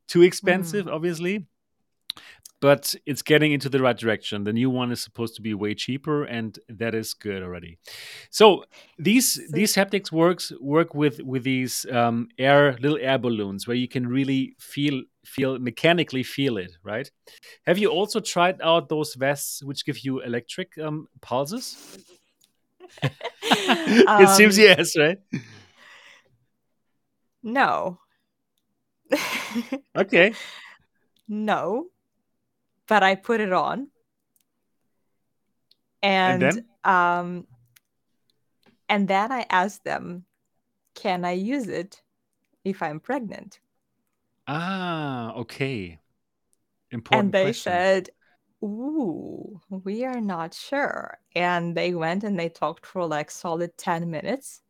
too 0.08 0.22
expensive, 0.22 0.88
obviously 0.88 1.46
but 2.60 2.94
it's 3.06 3.22
getting 3.22 3.52
into 3.52 3.68
the 3.70 3.80
right 3.80 3.96
direction. 3.96 4.44
The 4.44 4.52
new 4.52 4.68
one 4.68 4.92
is 4.92 5.00
supposed 5.00 5.34
to 5.36 5.42
be 5.42 5.54
way 5.54 5.74
cheaper, 5.74 6.24
and 6.24 6.58
that 6.68 6.94
is 6.94 7.14
good 7.14 7.42
already. 7.42 7.78
So 8.30 8.64
these 8.98 9.32
So- 9.34 9.42
these 9.52 9.74
haptics 9.74 10.12
works 10.12 10.52
work 10.60 10.94
with 10.94 11.20
with 11.20 11.42
these 11.42 11.86
um, 11.90 12.28
air 12.38 12.76
little 12.80 12.98
air 13.00 13.18
balloons 13.18 13.66
where 13.66 13.76
you 13.76 13.88
can 13.88 14.06
really 14.06 14.54
feel 14.58 15.02
feel 15.24 15.58
mechanically 15.58 16.22
feel 16.22 16.58
it. 16.58 16.72
Right? 16.82 17.10
Have 17.66 17.78
you 17.78 17.90
also 17.90 18.20
tried 18.20 18.60
out 18.62 18.88
those 18.88 19.14
vests 19.14 19.62
which 19.62 19.84
give 19.84 19.98
you 20.00 20.20
electric 20.20 20.76
um, 20.78 21.08
pulses? 21.20 21.76
it 23.42 24.30
seems 24.30 24.58
Um, 24.58 24.64
yes, 24.64 24.96
right? 24.96 25.18
No. 27.42 27.98
Okay. 29.96 30.32
no. 31.28 31.86
But 32.86 33.02
I 33.02 33.14
put 33.14 33.40
it 33.40 33.52
on. 33.52 33.88
And 36.02 36.42
And, 36.42 36.42
then? 36.42 36.66
um 36.84 37.46
and 38.88 39.06
then 39.06 39.30
I 39.30 39.46
asked 39.50 39.84
them, 39.84 40.24
can 40.94 41.24
I 41.24 41.32
use 41.32 41.68
it 41.68 42.02
if 42.64 42.82
I'm 42.82 42.98
pregnant? 42.98 43.60
Ah, 44.52 45.32
okay. 45.34 46.00
Important 46.90 47.26
and 47.26 47.32
they 47.32 47.44
question. 47.44 47.72
said, 47.72 48.10
Ooh, 48.64 49.60
we 49.70 50.04
are 50.04 50.20
not 50.20 50.54
sure. 50.54 51.18
And 51.36 51.76
they 51.76 51.94
went 51.94 52.24
and 52.24 52.36
they 52.38 52.48
talked 52.48 52.84
for 52.84 53.06
like 53.06 53.30
solid 53.30 53.78
10 53.78 54.10
minutes. 54.10 54.60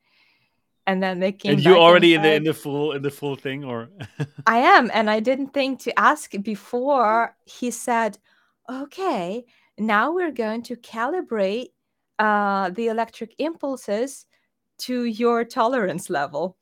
And 0.86 1.02
then 1.02 1.18
they 1.18 1.32
came 1.32 1.54
and 1.54 1.64
back 1.64 1.72
you 1.72 1.78
already 1.80 2.12
in 2.12 2.20
the 2.20 2.34
in 2.34 2.44
the 2.44 2.52
full 2.52 2.92
in 2.92 3.00
the 3.00 3.10
full 3.10 3.36
thing, 3.36 3.64
or 3.64 3.88
I 4.46 4.58
am. 4.58 4.90
And 4.92 5.08
I 5.08 5.20
didn't 5.20 5.54
think 5.54 5.80
to 5.80 5.98
ask 5.98 6.30
before 6.42 7.34
he 7.46 7.70
said, 7.70 8.18
okay, 8.68 9.46
now 9.78 10.12
we're 10.12 10.30
going 10.32 10.62
to 10.64 10.76
calibrate 10.76 11.68
uh, 12.18 12.68
the 12.70 12.88
electric 12.88 13.34
impulses 13.38 14.26
to 14.80 15.04
your 15.04 15.44
tolerance 15.44 16.10
level. 16.10 16.58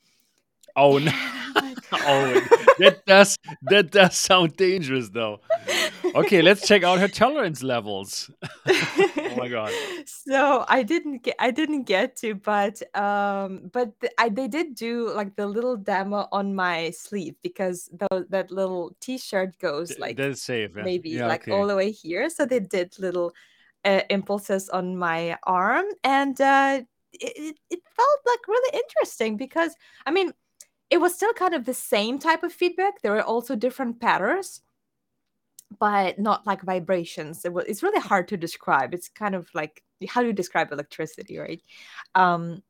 oh 0.77 0.99
no. 0.99 1.38
And 1.93 2.03
I'm 2.03 2.35
like, 2.35 2.49
Oh, 2.51 2.75
that 2.79 3.07
does 3.07 3.37
that 3.63 3.91
does 3.91 4.17
sound 4.17 4.57
dangerous 4.57 5.09
though. 5.09 5.41
Okay, 6.15 6.43
let's 6.43 6.67
check 6.67 6.83
out 6.85 6.99
her 7.01 7.09
tolerance 7.09 7.63
levels. 7.63 8.31
oh 8.67 9.35
my 9.37 9.49
god. 9.49 9.73
so 10.07 10.65
i 10.69 10.83
didn't 10.83 11.23
get 11.23 11.37
i 11.39 11.51
didn't 11.51 11.85
get 11.85 12.17
to 12.17 12.35
but 12.35 12.81
um 12.97 13.71
but 13.73 13.93
I, 14.19 14.29
they 14.29 14.49
did 14.49 14.75
do 14.75 15.11
like 15.15 15.37
the 15.37 15.47
little 15.47 15.77
demo 15.77 16.29
on 16.33 16.55
my 16.55 16.91
sleeve 16.91 17.35
because 17.43 17.89
the, 17.93 18.27
that 18.31 18.51
little 18.51 18.97
t-shirt 19.01 19.59
goes 19.59 19.89
Th- 19.89 20.01
like 20.01 20.17
That's 20.17 20.43
safe. 20.43 20.73
Yeah. 20.77 20.83
maybe 20.83 21.11
yeah, 21.11 21.27
like 21.27 21.43
okay. 21.43 21.53
all 21.53 21.67
the 21.67 21.77
way 21.77 21.91
here 21.91 22.31
so 22.31 22.47
they 22.47 22.61
did 22.61 22.99
little 22.99 23.33
uh, 23.85 24.03
impulses 24.11 24.69
on 24.69 24.97
my 24.97 25.37
arm 25.45 25.87
and 26.05 26.41
uh 26.41 26.81
it, 27.13 27.57
it 27.71 27.81
felt 27.97 28.21
like 28.27 28.49
really 28.49 28.79
interesting 28.79 29.37
because 29.37 29.75
i 30.07 30.11
mean 30.11 30.33
it 30.91 30.99
was 30.99 31.15
still 31.15 31.33
kind 31.35 31.55
of 31.55 31.65
the 31.65 31.75
same 31.75 32.19
type 32.19 32.43
of 32.43 32.53
feedback. 32.53 33.03
There 33.03 33.13
were 33.13 33.23
also 33.23 33.55
different 33.57 34.01
patterns 34.01 34.63
but 35.79 36.19
not 36.19 36.47
like 36.47 36.63
vibrations. 36.63 37.45
It 37.45 37.53
was, 37.53 37.65
it's 37.67 37.83
really 37.83 38.01
hard 38.01 38.29
to 38.29 38.37
describe. 38.37 38.95
It's 38.95 39.09
kind 39.09 39.35
of 39.35 39.49
like 39.55 39.83
how 40.09 40.21
do 40.21 40.29
you 40.29 40.33
describe 40.33 40.73
electricity 40.73 41.39
right? 41.39 41.63
Um 42.15 42.63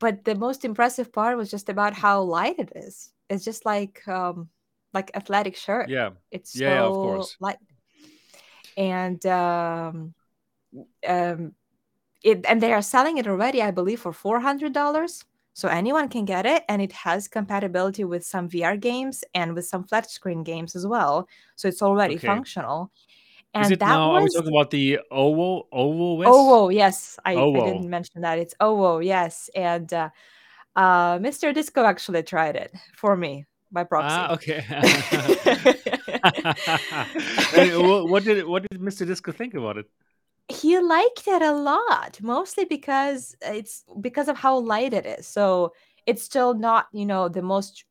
but 0.00 0.24
the 0.24 0.34
most 0.34 0.64
impressive 0.64 1.12
part 1.12 1.36
was 1.36 1.50
just 1.50 1.68
about 1.68 1.94
how 1.94 2.22
light 2.22 2.58
it 2.58 2.72
is. 2.74 3.12
It's 3.28 3.44
just 3.44 3.64
like 3.64 4.06
um 4.08 4.48
like 4.92 5.10
athletic 5.14 5.56
shirt. 5.56 5.88
Yeah. 5.88 6.10
it's 6.30 6.54
Yeah, 6.56 6.70
yeah, 6.70 6.82
of 6.82 6.94
course. 6.94 7.36
light. 7.40 7.58
And 8.76 9.24
um 9.26 10.14
um 11.06 11.54
it 12.24 12.44
and 12.48 12.60
they 12.60 12.72
are 12.72 12.82
selling 12.82 13.18
it 13.18 13.26
already 13.26 13.60
i 13.60 13.70
believe 13.70 14.00
for 14.00 14.12
$400 14.12 15.24
so 15.54 15.68
anyone 15.68 16.08
can 16.08 16.24
get 16.24 16.46
it 16.46 16.62
and 16.68 16.80
it 16.80 16.92
has 16.92 17.28
compatibility 17.28 18.04
with 18.04 18.24
some 18.24 18.48
vr 18.48 18.78
games 18.78 19.22
and 19.34 19.54
with 19.54 19.66
some 19.66 19.84
flat 19.84 20.10
screen 20.10 20.42
games 20.42 20.74
as 20.74 20.86
well 20.86 21.28
so 21.56 21.68
it's 21.68 21.82
already 21.82 22.14
Okay. 22.16 22.26
functional 22.26 22.90
and 23.54 23.66
Is 23.66 23.70
it 23.72 23.80
that 23.80 23.88
now? 23.88 24.12
Are 24.12 24.18
we 24.18 24.22
was 24.24 24.34
talking 24.34 24.54
about 24.54 24.70
the 24.70 25.00
OWO 25.10 26.14
West? 26.16 26.30
OWO, 26.30 26.68
yes, 26.70 27.18
I, 27.24 27.32
I 27.34 27.36
didn't 27.36 27.88
mention 27.90 28.22
that. 28.22 28.38
It's 28.38 28.54
OWO, 28.60 29.00
yes, 29.04 29.50
and 29.54 29.92
uh, 29.92 30.08
Uh, 30.74 31.18
Mr. 31.18 31.52
Disco 31.52 31.84
actually 31.84 32.22
tried 32.22 32.56
it 32.56 32.72
for 32.96 33.14
me 33.14 33.44
by 33.70 33.84
proxy. 33.84 34.08
Ah, 34.08 34.32
okay. 34.32 34.64
What 38.08 38.24
did 38.24 38.46
what 38.46 38.62
did 38.64 38.80
Mr. 38.80 39.04
Disco 39.06 39.32
think 39.32 39.52
about 39.54 39.76
it? 39.76 39.84
He 40.48 40.78
liked 40.78 41.26
it 41.26 41.42
a 41.42 41.52
lot, 41.52 42.18
mostly 42.22 42.64
because 42.64 43.36
it's 43.40 43.84
because 44.00 44.28
of 44.28 44.36
how 44.36 44.58
light 44.58 44.92
it 44.92 45.06
is. 45.06 45.26
So 45.26 45.72
it's 46.06 46.22
still 46.22 46.54
not, 46.54 46.88
you 46.92 47.06
know, 47.06 47.28
the 47.28 47.42
most 47.42 47.84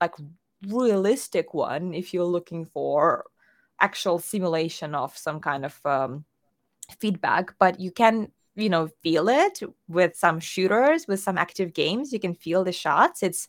like 0.00 0.14
realistic 0.66 1.54
one 1.54 1.94
if 1.94 2.12
you're 2.12 2.24
looking 2.24 2.66
for 2.66 3.24
actual 3.80 4.18
simulation 4.18 4.94
of 4.94 5.16
some 5.16 5.40
kind 5.40 5.64
of 5.64 5.80
um, 5.84 6.24
feedback, 7.00 7.54
but 7.58 7.80
you 7.80 7.90
can, 7.90 8.30
you 8.56 8.68
know, 8.68 8.88
feel 9.02 9.28
it 9.28 9.60
with 9.88 10.16
some 10.16 10.40
shooters, 10.40 11.06
with 11.06 11.20
some 11.20 11.38
active 11.38 11.72
games. 11.74 12.12
You 12.12 12.20
can 12.20 12.34
feel 12.34 12.64
the 12.64 12.72
shots. 12.72 13.22
It's 13.22 13.48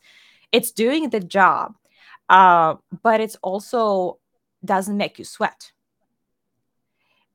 it's 0.52 0.72
doing 0.72 1.10
the 1.10 1.20
job, 1.20 1.76
uh, 2.30 2.76
but 3.04 3.22
it's 3.22 3.38
also 3.44 4.20
doesn't 4.66 4.98
make 4.98 5.20
you 5.20 5.26
sweat 5.26 5.72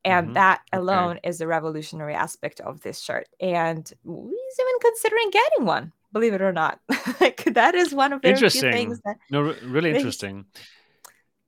and 0.05 0.29
Mhm. 0.29 0.35
that 0.35 0.61
Okay. 0.73 0.79
alone 0.79 1.19
is 1.25 1.41
a 1.41 1.47
revolutionary 1.47 2.15
aspect 2.15 2.61
of 2.61 2.81
this 2.83 3.01
shirt 3.01 3.29
and 3.41 3.93
he's 4.05 4.59
even 4.61 4.79
considering 4.81 5.31
getting 5.31 5.65
one 5.67 5.93
believe 6.13 6.35
it 6.35 6.43
or 6.43 6.53
not 6.53 6.79
like 7.21 7.45
that 7.55 7.75
is 7.75 7.95
one 7.95 8.13
of 8.13 8.23
very 8.23 8.35
few 8.37 8.51
things 8.51 8.65
Interesting. 8.65 9.01
that 9.05 9.17
No, 9.31 9.41
really 9.67 9.91
interesting. 9.97 10.45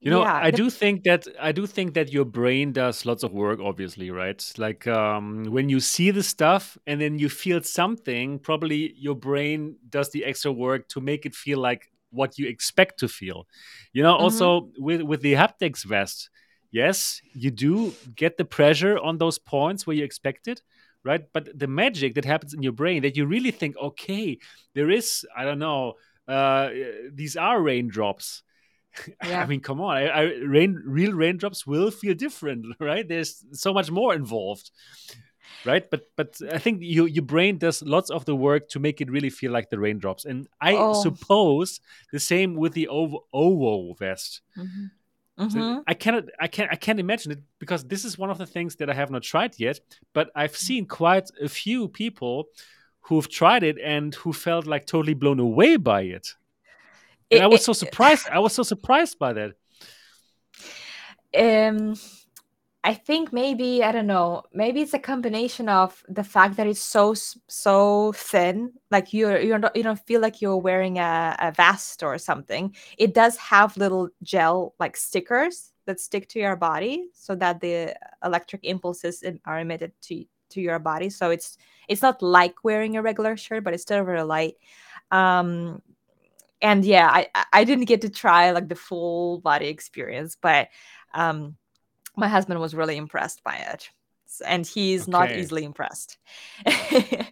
You 0.01 0.11
know, 0.11 0.23
yeah 0.23 0.35
I 0.43 0.51
the- 0.51 0.59
do 0.59 0.71
think 0.71 1.05
that 1.05 1.27
I 1.41 1.53
do 1.53 1.67
think 1.67 1.95
that 1.95 2.13
your 2.13 2.25
brain 2.27 2.73
does 2.73 3.07
lots 3.07 3.23
of 3.25 3.33
work. 3.33 3.61
Obviously, 3.61 4.11
right? 4.11 4.41
Like 4.59 4.87
um, 4.87 5.45
when 5.51 5.69
you 5.69 5.81
see 5.81 6.11
the 6.13 6.23
stuff 6.23 6.77
and 6.87 7.01
then 7.01 7.19
you 7.19 7.29
feel 7.29 7.63
something, 7.63 8.39
probably 8.39 8.93
your 8.97 9.17
brain 9.17 9.77
does 9.89 10.11
the 10.11 10.25
extra 10.25 10.53
work 10.53 10.89
to 10.89 11.01
make 11.01 11.25
it 11.27 11.35
feel 11.35 11.59
like 11.59 11.91
what 12.11 12.39
you 12.39 12.47
expect 12.47 12.99
to 13.01 13.09
feel. 13.09 13.47
You 13.93 14.03
know, 14.03 14.15
Mhm. 14.19 14.21
also 14.21 14.71
with 14.79 15.01
with 15.03 15.23
the 15.23 15.33
haptics 15.33 15.85
vest, 15.85 16.29
yes, 16.83 17.21
you 17.35 17.51
do 17.51 17.93
get 18.15 18.37
the 18.37 18.45
pressure 18.45 18.97
on 19.09 19.19
those 19.19 19.39
points 19.39 19.87
where 19.87 19.97
you 19.99 20.05
expect 20.05 20.49
it, 20.49 20.61
right? 21.09 21.25
But 21.33 21.45
the 21.59 21.67
magic 21.67 22.15
that 22.15 22.25
happens 22.25 22.53
in 22.55 22.63
your 22.63 22.75
brain 22.77 23.03
that 23.03 23.17
you 23.17 23.27
really 23.27 23.53
think, 23.53 23.77
okay, 23.89 24.39
there 24.75 24.91
is, 24.91 25.25
I 25.39 25.45
don't 25.47 25.59
know, 25.59 25.95
uh, 26.29 26.69
these 27.15 27.37
are 27.37 27.59
raindrops. 27.63 28.43
Yeah. 29.29 29.43
I 29.43 29.47
mean, 29.47 29.61
come 29.61 29.81
on, 29.81 29.93
I, 29.97 30.05
I, 30.09 30.23
rain, 30.57 30.73
real 30.99 31.13
raindrops 31.13 31.67
will 31.67 31.91
feel 31.91 32.15
different, 32.15 32.65
right? 32.81 33.07
There's 33.07 33.45
so 33.53 33.75
much 33.75 33.91
more 33.91 34.15
involved, 34.15 34.71
right? 35.67 35.85
But 35.91 36.01
but 36.17 36.31
I 36.57 36.59
think 36.59 36.81
you, 36.81 37.05
your 37.05 37.25
brain 37.27 37.59
does 37.59 37.83
lots 37.83 38.09
of 38.11 38.25
the 38.25 38.35
work 38.35 38.69
to 38.73 38.81
make 38.81 39.03
it 39.03 39.11
really 39.11 39.29
feel 39.31 39.53
like 39.53 39.69
the 39.69 39.79
raindrops, 39.79 40.25
and 40.25 40.49
I 40.61 40.73
Oh. 40.77 40.95
suppose 41.03 41.81
the 42.11 42.21
same 42.21 42.57
with 42.63 42.73
the 42.73 42.89
OWO, 42.89 43.21
OWO 43.33 43.95
vest. 43.99 44.41
Mhm. 45.39 45.51
So. 45.53 45.85
I 45.87 45.95
cannot, 45.95 46.25
I 46.41 46.49
can't, 46.49 46.71
I 46.73 46.77
can't 46.77 46.99
imagine 46.99 47.33
it 47.33 47.41
because 47.59 47.85
this 47.85 48.05
is 48.05 48.17
one 48.17 48.31
of 48.31 48.39
the 48.39 48.47
things 48.47 48.77
that 48.77 48.89
I 48.89 48.95
have 48.95 49.11
not 49.11 49.23
tried 49.23 49.59
yet. 49.59 49.81
But 50.15 50.31
I've 50.35 50.57
seen 50.57 50.87
quite 50.87 51.29
a 51.41 51.49
few 51.49 51.89
people 51.89 52.47
who've 53.03 53.29
tried 53.29 53.63
it 53.63 53.77
and 53.79 54.15
who 54.17 54.33
felt 54.33 54.67
like 54.67 54.87
totally 54.87 55.15
blown 55.15 55.39
away 55.39 55.77
by 55.77 56.03
it. 56.03 56.35
And 57.31 57.39
It- 57.41 57.43
I 57.43 57.47
was 57.47 57.65
so 57.65 57.73
surprised. 57.73 58.29
I 58.31 58.39
was 58.39 58.55
so 58.55 58.63
surprised 58.63 59.19
by 59.19 59.33
that. 59.35 59.53
um 61.39 61.95
i 62.87 62.95
think 62.95 63.33
maybe 63.33 63.83
i 63.83 63.91
don't 63.91 64.07
know 64.07 64.43
maybe 64.53 64.81
it's 64.81 64.95
a 64.95 64.99
combination 64.99 65.69
of 65.69 66.05
the 66.09 66.23
fact 66.23 66.57
that 66.57 66.69
it's 66.69 66.81
so 66.81 67.15
so 67.49 68.13
thin 68.13 68.73
like 68.93 69.13
you're 69.13 69.41
you're 69.41 69.59
not 69.59 69.75
you 69.77 69.83
don't 69.83 70.07
feel 70.07 70.21
like 70.21 70.41
you're 70.41 70.57
wearing 70.57 70.99
a, 70.99 71.37
a 71.41 71.51
vest 71.53 72.03
or 72.05 72.17
something. 72.17 72.75
It 72.97 73.13
does 73.13 73.37
have 73.37 73.77
little 73.77 74.09
gel 74.23 74.75
like 74.79 74.97
stickers 74.97 75.73
that 75.87 76.01
stick 76.01 76.29
to 76.31 76.39
your 76.39 76.57
body 76.57 77.09
so 77.13 77.35
that 77.35 77.61
the 77.61 77.95
electric 78.25 78.65
impulses 78.65 79.25
are 79.45 79.59
emitted 79.59 79.93
to 80.03 80.25
to 80.51 80.61
your 80.61 80.79
body. 80.79 81.11
So 81.11 81.31
it's 81.31 81.59
it's 81.89 82.03
not 82.03 82.23
like 82.23 82.63
wearing 82.63 82.97
a 82.97 83.03
regular 83.03 83.37
shirt 83.37 83.65
but 83.65 83.75
it's 83.75 83.83
still 83.83 84.05
very 84.05 84.23
light. 84.23 84.55
Um 85.11 85.83
and 86.63 86.85
yeah 86.85 87.09
i 87.11 87.29
I- 87.53 87.65
didn't 87.65 87.85
get 87.85 88.01
to 88.03 88.09
try 88.09 88.51
like 88.53 88.69
the 88.69 88.75
full 88.75 89.41
body 89.41 89.67
experience 89.69 90.39
but 90.41 90.69
um 91.13 91.57
my 92.17 92.29
husband 92.29 92.61
was 92.61 92.75
really 92.75 92.97
impressed 92.97 93.43
by 93.45 93.57
it 93.57 93.91
and 94.47 94.67
he's 94.67 95.07
not 95.09 95.31
easily 95.37 95.65
impressed. 95.65 96.19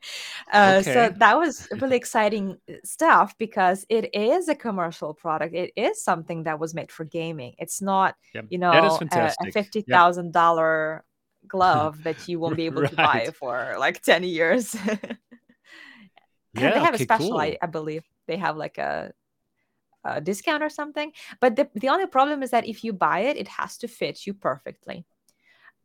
Uh, 0.52 0.82
so 0.82 1.10
that 1.18 1.36
was 1.38 1.66
really 1.80 1.96
exciting 1.96 2.56
uh, 2.70 2.74
stuff 2.84 3.36
because 3.38 3.84
it 3.88 4.14
is 4.14 4.48
a 4.48 4.54
commercial 4.54 5.12
product. 5.14 5.54
It 5.54 5.72
is 5.74 6.00
something 6.02 6.44
that 6.44 6.60
was 6.60 6.74
made 6.74 6.92
for 6.92 7.04
gaming. 7.04 7.54
It's 7.58 7.82
not 7.82 8.14
Yeah, 8.34 8.42
you 8.50 8.58
know 8.58 8.70
a- 9.10 9.34
a, 9.40 9.50
fifty 9.50 9.80
thousand 9.80 10.32
dollar 10.32 11.04
glove 11.48 12.04
that 12.04 12.16
you 12.28 12.38
won't 12.38 12.56
be 12.56 12.66
able 12.66 12.84
to 12.84 12.94
buy 12.96 13.30
for 13.38 13.74
like 13.78 14.02
10 14.02 14.22
years. 14.22 14.76
Yeah, 16.52 16.70
they 16.70 16.80
have 16.80 16.94
okay, 16.94 17.02
a 17.02 17.04
special 17.04 17.30
cool. 17.30 17.38
I, 17.40 17.58
I 17.60 17.66
believe 17.66 18.04
they 18.28 18.36
have 18.36 18.56
like 18.56 18.78
a, 18.78 19.12
discount 20.20 20.62
or 20.62 20.68
something 20.70 21.12
but 21.40 21.56
the, 21.56 21.68
the 21.74 21.88
only 21.88 22.06
problem 22.06 22.42
is 22.42 22.50
that 22.50 22.66
if 22.66 22.84
you 22.84 22.92
buy 22.92 23.20
it 23.20 23.36
it 23.36 23.48
has 23.48 23.76
to 23.78 23.88
fit 23.88 24.26
you 24.26 24.34
perfectly 24.34 25.04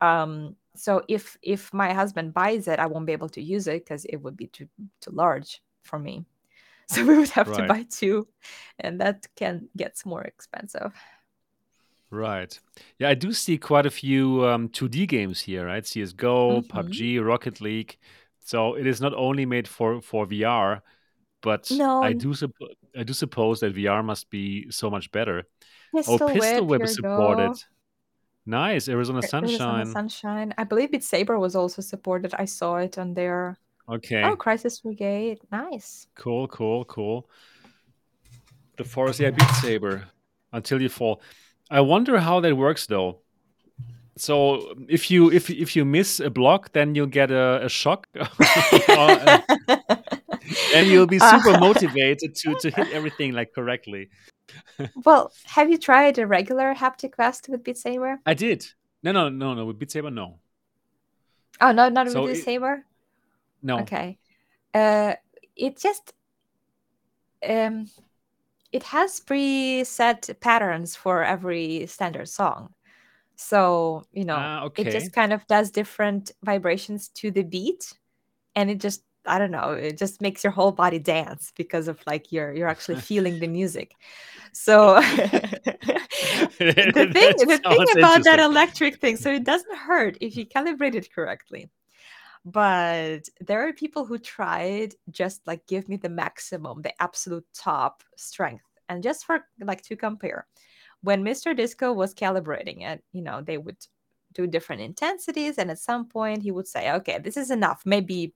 um 0.02 0.56
so 0.76 1.04
if 1.08 1.38
if 1.42 1.74
my 1.74 1.94
husband 1.94 2.34
buys 2.34 2.68
it 2.68 2.80
i 2.80 2.86
won't 2.86 3.06
be 3.06 3.14
able 3.14 3.30
to 3.30 3.42
use 3.42 3.68
it 3.68 3.84
because 3.86 4.06
it 4.06 4.18
would 4.18 4.38
be 4.38 4.48
too 4.48 4.68
too 5.02 5.12
large 5.12 5.62
for 5.84 6.00
me 6.00 6.26
so 6.88 7.06
we 7.06 7.16
would 7.18 7.30
have 7.30 7.52
to 7.52 7.64
buy 7.64 7.86
two 7.90 8.28
and 8.80 9.02
that 9.02 9.28
can 9.36 9.70
gets 9.78 10.06
more 10.06 10.24
expensive 10.24 10.94
Right. 12.12 12.60
Yeah, 12.98 13.10
I 13.10 13.14
do 13.14 13.32
see 13.34 13.58
quite 13.60 13.86
a 13.86 13.92
few 13.92 14.46
um, 14.48 14.70
2D 14.70 15.06
games 15.06 15.42
here, 15.42 15.66
right? 15.68 15.86
CS:GO, 15.86 16.62
Mhm. 16.62 16.64
PUBG, 16.64 17.20
Rocket 17.20 17.62
League. 17.62 17.98
So 18.40 18.74
it 18.76 18.88
is 18.88 19.00
not 19.00 19.14
only 19.14 19.46
made 19.46 19.68
for 19.68 20.02
for 20.02 20.26
VR, 20.26 20.84
but 21.42 21.70
No, 21.70 22.02
I 22.02 22.14
do 22.14 22.30
suppo- 22.34 22.74
I 22.98 23.04
do 23.04 23.14
suppose 23.14 23.60
that 23.60 23.76
VR 23.76 24.04
must 24.04 24.30
be 24.30 24.70
so 24.72 24.90
much 24.90 25.12
better. 25.12 25.44
Oh, 25.94 25.98
pistol, 25.98 26.30
Pistol 26.30 26.66
whip 26.68 26.82
Whip 26.82 26.84
is 26.84 26.96
supported. 26.96 27.48
go 27.48 27.54
Nice, 28.46 28.88
Arizona 28.90 29.20
Ar- 29.20 29.24
Arizona 29.24 29.58
Sunshine. 29.58 29.86
sunshine 29.86 30.54
i 30.58 30.64
believe 30.64 30.92
Beat 30.92 31.04
saber 31.04 31.38
was 31.38 31.56
also 31.56 31.82
supported 31.84 32.34
i 32.40 32.46
saw 32.46 32.78
it 32.78 32.98
on 32.98 33.14
there 33.14 33.58
Okay, 33.88 34.24
oh 34.24 34.36
crisis 34.36 34.80
brigade 34.80 35.40
nice 35.52 36.08
cool, 36.16 36.48
cool, 36.48 36.86
cool. 36.86 37.30
The 38.78 38.86
Forest, 38.86 39.20
yeah, 39.20 39.32
Beat 39.32 39.50
Saber. 39.62 40.08
Until 40.54 40.82
you 40.82 40.88
fall. 40.90 41.22
I 41.70 41.82
wonder 41.82 42.18
how 42.18 42.40
that 42.40 42.56
works 42.56 42.88
though. 42.88 43.20
So 44.16 44.74
if 44.88 45.12
you 45.12 45.32
if 45.32 45.50
if 45.50 45.76
you 45.76 45.86
miss 45.86 46.20
a 46.20 46.30
block, 46.30 46.72
then 46.72 46.96
you'll 46.96 47.08
get 47.08 47.30
a, 47.30 47.66
a 47.66 47.70
shock, 47.70 48.08
or, 48.16 48.22
uh, 48.90 49.42
and 50.76 50.88
you'll 50.88 51.08
be 51.08 51.20
super 51.20 51.52
Uh, 51.52 51.60
motivated 51.68 52.36
to 52.36 52.56
to 52.62 52.70
hit 52.72 52.92
everything 52.92 53.34
like 53.34 53.54
correctly. 53.54 54.10
well, 55.06 55.32
have 55.46 55.70
you 55.70 55.78
tried 55.78 56.18
a 56.18 56.26
regular 56.28 56.74
haptic 56.74 57.16
vest 57.16 57.48
with 57.50 57.64
Beat 57.64 57.78
Saber? 57.78 58.20
I 58.26 58.34
did. 58.34 58.66
No, 59.04 59.12
no, 59.12 59.30
no, 59.30 59.54
no. 59.54 59.66
With 59.66 59.80
Beat 59.80 59.92
Saber, 59.92 60.12
no, 60.12 60.40
Oh, 61.62 61.72
no, 61.72 61.90
not 61.90 62.10
So 62.10 62.22
with 62.24 62.32
Beat 62.34 62.40
it- 62.40 62.46
Saber. 62.46 62.86
no. 63.62 63.80
Okay. 63.80 64.18
Uh, 64.74 65.14
it 65.56 65.78
just 65.80 66.14
um, 67.48 67.88
it 68.72 68.84
has 68.84 69.20
preset 69.22 70.40
patterns 70.40 70.96
for 70.96 71.24
every 71.24 71.86
standard 71.88 72.28
song. 72.28 72.74
So 73.36 74.04
you 74.12 74.26
know, 74.26 74.36
Ah, 74.36 74.70
it 74.78 74.92
just 74.92 75.14
kind 75.14 75.32
of 75.34 75.46
does 75.48 75.72
different 75.72 76.32
vibrations 76.44 77.10
to 77.20 77.32
the 77.32 77.44
beat, 77.44 77.94
and 78.56 78.70
it 78.70 78.80
just 78.80 79.04
I 79.30 79.40
don't 79.40 79.52
know, 79.52 79.72
it 79.72 79.98
just 79.98 80.22
makes 80.22 80.44
your 80.44 80.52
whole 80.52 80.72
body 80.72 81.00
dance 81.00 81.54
because 81.56 81.88
of 81.88 82.00
like 82.08 82.32
you're 82.32 82.54
you're 82.54 82.68
actually 82.68 83.00
feeling 83.02 83.40
the 83.40 83.48
music. 83.48 83.94
So 84.52 85.00
the 86.60 86.74
thing 87.14 87.48
the 87.48 87.58
thing 87.58 87.98
about 87.98 88.24
that 88.24 88.40
electric 88.40 89.00
thing 89.00 89.18
so 89.18 89.32
it 89.32 89.44
doesn't 89.44 89.76
hurt 89.76 90.18
if 90.22 90.36
you 90.36 90.46
calibrate 90.46 90.96
it 90.96 91.12
correctly 91.14 91.70
but 92.46 93.22
there 93.42 93.68
are 93.68 93.74
people 93.74 94.06
who 94.06 94.18
tried 94.18 94.96
just 95.10 95.46
like 95.46 95.66
give 95.68 95.88
me 95.90 95.98
the 95.98 96.10
maximum 96.10 96.82
the 96.82 97.02
absolute 97.02 97.46
top 97.54 98.04
strength 98.16 98.66
and 98.88 99.04
just 99.04 99.26
for 99.26 99.46
like 99.62 99.82
to 99.82 99.96
compare 99.96 100.46
when 101.02 101.24
mr 101.24 101.56
disco 101.56 101.92
was 101.92 102.14
calibrating 102.14 102.82
it 102.82 103.04
you 103.12 103.22
know 103.22 103.42
they 103.42 103.58
would 103.58 103.78
do 104.34 104.46
different 104.46 104.82
intensities 104.82 105.58
and 105.58 105.72
at 105.72 105.80
some 105.80 106.06
point 106.06 106.42
he 106.42 106.52
would 106.52 106.68
say 106.68 106.92
okay 106.92 107.20
this 107.20 107.38
is 107.38 107.52
enough 107.52 107.82
maybe 107.86 108.34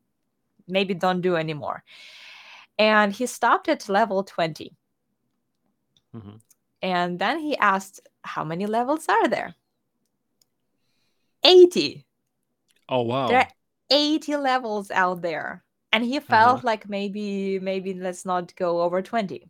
maybe 0.68 0.94
don't 0.94 1.22
do 1.22 1.36
anymore 1.36 1.84
and 2.80 3.14
he 3.14 3.26
stopped 3.26 3.68
at 3.70 3.90
level 3.90 4.24
20 4.24 4.76
Mhm. 6.14 6.40
and 6.82 7.20
then 7.20 7.40
he 7.40 7.58
asked, 7.58 8.00
How 8.24 8.44
many 8.44 8.66
levels 8.66 9.08
are 9.10 9.28
there? 9.28 9.56
80. 11.44 12.06
Oh 12.90 13.02
wow. 13.02 13.28
There 13.28 13.40
are 13.40 13.48
80 13.90 14.36
levels 14.38 14.92
out 14.92 15.22
there. 15.22 15.64
and 15.92 16.04
he 16.04 16.18
Uh-huh. 16.18 16.28
felt 16.30 16.64
like 16.64 16.90
maybe 16.90 17.60
maybe 17.60 17.94
let's 17.94 18.26
not 18.26 18.56
go 18.56 18.82
over 18.82 19.02
20 19.02 19.50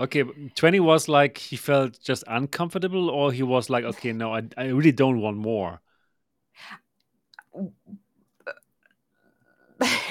Okay, 0.00 0.22
20 0.56 0.80
was 0.80 1.08
like 1.08 1.38
he 1.38 1.56
felt 1.56 2.00
just 2.00 2.24
uncomfortable, 2.26 3.08
or 3.10 3.32
he 3.32 3.42
was 3.44 3.70
like, 3.70 3.84
okay, 3.84 4.12
no, 4.12 4.34
I, 4.34 4.42
I 4.56 4.66
really 4.66 4.92
don't 4.92 5.20
want 5.20 5.36
more. 5.36 5.80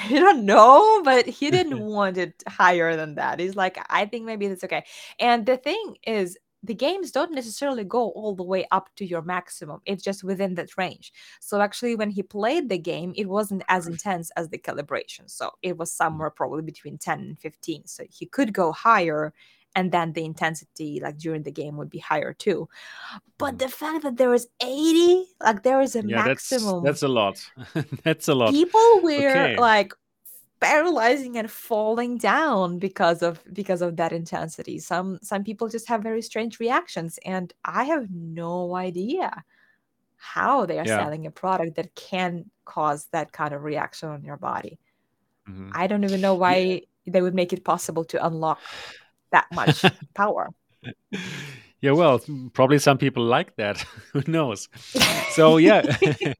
I 0.10 0.18
don't 0.18 0.44
know, 0.44 1.02
but 1.02 1.26
he 1.26 1.50
didn't 1.50 1.80
want 1.84 2.18
it 2.18 2.42
higher 2.48 2.96
than 2.96 3.14
that. 3.14 3.40
He's 3.40 3.56
like, 3.56 3.78
I 3.88 4.06
think 4.06 4.24
maybe 4.24 4.48
that's 4.48 4.64
okay. 4.64 4.84
And 5.18 5.46
the 5.46 5.56
thing 5.56 5.96
is, 6.06 6.36
the 6.62 6.74
games 6.74 7.10
don't 7.10 7.32
necessarily 7.32 7.84
go 7.84 8.08
all 8.10 8.34
the 8.34 8.42
way 8.42 8.66
up 8.70 8.88
to 8.96 9.04
your 9.04 9.20
maximum. 9.20 9.80
It's 9.84 10.02
just 10.02 10.24
within 10.24 10.54
that 10.54 10.76
range. 10.78 11.12
So 11.40 11.60
actually, 11.60 11.94
when 11.94 12.10
he 12.10 12.22
played 12.22 12.68
the 12.68 12.78
game, 12.78 13.12
it 13.16 13.28
wasn't 13.28 13.62
as 13.68 13.86
intense 13.86 14.30
as 14.36 14.48
the 14.48 14.58
calibration. 14.58 15.30
So 15.30 15.50
it 15.62 15.76
was 15.76 15.90
mm. 15.90 15.96
somewhere 15.96 16.30
probably 16.30 16.62
between 16.62 16.96
10 16.96 17.20
and 17.20 17.38
15. 17.38 17.86
So 17.86 18.04
he 18.10 18.24
could 18.24 18.54
go 18.54 18.72
higher 18.72 19.34
and 19.74 19.92
then 19.92 20.12
the 20.12 20.24
intensity 20.24 21.00
like 21.02 21.18
during 21.18 21.42
the 21.42 21.52
game 21.52 21.76
would 21.76 21.90
be 21.90 21.98
higher 21.98 22.32
too. 22.34 22.68
But 23.38 23.54
Mhm. 23.54 23.58
the 23.58 23.68
fact 23.68 24.02
that 24.04 24.16
there 24.16 24.30
was 24.30 24.46
80, 24.62 25.26
like 25.42 25.62
there 25.62 25.80
is 25.80 25.96
a 25.96 26.02
Yeah, 26.02 26.22
that's 26.22 26.50
maximum 26.50 26.84
that's 26.84 27.02
a 27.02 27.08
lot. 27.08 27.50
that's 28.04 28.28
a 28.28 28.34
lot. 28.34 28.52
people 28.52 29.00
were 29.02 29.20
Okay. 29.20 29.56
like 29.58 29.92
paralyzing 30.60 31.36
and 31.38 31.50
falling 31.50 32.18
down 32.18 32.78
because 32.78 33.22
of 33.22 33.42
because 33.52 33.82
of 33.82 33.96
that 33.96 34.12
intensity 34.12 34.78
some 34.78 35.18
some 35.22 35.44
people 35.44 35.68
just 35.68 35.88
have 35.88 36.02
very 36.02 36.22
strange 36.22 36.58
reactions 36.60 37.18
and 37.26 37.52
i 37.66 37.84
have 37.84 38.10
no 38.10 38.74
idea 38.74 39.44
how 40.16 40.66
they 40.66 40.78
are 40.78 40.86
Yeah. 40.86 41.04
selling 41.04 41.26
a 41.26 41.30
product 41.30 41.76
that 41.76 41.94
can 41.96 42.50
cause 42.64 43.08
that 43.12 43.32
kind 43.32 43.54
of 43.54 43.62
reaction 43.64 44.08
on 44.08 44.24
your 44.24 44.38
body 44.38 44.78
Mhm. 45.46 45.70
i 45.72 45.86
don't 45.86 46.04
even 46.04 46.20
know 46.20 46.34
why 46.34 46.82
they 47.06 47.22
would 47.22 47.34
make 47.34 47.52
it 47.52 47.64
possible 47.64 48.04
to 48.04 48.24
unlock 48.26 48.60
that 49.34 49.46
much 49.52 49.84
power 50.14 50.50
Yeah, 51.80 51.92
well, 51.92 52.20
probably 52.54 52.78
some 52.78 52.98
people 52.98 53.24
like 53.24 53.56
that. 53.56 53.78
Who 54.12 54.22
knows? 54.26 54.68
So 55.36 55.58
yeah, 55.58 55.82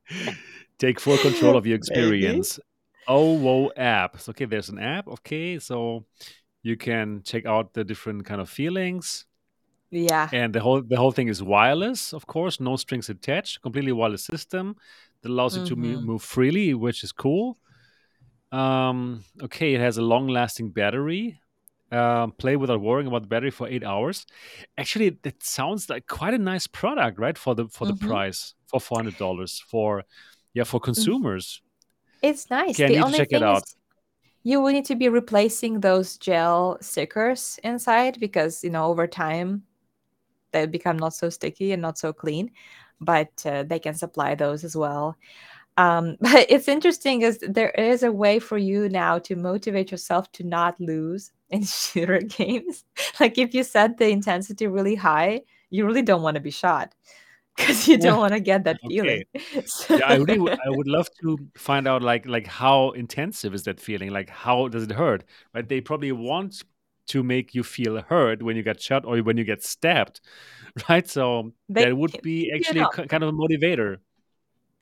take 0.79 1.01
full 1.01 1.19
control 1.19 1.57
of 1.57 1.67
your 1.67 1.77
experience. 1.77 2.59
OWO 3.07 3.71
apps. 3.77 4.29
Okay, 4.31 4.47
there's 4.47 4.71
an 4.71 4.79
app. 4.79 5.07
Okay, 5.09 5.59
so 5.59 6.07
you 6.63 6.77
can 6.77 7.23
check 7.25 7.45
out 7.47 7.75
the 7.75 7.85
different 7.85 8.25
kind 8.25 8.41
of 8.41 8.49
feelings, 8.49 9.27
yeah 9.91 10.29
and 10.33 10.55
the 10.55 10.61
whole 10.61 10.83
the 10.83 10.97
whole 10.97 11.13
thing 11.13 11.29
is 11.29 11.43
wireless, 11.43 12.15
of 12.15 12.27
course, 12.27 12.61
no 12.61 12.77
strings 12.77 13.11
attached, 13.11 13.61
completely 13.63 13.93
wireless 13.93 14.25
system 14.25 14.77
that 15.23 15.31
allows 15.31 15.57
you 15.57 15.63
to 15.63 15.77
Mhm. 15.77 16.03
move 16.03 16.23
freely, 16.23 16.75
which 16.75 17.05
is 17.05 17.13
cool. 17.13 17.59
Um, 18.53 19.25
okay, 19.43 19.75
it 19.75 19.81
has 19.81 19.99
a 19.99 20.03
long-lasting 20.03 20.71
battery. 20.71 21.41
Um, 21.93 22.33
play 22.33 22.57
without 22.57 22.81
worrying 22.81 23.07
about 23.07 23.23
the 23.23 23.29
battery 23.29 23.51
for 23.51 23.69
eight 23.69 23.85
hours. 23.85 24.27
Actually, 24.79 25.11
that 25.23 25.45
sounds 25.45 25.89
like 25.89 26.07
quite 26.09 26.35
a 26.35 26.39
nice 26.39 26.67
product, 26.67 27.19
right? 27.21 27.39
For 27.39 27.55
the 27.55 27.69
for 27.69 27.87
the 27.87 27.93
Mhm. 27.93 28.01
price 28.09 28.55
for 28.67 28.81
four 28.81 28.99
hundred 28.99 29.17
dollars 29.17 29.61
for 29.61 30.03
yeah 30.55 30.65
for 30.65 30.81
Mm. 30.81 30.85
consumers. 30.85 31.63
it's 32.23 32.51
nice 32.51 32.79
I 32.81 32.89
the 32.89 32.95
need 32.95 33.07
to 33.07 33.13
check 33.13 33.29
it 33.33 33.43
out. 33.43 33.63
is 33.65 33.77
you 34.45 34.61
will 34.61 34.73
need 34.73 34.87
to 34.87 34.97
be 34.97 35.09
replacing 35.09 35.81
those 35.81 36.19
gel 36.19 36.79
stickers 36.81 37.59
inside 37.65 38.21
because 38.21 38.65
you 38.65 38.71
know 38.71 38.87
over 38.87 39.07
time 39.07 39.65
they 40.53 40.67
become 40.67 40.99
not 40.99 41.15
so 41.15 41.31
sticky 41.31 41.73
and 41.73 41.83
not 41.83 41.99
so 41.99 42.13
clean 42.13 42.51
but 43.01 43.31
uh, 43.47 43.63
they 43.65 43.79
can 43.79 43.95
supply 43.95 44.35
those 44.35 44.65
as 44.65 44.77
well 44.77 45.17
um, 45.77 46.17
but 46.21 46.47
it's 46.51 46.69
interesting 46.69 47.23
is 47.23 47.39
there 47.41 47.71
is 47.71 48.03
a 48.03 48.13
way 48.13 48.39
for 48.39 48.59
you 48.59 48.89
now 48.89 49.19
to 49.19 49.37
motivate 49.37 49.91
yourself 49.91 50.31
to 50.33 50.45
not 50.45 50.79
lose 50.81 51.33
in 51.51 51.63
shooter 51.65 52.21
games 52.21 52.85
like 53.21 53.39
if 53.39 53.55
you 53.55 53.63
set 53.63 53.99
the 53.99 54.09
intensity 54.09 54.67
really 54.67 54.95
high 54.95 55.41
you 55.71 55.87
really 55.87 56.03
don't 56.03 56.23
want 56.23 56.35
to 56.37 56.41
be 56.41 56.51
shot 56.51 56.95
because 57.57 57.89
you 57.89 57.99
don't 57.99 58.19
want 58.19 58.35
to 58.35 58.41
get 58.41 58.65
that 58.65 58.79
feeling 58.89 59.23
Okay. 59.23 59.25
Yeah, 59.97 60.07
I 60.07 60.15
really 60.15 60.39
would, 60.39 60.55
I 60.67 60.71
would 60.71 60.87
love 60.89 61.09
to 61.23 61.39
find 61.57 61.87
out 61.89 62.03
like 62.03 62.27
like 62.27 62.47
how 62.47 62.91
intensive 62.91 63.55
is 63.55 63.65
that 63.65 63.81
feeling? 63.81 64.11
Like 64.11 64.29
how 64.31 64.69
does 64.69 64.85
it 64.85 64.93
hurt? 64.93 65.25
Right? 65.55 65.69
They 65.69 65.81
probably 65.81 66.13
want 66.13 66.63
to 67.09 67.23
make 67.23 67.55
you 67.55 67.63
feel 67.63 68.01
hurt 68.03 68.43
when 68.43 68.57
you 68.57 68.63
get 68.63 68.81
shot 68.83 69.05
or 69.05 69.19
when 69.19 69.37
you 69.37 69.45
get 69.45 69.63
stabbed, 69.63 70.21
right? 70.89 71.09
So 71.09 71.53
They 71.69 71.87
that 71.87 71.97
would 71.97 72.21
be 72.23 72.51
you 72.53 72.57
actually 72.57 72.81
know. 72.81 72.91
kind 72.91 73.23
of 73.25 73.31
a 73.31 73.33
motivator. 73.33 73.99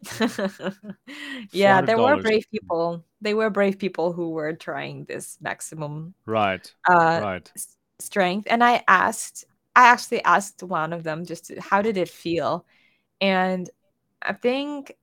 yeah, 1.52 1.80
there 1.80 1.98
were 1.98 2.16
brave 2.20 2.44
people. 2.50 3.04
They 3.20 3.34
were 3.34 3.50
brave 3.50 3.78
people 3.78 4.12
who 4.12 4.30
were 4.30 4.52
trying 4.54 5.04
this 5.04 5.38
maximum 5.40 6.14
Right. 6.26 6.72
uh, 6.88 7.20
right. 7.22 7.50
s- 7.56 7.76
strength. 7.98 8.46
And 8.50 8.64
I 8.64 8.82
asked, 8.88 9.44
I 9.76 9.86
actually 9.88 10.22
asked 10.24 10.62
one 10.62 10.92
of 10.92 11.04
them 11.04 11.24
just 11.24 11.52
how 11.58 11.82
did 11.82 11.96
it 11.96 12.08
feel, 12.08 12.66
and 13.20 13.70
I 14.22 14.32
think 14.34 14.96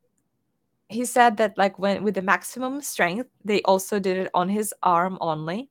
he 0.89 1.05
said 1.05 1.37
that 1.37 1.57
like 1.57 1.79
when 1.79 2.03
with 2.03 2.15
the 2.15 2.21
maximum 2.21 2.81
strength, 2.81 3.29
they 3.45 3.61
also 3.63 3.99
did 3.99 4.17
it 4.17 4.31
on 4.33 4.49
his 4.49 4.73
arm 4.83 5.17
only, 5.21 5.69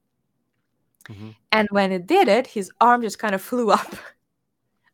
Mhm. 1.08 1.34
and 1.52 1.68
when 1.70 1.92
it 1.92 2.06
did 2.06 2.28
it, 2.28 2.46
his 2.48 2.70
arm 2.80 3.02
just 3.02 3.18
kind 3.18 3.34
of 3.34 3.42
flew 3.42 3.70
up, 3.70 3.94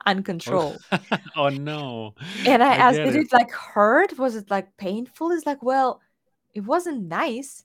Oh, 0.07 0.11
uncontrolled. 0.11 0.83
oh 1.37 1.49
no. 1.49 2.15
And 2.45 2.63
I, 2.63 2.75
asked, 2.75 3.03
did 3.03 3.17
it. 3.17 3.27
it. 3.27 3.33
like 3.33 3.51
hurt? 3.51 4.19
Was 4.19 4.37
it 4.37 4.51
like 4.51 4.77
painful? 4.77 5.31
It's 5.33 5.47
like, 5.47 5.63
well, 5.63 6.01
it 6.55 6.61
wasn't 6.65 7.09
nice. 7.09 7.65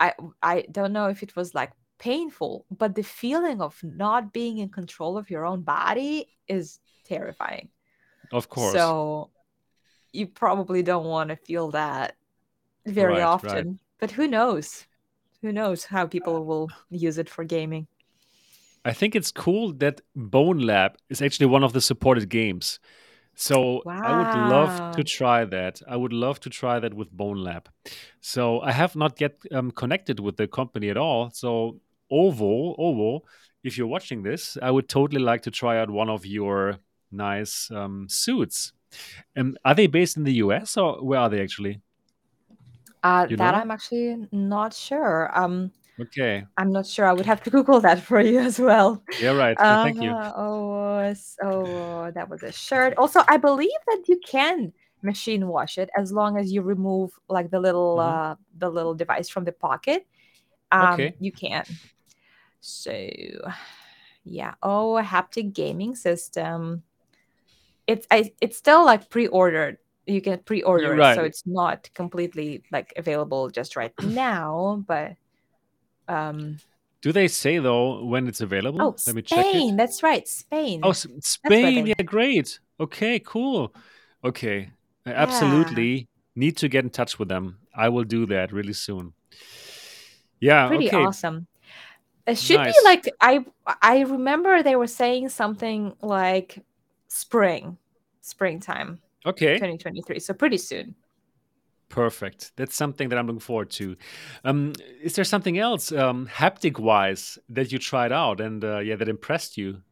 I 0.00 0.14
I 0.42 0.62
don't 0.70 0.92
know 0.92 1.06
if 1.08 1.22
it 1.22 1.36
was 1.36 1.54
like 1.54 1.72
painful, 1.98 2.66
but 2.70 2.94
the 2.94 3.02
feeling 3.02 3.60
of 3.60 3.78
not 3.82 4.32
being 4.32 4.58
in 4.58 4.68
control 4.70 5.16
of 5.18 5.30
your 5.30 5.44
own 5.46 5.62
body 5.62 6.28
is 6.48 6.80
terrifying. 7.04 7.70
Of 8.32 8.48
course. 8.48 8.72
So 8.74 9.30
you 10.12 10.26
probably 10.26 10.82
don't 10.82 11.06
want 11.06 11.30
to 11.30 11.36
feel 11.36 11.70
that 11.72 12.16
very 12.86 13.20
Right, 13.20 13.24
right. 13.42 13.66
often. 13.66 13.80
But 14.00 14.10
who 14.12 14.26
knows? 14.28 14.86
Who 15.42 15.52
knows 15.52 15.84
how 15.84 16.06
people 16.06 16.44
will 16.44 16.70
use 16.90 17.18
it 17.18 17.28
for 17.28 17.44
gaming? 17.44 17.86
I 18.84 18.92
think 18.92 19.14
it's 19.14 19.30
cool 19.30 19.72
that 19.74 20.00
Bonelab 20.16 20.94
is 21.08 21.22
actually 21.22 21.46
one 21.46 21.62
of 21.62 21.72
the 21.72 21.80
supported 21.80 22.28
games. 22.28 22.80
So 23.34 23.82
I 23.86 24.16
would 24.16 24.50
love 24.50 24.96
to 24.96 25.04
try 25.04 25.44
that. 25.46 25.80
I 25.88 25.96
would 25.96 26.12
love 26.12 26.40
to 26.40 26.50
try 26.50 26.78
that 26.80 26.92
with 26.92 27.16
Bonelab. 27.16 27.66
So 28.20 28.60
I 28.60 28.72
have 28.72 28.94
not 28.94 29.20
yet 29.20 29.38
um, 29.50 29.70
connected 29.70 30.20
with 30.20 30.36
the 30.36 30.46
company 30.46 30.90
at 30.90 30.96
all. 30.96 31.30
So 31.30 31.80
OWO, 32.10 32.74
OWO, 32.78 33.22
if 33.64 33.78
you're 33.78 33.86
watching 33.86 34.22
this, 34.22 34.58
I 34.60 34.70
would 34.70 34.88
totally 34.88 35.22
like 35.22 35.42
to 35.42 35.50
try 35.50 35.78
out 35.78 35.88
one 35.88 36.10
of 36.10 36.26
your 36.26 36.78
nice 37.10 37.70
um, 37.70 38.06
suits. 38.08 38.72
Um, 39.36 39.56
are 39.64 39.74
they 39.74 39.86
based 39.86 40.16
in 40.16 40.24
the 40.24 40.34
US 40.34 40.76
or 40.76 41.02
where 41.02 41.20
are 41.20 41.30
they 41.30 41.42
actually? 41.42 41.80
Uh, 43.02 43.26
that 43.26 43.38
know? 43.38 43.44
I'm 43.44 43.70
actually 43.70 44.28
not 44.30 44.74
sure. 44.74 45.30
Um, 45.34 45.72
Okay. 46.00 46.44
I'm 46.56 46.72
not 46.72 46.86
sure. 46.86 47.06
I 47.06 47.12
would 47.12 47.26
have 47.26 47.42
to 47.44 47.50
Google 47.50 47.80
that 47.80 48.00
for 48.00 48.20
you 48.20 48.38
as 48.40 48.58
well. 48.58 49.02
Yeah, 49.20 49.30
right. 49.30 49.56
Thank 49.58 50.00
you. 50.00 50.10
Oh, 50.10 50.96
s- 50.98 51.36
oh, 51.42 52.10
that 52.14 52.28
was 52.28 52.42
a 52.42 52.52
shirt. 52.52 52.94
Also, 52.98 53.20
I 53.28 53.36
believe 53.36 53.70
that 53.88 54.04
you 54.08 54.18
can 54.26 54.72
machine 55.02 55.48
wash 55.48 55.78
it 55.78 55.90
as 55.96 56.12
long 56.12 56.38
as 56.38 56.52
you 56.52 56.62
remove 56.62 57.10
like 57.28 57.50
the 57.50 57.58
little 57.60 57.96
Mhm. 57.98 58.32
uh 58.32 58.36
the 58.58 58.70
little 58.70 58.94
device 58.94 59.28
from 59.28 59.44
the 59.44 59.52
pocket. 59.52 60.06
Um, 60.70 60.94
Okay. 60.94 61.14
you 61.20 61.32
can. 61.32 61.64
So, 62.60 62.92
yeah. 64.24 64.54
Oh, 64.62 64.96
a 64.98 65.02
haptic 65.02 65.52
gaming 65.52 65.94
system. 65.96 66.82
It's 67.86 68.06
I 68.10 68.32
it's 68.40 68.56
still 68.56 68.84
like 68.84 69.10
pre-ordered. 69.10 69.78
You 70.06 70.20
can 70.20 70.38
pre-order 70.40 70.94
You're 70.96 71.00
it, 71.00 71.14
so 71.14 71.22
it's 71.24 71.46
not 71.46 71.90
completely 71.94 72.62
like 72.72 72.92
available 72.96 73.50
just 73.50 73.76
right 73.76 73.92
now. 74.02 74.82
But 74.86 75.16
um, 76.12 76.58
Do 77.00 77.12
they 77.12 77.28
say 77.28 77.58
though 77.58 78.04
when 78.04 78.28
it's 78.28 78.40
available? 78.40 78.80
oh, 78.82 78.96
Let 79.06 79.16
me 79.16 79.22
check 79.22 79.38
it. 79.46 79.50
Spain. 79.50 79.76
That's 79.76 80.02
right, 80.02 80.26
Spain. 80.28 80.80
Oh, 80.82 80.90
S- 80.90 81.06
Spain. 81.20 81.86
Yeah, 81.86 82.02
great. 82.04 82.60
Okay, 82.78 83.18
cool. 83.20 83.74
Okay, 84.24 84.70
I 85.06 85.12
absolutely 85.12 86.08
need 86.36 86.56
to 86.58 86.68
get 86.68 86.84
in 86.84 86.90
touch 86.90 87.18
with 87.18 87.28
them. 87.28 87.58
I 87.74 87.88
will 87.88 88.04
do 88.04 88.26
that 88.26 88.52
really 88.52 88.72
soon. 88.72 89.14
Yeah. 90.40 90.68
pretty 90.68 90.88
okay. 90.88 90.96
awesome. 90.98 91.46
It 92.26 92.38
should 92.38 92.58
Nice. 92.58 92.74
be 92.78 92.84
like 92.84 93.08
I 93.20 93.44
I 93.82 94.00
remember 94.02 94.62
they 94.62 94.76
were 94.76 94.86
saying 94.86 95.30
something 95.30 95.92
like 96.02 96.58
spring, 97.08 97.78
springtime, 98.20 99.00
Okay. 99.26 99.54
2023. 99.54 100.20
So 100.20 100.32
pretty 100.34 100.58
soon. 100.58 100.94
Perfect. 101.92 102.52
That's 102.56 102.74
something 102.74 103.10
that 103.10 103.18
I'm 103.18 103.26
looking 103.26 103.40
forward 103.40 103.70
to. 103.72 103.96
Um, 104.44 104.72
is 105.02 105.14
there 105.14 105.24
something 105.24 105.58
else, 105.58 105.92
um, 105.92 106.26
haptic 106.26 106.78
wise, 106.78 107.38
that 107.50 107.70
you 107.70 107.78
tried 107.78 108.12
out 108.12 108.40
and 108.40 108.64
uh, 108.64 108.78
yeah, 108.78 108.96
that 108.96 109.08
impressed 109.10 109.58
you? 109.58 109.82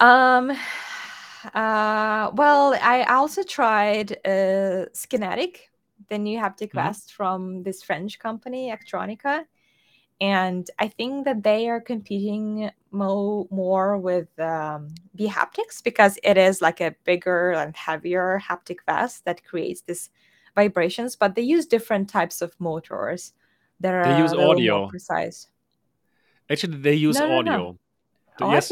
Um 0.00 0.50
uh 1.54 2.30
well, 2.34 2.74
I 2.82 3.04
also 3.08 3.42
tried 3.42 4.12
uh 4.24 4.86
Skinetic, 4.94 5.58
the 6.08 6.18
new 6.18 6.38
haptic 6.38 6.74
Mhm. 6.74 6.74
vest 6.74 7.12
from 7.12 7.62
this 7.62 7.82
French 7.82 8.18
company, 8.18 8.70
Actronika. 8.72 9.44
And 10.20 10.70
I 10.78 10.88
think 10.88 11.26
that 11.26 11.42
they 11.44 11.68
are 11.68 11.80
competing 11.80 12.70
mo- 12.92 13.48
more 13.50 13.98
with 13.98 14.28
um, 14.40 14.94
bHaptics 15.18 15.82
because 15.84 16.18
it 16.24 16.38
is 16.38 16.62
like 16.62 16.80
a 16.80 16.94
bigger 17.04 17.52
and 17.52 17.76
heavier 17.76 18.40
haptic 18.42 18.78
vest 18.86 19.24
that 19.26 19.44
creates 19.44 19.82
this 19.82 20.10
vibrations, 20.56 21.14
but 21.14 21.34
they 21.36 21.42
use 21.42 21.66
different 21.66 22.08
types 22.10 22.42
of 22.42 22.50
motors 22.58 23.32
that 23.80 23.94
are 23.94 24.04
They 24.04 24.18
use 24.18 24.32
a 24.32 24.36
little 24.36 24.54
more 24.54 24.56
audio. 24.56 24.88
precise. 24.88 25.48
Actually, 26.50 26.78
they 26.78 26.94
use 26.94 27.18
No, 27.18 27.26
no, 27.28 27.40
no. 27.42 27.78
audio. 28.40 28.54
Yes. 28.54 28.70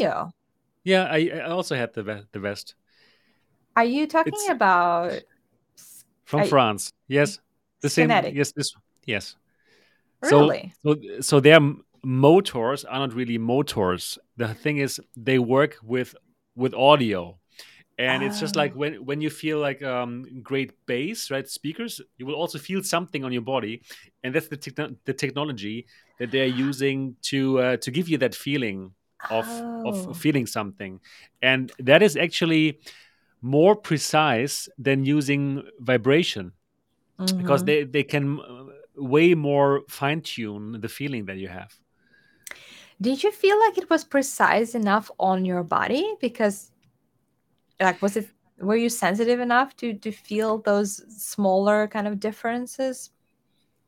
Yeah, 0.83 1.03
I, 1.09 1.19
I 1.45 1.49
also 1.49 1.75
had 1.75 1.93
the 1.93 2.03
the 2.31 2.39
vest 2.39 2.75
Are 3.75 3.85
you 3.85 4.07
talking 4.07 4.33
It's- 4.33 4.49
about 4.51 5.11
from 6.25 6.41
I- 6.41 6.47
France. 6.47 6.91
Yes, 7.07 7.39
the 7.81 7.89
same. 7.89 8.09
Skinetic? 8.09 8.33
Yes, 8.35 8.51
this. 8.51 8.75
Yes. 9.05 9.35
So- 10.23 10.39
Really? 10.41 10.73
So, 10.83 10.95
so 11.21 11.39
their 11.39 11.59
motors 12.03 12.85
are 12.85 12.99
not 12.99 13.13
really 13.13 13.37
motors. 13.37 14.17
The 14.37 14.53
thing 14.53 14.77
is, 14.77 14.99
they 15.25 15.39
work 15.39 15.77
with 15.83 16.15
with 16.55 16.73
audio, 16.73 17.37
and 17.97 18.23
it's 18.23 18.39
just 18.39 18.55
like 18.55 18.73
Ah. 18.73 18.75
when 18.75 19.05
when 19.05 19.21
you 19.21 19.29
feel 19.29 19.59
like 19.59 19.81
um, 19.83 20.25
great 20.43 20.73
bass, 20.85 21.31
right? 21.31 21.47
Speakers, 21.49 22.01
you 22.17 22.25
will 22.25 22.35
also 22.35 22.59
feel 22.59 22.83
something 22.83 23.23
on 23.23 23.31
your 23.31 23.41
body, 23.41 23.81
and 24.23 24.33
that's 24.35 24.47
the 24.49 24.57
techno- 24.57 24.95
the 25.05 25.13
technology 25.13 25.87
that 26.19 26.31
they 26.31 26.41
are 26.41 26.45
using 26.69 27.15
to 27.23 27.59
uh, 27.59 27.77
to 27.77 27.91
give 27.91 28.09
you 28.09 28.17
that 28.19 28.35
feeling 28.35 28.91
of 29.29 29.63
Oh. 29.85 29.85
of 29.85 30.17
feeling 30.17 30.45
something, 30.47 30.99
and 31.41 31.71
that 31.79 32.01
is 32.03 32.17
actually 32.17 32.79
more 33.41 33.75
precise 33.75 34.67
than 34.77 35.05
using 35.05 35.63
vibration 35.79 36.51
because 37.37 37.63
Mhm. 37.63 37.65
they 37.65 37.83
they 37.83 38.03
can 38.03 38.39
uh, 38.39 38.65
way 38.97 39.33
more 39.35 39.83
fine 39.89 40.21
tune 40.21 40.79
the 40.81 40.89
feeling 40.89 41.25
that 41.25 41.37
you 41.37 41.47
have. 41.49 41.71
Did 43.01 43.23
you 43.23 43.31
feel 43.31 43.59
like 43.59 43.77
it 43.77 43.89
was 43.89 44.03
precise 44.03 44.75
enough 44.75 45.11
on 45.19 45.45
your 45.45 45.63
body? 45.63 46.15
Because, 46.21 46.71
like, 47.79 48.01
was 48.01 48.17
it 48.17 48.29
were 48.59 48.75
you 48.75 48.89
sensitive 48.89 49.39
enough 49.39 49.75
to 49.77 49.93
to 49.99 50.11
feel 50.11 50.59
those 50.59 51.01
smaller 51.23 51.87
kind 51.87 52.07
of 52.07 52.19
differences? 52.19 53.11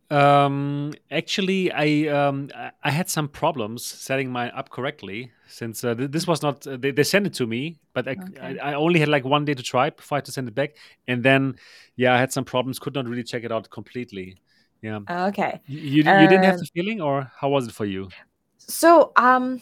Um, 0.10 0.94
actually, 1.12 1.70
I 1.72 2.08
um, 2.08 2.50
I- 2.56 2.92
had 2.92 3.10
some 3.10 3.28
problems 3.28 3.84
setting 3.86 4.32
mine 4.32 4.52
up 4.56 4.70
correctly 4.70 5.34
since 5.50 5.84
uh, 5.84 5.96
th- 5.96 6.12
this 6.12 6.26
was 6.26 6.42
not 6.42 6.66
uh, 6.66 6.78
they, 6.78 6.92
they 6.92 7.04
sent 7.04 7.28
it 7.28 7.34
to 7.36 7.48
me, 7.48 7.82
but 7.94 8.08
I, 8.08 8.18
Okay. 8.18 8.34
I 8.42 8.58
I 8.72 8.74
only 8.76 9.02
had 9.02 9.10
like 9.10 9.26
one 9.26 9.44
day 9.44 9.54
to 9.54 9.62
try 9.64 9.88
it 9.88 9.98
before 9.98 10.16
I 10.16 10.20
had 10.20 10.26
to 10.26 10.32
send 10.32 10.48
it 10.48 10.56
back, 10.56 10.78
and 11.08 11.24
then 11.24 11.56
yeah, 11.98 12.14
I 12.14 12.20
had 12.20 12.32
some 12.32 12.46
problems, 12.46 12.80
could 12.80 12.96
not 12.96 13.06
really 13.06 13.24
check 13.24 13.44
it 13.44 13.52
out 13.52 13.70
completely. 13.70 14.38
Yeah, 14.82 15.00
Okay. 15.10 15.62
you 15.68 15.80
you, 16.04 16.04
you 16.14 16.28
didn't 16.30 16.46
have 16.46 16.58
Um, 16.58 16.60
the 16.60 16.68
feeling, 16.74 17.02
or 17.02 17.32
how 17.40 17.50
was 17.50 17.68
it 17.68 17.74
for 17.74 17.86
you? 17.86 18.14
So, 18.58 19.12
um, 19.16 19.62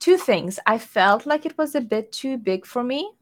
two 0.00 0.16
things. 0.18 0.58
I 0.66 0.78
felt 0.78 1.26
like 1.26 1.46
it 1.46 1.58
was 1.58 1.74
a 1.74 1.80
bit 1.82 2.12
too 2.12 2.38
big 2.38 2.66
for 2.66 2.82
me. 2.84 3.12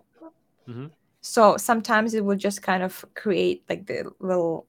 Mhm. 0.69 0.91
So 1.21 1.57
sometimes 1.57 2.15
it 2.15 2.25
would 2.25 2.39
just 2.39 2.63
kind 2.63 2.83
of 2.83 3.05
create 3.15 3.65
like 3.69 3.87
the 3.87 4.11
little, 4.21 4.67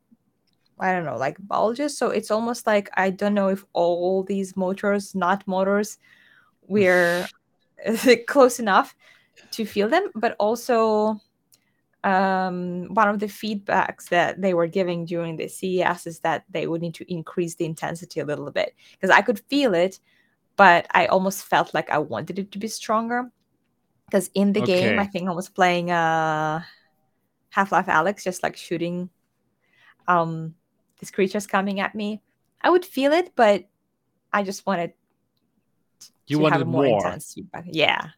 I 0.79 0.93
don't 0.93 1.05
know, 1.05 1.17
like 1.17 1.37
bulges. 1.39 1.97
So 1.97 2.09
it's 2.09 2.31
almost 2.31 2.67
like 2.67 2.89
I 2.95 3.09
don't 3.11 3.33
know 3.33 3.49
if 3.49 3.65
all 3.73 4.23
these 4.23 4.57
motors, 4.57 5.15
not 5.15 5.47
motors, 5.47 5.97
we're 6.67 7.27
close 8.27 8.59
enough 8.59 8.95
to 9.51 9.65
feel 9.65 9.89
them, 9.89 10.09
but 10.15 10.35
also 10.39 11.21
um, 12.03 12.93
one 12.93 13.09
of 13.09 13.19
the 13.19 13.25
feedbacks 13.27 14.09
that 14.09 14.41
they 14.41 14.53
were 14.53 14.67
giving 14.67 15.05
during 15.05 15.35
the 15.37 15.47
CES 15.47 16.07
is 16.07 16.19
that 16.19 16.45
they 16.49 16.67
would 16.67 16.81
need 16.81 16.93
to 16.95 17.11
increase 17.11 17.55
the 17.55 17.65
intensity 17.65 18.19
a 18.19 18.25
little 18.25 18.51
bit 18.51 18.75
because 18.93 19.09
I 19.09 19.21
could 19.21 19.39
feel 19.49 19.73
it, 19.73 19.99
but 20.57 20.87
I 20.91 21.07
almost 21.07 21.45
felt 21.45 21.73
like 21.73 21.89
I 21.91 21.99
wanted 21.99 22.39
it 22.39 22.51
to 22.53 22.59
be 22.59 22.67
stronger. 22.67 23.31
Because 24.10 24.30
in 24.34 24.53
the 24.53 24.62
game, 24.62 24.99
I 24.99 25.05
think 25.05 25.28
I 25.28 25.34
was 25.34 25.49
playing 25.49 25.91
uh, 25.91 26.62
Half-Life: 27.49 27.88
Alyx, 27.88 28.24
just 28.24 28.41
like 28.41 28.55
shooting 28.55 29.10
um, 30.08 30.55
these 30.99 31.12
creatures 31.12 31.45
coming 31.45 31.82
at 31.82 31.93
me. 31.93 32.22
I 32.62 32.70
would 32.70 32.86
feel 32.86 33.12
it, 33.12 33.34
but 33.36 33.66
I 34.32 34.43
just 34.43 34.66
wanted 34.66 34.93
You 36.28 36.38
to 36.38 36.43
wanted 36.43 36.66
more, 36.68 36.86
more. 36.86 36.97
intense 37.05 37.34
feedback. 37.34 37.66
Yeah, 37.68 38.12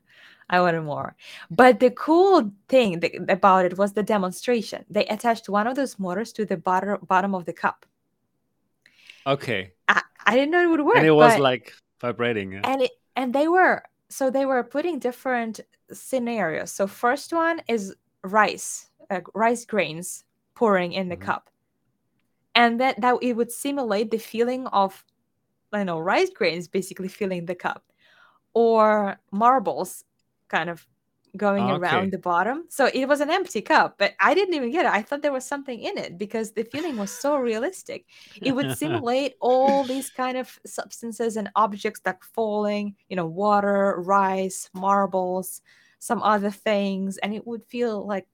I 0.47 0.61
wanted 0.61 0.81
more. 0.81 1.15
But 1.49 1.79
the 1.79 1.89
cool 1.89 2.51
thing 2.67 3.01
th- 3.01 3.21
about 3.27 3.65
it 3.65 3.77
was 3.77 3.93
the 3.93 4.03
demonstration. 4.03 4.85
They 4.91 5.05
attached 5.07 5.49
one 5.49 5.65
of 5.65 5.75
those 5.75 5.97
motors 5.97 6.31
to 6.33 6.45
the 6.45 6.57
bottom 6.57 6.99
bottom 7.07 7.33
of 7.33 7.45
the 7.45 7.53
cup. 7.53 7.87
Okay, 9.25 9.73
I, 9.87 10.03
I 10.25 10.35
didn't 10.35 10.51
know 10.51 10.61
it 10.61 10.69
would 10.69 10.85
work. 10.85 10.97
and 10.97 11.05
it 11.07 11.11
was 11.17 11.39
like 11.39 11.73
vibrating. 11.99 12.53
yeah? 12.53 12.61
and 12.63 12.83
it 12.83 12.91
and 13.15 13.33
they 13.33 13.47
were 13.47 13.81
so 14.09 14.29
they 14.29 14.45
were 14.45 14.63
putting 14.63 14.99
different 14.99 15.59
scenarios. 15.91 16.71
So 16.71 16.87
first 16.87 17.33
one 17.33 17.61
is 17.67 17.95
rice, 18.23 18.89
uh, 19.09 19.21
rice 19.33 19.65
grains 19.65 20.23
pouring 20.55 20.93
in 20.93 21.09
the 21.09 21.17
Mhm. 21.17 21.21
cup, 21.21 21.49
and 22.55 22.79
that 22.79 22.99
that 23.01 23.15
it 23.21 23.33
would 23.33 23.51
simulate 23.51 24.11
the 24.11 24.17
feeling 24.17 24.67
of, 24.67 25.05
you 25.73 25.85
know, 25.85 25.99
rice 25.99 26.29
grains 26.31 26.67
basically 26.67 27.07
filling 27.09 27.45
the 27.45 27.55
cup, 27.55 27.85
or 28.53 29.19
marbles, 29.31 30.05
kind 30.49 30.69
of 30.69 30.87
going 31.37 31.63
Ah, 31.63 31.77
around 31.77 32.11
the 32.11 32.17
bottom. 32.17 32.65
So 32.69 32.89
it 32.93 33.07
was 33.07 33.21
an 33.21 33.29
empty 33.29 33.61
cup, 33.61 33.95
but 33.97 34.13
I 34.19 34.33
didn't 34.33 34.53
even 34.55 34.71
get 34.71 34.85
it. 34.85 34.91
I 34.91 35.01
thought 35.01 35.21
there 35.21 35.31
was 35.31 35.45
something 35.45 35.79
in 35.79 35.97
it 35.97 36.17
because 36.17 36.51
the 36.51 36.63
feeling 36.63 36.97
was 36.97 37.11
so 37.11 37.37
realistic 37.37 38.05
it 38.41 38.53
would 38.53 38.71
simulate 38.77 39.35
all 39.39 39.83
these 39.83 40.09
kind 40.09 40.37
of 40.37 40.59
substances 40.65 41.37
and 41.37 41.49
objects 41.55 42.01
like 42.05 42.23
falling 42.23 42.95
you 43.09 43.15
know 43.15 43.25
water 43.25 43.95
rice 43.99 44.69
marbles 44.73 45.61
some 45.99 46.21
other 46.23 46.51
things 46.51 47.17
and 47.17 47.33
it 47.33 47.45
would 47.45 47.63
feel 47.65 48.05
like 48.05 48.27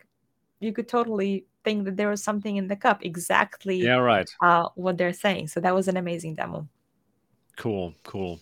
you 0.59 0.71
could 0.71 0.87
totally 0.87 1.45
think 1.63 1.85
that 1.85 1.97
there 1.97 2.09
was 2.09 2.23
something 2.23 2.57
in 2.57 2.67
the 2.67 2.75
cup 2.75 3.03
exactly 3.03 3.77
yeah, 3.77 3.95
right. 3.95 4.29
uh, 4.41 4.69
what 4.75 4.97
they're 4.97 5.13
saying 5.13 5.47
so 5.47 5.59
that 5.59 5.73
was 5.75 5.87
an 5.87 5.97
amazing 5.97 6.35
demo 6.35 6.67
Cool, 7.57 7.93
cool. 8.03 8.39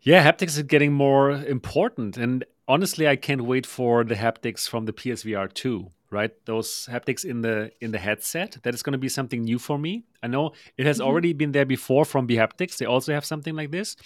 Yeah, 0.00 0.24
haptics 0.24 0.56
is 0.56 0.62
getting 0.64 0.92
more 0.92 1.30
important. 1.30 2.16
And 2.16 2.44
honestly, 2.68 3.08
I 3.08 3.16
can't 3.16 3.42
wait 3.42 3.66
for 3.66 4.04
the 4.04 4.14
haptics 4.14 4.68
from 4.68 4.84
the 4.86 4.92
PSVR 4.92 5.52
2, 5.52 5.88
right? 6.10 6.30
Those 6.44 6.88
haptics 6.90 7.24
in 7.24 7.40
the 7.42 7.70
in 7.80 7.90
the 7.92 7.98
headset. 7.98 8.56
That 8.62 8.74
is 8.74 8.82
going 8.82 8.92
to 8.92 8.98
be 8.98 9.08
something 9.08 9.42
new 9.42 9.58
for 9.58 9.78
me. 9.78 10.04
I 10.22 10.26
know 10.28 10.52
it 10.76 10.86
has 10.86 10.98
Mhm. 10.98 11.04
already 11.06 11.32
been 11.32 11.52
there 11.52 11.66
before 11.66 12.04
from 12.04 12.26
bHaptics. 12.28 12.76
They 12.78 12.86
also 12.86 13.12
have 13.12 13.24
something 13.24 13.54
like 13.54 13.70
this, 13.70 13.96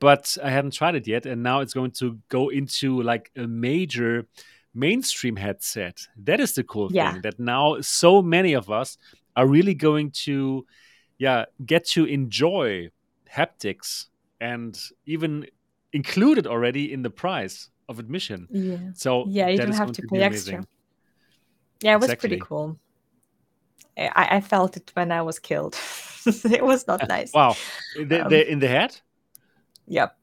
but 0.00 0.36
I 0.42 0.50
haven't 0.50 0.74
tried 0.74 0.94
it 0.96 1.06
yet. 1.06 1.26
And 1.26 1.42
now 1.42 1.60
it's 1.60 1.74
going 1.74 1.92
to 1.92 2.18
go 2.28 2.48
into 2.48 3.02
like 3.02 3.30
a 3.36 3.46
major 3.46 4.26
mainstream 4.74 5.36
headset. 5.36 6.06
That 6.16 6.40
is 6.40 6.54
the 6.54 6.64
cool 6.64 6.90
Yeah. 6.92 7.12
thing 7.12 7.22
that 7.22 7.38
now 7.38 7.80
so 7.80 8.22
many 8.22 8.52
of 8.54 8.70
us 8.70 8.98
are 9.36 9.46
really 9.46 9.74
going 9.74 10.10
to 10.26 10.66
yeah, 11.18 11.44
get 11.66 11.84
to 11.86 12.06
enjoy 12.06 12.88
haptics 13.30 14.06
and 14.40 14.80
even 15.04 15.46
included 15.92 16.46
already 16.46 16.90
in 16.90 17.02
the 17.02 17.10
price 17.10 17.68
of 17.90 17.98
admission. 17.98 18.48
yeah 18.52 18.78
So 18.94 19.24
Yeah, 19.30 19.48
you 19.48 19.58
don't 19.58 19.72
have 19.72 19.92
to 19.92 20.02
pay 20.02 20.22
extra. 20.22 20.58
amazing. 20.58 20.66
yeah 21.82 21.94
it 21.94 22.00
was 22.00 22.14
pretty 22.14 22.36
cool 22.38 22.78
I, 23.96 24.36
I 24.36 24.40
felt 24.40 24.76
it 24.76 24.90
when 24.94 25.12
i 25.12 25.22
was 25.22 25.38
killed 25.38 25.76
it 26.26 26.64
was 26.64 26.86
not 26.86 27.00
nice 27.08 27.32
Wow, 27.34 27.54
Um, 28.12 28.32
in 28.32 28.58
the 28.60 28.68
head. 28.68 29.00
yep 29.86 30.16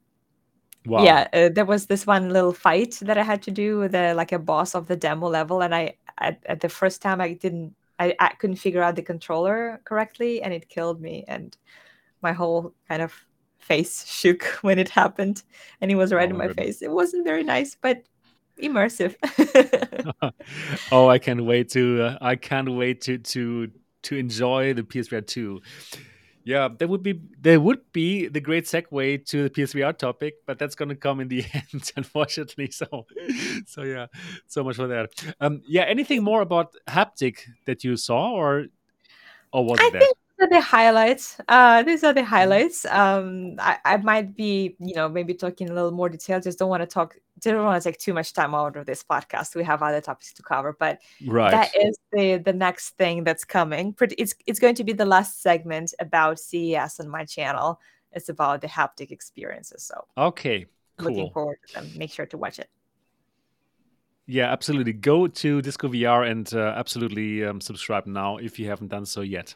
Wow. 0.86 1.04
Yeah, 1.04 1.28
uh, 1.32 1.48
there 1.50 1.64
was 1.64 1.86
this 1.86 2.06
one 2.06 2.30
little 2.30 2.52
fight 2.52 2.98
that 3.02 3.18
I 3.18 3.22
had 3.22 3.42
to 3.42 3.50
do 3.50 3.78
with 3.78 3.94
a, 3.94 4.14
like 4.14 4.32
a 4.32 4.38
boss 4.38 4.74
of 4.74 4.86
the 4.88 4.96
demo 4.96 5.28
level, 5.28 5.62
and 5.62 5.74
I 5.74 5.96
at, 6.18 6.42
at 6.46 6.60
the 6.60 6.68
first 6.68 7.02
time 7.02 7.20
I 7.20 7.34
didn't, 7.34 7.74
I, 8.00 8.14
I 8.18 8.34
couldn't 8.34 8.56
figure 8.56 8.82
out 8.82 8.96
the 8.96 9.02
controller 9.02 9.80
correctly, 9.84 10.42
and 10.42 10.52
it 10.52 10.68
killed 10.68 11.00
me, 11.00 11.24
and 11.28 11.56
my 12.22 12.32
whole 12.32 12.74
kind 12.88 13.02
of 13.02 13.14
face 13.68 14.06
shook 14.06 14.44
when 14.62 14.78
it 14.78 14.90
happened, 14.90 15.42
and 15.80 15.90
he 15.90 15.96
was 15.96 16.12
right 16.12 16.28
Oh 16.28 16.30
in 16.30 16.36
my 16.36 16.48
goodness. 16.48 16.56
face. 16.56 16.82
It 16.82 16.90
wasn't 16.90 17.24
very 17.26 17.44
nice, 17.44 17.76
but 17.80 18.04
immersive. 18.62 19.16
oh, 20.92 21.08
I 21.08 21.18
can't 21.18 21.44
wait 21.44 21.70
to. 21.70 22.02
Uh, 22.02 22.18
I 22.20 22.36
can't 22.36 22.70
wait 22.72 23.02
to 23.02 23.18
to 23.18 23.70
to 24.04 24.16
enjoy 24.16 24.74
the 24.74 24.82
PSVR 24.82 25.20
two. 25.20 25.60
Yeah, 26.44 26.68
that 26.78 26.88
would 26.88 27.02
be 27.02 27.20
there 27.40 27.60
would 27.60 27.92
be 27.92 28.28
the 28.28 28.40
great 28.40 28.64
segue 28.64 29.26
to 29.26 29.44
the 29.44 29.50
PSVR 29.50 29.92
topic, 29.92 30.36
but 30.46 30.58
that's 30.58 30.74
going 30.74 30.88
to 30.90 30.96
come 30.96 31.20
in 31.20 31.28
the 31.28 31.44
end, 31.54 31.92
unfortunately. 31.96 32.70
So, 32.70 33.06
so 33.66 33.82
yeah, 33.82 34.06
so 34.46 34.64
much 34.64 34.76
for 34.76 34.88
that. 34.88 35.10
Um, 35.40 35.62
yeah, 35.66 35.82
anything 35.84 36.24
more 36.24 36.40
about 36.42 36.74
haptic 36.88 37.40
that 37.66 37.84
you 37.84 37.96
saw, 37.96 38.32
or 38.32 38.66
or 39.52 39.64
was 39.66 39.82
I 39.82 39.84
it 39.84 39.92
that? 39.92 40.00
think 40.00 40.16
are 40.40 40.48
the 40.48 40.60
highlights. 40.60 41.38
Uh, 41.48 41.82
these 41.82 42.04
are 42.04 42.12
the 42.12 42.24
highlights. 42.24 42.84
Um, 42.86 43.56
I, 43.58 43.78
I 43.84 43.96
might 43.98 44.36
be, 44.36 44.76
you 44.78 44.94
know, 44.94 45.08
maybe 45.08 45.34
talking 45.34 45.70
a 45.70 45.74
little 45.74 45.90
more 45.90 46.08
detail. 46.08 46.40
Just 46.40 46.58
don't 46.58 46.68
want 46.68 46.82
to 46.82 46.86
talk. 46.86 47.16
Don't 47.40 47.64
want 47.64 47.82
to 47.82 47.88
take 47.88 47.98
too 47.98 48.12
much 48.12 48.32
time 48.32 48.54
out 48.54 48.76
of 48.76 48.86
this 48.86 49.02
podcast. 49.02 49.54
We 49.54 49.64
have 49.64 49.82
other 49.82 50.00
topics 50.00 50.32
to 50.34 50.42
cover, 50.42 50.76
but 50.78 51.00
right. 51.26 51.50
that 51.50 51.76
is 51.76 51.96
the 52.12 52.38
the 52.38 52.52
next 52.52 52.96
thing 52.96 53.24
that's 53.24 53.44
coming. 53.44 53.94
It's 54.00 54.34
it's 54.46 54.58
going 54.58 54.74
to 54.76 54.84
be 54.84 54.92
the 54.92 55.06
last 55.06 55.42
segment 55.42 55.94
about 56.00 56.38
CES 56.38 57.00
on 57.00 57.08
my 57.08 57.24
channel. 57.24 57.80
It's 58.12 58.28
about 58.28 58.60
the 58.60 58.68
haptic 58.68 59.10
experiences. 59.10 59.84
So 59.84 60.06
okay, 60.16 60.66
cool. 60.98 61.08
looking 61.08 61.30
forward 61.30 61.58
to 61.68 61.74
them. 61.74 61.90
Make 61.96 62.10
sure 62.10 62.26
to 62.26 62.38
watch 62.38 62.58
it. 62.58 62.68
Yeah, 64.30 64.52
absolutely. 64.52 64.92
Go 64.92 65.26
to 65.26 65.62
Disco 65.62 65.88
VR 65.88 66.30
and 66.30 66.52
uh, 66.52 66.74
absolutely 66.76 67.44
um, 67.46 67.62
subscribe 67.62 68.06
now 68.06 68.36
if 68.36 68.58
you 68.58 68.68
haven't 68.68 68.88
done 68.88 69.06
so 69.06 69.22
yet. 69.22 69.54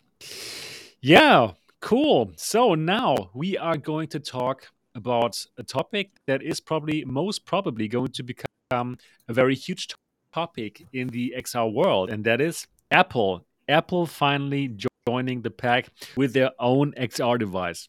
Yeah, 1.05 1.55
cool. 1.81 2.31
So 2.37 2.77
now 2.77 3.31
we 3.35 3.59
are 3.59 3.77
going 3.77 4.07
to 4.11 4.21
talk 4.21 4.69
about 4.95 5.45
a 5.59 5.65
topic 5.65 6.13
that 6.29 6.45
is 6.45 6.61
probably 6.61 7.05
most 7.05 7.45
probably 7.45 7.89
going 7.89 8.13
to 8.13 8.23
become 8.23 8.99
a 9.27 9.33
very 9.33 9.57
huge 9.57 9.89
topic 10.33 10.87
in 10.93 11.09
the 11.09 11.35
XR 11.37 11.75
world, 11.75 12.09
and 12.09 12.23
that 12.23 12.41
is 12.41 12.69
Apple. 12.93 13.45
Apple 13.69 14.07
finally 14.07 14.77
joining 15.09 15.43
the 15.43 15.51
pack 15.51 15.89
with 16.17 16.35
their 16.35 16.53
own 16.61 16.93
XR 16.93 17.37
device. 17.37 17.89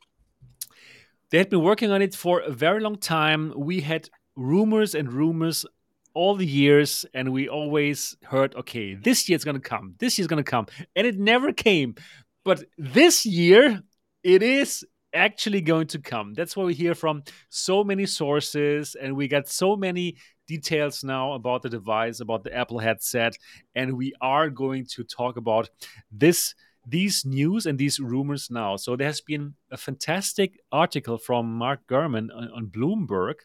They 1.30 1.38
had 1.38 1.52
been 1.52 1.62
working 1.62 1.92
on 1.92 2.02
it 2.02 2.16
for 2.16 2.40
a 2.40 2.52
very 2.52 2.82
long 2.82 2.98
time. 2.98 3.54
We 3.56 3.82
had 3.82 4.10
rumors 4.36 4.96
and 4.96 5.14
rumors 5.14 5.68
all 6.16 6.36
the 6.36 6.48
years 6.48 7.06
and 7.14 7.32
we 7.32 7.50
always 7.50 8.16
heard 8.26 8.54
okay 8.56 8.94
this 8.94 9.28
year's 9.28 9.44
gonna 9.44 9.60
come 9.60 9.96
this 9.98 10.18
year's 10.20 10.28
gonna 10.28 10.44
come 10.44 10.68
and 10.96 11.08
it 11.08 11.18
never 11.18 11.52
came 11.52 11.96
but 12.44 12.64
this 12.78 13.26
year 13.26 13.82
it 14.24 14.44
is 14.44 14.86
actually 15.14 15.62
going 15.62 15.88
to 15.88 16.00
come. 16.00 16.34
That's 16.34 16.58
what 16.58 16.66
we 16.66 16.74
hear 16.74 16.96
from 16.96 17.24
so 17.50 17.84
many 17.84 18.06
sources 18.06 18.96
and 18.96 19.16
we 19.16 19.28
got 19.28 19.48
so 19.48 19.76
many 19.76 20.18
details 20.48 21.04
now 21.04 21.34
about 21.34 21.62
the 21.62 21.70
device 21.70 22.20
about 22.20 22.44
the 22.44 22.54
apple 22.54 22.80
headset 22.80 23.38
and 23.76 23.94
we 23.94 24.14
are 24.20 24.50
going 24.50 24.86
to 24.86 25.04
talk 25.04 25.38
about 25.38 25.70
this 26.12 26.54
these 26.86 27.24
news 27.26 27.66
and 27.66 27.80
these 27.80 28.00
rumors 28.00 28.50
now. 28.52 28.76
So 28.76 28.96
there 28.96 29.08
has 29.08 29.22
been 29.22 29.54
a 29.72 29.78
fantastic 29.78 30.60
article 30.72 31.18
from 31.18 31.58
mark 31.58 31.80
gurman 31.88 32.30
on, 32.36 32.50
on 32.52 32.68
bloomberg 32.68 33.36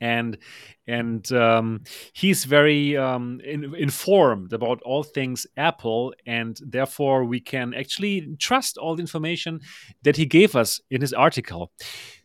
and 0.00 0.38
and 0.86 1.30
um, 1.32 1.82
he's 2.12 2.44
very 2.44 2.96
um, 2.96 3.40
in, 3.44 3.74
informed 3.74 4.52
about 4.52 4.80
all 4.82 5.02
things 5.02 5.46
Apple, 5.56 6.14
and 6.26 6.58
therefore 6.64 7.24
we 7.24 7.40
can 7.40 7.74
actually 7.74 8.36
trust 8.38 8.78
all 8.78 8.96
the 8.96 9.02
information 9.02 9.60
that 10.02 10.16
he 10.16 10.26
gave 10.26 10.56
us 10.56 10.80
in 10.90 11.00
his 11.00 11.12
article. 11.12 11.72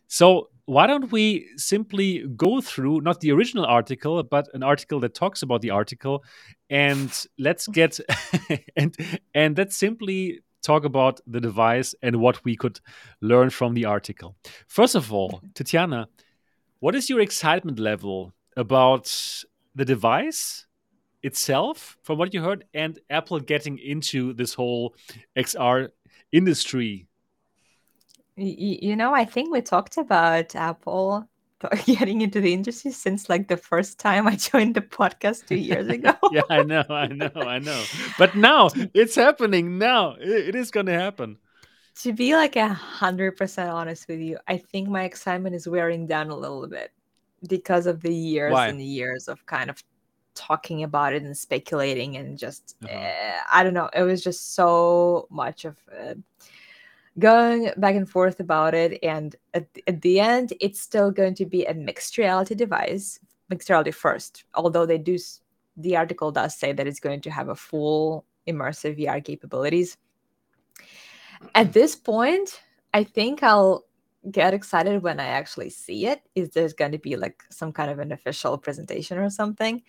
So 0.06 0.48
why 0.66 0.86
don't 0.86 1.12
we 1.12 1.46
simply 1.56 2.24
go 2.36 2.60
through 2.60 3.02
not 3.02 3.20
the 3.20 3.32
original 3.32 3.66
article, 3.66 4.22
but 4.22 4.48
an 4.54 4.62
article 4.62 5.00
that 5.00 5.14
talks 5.14 5.42
about 5.42 5.60
the 5.60 5.70
article, 5.70 6.24
and 6.70 7.12
let's 7.38 7.66
get 7.66 8.00
and 8.76 8.96
and 9.34 9.58
let's 9.58 9.76
simply 9.76 10.40
talk 10.62 10.84
about 10.84 11.20
the 11.26 11.40
device 11.40 11.94
and 12.02 12.16
what 12.16 12.42
we 12.44 12.56
could 12.56 12.80
learn 13.20 13.50
from 13.50 13.74
the 13.74 13.84
article. 13.84 14.34
First 14.66 14.94
of 14.94 15.12
all, 15.12 15.42
Tatiana 15.54 16.08
what 16.84 16.94
is 16.94 17.08
your 17.08 17.20
excitement 17.20 17.78
level 17.78 18.34
about 18.58 19.06
the 19.74 19.86
device 19.86 20.66
itself, 21.22 21.96
from 22.02 22.18
what 22.18 22.34
you 22.34 22.42
heard, 22.42 22.66
and 22.74 22.98
Apple 23.08 23.40
getting 23.40 23.78
into 23.78 24.34
this 24.34 24.52
whole 24.52 24.94
XR 25.34 25.88
industry? 26.30 27.06
You 28.36 28.96
know, 28.96 29.14
I 29.14 29.24
think 29.24 29.50
we 29.50 29.62
talked 29.62 29.96
about 29.96 30.54
Apple 30.54 31.26
getting 31.86 32.20
into 32.20 32.42
the 32.42 32.52
industry 32.52 32.90
since 32.90 33.30
like 33.30 33.48
the 33.48 33.56
first 33.56 33.98
time 33.98 34.28
I 34.28 34.36
joined 34.50 34.74
the 34.74 34.82
podcast 34.82 35.46
two 35.46 35.56
years 35.56 35.88
ago. 35.88 36.12
yeah, 36.32 36.42
I 36.50 36.64
know, 36.64 36.84
I 36.90 37.06
know, 37.06 37.30
I 37.34 37.60
know. 37.60 37.82
But 38.18 38.36
now 38.36 38.68
it's 38.92 39.14
happening. 39.14 39.78
Now 39.78 40.16
it 40.20 40.54
is 40.54 40.70
going 40.70 40.84
to 40.84 41.00
happen 41.00 41.38
to 42.02 42.12
be 42.12 42.34
like 42.34 42.56
a 42.56 42.68
hundred 42.68 43.36
percent 43.36 43.70
honest 43.70 44.08
with 44.08 44.20
you, 44.20 44.38
I 44.48 44.56
think 44.56 44.88
my 44.88 45.04
excitement 45.04 45.54
is 45.54 45.68
wearing 45.68 46.06
down 46.06 46.30
a 46.30 46.36
little 46.36 46.66
bit 46.66 46.90
because 47.48 47.86
of 47.86 48.00
the 48.00 48.14
years 48.14 48.52
Why? 48.52 48.68
and 48.68 48.80
the 48.80 48.84
years 48.84 49.28
of 49.28 49.44
kind 49.46 49.70
of 49.70 49.82
talking 50.34 50.82
about 50.82 51.12
it 51.12 51.22
and 51.22 51.36
speculating 51.36 52.16
and 52.16 52.36
just 52.36 52.76
uh-huh. 52.84 52.96
uh, 52.96 53.40
I 53.52 53.62
don't 53.62 53.74
know. 53.74 53.88
It 53.94 54.02
was 54.02 54.22
just 54.22 54.54
so 54.54 55.28
much 55.30 55.64
of 55.64 55.76
uh, 55.96 56.14
going 57.18 57.70
back 57.76 57.94
and 57.94 58.08
forth 58.08 58.40
about 58.40 58.74
it, 58.74 58.98
and 59.02 59.36
at, 59.54 59.66
at 59.86 60.02
the 60.02 60.18
end, 60.20 60.52
it's 60.60 60.80
still 60.80 61.10
going 61.10 61.34
to 61.36 61.46
be 61.46 61.64
a 61.64 61.74
mixed 61.74 62.18
reality 62.18 62.54
device, 62.56 63.20
mixed 63.50 63.68
reality 63.68 63.92
first. 63.92 64.44
Although 64.54 64.86
they 64.86 64.98
do, 64.98 65.16
the 65.76 65.96
article 65.96 66.32
does 66.32 66.56
say 66.56 66.72
that 66.72 66.88
it's 66.88 67.00
going 67.00 67.20
to 67.20 67.30
have 67.30 67.48
a 67.48 67.54
full 67.54 68.24
immersive 68.48 68.98
VR 68.98 69.24
capabilities 69.24 69.96
at 71.54 71.72
this 71.72 71.96
point, 71.96 72.60
I 72.92 73.04
think 73.04 73.42
I'll 73.42 73.84
get 74.30 74.54
excited 74.54 75.02
when 75.02 75.20
I 75.20 75.26
actually 75.26 75.70
see 75.70 76.06
it. 76.06 76.22
Is 76.34 76.50
there's 76.50 76.72
going 76.72 76.92
to 76.92 76.98
be 76.98 77.16
like 77.16 77.42
some 77.50 77.72
kind 77.72 77.90
of 77.90 77.98
an 77.98 78.12
official 78.12 78.56
presentation 78.58 79.18
or 79.18 79.30
something? 79.30 79.82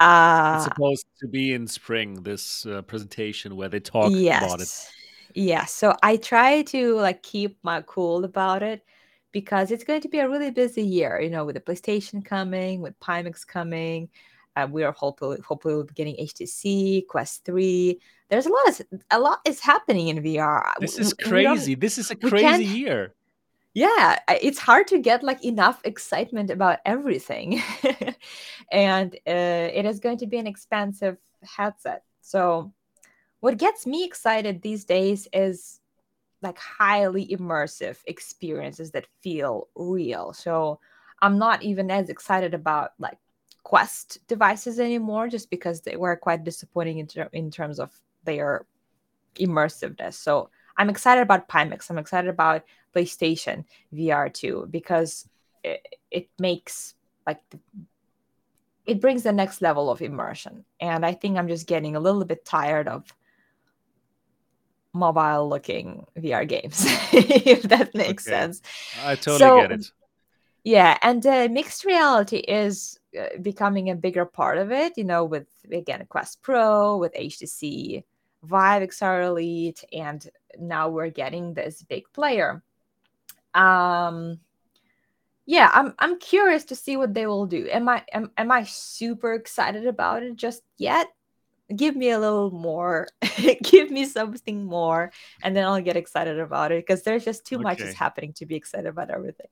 Uh, 0.00 0.54
it's 0.56 0.64
supposed 0.64 1.06
to 1.20 1.28
be 1.28 1.52
in 1.52 1.66
spring. 1.66 2.22
This 2.22 2.66
uh, 2.66 2.82
presentation 2.82 3.56
where 3.56 3.68
they 3.68 3.80
talk 3.80 4.12
yes. 4.14 4.42
about 4.42 4.60
it. 4.60 4.90
Yeah. 5.34 5.64
So 5.64 5.96
I 6.02 6.16
try 6.16 6.62
to 6.62 6.94
like 6.96 7.22
keep 7.22 7.58
my 7.62 7.82
cool 7.82 8.24
about 8.24 8.62
it 8.62 8.84
because 9.32 9.70
it's 9.70 9.84
going 9.84 10.02
to 10.02 10.08
be 10.08 10.18
a 10.18 10.28
really 10.28 10.50
busy 10.50 10.82
year. 10.82 11.20
You 11.20 11.30
know, 11.30 11.44
with 11.44 11.54
the 11.54 11.60
PlayStation 11.60 12.24
coming, 12.24 12.80
with 12.80 12.98
Pimax 13.00 13.46
coming. 13.46 14.08
Uh, 14.54 14.68
we 14.70 14.82
are 14.82 14.92
hopefully 14.92 15.38
hopefully 15.46 15.74
we'll 15.74 15.84
be 15.84 15.94
getting 15.94 16.16
HTC 16.16 17.06
Quest 17.06 17.44
Three. 17.44 18.00
There's 18.28 18.46
a 18.46 18.50
lot 18.50 18.68
of 18.68 18.86
a 19.10 19.18
lot 19.18 19.40
is 19.46 19.60
happening 19.60 20.08
in 20.08 20.22
VR. 20.22 20.72
This 20.78 20.98
is 20.98 21.14
crazy. 21.14 21.74
This 21.74 21.98
is 21.98 22.10
a 22.10 22.16
crazy 22.16 22.64
year. 22.64 23.14
Yeah, 23.74 24.18
it's 24.28 24.58
hard 24.58 24.86
to 24.88 24.98
get 24.98 25.22
like 25.22 25.42
enough 25.44 25.80
excitement 25.84 26.50
about 26.50 26.80
everything, 26.84 27.62
and 28.72 29.14
uh, 29.26 29.70
it 29.72 29.86
is 29.86 29.98
going 29.98 30.18
to 30.18 30.26
be 30.26 30.36
an 30.36 30.46
expensive 30.46 31.16
headset. 31.42 32.02
So, 32.20 32.74
what 33.40 33.56
gets 33.56 33.86
me 33.86 34.04
excited 34.04 34.60
these 34.60 34.84
days 34.84 35.26
is 35.32 35.80
like 36.42 36.58
highly 36.58 37.26
immersive 37.28 37.96
experiences 38.06 38.90
that 38.90 39.06
feel 39.22 39.68
real. 39.74 40.34
So, 40.34 40.78
I'm 41.22 41.38
not 41.38 41.62
even 41.62 41.90
as 41.90 42.10
excited 42.10 42.52
about 42.52 42.90
like 42.98 43.16
Quest 43.62 44.18
devices 44.26 44.80
anymore, 44.80 45.28
just 45.28 45.50
because 45.50 45.80
they 45.80 45.96
were 45.96 46.16
quite 46.16 46.44
disappointing 46.44 46.98
in, 46.98 47.06
ter- 47.06 47.30
in 47.32 47.50
terms 47.50 47.78
of 47.78 47.92
their 48.24 48.66
immersiveness. 49.36 50.14
So 50.14 50.50
I'm 50.76 50.90
excited 50.90 51.22
about 51.22 51.48
Pimax. 51.48 51.90
I'm 51.90 51.98
excited 51.98 52.28
about 52.28 52.64
PlayStation 52.94 53.64
VR 53.94 54.32
too 54.32 54.66
because 54.70 55.28
it, 55.62 55.86
it 56.10 56.28
makes 56.38 56.94
like 57.26 57.40
the, 57.50 57.58
it 58.84 59.00
brings 59.00 59.22
the 59.22 59.32
next 59.32 59.62
level 59.62 59.90
of 59.90 60.02
immersion. 60.02 60.64
And 60.80 61.06
I 61.06 61.12
think 61.12 61.38
I'm 61.38 61.48
just 61.48 61.66
getting 61.66 61.94
a 61.94 62.00
little 62.00 62.24
bit 62.24 62.44
tired 62.44 62.88
of 62.88 63.04
mobile 64.92 65.48
looking 65.48 66.04
VR 66.18 66.46
games, 66.46 66.84
if 67.12 67.62
that 67.62 67.94
makes 67.94 68.26
okay. 68.26 68.36
sense. 68.36 68.62
I 69.02 69.14
totally 69.14 69.38
so, 69.38 69.60
get 69.60 69.72
it. 69.72 69.92
Yeah, 70.64 70.96
and 71.02 71.24
uh, 71.26 71.48
mixed 71.50 71.84
reality 71.84 72.36
is 72.36 73.00
uh, 73.18 73.38
becoming 73.40 73.90
a 73.90 73.96
bigger 73.96 74.24
part 74.24 74.58
of 74.58 74.70
it, 74.70 74.92
you 74.96 75.04
know, 75.04 75.24
with 75.24 75.48
again 75.70 76.06
Quest 76.08 76.40
Pro, 76.40 76.98
with 76.98 77.14
HTC 77.14 78.04
Vive 78.44 78.82
XR 78.82 79.26
Elite, 79.26 79.84
and 79.92 80.28
now 80.58 80.88
we're 80.88 81.10
getting 81.10 81.54
this 81.54 81.82
big 81.82 82.04
player. 82.12 82.62
Um, 83.54 84.38
yeah, 85.46 85.68
I'm 85.72 85.94
I'm 85.98 86.18
curious 86.20 86.64
to 86.66 86.76
see 86.76 86.96
what 86.96 87.12
they 87.12 87.26
will 87.26 87.46
do. 87.46 87.68
Am 87.68 87.88
I 87.88 88.04
am, 88.12 88.30
am 88.36 88.52
I 88.52 88.62
super 88.62 89.34
excited 89.34 89.86
about 89.88 90.22
it 90.22 90.36
just 90.36 90.62
yet? 90.78 91.08
Give 91.74 91.96
me 91.96 92.10
a 92.10 92.20
little 92.20 92.50
more, 92.50 93.08
give 93.62 93.90
me 93.90 94.04
something 94.04 94.64
more, 94.64 95.10
and 95.42 95.56
then 95.56 95.64
I'll 95.64 95.80
get 95.80 95.96
excited 95.96 96.38
about 96.38 96.70
it 96.70 96.86
because 96.86 97.02
there's 97.02 97.24
just 97.24 97.46
too 97.46 97.56
okay. 97.56 97.62
much 97.62 97.80
is 97.80 97.94
happening 97.94 98.32
to 98.34 98.46
be 98.46 98.54
excited 98.54 98.86
about 98.86 99.10
everything. 99.10 99.48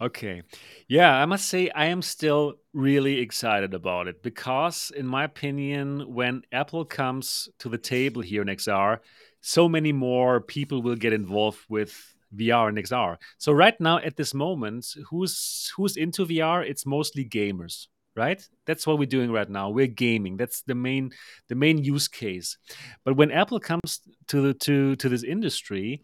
Okay. 0.00 0.42
Yeah, 0.88 1.14
I 1.14 1.26
must 1.26 1.48
say 1.48 1.70
I 1.70 1.86
am 1.86 2.02
still 2.02 2.54
really 2.72 3.20
excited 3.20 3.72
about 3.74 4.08
it 4.08 4.22
because, 4.22 4.90
in 4.96 5.06
my 5.06 5.24
opinion, 5.24 6.12
when 6.12 6.42
Apple 6.52 6.84
comes 6.84 7.48
to 7.60 7.68
the 7.68 7.78
table 7.78 8.20
here 8.22 8.42
in 8.42 8.48
XR, 8.48 8.98
so 9.40 9.68
many 9.68 9.92
more 9.92 10.40
people 10.40 10.82
will 10.82 10.96
get 10.96 11.12
involved 11.12 11.60
with 11.68 12.14
VR 12.34 12.68
and 12.68 12.78
XR. 12.78 13.16
So 13.38 13.52
right 13.52 13.78
now, 13.80 13.98
at 13.98 14.16
this 14.16 14.34
moment, 14.34 14.86
who's 15.08 15.70
who's 15.76 15.96
into 15.96 16.26
VR? 16.26 16.66
It's 16.68 16.86
mostly 16.86 17.24
gamers. 17.24 17.86
right 18.14 18.42
that's 18.66 18.86
what 18.86 18.98
we're 18.98 19.08
doing 19.08 19.32
right 19.32 19.48
now 19.48 19.70
we're 19.70 19.86
gaming 19.86 20.36
that's 20.36 20.60
the 20.68 20.74
main 20.74 21.10
the 21.48 21.54
main 21.54 21.78
use 21.82 22.08
case 22.08 22.58
but 23.04 23.16
when 23.16 23.30
apple 23.30 23.58
comes 23.58 24.00
to 24.28 24.42
the 24.42 24.52
to 24.52 24.94
to 24.96 25.08
this 25.08 25.24
industry 25.24 26.02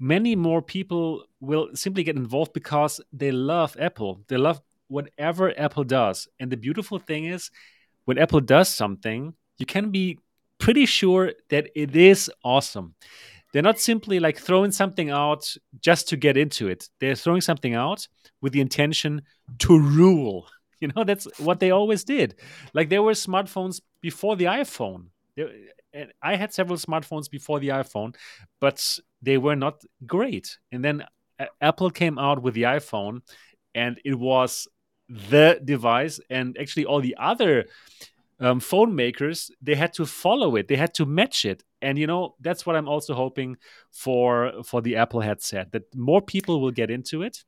many 0.00 0.34
more 0.34 0.62
people 0.62 1.24
will 1.40 1.68
simply 1.74 2.02
get 2.02 2.16
involved 2.16 2.52
because 2.52 3.00
they 3.12 3.30
love 3.30 3.76
apple. 3.78 4.22
They 4.28 4.38
love 4.38 4.60
whatever 4.88 5.54
apple 5.60 5.84
does. 5.84 6.26
And 6.40 6.50
the 6.50 6.56
beautiful 6.56 6.98
thing 6.98 7.26
is 7.26 7.50
when 8.06 8.18
apple 8.18 8.40
does 8.40 8.68
something 8.68 9.34
you 9.58 9.66
can 9.66 9.90
be 9.90 10.18
pretty 10.58 10.86
sure 10.86 11.32
that 11.50 11.68
it 11.74 11.94
is 11.94 12.30
awesome. 12.42 12.94
They're 13.52 13.62
not 13.62 13.78
simply 13.78 14.20
like 14.20 14.38
throwing 14.38 14.72
something 14.72 15.10
out 15.10 15.54
just 15.80 16.08
to 16.08 16.16
get 16.16 16.36
into 16.36 16.68
it. 16.68 16.88
They're 16.98 17.14
throwing 17.14 17.42
something 17.42 17.74
out 17.74 18.08
with 18.40 18.52
the 18.52 18.60
intention 18.60 19.22
to 19.60 19.78
rule. 19.78 20.48
You 20.82 20.88
know 20.96 21.04
that's 21.04 21.28
what 21.38 21.60
they 21.60 21.72
always 21.72 22.04
did. 22.04 22.36
Like 22.72 22.88
there 22.88 23.02
were 23.02 23.12
smartphones 23.12 23.82
before 24.00 24.34
the 24.34 24.46
iphone. 24.46 25.08
There, 25.36 25.50
and 25.92 26.12
i 26.22 26.36
had 26.36 26.52
several 26.52 26.78
smartphones 26.78 27.30
before 27.30 27.60
the 27.60 27.68
iphone 27.68 28.14
but 28.60 28.98
they 29.22 29.38
were 29.38 29.56
not 29.56 29.82
great. 30.06 30.58
And 30.72 30.84
then 30.84 31.04
apple 31.60 31.90
came 31.90 32.18
out 32.18 32.42
with 32.42 32.54
the 32.54 32.62
iphone 32.62 33.22
and 33.74 34.00
it 34.04 34.14
was 34.14 34.68
the 35.08 35.60
device. 35.64 36.20
And 36.28 36.56
actually 36.58 36.84
all 36.84 37.00
the 37.00 37.16
other 37.18 37.66
um, 38.38 38.60
phone 38.60 38.94
makers 38.94 39.50
they 39.60 39.74
had 39.74 39.92
to 39.94 40.06
follow 40.06 40.56
it. 40.56 40.68
They 40.68 40.76
had 40.76 40.94
to 40.94 41.06
match 41.06 41.44
it. 41.44 41.62
And 41.82 41.98
you 41.98 42.06
know 42.06 42.34
that's 42.40 42.66
what 42.66 42.76
i'm 42.76 42.88
also 42.88 43.14
hoping 43.14 43.56
for 43.90 44.52
for 44.64 44.82
the 44.82 44.96
apple 44.96 45.20
headset 45.20 45.72
that 45.72 45.84
more 45.94 46.20
people 46.20 46.60
will 46.60 46.70
get 46.70 46.90
into 46.90 47.22
it 47.22 47.42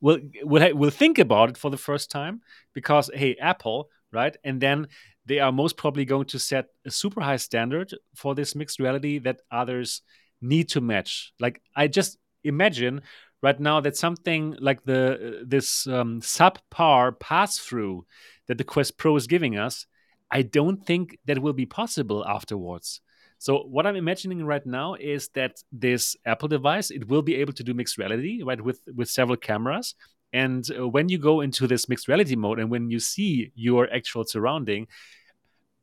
will 0.00 0.20
will 0.42 0.74
will 0.74 0.90
think 0.90 1.18
about 1.18 1.50
it 1.50 1.58
for 1.58 1.70
the 1.70 1.76
first 1.76 2.10
time 2.10 2.40
because 2.72 3.10
hey 3.12 3.36
apple 3.36 3.90
right? 4.12 4.36
And 4.44 4.60
then 4.60 4.88
they 5.26 5.40
are 5.40 5.52
most 5.52 5.76
probably 5.76 6.04
going 6.04 6.26
to 6.26 6.38
set 6.38 6.66
a 6.86 6.90
super 6.90 7.20
high 7.20 7.36
standard 7.36 7.94
for 8.14 8.34
this 8.34 8.54
mixed 8.54 8.78
reality 8.78 9.18
that 9.20 9.40
others 9.50 10.02
need 10.40 10.68
to 10.68 10.80
match 10.80 11.32
like 11.40 11.60
i 11.74 11.86
just 11.86 12.18
imagine 12.44 13.00
right 13.42 13.60
now 13.60 13.80
that 13.80 13.96
something 13.96 14.56
like 14.60 14.82
the 14.84 15.42
this 15.46 15.86
um, 15.86 16.20
subpar 16.20 17.18
pass 17.18 17.58
through 17.58 18.04
that 18.46 18.58
the 18.58 18.64
quest 18.64 18.96
pro 18.96 19.16
is 19.16 19.26
giving 19.26 19.58
us 19.58 19.86
i 20.30 20.42
don't 20.42 20.86
think 20.86 21.18
that 21.26 21.40
will 21.40 21.52
be 21.52 21.66
possible 21.66 22.26
afterwards 22.26 23.00
so 23.38 23.62
what 23.62 23.86
I'm 23.86 23.96
imagining 23.96 24.44
right 24.44 24.64
now 24.66 24.94
is 24.94 25.28
that 25.30 25.62
this 25.70 26.16
Apple 26.26 26.48
device 26.48 26.90
it 26.90 27.08
will 27.08 27.22
be 27.22 27.36
able 27.36 27.52
to 27.54 27.62
do 27.62 27.72
mixed 27.72 27.96
reality, 27.96 28.42
right, 28.42 28.60
with 28.60 28.80
with 28.94 29.08
several 29.08 29.36
cameras. 29.36 29.94
And 30.32 30.68
uh, 30.76 30.88
when 30.88 31.08
you 31.08 31.18
go 31.18 31.40
into 31.40 31.66
this 31.66 31.88
mixed 31.88 32.08
reality 32.08 32.36
mode 32.36 32.58
and 32.58 32.70
when 32.70 32.90
you 32.90 32.98
see 33.00 33.52
your 33.54 33.88
actual 33.92 34.24
surrounding, 34.24 34.88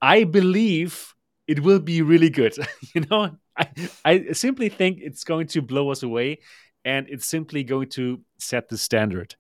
I 0.01 0.26
believe 0.26 1.14
it 1.48 1.62
will 1.62 1.80
be 1.80 2.02
really 2.02 2.30
good. 2.30 2.56
you 2.93 3.02
know, 3.10 3.36
I, 3.58 3.68
I 4.04 4.32
simply 4.34 4.70
think 4.70 5.00
it's 5.02 5.24
going 5.24 5.48
to 5.48 5.62
blow 5.62 5.91
us 5.91 6.04
away 6.04 6.39
and 6.84 7.08
it's 7.10 7.26
simply 7.26 7.64
going 7.64 7.89
to 7.89 8.22
set 8.38 8.70
the 8.70 8.78
standard. 8.78 9.36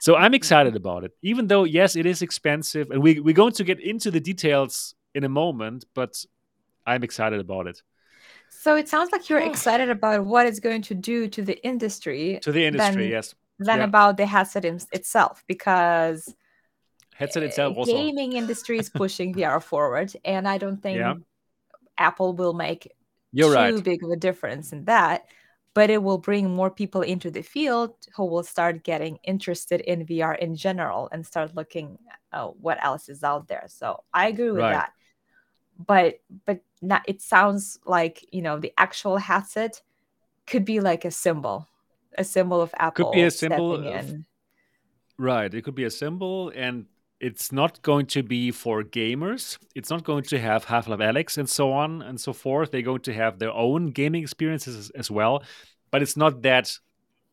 So 0.00 0.16
I'm 0.16 0.32
excited 0.32 0.76
about 0.76 1.04
it, 1.04 1.12
even 1.22 1.46
though, 1.46 1.64
yes, 1.64 1.94
it 1.94 2.06
is 2.06 2.22
expensive. 2.22 2.90
And 2.90 3.02
we, 3.02 3.20
we're 3.20 3.34
going 3.34 3.52
to 3.52 3.64
get 3.64 3.80
into 3.80 4.10
the 4.10 4.20
details 4.20 4.94
in 5.14 5.24
a 5.24 5.28
moment, 5.28 5.84
but 5.94 6.24
I'm 6.86 7.04
excited 7.04 7.38
about 7.38 7.66
it. 7.66 7.82
So 8.48 8.76
it 8.76 8.88
sounds 8.88 9.12
like 9.12 9.28
you're 9.28 9.42
oh. 9.42 9.48
excited 9.48 9.90
about 9.90 10.24
what 10.24 10.46
it's 10.46 10.58
going 10.58 10.82
to 10.82 10.94
do 10.94 11.28
to 11.28 11.42
the 11.42 11.62
industry. 11.64 12.40
To 12.42 12.52
the 12.52 12.64
industry, 12.64 13.04
than, 13.04 13.10
yes. 13.10 13.34
Than 13.58 13.78
yeah. 13.78 13.84
about 13.84 14.16
the 14.16 14.24
headset 14.24 14.64
itself, 14.64 15.44
because 15.46 16.34
headset 17.14 17.42
itself 17.42 17.76
also. 17.76 17.92
gaming 17.92 18.32
industry 18.32 18.78
is 18.78 18.88
pushing 18.88 19.34
VR 19.34 19.62
forward, 19.62 20.12
and 20.24 20.48
I 20.48 20.56
don't 20.56 20.82
think 20.82 20.98
yeah. 20.98 21.14
Apple 22.00 22.32
will 22.32 22.54
make 22.54 22.92
you're 23.32 23.50
too 23.50 23.54
right. 23.54 23.84
big 23.84 24.02
of 24.02 24.10
a 24.10 24.16
difference 24.16 24.72
in 24.72 24.84
that. 24.86 25.26
But 25.72 25.88
it 25.88 26.02
will 26.02 26.18
bring 26.18 26.50
more 26.50 26.68
people 26.68 27.02
into 27.02 27.30
the 27.30 27.42
field 27.42 27.94
who 28.16 28.24
will 28.24 28.42
start 28.42 28.82
getting 28.82 29.20
interested 29.22 29.80
in 29.82 30.04
VR 30.04 30.36
in 30.36 30.56
general 30.56 31.08
and 31.12 31.24
start 31.24 31.54
looking 31.54 31.96
uh, 32.32 32.48
what 32.48 32.82
else 32.84 33.08
is 33.08 33.22
out 33.22 33.46
there. 33.46 33.66
So 33.68 34.02
I 34.12 34.26
agree 34.26 34.50
with 34.50 34.62
right. 34.62 34.72
that 34.72 34.92
but 35.86 36.20
but 36.46 36.60
not, 36.82 37.02
it 37.06 37.20
sounds 37.20 37.78
like 37.84 38.26
you 38.32 38.42
know 38.42 38.58
the 38.58 38.72
actual 38.78 39.16
headset 39.16 39.80
could 40.46 40.64
be 40.64 40.80
like 40.80 41.04
a 41.04 41.10
symbol 41.10 41.68
a 42.18 42.24
symbol 42.24 42.60
of 42.60 42.74
apple 42.78 43.06
could 43.06 43.14
be 43.14 43.22
a 43.22 43.30
symbol 43.30 43.74
of, 43.74 44.14
right 45.18 45.54
it 45.54 45.62
could 45.62 45.74
be 45.74 45.84
a 45.84 45.90
symbol 45.90 46.50
and 46.54 46.86
it's 47.20 47.52
not 47.52 47.82
going 47.82 48.06
to 48.06 48.22
be 48.22 48.50
for 48.50 48.82
gamers. 48.82 49.58
It's 49.74 49.90
not 49.90 50.04
going 50.04 50.24
to 50.24 50.38
have 50.38 50.64
Half-Life: 50.64 51.00
Alyx 51.00 51.38
and 51.38 51.48
so 51.48 51.72
on 51.72 52.02
and 52.02 52.20
so 52.20 52.32
forth. 52.32 52.70
They're 52.70 52.82
going 52.82 53.02
to 53.02 53.12
have 53.12 53.38
their 53.38 53.52
own 53.52 53.90
gaming 53.90 54.22
experiences 54.22 54.76
as, 54.76 54.90
as 54.90 55.10
well 55.10 55.42
but 55.90 56.02
it's 56.02 56.16
not 56.16 56.42
that 56.42 56.78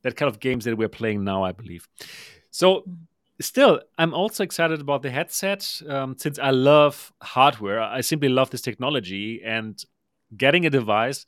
that 0.04 0.16
kind 0.16 0.30
of 0.30 0.40
games 0.40 0.66
that 0.66 0.78
we're 0.78 0.90
playing 0.90 1.24
now 1.24 1.44
i 1.44 1.52
believe. 1.52 1.88
So 2.52 2.86
still, 3.40 3.82
I'm 3.98 4.14
also 4.14 4.44
excited 4.44 4.82
about 4.82 5.04
the 5.04 5.12
headset 5.12 5.70
um, 5.88 6.16
since 6.18 6.40
I 6.40 6.50
love 6.52 7.12
hardware. 7.22 7.82
I 7.82 8.02
simply 8.02 8.30
love 8.30 8.50
this 8.50 8.62
technology 8.62 9.42
and 9.44 9.80
getting 10.36 10.66
a 10.66 10.70
device 10.70 11.26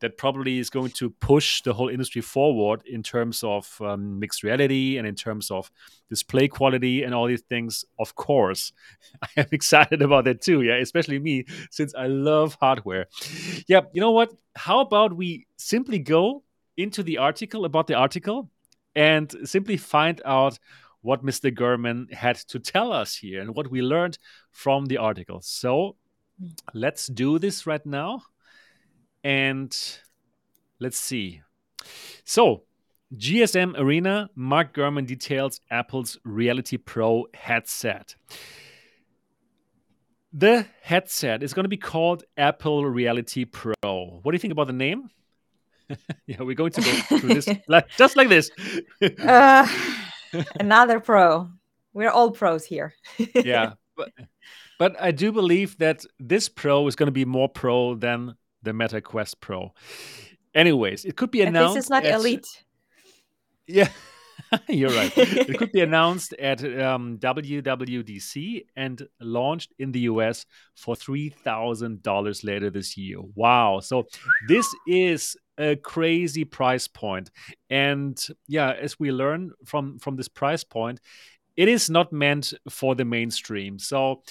that 0.00 0.16
probably 0.16 0.58
is 0.58 0.70
going 0.70 0.90
to 0.90 1.10
push 1.10 1.62
the 1.62 1.72
whole 1.72 1.88
industry 1.88 2.22
forward 2.22 2.82
in 2.86 3.02
terms 3.02 3.42
of 3.42 3.80
um, 3.80 4.18
mixed 4.18 4.42
reality 4.42 4.96
and 4.96 5.06
in 5.06 5.14
terms 5.14 5.50
of 5.50 5.70
display 6.08 6.48
quality 6.48 7.02
and 7.02 7.14
all 7.14 7.26
these 7.26 7.42
things. 7.42 7.84
Of 7.98 8.14
course, 8.14 8.72
I 9.22 9.40
am 9.40 9.48
excited 9.52 10.02
about 10.02 10.24
that 10.24 10.40
too. 10.40 10.62
Yeah, 10.62 10.76
especially 10.76 11.18
me 11.18 11.44
since 11.70 11.94
I 11.94 12.06
love 12.06 12.56
hardware. 12.60 13.06
Yeah, 13.66 13.82
you 13.92 14.00
know 14.00 14.12
what? 14.12 14.32
How 14.56 14.80
about 14.80 15.16
we 15.16 15.46
simply 15.56 15.98
go 15.98 16.42
into 16.76 17.02
the 17.02 17.18
article 17.18 17.64
about 17.64 17.88
the 17.88 17.94
article 17.94 18.50
and 18.94 19.34
simply 19.44 19.76
find 19.76 20.22
out 20.24 20.58
what 21.02 21.24
Mr. 21.24 21.54
Gurman 21.54 22.12
had 22.12 22.36
to 22.36 22.58
tell 22.58 22.92
us 22.92 23.16
here 23.16 23.40
and 23.40 23.54
what 23.54 23.70
we 23.70 23.82
learned 23.82 24.18
from 24.50 24.86
the 24.86 24.96
article. 24.96 25.40
So 25.40 25.96
let's 26.74 27.06
do 27.06 27.38
this 27.38 27.66
right 27.66 27.84
now. 27.86 28.22
And 29.28 29.76
let's 30.80 30.98
see. 30.98 31.42
So, 32.24 32.62
GSM 33.14 33.78
Arena, 33.78 34.30
Mark 34.34 34.72
Gurman 34.72 35.06
details 35.06 35.60
Apple's 35.70 36.18
Reality 36.24 36.78
Pro 36.78 37.26
headset. 37.34 38.14
The 40.32 40.64
headset 40.80 41.42
is 41.42 41.52
going 41.52 41.64
to 41.64 41.68
be 41.68 41.76
called 41.76 42.24
Apple 42.38 42.86
Reality 42.86 43.44
Pro. 43.44 43.74
What 43.82 44.32
do 44.32 44.34
you 44.34 44.38
think 44.38 44.52
about 44.52 44.66
the 44.66 44.72
name? 44.72 45.10
yeah, 46.26 46.40
we're 46.40 46.54
going 46.54 46.72
to 46.72 46.80
go 46.80 47.18
through 47.18 47.34
this 47.34 47.50
like, 47.68 47.86
just 47.98 48.16
like 48.16 48.30
this. 48.30 48.50
uh, 49.20 49.68
Another 50.58 51.00
pro. 51.00 51.50
We're 51.92 52.08
all 52.10 52.30
pros 52.30 52.64
here. 52.64 52.94
yeah. 53.34 53.74
But, 53.94 54.12
but 54.78 54.96
I 54.98 55.10
do 55.10 55.32
believe 55.32 55.76
that 55.78 56.06
this 56.18 56.48
pro 56.48 56.86
is 56.86 56.96
going 56.96 57.08
to 57.08 57.12
be 57.12 57.26
more 57.26 57.50
pro 57.50 57.94
than 57.94 58.34
the 58.62 58.72
Meta 58.72 59.00
Quest 59.00 59.40
Pro. 59.40 59.72
Anyways, 60.54 61.04
it 61.04 61.16
could 61.16 61.30
be 61.30 61.42
announced. 61.42 61.74
this 61.74 61.84
is 61.84 61.90
not 61.90 62.04
at, 62.04 62.14
elite. 62.14 62.46
Yeah. 63.70 63.90
You're 64.68 64.90
right. 64.90 65.12
it 65.16 65.58
could 65.58 65.72
be 65.72 65.80
announced 65.88 66.32
at 66.34 66.64
um, 66.80 67.18
WWDC 67.18 68.64
and 68.76 69.06
launched 69.20 69.74
in 69.78 69.92
the 69.92 70.00
US 70.00 70.46
for 70.74 70.94
$3,000 70.94 72.44
later 72.44 72.70
this 72.70 72.96
year. 72.96 73.18
Wow. 73.34 73.80
So 73.80 74.06
this 74.46 74.66
is 74.86 75.36
a 75.58 75.76
crazy 75.76 76.44
price 76.44 76.88
point. 76.88 77.30
And 77.68 78.18
yeah, 78.46 78.72
as 78.72 78.98
we 78.98 79.12
learn 79.12 79.52
from 79.64 79.98
from 79.98 80.16
this 80.16 80.28
price 80.28 80.64
point, 80.64 81.00
it 81.56 81.68
is 81.68 81.90
not 81.90 82.12
meant 82.12 82.54
for 82.70 82.94
the 82.94 83.04
mainstream. 83.04 83.78
So 83.78 84.22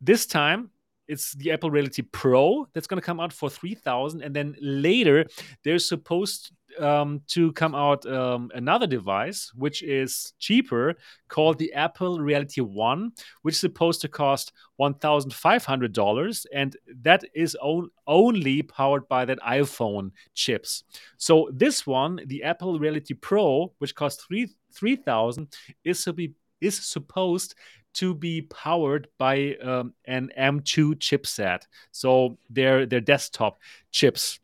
this 0.00 0.26
time 0.26 0.70
it's 1.08 1.32
the 1.34 1.52
Apple 1.52 1.70
Reality 1.70 2.02
Pro 2.02 2.66
that's 2.72 2.86
going 2.86 3.00
to 3.00 3.04
come 3.04 3.20
out 3.20 3.32
for 3.32 3.50
3000 3.50 4.22
and 4.22 4.34
then 4.34 4.54
later 4.60 5.26
they're 5.62 5.78
supposed 5.78 6.52
um, 6.78 7.20
to 7.28 7.52
come 7.52 7.74
out 7.74 8.04
um, 8.06 8.50
another 8.54 8.86
device 8.86 9.52
which 9.54 9.82
is 9.82 10.32
cheaper 10.38 10.94
called 11.28 11.58
the 11.58 11.72
Apple 11.72 12.20
Reality 12.20 12.60
One, 12.60 13.12
which 13.42 13.54
is 13.54 13.60
supposed 13.60 14.00
to 14.02 14.08
cost 14.08 14.52
$1,500, 14.80 16.46
and 16.52 16.76
that 17.02 17.24
is 17.34 17.56
on- 17.60 17.90
only 18.06 18.62
powered 18.62 19.06
by 19.08 19.24
that 19.24 19.38
iPhone 19.40 20.10
chips. 20.34 20.84
So 21.16 21.48
this 21.52 21.86
one, 21.86 22.20
the 22.26 22.42
Apple 22.42 22.78
Reality 22.78 23.14
Pro, 23.14 23.72
which 23.78 23.94
costs 23.94 24.24
three 24.24 24.48
three 24.72 24.96
thousand, 24.96 25.54
is 25.84 26.02
to 26.04 26.12
be 26.12 26.32
is 26.60 26.78
supposed 26.78 27.54
to 27.94 28.14
be 28.14 28.42
powered 28.42 29.08
by 29.18 29.56
um, 29.62 29.94
an 30.06 30.30
M2 30.38 30.96
chipset. 30.96 31.62
So 31.90 32.38
their 32.50 32.86
their 32.86 33.00
desktop 33.00 33.58
chips 33.90 34.40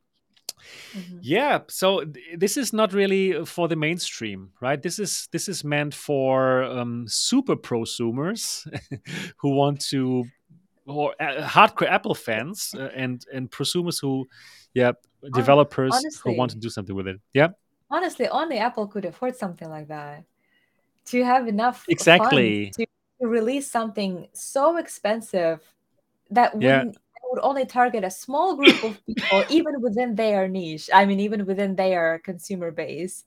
Mm-hmm. 0.94 1.18
Yeah, 1.22 1.60
so 1.68 2.04
th- 2.04 2.38
this 2.38 2.56
is 2.56 2.72
not 2.72 2.92
really 2.92 3.44
for 3.44 3.68
the 3.68 3.76
mainstream, 3.76 4.50
right? 4.60 4.80
This 4.80 4.98
is 4.98 5.28
this 5.32 5.48
is 5.48 5.64
meant 5.64 5.94
for 5.94 6.64
um, 6.64 7.06
super 7.08 7.56
prosumers 7.56 8.66
who 9.38 9.50
want 9.50 9.80
to, 9.90 10.24
or 10.86 11.14
uh, 11.20 11.46
hardcore 11.46 11.88
Apple 11.88 12.14
fans 12.14 12.74
uh, 12.76 12.88
and 12.94 13.24
and 13.32 13.50
prosumers 13.50 14.00
who, 14.00 14.28
yeah, 14.74 14.92
developers 15.34 15.92
Honestly, 15.94 16.32
who 16.32 16.38
want 16.38 16.50
to 16.52 16.58
do 16.58 16.70
something 16.70 16.94
with 16.94 17.06
it. 17.06 17.20
Yeah. 17.32 17.48
Honestly, 17.90 18.28
only 18.28 18.58
Apple 18.58 18.86
could 18.86 19.04
afford 19.04 19.36
something 19.36 19.68
like 19.68 19.88
that. 19.88 20.24
To 21.06 21.24
have 21.24 21.48
enough 21.48 21.84
exactly 21.88 22.70
to, 22.76 22.86
to 23.20 23.28
release 23.28 23.70
something 23.70 24.28
so 24.32 24.76
expensive 24.76 25.60
that 26.30 26.54
wouldn't 26.54 26.94
yeah 26.94 27.00
would 27.30 27.40
only 27.42 27.64
target 27.64 28.04
a 28.04 28.10
small 28.10 28.56
group 28.56 28.82
of 28.82 29.06
people, 29.06 29.44
even 29.50 29.80
within 29.80 30.14
their 30.14 30.48
niche. 30.48 30.90
I 30.92 31.06
mean, 31.06 31.20
even 31.20 31.46
within 31.46 31.76
their 31.76 32.18
consumer 32.18 32.70
base. 32.70 33.24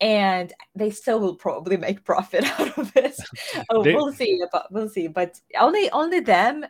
And 0.00 0.52
they 0.74 0.90
still 0.90 1.20
will 1.20 1.36
probably 1.36 1.76
make 1.76 2.04
profit 2.04 2.44
out 2.60 2.76
of 2.76 2.94
it. 2.96 3.16
oh, 3.70 3.82
they, 3.82 3.94
we'll 3.94 4.12
see. 4.12 4.42
But 4.52 4.70
we'll 4.70 4.88
see. 4.88 5.06
But 5.06 5.40
only 5.58 5.90
only 5.90 6.20
them 6.20 6.66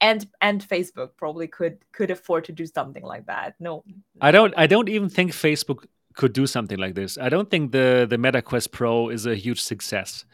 and 0.00 0.28
and 0.40 0.62
Facebook 0.62 1.10
probably 1.16 1.48
could 1.48 1.78
could 1.90 2.12
afford 2.12 2.44
to 2.44 2.52
do 2.52 2.66
something 2.66 3.02
like 3.02 3.26
that. 3.26 3.54
No, 3.58 3.82
I 4.20 4.30
don't. 4.30 4.54
I 4.56 4.68
don't 4.68 4.88
even 4.88 5.08
think 5.08 5.32
Facebook 5.32 5.86
could 6.18 6.32
do 6.32 6.48
something 6.48 6.78
like 6.78 6.96
this. 6.96 7.16
I 7.16 7.28
don't 7.28 7.48
think 7.48 7.70
the 7.70 8.06
the 8.10 8.18
Meta 8.18 8.42
Quest 8.42 8.72
Pro 8.72 9.08
is 9.08 9.24
a 9.24 9.36
huge 9.36 9.62
success, 9.62 10.24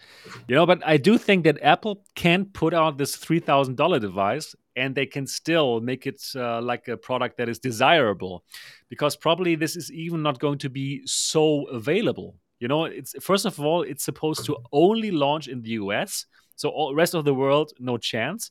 you 0.48 0.56
know. 0.56 0.66
But 0.66 0.80
I 0.84 0.96
do 0.96 1.18
think 1.18 1.44
that 1.44 1.58
Apple 1.62 2.02
can 2.14 2.46
put 2.46 2.72
out 2.72 2.96
this 2.96 3.14
three 3.16 3.38
thousand 3.38 3.76
dollar 3.76 4.00
device 4.00 4.56
and 4.76 4.94
they 4.94 5.06
can 5.06 5.26
still 5.26 5.80
make 5.80 6.06
it 6.06 6.20
uh, 6.34 6.60
like 6.62 6.88
a 6.88 6.96
product 6.96 7.36
that 7.36 7.48
is 7.48 7.58
desirable, 7.58 8.44
because 8.88 9.14
probably 9.14 9.54
this 9.56 9.76
is 9.76 9.92
even 9.92 10.22
not 10.22 10.40
going 10.40 10.58
to 10.58 10.70
be 10.70 11.02
so 11.04 11.64
available. 11.80 12.34
You 12.60 12.68
know, 12.68 12.84
it's 12.86 13.14
first 13.20 13.44
of 13.44 13.60
all, 13.60 13.82
it's 13.82 14.04
supposed 14.04 14.46
to 14.46 14.56
only 14.72 15.10
launch 15.10 15.48
in 15.48 15.60
the 15.62 15.72
US, 15.82 16.24
so 16.56 16.70
all 16.70 16.94
rest 16.94 17.14
of 17.14 17.26
the 17.26 17.34
world, 17.34 17.72
no 17.78 17.98
chance. 17.98 18.50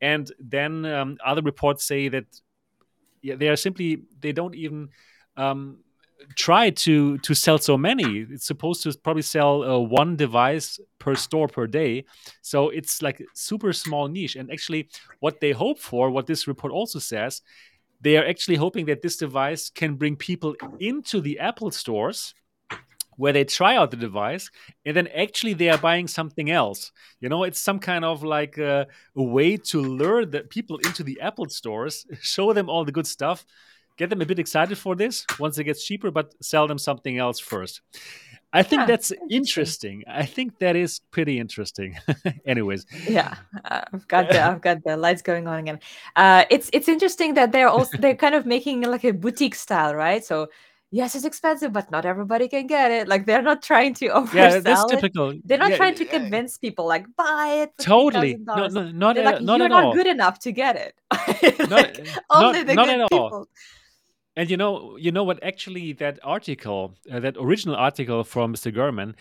And 0.00 0.24
then 0.40 0.84
um, 0.84 1.16
other 1.24 1.42
reports 1.42 1.84
say 1.84 2.08
that 2.08 2.26
yeah, 3.22 3.36
they 3.36 3.48
are 3.48 3.56
simply 3.56 4.02
they 4.18 4.32
don't 4.32 4.56
even 4.56 4.88
um, 5.36 5.78
try 6.36 6.70
to 6.70 7.18
to 7.18 7.34
sell 7.34 7.58
so 7.58 7.76
many. 7.76 8.26
It's 8.30 8.46
supposed 8.46 8.82
to 8.84 8.96
probably 8.98 9.22
sell 9.22 9.62
uh, 9.62 9.78
one 9.78 10.16
device 10.16 10.78
per 10.98 11.14
store 11.14 11.48
per 11.48 11.66
day. 11.66 12.04
So 12.42 12.70
it's 12.70 13.02
like 13.02 13.24
super 13.34 13.72
small 13.72 14.08
niche. 14.08 14.36
And 14.36 14.50
actually, 14.50 14.88
what 15.20 15.40
they 15.40 15.52
hope 15.52 15.78
for, 15.78 16.10
what 16.10 16.26
this 16.26 16.46
report 16.46 16.72
also 16.72 16.98
says, 16.98 17.42
they 18.00 18.16
are 18.16 18.26
actually 18.26 18.56
hoping 18.56 18.86
that 18.86 19.02
this 19.02 19.16
device 19.16 19.70
can 19.70 19.94
bring 19.94 20.16
people 20.16 20.54
into 20.78 21.20
the 21.20 21.38
Apple 21.38 21.70
stores 21.70 22.34
where 23.16 23.32
they 23.32 23.44
try 23.44 23.76
out 23.76 23.90
the 23.90 23.96
device 23.96 24.50
and 24.84 24.96
then 24.96 25.06
actually 25.08 25.52
they 25.52 25.68
are 25.68 25.78
buying 25.78 26.08
something 26.08 26.50
else 26.50 26.92
you 27.20 27.28
know 27.28 27.44
it's 27.44 27.60
some 27.60 27.78
kind 27.78 28.04
of 28.04 28.22
like 28.22 28.58
a, 28.58 28.86
a 29.16 29.22
way 29.22 29.56
to 29.56 29.80
lure 29.80 30.24
the 30.24 30.40
people 30.40 30.78
into 30.78 31.02
the 31.02 31.20
apple 31.20 31.48
stores 31.48 32.06
show 32.20 32.52
them 32.52 32.68
all 32.68 32.84
the 32.84 32.92
good 32.92 33.06
stuff 33.06 33.44
get 33.96 34.10
them 34.10 34.20
a 34.20 34.26
bit 34.26 34.38
excited 34.38 34.78
for 34.78 34.94
this 34.94 35.26
once 35.38 35.58
it 35.58 35.64
gets 35.64 35.84
cheaper, 35.84 36.10
but 36.10 36.34
sell 36.42 36.66
them 36.66 36.78
something 36.78 37.18
else 37.18 37.38
first. 37.38 37.80
I 38.54 38.62
think 38.62 38.80
yeah, 38.80 38.86
that's 38.86 39.10
interesting. 39.12 39.36
interesting. 39.36 40.04
I 40.08 40.26
think 40.26 40.58
that 40.58 40.76
is 40.76 41.00
pretty 41.10 41.38
interesting. 41.38 41.96
Anyways, 42.46 42.84
yeah, 43.08 43.36
uh, 43.64 43.80
I've 43.92 44.06
got 44.08 44.28
the 44.28 44.42
I've 44.50 44.60
got 44.60 44.84
the 44.84 44.96
lights 44.96 45.22
going 45.22 45.48
on 45.48 45.60
again. 45.60 45.80
Uh, 46.16 46.44
it's 46.50 46.68
it's 46.72 46.88
interesting 46.88 47.34
that 47.34 47.52
they're 47.52 47.68
also 47.68 47.96
they're 48.00 48.14
kind 48.14 48.34
of 48.34 48.44
making 48.44 48.82
like 48.82 49.04
a 49.04 49.12
boutique 49.12 49.54
style, 49.54 49.94
right? 49.94 50.22
So 50.22 50.48
yes, 50.90 51.14
it's 51.14 51.24
expensive, 51.24 51.72
but 51.72 51.90
not 51.90 52.04
everybody 52.04 52.46
can 52.46 52.66
get 52.66 52.90
it. 52.90 53.08
Like 53.08 53.24
they're 53.24 53.40
not 53.40 53.62
trying 53.62 53.94
to 53.94 54.08
oversell 54.08 54.34
yeah, 54.34 54.58
that's 54.58 54.84
typical. 54.84 55.32
They're 55.46 55.56
not 55.56 55.70
yeah, 55.70 55.76
trying 55.78 55.94
to 55.94 56.04
yeah. 56.04 56.10
convince 56.10 56.58
people 56.58 56.86
like 56.86 57.06
buy 57.16 57.62
it. 57.62 57.72
totally, 57.80 58.36
no, 58.36 58.66
no, 58.68 58.90
not, 58.90 59.16
like, 59.16 59.40
not 59.40 59.60
you're 59.60 59.68
not 59.70 59.84
all. 59.84 59.94
good 59.94 60.06
enough 60.06 60.38
to 60.40 60.52
get 60.52 60.76
it. 60.76 60.94
like, 61.70 61.70
not, 61.70 61.98
only 62.28 62.58
not, 62.58 62.66
the 62.66 62.74
not 62.74 62.86
good 62.86 63.00
at 63.00 63.10
people. 63.10 63.30
all 63.32 63.48
and 64.36 64.50
you 64.50 64.56
know, 64.56 64.96
you 64.96 65.12
know 65.12 65.24
what? 65.24 65.42
Actually, 65.42 65.92
that 65.94 66.18
article, 66.22 66.94
uh, 67.10 67.20
that 67.20 67.36
original 67.38 67.76
article 67.76 68.24
from 68.24 68.54
Mr. 68.54 68.74
Gurman, 68.74 69.14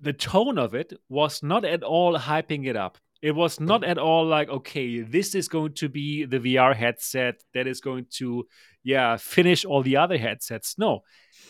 the 0.00 0.12
tone 0.12 0.58
of 0.58 0.74
it 0.74 0.92
was 1.08 1.42
not 1.42 1.64
at 1.64 1.82
all 1.82 2.18
hyping 2.18 2.66
it 2.66 2.76
up. 2.76 2.98
It 3.22 3.34
was 3.34 3.58
not 3.58 3.82
at 3.82 3.96
all 3.98 4.26
like, 4.26 4.48
okay, 4.48 5.00
this 5.00 5.34
is 5.34 5.48
going 5.48 5.72
to 5.74 5.88
be 5.88 6.26
the 6.26 6.38
VR 6.38 6.76
headset 6.76 7.42
that 7.54 7.66
is 7.66 7.80
going 7.80 8.06
to, 8.18 8.46
yeah, 8.84 9.16
finish 9.16 9.64
all 9.64 9.82
the 9.82 9.96
other 9.96 10.18
headsets. 10.18 10.76
No. 10.78 11.00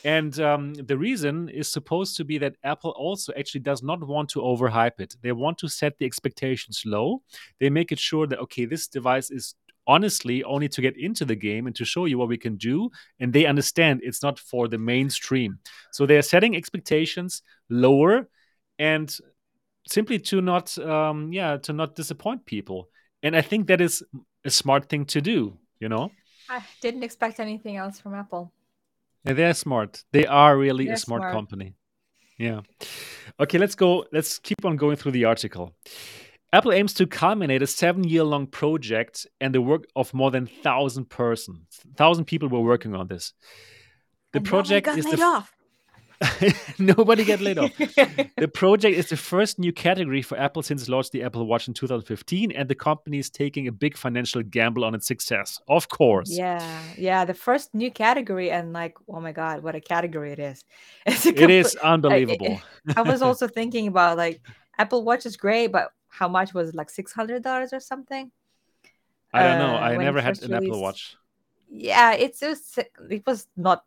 And 0.05 0.39
um, 0.39 0.75
the 0.75 0.97
reason 0.97 1.49
is 1.49 1.71
supposed 1.71 2.17
to 2.19 2.25
be 2.25 2.39
that 2.39 2.55
Apple 2.63 2.95
also 2.97 3.33
actually 3.37 3.63
does 3.63 3.83
not 3.83 4.07
want 4.07 4.29
to 4.31 4.41
overhype 4.41 5.01
it. 5.01 5.17
They 5.23 5.33
want 5.33 5.59
to 5.59 5.69
set 5.69 5.99
the 5.99 6.07
expectations 6.07 6.83
low. 6.87 7.23
They 7.59 7.69
make 7.69 7.91
it 7.91 7.99
sure 7.99 8.29
that, 8.29 8.39
okay, 8.39 8.65
this 8.65 8.87
device 8.87 9.31
is 9.33 9.57
honestly 9.87 10.43
only 10.45 10.69
to 10.69 10.81
get 10.81 10.97
into 10.97 11.25
the 11.25 11.37
game 11.37 11.67
and 11.67 11.77
to 11.77 11.85
show 11.85 12.05
you 12.07 12.19
what 12.19 12.29
we 12.29 12.37
can 12.37 12.57
do 12.57 12.91
and 13.21 13.33
they 13.33 13.47
understand 13.47 14.01
it's 14.03 14.23
not 14.23 14.39
for 14.39 14.69
the 14.69 14.79
mainstream. 14.79 15.59
So 15.93 16.07
they're 16.07 16.23
setting 16.23 16.57
expectations 16.57 17.43
lower 17.69 18.29
and 18.79 19.15
simply 19.89 20.19
to 20.19 20.41
not 20.41 20.77
um 20.79 21.33
yeah 21.33 21.57
to 21.59 21.73
not 21.73 21.95
disappoint 21.95 22.45
people. 22.47 22.89
And 23.23 23.37
i 23.37 23.41
think 23.41 23.69
that 23.69 23.81
is 23.81 24.03
a 24.45 24.51
smart 24.51 24.89
thing 24.89 25.05
to 25.07 25.21
do 25.21 25.59
you 25.81 25.89
know? 25.89 26.11
I 26.49 26.63
didn't 26.81 27.03
expect 27.03 27.41
anything 27.41 27.77
else 27.77 28.01
from 28.01 28.15
apple. 28.15 28.53
Yeah, 29.25 29.33
they're 29.33 29.55
smart. 29.55 30.05
They 30.13 30.27
are 30.27 30.57
really 30.57 30.87
they're 30.87 30.95
a 30.95 30.99
smart, 30.99 31.23
smart. 31.23 31.33
company. 31.33 31.75
Yeah. 32.39 32.61
Okay 33.41 33.59
let's 33.59 33.75
go 33.75 34.05
let's 34.13 34.39
keep 34.39 34.65
on 34.65 34.77
going 34.77 34.97
through 34.97 35.13
the 35.13 35.25
article 35.25 35.75
Apple 36.53 36.73
aims 36.73 36.95
to 36.95 37.07
culminate 37.07 37.63
a 37.63 37.67
seven-year-long 37.67 38.47
project 38.47 39.27
and 39.41 39.55
the 39.55 39.61
work 39.61 39.85
of 39.97 40.15
more 40.15 40.31
than 40.31 40.47
thousand 40.47 41.11
persons. 41.11 41.81
Thousand 41.97 42.27
people 42.27 42.49
were 42.49 42.61
working 42.61 42.95
on 42.95 43.09
this. 43.09 43.33
The 44.33 44.39
and 44.39 44.47
project 44.47 44.89
is 44.89 45.05
the 45.05 45.23
off. 45.23 45.53
nobody 46.79 47.25
get 47.25 47.41
laid 47.41 47.59
off. 47.59 47.77
the 47.79 48.51
project 48.53 48.97
is 48.97 49.09
the 49.09 49.17
first 49.17 49.59
new 49.59 49.73
category 49.73 50.23
for 50.23 50.39
Apple 50.39 50.63
since 50.63 50.89
launched 50.89 51.13
the 51.13 51.23
Apple 51.23 51.47
Watch 51.47 51.69
in 51.69 51.75
2015, 51.75 52.53
and 52.53 52.69
the 52.69 52.75
company 52.75 53.19
is 53.19 53.29
taking 53.29 53.69
a 53.69 53.73
big 53.73 53.97
financial 53.97 54.43
gamble 54.43 54.85
on 54.85 54.95
its 54.95 55.07
success. 55.07 55.61
Of 55.69 55.89
course. 55.89 56.31
Yeah, 56.31 56.83
yeah, 56.97 57.25
the 57.25 57.35
first 57.35 57.75
new 57.75 57.91
category, 57.91 58.51
and 58.51 58.73
like, 58.73 58.97
oh 59.09 59.21
my 59.21 59.33
god, 59.33 59.63
what 59.63 59.75
a 59.75 59.81
category 59.81 60.33
it 60.33 60.39
is! 60.39 60.65
It's 61.07 61.27
it 61.27 61.51
is 61.51 61.77
unbelievable. 61.77 62.61
I, 62.89 63.01
I 63.01 63.03
was 63.03 63.21
also 63.21 63.47
thinking 63.47 63.89
about 63.89 64.17
like 64.17 64.41
Apple 64.79 65.05
Watch 65.05 65.27
is 65.27 65.37
great, 65.37 65.69
but 65.69 65.91
how 66.17 66.29
much 66.29 66.55
was 66.55 66.71
it, 66.71 66.75
like 66.75 66.91
six 66.91 67.13
hundred 67.13 67.43
dollars 67.43 67.73
or 67.73 67.81
something? 67.81 68.31
I 69.33 69.43
don't 69.43 69.59
know. 69.59 69.75
Uh, 69.77 69.81
I 69.81 69.97
never 69.97 70.21
had 70.21 70.41
an 70.43 70.53
released. 70.53 70.69
Apple 70.69 70.83
Watch. 70.83 71.17
Yeah, 71.69 72.13
it's 72.13 72.41
just 72.41 72.79
it 73.11 73.23
was 73.27 73.47
not 73.57 73.85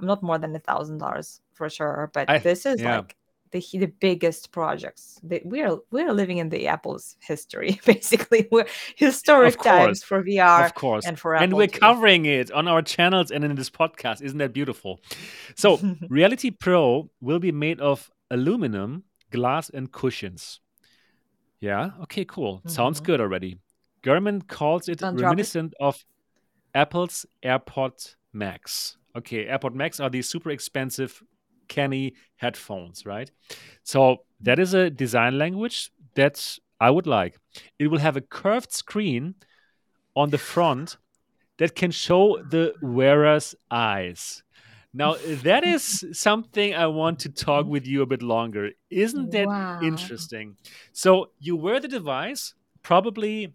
not 0.00 0.22
more 0.22 0.38
than 0.38 0.54
a 0.54 0.60
thousand 0.60 0.98
dollars 0.98 1.40
for 1.54 1.68
sure. 1.68 2.10
But 2.12 2.30
I, 2.30 2.38
this 2.38 2.64
is 2.66 2.80
yeah. 2.80 2.98
like 2.98 3.16
the 3.50 3.62
the 3.78 3.92
biggest 4.00 4.52
projects. 4.52 5.18
The, 5.22 5.42
we're 5.44 5.76
we're 5.90 6.12
living 6.12 6.38
in 6.38 6.48
the 6.48 6.68
Apple's 6.68 7.16
history 7.20 7.80
basically. 7.84 8.48
We're 8.50 8.66
historic 8.94 9.60
times 9.60 10.02
for 10.02 10.22
VR, 10.22 10.66
of 10.66 10.74
course, 10.74 11.04
and 11.06 11.18
for 11.18 11.34
Apple 11.34 11.44
and 11.44 11.52
we're 11.54 11.66
too. 11.66 11.80
covering 11.80 12.26
it 12.26 12.50
on 12.52 12.68
our 12.68 12.82
channels 12.82 13.30
and 13.30 13.44
in 13.44 13.54
this 13.54 13.70
podcast. 13.70 14.22
Isn't 14.22 14.38
that 14.38 14.52
beautiful? 14.52 15.00
So, 15.56 15.80
Reality 16.08 16.50
Pro 16.50 17.10
will 17.20 17.40
be 17.40 17.52
made 17.52 17.80
of 17.80 18.10
aluminum, 18.30 19.04
glass, 19.30 19.68
and 19.68 19.90
cushions. 19.92 20.60
Yeah. 21.60 21.90
Okay. 22.02 22.24
Cool. 22.24 22.58
Mm-hmm. 22.58 22.68
Sounds 22.68 23.00
good 23.00 23.20
already. 23.20 23.58
Gurman 24.02 24.46
calls 24.46 24.88
it 24.88 24.98
Don't 24.98 25.16
reminiscent 25.16 25.72
it. 25.72 25.84
of 25.84 26.04
Apple's 26.74 27.26
AirPod 27.42 28.14
Max. 28.32 28.98
Okay, 29.16 29.46
AirPod 29.46 29.74
Max 29.74 29.98
are 29.98 30.10
these 30.10 30.28
super 30.28 30.50
expensive, 30.50 31.22
canny 31.68 32.14
headphones, 32.36 33.06
right? 33.06 33.30
So 33.82 34.18
that 34.40 34.58
is 34.58 34.74
a 34.74 34.90
design 34.90 35.38
language 35.38 35.90
that 36.14 36.58
I 36.80 36.90
would 36.90 37.06
like. 37.06 37.38
It 37.78 37.88
will 37.88 37.98
have 37.98 38.16
a 38.16 38.20
curved 38.20 38.72
screen 38.72 39.34
on 40.14 40.30
the 40.30 40.38
front 40.38 40.98
that 41.58 41.74
can 41.74 41.90
show 41.90 42.42
the 42.50 42.74
wearer's 42.82 43.54
eyes. 43.70 44.42
Now, 44.96 45.16
that 45.42 45.62
is 45.62 46.06
something 46.12 46.74
I 46.74 46.86
want 46.86 47.18
to 47.20 47.28
talk 47.28 47.66
with 47.66 47.86
you 47.86 48.00
a 48.00 48.06
bit 48.06 48.22
longer. 48.22 48.70
Isn't 48.88 49.30
that 49.32 49.46
wow. 49.46 49.80
interesting? 49.82 50.56
So, 50.92 51.30
you 51.38 51.54
wear 51.54 51.80
the 51.80 51.88
device, 51.88 52.54
probably 52.82 53.52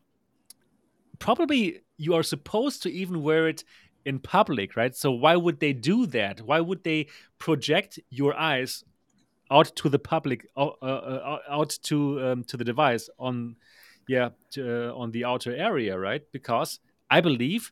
probably 1.18 1.82
you 1.98 2.14
are 2.16 2.24
supposed 2.24 2.84
to 2.84 2.92
even 2.92 3.24
wear 3.24 3.48
it 3.48 3.64
in 4.06 4.20
public, 4.20 4.76
right? 4.76 4.96
So 4.96 5.12
why 5.12 5.36
would 5.36 5.60
they 5.60 5.72
do 5.72 6.06
that? 6.08 6.42
Why 6.42 6.60
would 6.60 6.84
they 6.84 7.08
project 7.38 8.00
your 8.10 8.36
eyes 8.36 8.84
out 9.50 9.68
to 9.78 9.90
the 9.90 10.00
public, 10.00 10.48
uh, 10.58 10.70
uh, 10.82 10.86
uh 10.86 11.40
out 11.50 11.78
to 11.84 11.98
um, 12.26 12.44
to 12.46 12.58
the 12.58 12.64
device 12.64 13.10
on, 13.20 13.56
yeah, 14.08 14.30
to, 14.52 14.90
uh, 14.90 14.96
on 14.96 15.12
the 15.12 15.26
outer 15.26 15.56
area, 15.56 15.98
right? 15.98 16.24
Because 16.32 16.80
I 17.10 17.22
believe 17.22 17.72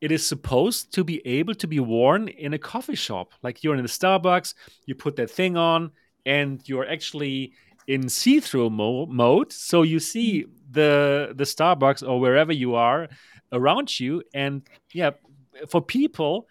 it 0.00 0.12
is 0.12 0.26
supposed 0.26 0.92
to 0.94 1.04
be 1.04 1.26
able 1.26 1.54
to 1.54 1.66
be 1.66 1.80
worn 1.80 2.28
in 2.28 2.52
a 2.54 2.58
coffee 2.58 2.96
shop. 2.96 3.32
Like 3.42 3.64
you're 3.64 3.74
in 3.76 3.82
the 3.82 3.88
Starbucks, 3.88 4.54
you 4.86 4.94
put 4.94 5.16
that 5.16 5.30
thing 5.30 5.56
on, 5.56 5.90
and 6.26 6.60
you're 6.68 6.88
actually 6.88 7.52
in 7.86 8.08
see-through 8.08 8.70
mo- 8.70 9.06
mode, 9.06 9.52
so 9.52 9.82
you 9.82 10.00
see 10.00 10.42
Mm. 10.42 10.50
the 10.72 11.32
the 11.36 11.44
Starbucks 11.44 12.02
or 12.06 12.18
wherever 12.20 12.52
you 12.52 12.74
are 12.74 13.08
around 13.52 14.00
you, 14.00 14.22
and 14.34 14.62
yeah, 14.92 15.12
for 15.68 15.80
people, 15.80 16.48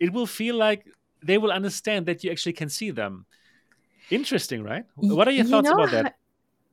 it 0.00 0.12
will 0.12 0.26
feel 0.26 0.56
like 0.56 0.86
they 1.20 1.36
will 1.36 1.52
understand 1.52 2.06
that 2.06 2.24
you 2.24 2.30
actually 2.30 2.54
can 2.54 2.68
see 2.70 2.90
them. 2.90 3.26
Interesting, 4.10 4.62
right? 4.62 4.84
What 4.96 5.28
are 5.28 5.32
your 5.32 5.44
you 5.44 5.50
thoughts 5.50 5.68
know 5.68 5.74
about 5.74 5.90
that? 5.90 6.16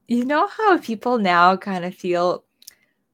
You 0.08 0.24
know 0.24 0.48
how 0.48 0.78
people 0.78 1.18
now 1.18 1.58
kind 1.58 1.84
of 1.84 1.94
feel 1.94 2.45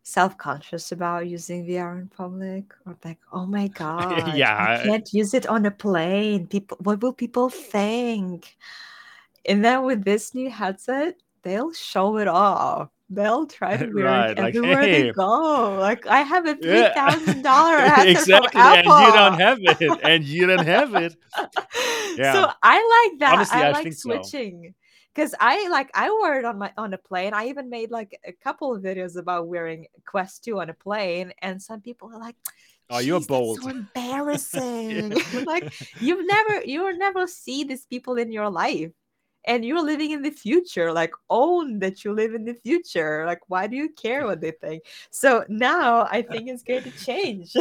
self-conscious 0.03 0.91
about 0.91 1.27
using 1.27 1.65
VR 1.65 1.99
in 2.01 2.07
public 2.07 2.73
or 2.85 2.97
like, 3.05 3.19
oh 3.31 3.45
my 3.45 3.67
god, 3.81 4.35
Yeah. 4.35 4.79
I 4.81 4.83
can't 4.83 5.11
use 5.13 5.33
it 5.33 5.45
on 5.47 5.65
a 5.65 5.71
plane. 5.71 6.47
People, 6.47 6.77
what 6.81 7.01
will 7.01 7.13
people 7.13 7.49
think? 7.49 8.57
And 9.45 9.63
then 9.65 9.83
with 9.83 10.03
this 10.03 10.33
new 10.35 10.49
headset, 10.49 11.15
they'll 11.43 11.73
show 11.73 12.17
it 12.17 12.27
off. 12.27 12.89
They'll 13.09 13.45
try 13.45 13.75
to 13.77 13.87
wear 13.93 14.05
Right, 14.05 14.31
it 14.31 14.37
like, 14.39 14.55
everywhere 14.55 14.81
hey. 14.81 15.01
they 15.03 15.11
go. 15.11 15.77
Like 15.79 16.05
I 16.07 16.21
have 16.21 16.45
a 16.47 16.55
three 16.55 16.87
thousand 16.93 17.41
dollar 17.41 17.77
headset 17.81 18.45
exactly, 18.45 18.51
from 18.51 18.61
Apple. 18.61 18.93
and 18.93 19.05
you 19.05 19.13
don't 19.13 19.39
have 19.39 19.57
it, 19.61 19.99
and 20.03 20.23
you 20.23 20.47
don't 20.47 20.65
have 20.65 20.95
it. 20.95 21.15
Yeah. 22.17 22.33
So 22.33 22.51
I 22.63 23.09
like 23.11 23.19
that. 23.19 23.33
Honestly, 23.35 23.59
I 23.59 23.67
I 23.67 23.71
like 23.71 23.83
think 23.83 23.95
so. 23.95 24.09
Because 25.13 25.35
I 25.39 25.67
like 25.69 25.89
I 25.93 26.09
wore 26.09 26.35
it 26.35 26.45
on 26.45 26.57
my 26.57 26.71
on 26.77 26.93
a 26.93 26.97
plane. 26.97 27.33
I 27.33 27.47
even 27.47 27.69
made 27.69 27.91
like 27.91 28.19
a 28.25 28.31
couple 28.33 28.73
of 28.75 28.81
videos 28.83 29.17
about 29.17 29.47
wearing 29.47 29.87
Quest 30.05 30.43
2 30.45 30.59
on 30.59 30.69
a 30.69 30.73
plane, 30.73 31.33
and 31.41 31.61
some 31.61 31.81
people 31.81 32.09
are 32.13 32.19
like, 32.19 32.35
Oh, 32.89 32.99
you're 32.99 33.19
"Jeez, 33.19 33.29
that's 33.31 33.51
bold." 33.51 33.59
so 33.59 33.67
embarrassing. 33.69 35.15
like 35.45 35.71
you've 35.99 36.25
never 36.25 36.61
you 36.63 36.83
will 36.83 36.97
never 36.97 37.27
see 37.27 37.63
these 37.63 37.85
people 37.85 38.15
in 38.17 38.31
your 38.31 38.49
life. 38.49 38.91
And 39.45 39.65
you're 39.65 39.81
living 39.83 40.11
in 40.11 40.21
the 40.21 40.29
future, 40.29 40.93
like 40.93 41.13
own 41.29 41.79
that 41.79 42.05
you 42.05 42.13
live 42.13 42.35
in 42.35 42.45
the 42.45 42.53
future. 42.53 43.25
Like, 43.25 43.39
why 43.49 43.65
do 43.65 43.75
you 43.75 43.89
care 43.89 44.27
what 44.27 44.39
they 44.39 44.51
think? 44.51 44.83
So 45.09 45.45
now 45.49 46.07
I 46.11 46.21
think 46.31 46.47
it's 46.49 46.61
going 46.63 46.83
to 46.83 46.91
change 46.91 47.53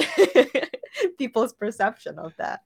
people's 1.19 1.55
perception 1.55 2.19
of 2.19 2.35
that. 2.39 2.61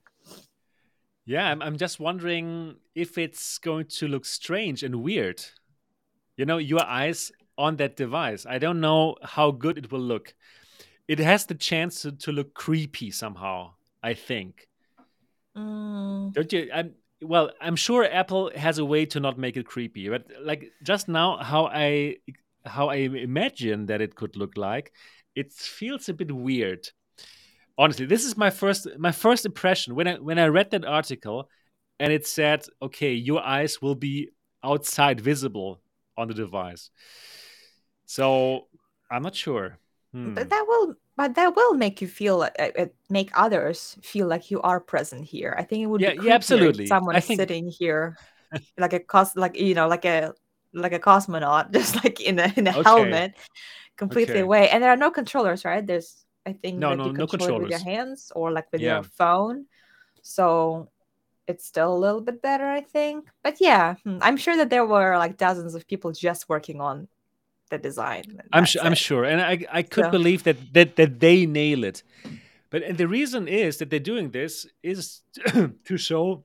Yeah, 1.27 1.51
I'm, 1.51 1.63
I'm 1.63 1.79
just 1.79 1.99
wondering 1.99 2.77
if 2.95 3.17
it's 3.17 3.59
going 3.59 3.87
to 3.87 4.09
look 4.09 4.25
strange 4.25 4.83
and 4.83 5.03
weird. 5.03 5.43
You 6.37 6.45
know, 6.45 6.59
your 6.59 6.85
eyes 6.85 7.33
on 7.57 7.77
that 7.77 7.97
device. 7.97 8.45
I 8.47 8.59
don't 8.59 8.81
know 8.81 9.17
how 9.23 9.51
good 9.51 9.79
it 9.79 9.91
will 9.91 10.01
look. 10.01 10.35
It 11.09 11.19
has 11.19 11.47
the 11.47 11.55
chance 11.55 12.03
to, 12.03 12.13
to 12.13 12.33
look 12.33 12.55
creepy 12.55 13.11
somehow, 13.11 13.73
I 14.03 14.15
think. 14.15 14.69
Mm. 15.57 16.33
Don't 16.33 16.53
you? 16.53 16.69
I'm, 16.75 16.95
well, 17.23 17.51
I'm 17.61 17.77
sure 17.77 18.05
Apple 18.05 18.51
has 18.57 18.79
a 18.79 18.85
way 18.85 19.07
to 19.07 19.21
not 19.21 19.39
make 19.39 19.57
it 19.57 19.67
creepy, 19.67 20.09
but 20.09 20.27
like 20.43 20.73
just 20.83 21.09
now, 21.09 21.39
how 21.39 21.67
I 21.67 22.17
how 22.67 22.89
I 22.89 22.97
imagine 22.97 23.87
that 23.87 24.01
it 24.01 24.15
could 24.15 24.37
look 24.37 24.57
like, 24.57 24.93
it 25.35 25.53
feels 25.53 26.09
a 26.09 26.15
bit 26.15 26.33
weird. 26.33 26.89
Honestly, 27.77 28.07
this 28.07 28.25
is 28.25 28.37
my 28.37 28.51
first 28.51 28.87
my 28.99 29.13
first 29.13 29.45
impression 29.45 29.95
when 29.95 30.07
I 30.07 30.15
when 30.15 30.39
I 30.39 30.47
read 30.47 30.71
that 30.71 30.85
article, 30.85 31.49
and 31.99 32.13
it 32.13 32.27
said, 32.27 32.65
"Okay, 32.81 33.15
your 33.15 33.43
eyes 33.43 33.83
will 33.83 33.97
be 33.97 34.31
outside 34.63 35.21
visible 35.21 35.81
on 36.17 36.29
the 36.29 36.35
device." 36.35 36.91
So 38.07 38.69
I'm 39.11 39.23
not 39.23 39.35
sure. 39.35 39.79
Hmm. 40.13 40.35
But 40.35 40.51
that 40.51 40.65
will, 40.69 40.95
but 41.17 41.35
that 41.35 41.57
will 41.57 41.75
make 41.75 42.01
you 42.01 42.09
feel, 42.09 42.43
uh, 42.43 42.69
uh, 42.79 42.87
make 43.11 43.31
others 43.35 43.97
feel 44.03 44.27
like 44.27 44.51
you 44.51 44.61
are 44.63 44.81
present 44.81 45.25
here. 45.25 45.55
I 45.59 45.65
think 45.65 45.83
it 45.83 45.87
would 45.87 46.01
Yeah, 46.01 46.13
be 46.13 46.27
yeah, 46.27 46.35
absolutely. 46.35 46.87
Someone 46.87 47.21
think- 47.21 47.39
sitting 47.41 47.69
here, 47.69 48.17
like 48.79 48.93
a 48.93 49.01
cos, 49.01 49.37
like 49.37 49.57
you 49.59 49.75
know, 49.75 49.89
like 49.89 50.05
a 50.05 50.33
like 50.73 50.93
a 50.93 50.99
cosmonaut, 50.99 51.73
just 51.73 52.03
like 52.05 52.21
in 52.21 52.39
a 52.39 52.53
in 52.57 52.67
a 52.67 52.73
Okay. 52.73 52.85
helmet, 52.85 53.35
completely 53.97 54.35
Okay. 54.35 54.41
away. 54.43 54.69
And 54.71 54.83
there 54.83 54.91
are 54.91 54.97
no 54.97 55.11
controllers, 55.11 55.65
right? 55.65 55.87
There's, 55.87 56.24
I 56.47 56.53
think, 56.53 56.79
No, 56.79 56.91
that 56.91 56.97
no- 56.99 57.07
you 57.07 57.13
no 57.13 57.27
control 57.27 57.59
it 57.59 57.63
with 57.63 57.71
your 57.71 57.79
hands 57.95 58.31
or 58.35 58.53
like 58.53 58.71
with 58.73 58.81
Yeah. 58.81 58.95
your 58.95 59.03
phone. 59.05 59.67
So 60.23 60.89
it's 61.47 61.65
still 61.67 61.93
a 61.95 61.99
little 61.99 62.21
bit 62.21 62.41
better, 62.43 62.67
I 62.67 62.81
think. 62.81 63.29
But 63.43 63.61
yeah, 63.61 63.95
hmm, 64.05 64.19
I'm 64.23 64.37
sure 64.37 64.57
that 64.57 64.71
there 64.71 64.87
were 64.87 65.17
like 65.19 65.37
dozens 65.37 65.75
of 65.75 65.87
people 65.87 66.13
just 66.13 66.49
working 66.49 66.81
on 66.81 67.09
the 67.71 67.79
design. 67.79 68.25
I'm 68.53 68.65
sure. 68.67 68.83
I'm 68.83 68.95
sure, 68.95 69.25
and 69.25 69.41
I 69.41 69.67
I 69.79 69.83
could 69.83 70.05
So- 70.07 70.11
believe 70.11 70.43
that 70.45 70.57
that 70.75 70.97
that 70.97 71.21
they 71.21 71.47
nail 71.47 71.85
it. 71.85 72.03
But 72.71 72.83
and 72.83 72.99
the 72.99 73.07
reason 73.09 73.47
is 73.49 73.77
that 73.79 73.89
they're 73.91 74.01
doing 74.13 74.31
this 74.33 74.67
is 74.83 75.23
to 75.89 75.97
show 75.97 76.45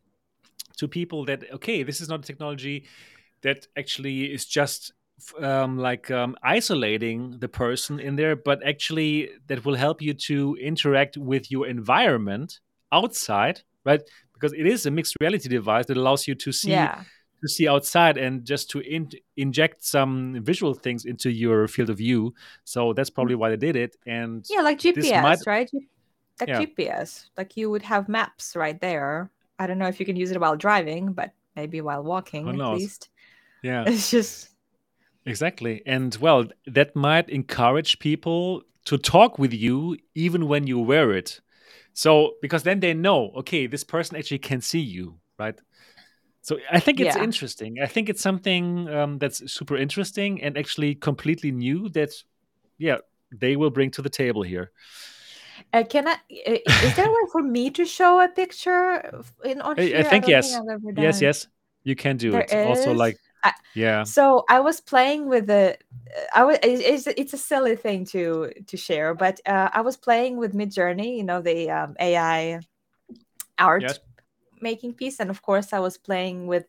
to 0.77 0.87
people 0.87 1.25
that 1.25 1.43
okay, 1.53 1.83
this 1.83 1.99
is 2.01 2.07
not 2.09 2.19
a 2.19 2.23
technology 2.23 2.85
that 3.41 3.67
actually 3.75 4.25
is 4.33 4.45
just 4.45 4.93
um, 5.41 5.77
like 5.77 6.09
um, 6.11 6.35
isolating 6.43 7.37
the 7.39 7.47
person 7.47 7.99
in 7.99 8.15
there, 8.15 8.35
but 8.35 8.65
actually 8.65 9.29
that 9.47 9.65
will 9.65 9.75
help 9.75 10.01
you 10.01 10.13
to 10.13 10.55
interact 10.61 11.17
with 11.17 11.51
your 11.51 11.67
environment 11.67 12.59
outside, 12.91 13.61
right? 13.85 14.01
Because 14.33 14.53
it 14.53 14.65
is 14.65 14.85
a 14.85 14.91
mixed 14.91 15.15
reality 15.21 15.49
device 15.49 15.85
that 15.87 15.97
allows 15.97 16.27
you 16.27 16.35
to 16.35 16.51
see 16.51 16.71
Yeah. 16.71 17.03
to 17.41 17.47
see 17.47 17.67
outside 17.69 18.17
and 18.17 18.43
just 18.45 18.69
to 18.71 18.79
in- 18.81 19.11
inject 19.37 19.83
some 19.83 20.39
visual 20.43 20.73
things 20.73 21.05
into 21.05 21.29
your 21.31 21.67
field 21.69 21.89
of 21.89 21.97
view. 21.97 22.33
So 22.65 22.91
that's 22.93 23.09
probably 23.09 23.35
why 23.35 23.49
they 23.49 23.57
did 23.67 23.75
it. 23.77 23.95
And 24.05 24.45
Yeah, 24.49 24.61
like 24.61 24.77
GPS, 24.79 25.21
might- 25.23 25.39
right? 25.47 25.69
Like 26.39 26.49
Yeah. 26.49 26.59
GPS. 26.61 27.29
Like 27.37 27.55
you 27.57 27.69
would 27.71 27.81
have 27.83 28.09
maps 28.09 28.55
right 28.55 28.79
there. 28.79 29.29
I 29.57 29.67
don't 29.67 29.77
know 29.77 29.87
if 29.87 29.99
you 29.99 30.05
can 30.05 30.15
use 30.17 30.31
it 30.31 30.39
while 30.39 30.55
driving, 30.57 31.13
but 31.13 31.31
maybe 31.55 31.79
while 31.81 32.03
walking 32.03 32.47
at 32.49 32.55
least. 32.75 33.09
yeah, 33.63 33.83
It's 33.87 34.09
just 34.11 34.49
exactly. 35.29 35.81
And 35.85 36.15
well, 36.21 36.45
that 36.67 36.95
might 36.95 37.29
encourage 37.29 37.99
people 37.99 38.63
to 38.85 38.97
talk 38.97 39.39
with 39.39 39.53
you 39.53 39.97
even 40.15 40.47
when 40.47 40.67
you 40.67 40.79
wear 40.79 41.11
it. 41.11 41.39
So 41.93 42.35
because 42.41 42.63
then 42.63 42.79
they 42.79 42.93
know, 42.93 43.31
okay, 43.37 43.67
this 43.67 43.83
person 43.83 44.17
actually 44.17 44.39
can 44.39 44.61
see 44.61 44.79
you, 44.79 45.19
right? 45.37 45.59
So 46.41 46.57
I 46.71 46.79
think 46.79 46.99
it's 46.99 47.15
Yeah. 47.15 47.23
interesting. 47.23 47.77
I 47.83 47.87
think 47.87 48.09
it's 48.09 48.21
something 48.21 48.89
um, 48.89 49.17
that's 49.19 49.51
super 49.51 49.77
interesting 49.77 50.41
and 50.41 50.57
actually 50.57 50.95
completely 50.95 51.51
new. 51.51 51.89
That, 51.89 52.11
yeah, 52.77 52.97
they 53.31 53.55
will 53.55 53.69
bring 53.69 53.91
to 53.91 54.01
the 54.01 54.09
table 54.09 54.41
here. 54.43 54.71
uh, 55.73 55.83
can 55.83 56.07
I 56.07 56.17
is 56.29 56.95
there 56.95 57.05
a 57.05 57.09
way 57.09 57.29
for 57.31 57.43
me 57.43 57.69
to 57.71 57.85
show 57.85 58.19
a 58.21 58.27
picture 58.27 59.01
in 59.43 59.61
on 59.61 59.79
I- 59.79 59.99
I 59.99 60.03
think 60.03 60.27
yes. 60.27 60.59
Yes, 60.95 61.21
yes, 61.21 61.47
you 61.83 61.95
can 61.95 62.17
do 62.17 62.31
There 62.31 62.41
it. 62.41 62.65
Also, 62.65 62.93
like, 62.93 63.17
I- 63.43 63.53
yeah, 63.75 64.03
So 64.03 64.45
I 64.49 64.59
was 64.59 64.81
playing 64.81 65.27
with 65.29 65.47
the. 65.47 65.77
I 66.33 66.43
was. 66.43 66.57
It's, 66.63 67.07
it's 67.07 67.33
a 67.33 67.37
silly 67.37 67.75
thing 67.75 68.05
to 68.05 68.51
to 68.67 68.77
share, 68.77 69.13
but 69.13 69.39
uh, 69.45 69.69
I 69.73 69.81
was 69.81 69.97
playing 69.97 70.37
with 70.37 70.53
Midjourney. 70.53 71.17
You 71.17 71.23
know 71.23 71.41
the 71.41 71.69
um, 71.69 71.95
AI 71.99 72.59
art 73.59 73.83
Yes. 73.83 73.99
making 74.61 74.93
piece, 74.93 75.19
and 75.19 75.29
of 75.29 75.41
course 75.41 75.73
I 75.73 75.79
was 75.79 75.97
playing 75.97 76.47
with 76.47 76.65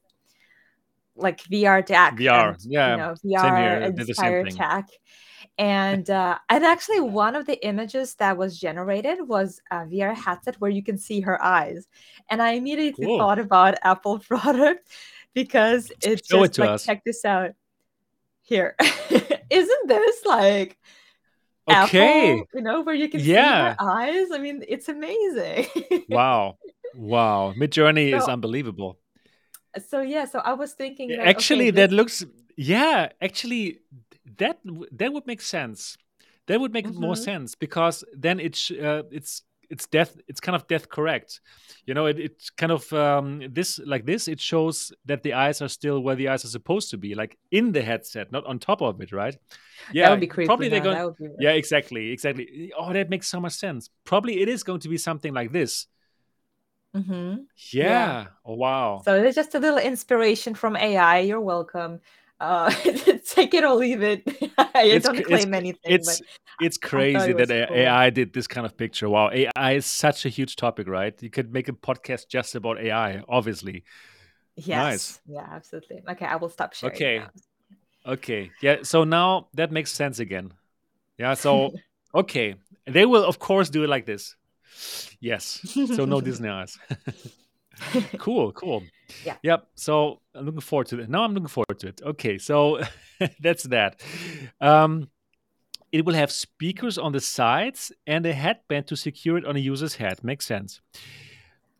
like 1.17 1.43
VR 1.43 1.83
tech. 1.83 2.17
VR, 2.17 2.51
and, 2.51 2.59
yeah, 2.65 2.91
You 2.91 2.97
know 2.97 3.15
VR 3.23 3.57
here, 3.57 3.81
I 3.85 3.91
did 3.91 4.07
the 4.07 4.15
same 4.15 4.35
inspired 4.35 4.51
tech. 4.51 4.89
And 5.59 6.09
uh, 6.11 6.39
and 6.49 6.65
actually, 6.65 7.01
one 7.01 7.37
of 7.37 7.47
the 7.47 7.65
images 7.67 8.15
that 8.17 8.37
was 8.37 8.59
generated 8.59 9.29
was 9.29 9.61
a 9.71 9.87
VR 9.87 10.15
headset 10.15 10.57
where 10.61 10.71
you 10.71 10.83
can 10.83 10.99
see 10.99 11.21
her 11.21 11.43
eyes, 11.43 11.87
and 12.31 12.43
I 12.43 12.53
immediately 12.53 13.07
Cool. 13.07 13.19
thought 13.19 13.39
about 13.39 13.79
Apple 13.83 14.19
product 14.29 14.89
because 15.35 15.91
it's 16.03 16.27
Show 16.29 16.45
it 16.45 16.49
just 16.49 16.55
to 16.55 16.61
like 16.63 16.71
us. 16.71 16.85
check 16.85 17.03
this 17.05 17.25
out 17.25 17.51
here. 18.43 18.75
Isn't 19.51 19.89
this 19.89 20.25
like 20.27 20.77
Okay. 21.71 22.33
Apple? 22.33 22.47
You 22.55 22.61
know 22.63 22.81
where 22.83 22.95
you 22.95 23.09
can 23.09 23.21
Yeah. 23.21 23.75
see 23.75 23.77
her 23.77 23.77
eyes. 23.81 24.27
I 24.33 24.39
mean, 24.39 24.65
it's 24.69 24.89
amazing. 24.89 25.67
wow, 26.09 26.57
wow. 26.97 27.55
Midjourney 27.57 28.15
is 28.17 28.25
unbelievable. 28.25 28.99
so 29.89 30.01
yeah, 30.01 30.25
so 30.25 30.41
I 30.41 30.55
was 30.55 30.73
thinking. 30.73 31.13
Actually, 31.13 31.69
okay, 31.69 31.71
that 31.83 31.91
this- 31.91 31.97
looks, 31.97 32.25
yeah, 32.57 33.11
actually, 33.23 33.79
that 34.39 34.59
that 34.93 35.13
would 35.13 35.27
make 35.27 35.41
sense. 35.43 35.97
That 36.47 36.59
would 36.61 36.73
make 36.73 36.87
more 36.93 37.15
Mhm. 37.15 37.25
sense 37.25 37.55
because 37.55 38.03
then 38.13 38.41
it's 38.41 38.71
uh, 38.73 39.03
it's 39.13 39.43
it's 39.71 39.87
death. 39.87 40.17
It's 40.29 40.41
kind 40.41 40.57
of 40.57 40.67
death 40.67 40.89
correct. 40.89 41.41
You 41.87 41.95
know, 41.95 42.07
it 42.07 42.19
it 42.19 42.51
kind 42.57 42.73
of 42.73 42.93
um, 42.93 43.43
this 43.51 43.79
like 43.87 44.05
this. 44.05 44.29
It 44.29 44.41
shows 44.41 44.93
that 45.07 45.23
the 45.23 45.35
eyes 45.35 45.63
are 45.63 45.69
still 45.69 46.01
where 46.01 46.17
the 46.17 46.29
eyes 46.29 46.45
are 46.45 46.49
supposed 46.49 46.91
to 46.91 46.99
be, 46.99 47.15
like 47.15 47.39
in 47.51 47.73
the 47.73 47.83
headset, 47.83 48.33
not 48.33 48.45
on 48.47 48.59
top 48.59 48.83
of 48.83 49.01
it, 49.01 49.13
right? 49.13 49.37
Yeah, 49.93 50.07
that 50.07 50.11
would 50.11 50.21
be 50.21 50.27
creepy. 50.27 50.47
probably 50.47 50.69
they're 50.69 50.81
going. 50.81 51.03
would 51.03 51.17
be. 51.17 51.29
Yeah, 51.39 51.53
exactly, 51.53 52.11
exactly. 52.11 52.73
Oh, 52.77 52.93
that 52.93 53.09
makes 53.09 53.29
so 53.29 53.41
much 53.41 53.55
sense. 53.55 53.91
Probably 54.05 54.41
it 54.43 54.49
is 54.49 54.63
going 54.63 54.81
to 54.81 54.89
be 54.89 54.99
something 54.99 55.33
like 55.33 55.53
this. 55.53 55.87
Mhm. 56.95 57.47
Yeah. 57.73 57.85
Yeah. 57.85 58.27
Oh, 58.45 58.55
wow. 58.55 59.03
So 59.05 59.15
it's 59.23 59.37
just 59.37 59.55
a 59.55 59.61
little 59.61 59.79
inspiration 59.79 60.55
from 60.55 60.77
AI. 60.77 61.21
You're 61.21 61.41
welcome. 61.41 62.01
Uh, 62.41 62.71
take 63.41 63.55
it 63.55 63.65
or 63.65 63.75
leave 63.75 64.03
it. 64.03 64.23
I 64.59 64.85
It's 64.85 65.07
don't 65.07 65.15
cr- 65.17 65.21
it's 65.21 65.29
claim 65.29 65.55
anything, 65.55 65.93
it's 65.93 66.21
but 66.21 66.27
it's 66.61 66.79
crazy 66.79 67.31
it 67.33 67.37
that 67.39 67.49
cool. 67.69 67.77
AI 67.77 68.11
did 68.11 68.33
this 68.33 68.47
kind 68.47 68.67
of 68.67 68.77
picture. 68.77 69.09
Wow, 69.09 69.31
AI 69.33 69.73
is 69.73 69.87
such 69.87 70.27
a 70.27 70.29
huge 70.29 70.57
topic, 70.57 70.89
right? 70.89 71.21
You 71.23 71.31
could 71.31 71.53
make 71.53 71.69
a 71.69 71.73
podcast 71.73 72.29
just 72.29 72.55
about 72.55 72.79
AI, 72.81 73.23
obviously. 73.29 73.85
Nice. 74.57 74.67
Yes. 74.67 75.21
Yeah, 75.27 75.47
absolutely. 75.51 76.03
Okay, 76.11 76.27
I 76.27 76.37
will 76.37 76.49
stop 76.51 76.75
sharing 76.75 76.95
Okay. 76.97 77.19
now. 77.19 78.13
Okay. 78.13 78.51
Yeah. 78.61 78.79
So 78.83 79.05
now 79.05 79.49
that 79.55 79.73
makes 79.73 79.93
sense 79.93 80.19
again. 80.19 80.53
Yeah. 81.19 81.35
So 81.35 81.73
okay, 82.15 82.57
they 82.87 83.07
will 83.07 83.25
of 83.25 83.39
course 83.39 83.71
do 83.71 83.85
it 83.85 83.89
like 83.89 84.07
this. 84.07 84.37
Yes. 85.21 85.61
So 85.97 86.05
no 86.05 86.21
Disney 86.29 86.49
eyes. 86.49 86.79
cool. 88.19 88.53
Cool. 88.53 88.83
Yeah. 89.25 89.37
Yep. 89.43 89.67
So 89.75 90.21
I'm 90.35 90.45
looking 90.45 90.61
forward 90.61 90.87
to 90.89 91.01
it. 91.01 91.09
Now 91.09 91.25
I'm 91.25 91.35
looking 91.35 91.49
forward 91.49 91.79
to 91.81 91.89
it. 91.89 92.01
Okay. 92.05 92.39
So 92.39 92.81
that's 93.41 93.65
that. 93.65 94.01
Um, 94.61 95.09
it 95.93 96.05
will 96.05 96.15
have 96.15 96.31
speakers 96.31 96.99
on 96.99 97.13
the 97.13 97.21
sides 97.21 97.93
and 98.07 98.25
a 98.25 98.33
headband 98.33 98.87
to 98.89 98.97
secure 98.97 99.37
it 99.37 99.45
on 99.45 99.57
a 99.57 99.61
user's 99.61 99.97
head. 99.97 100.23
Makes 100.23 100.47
sense. 100.47 100.81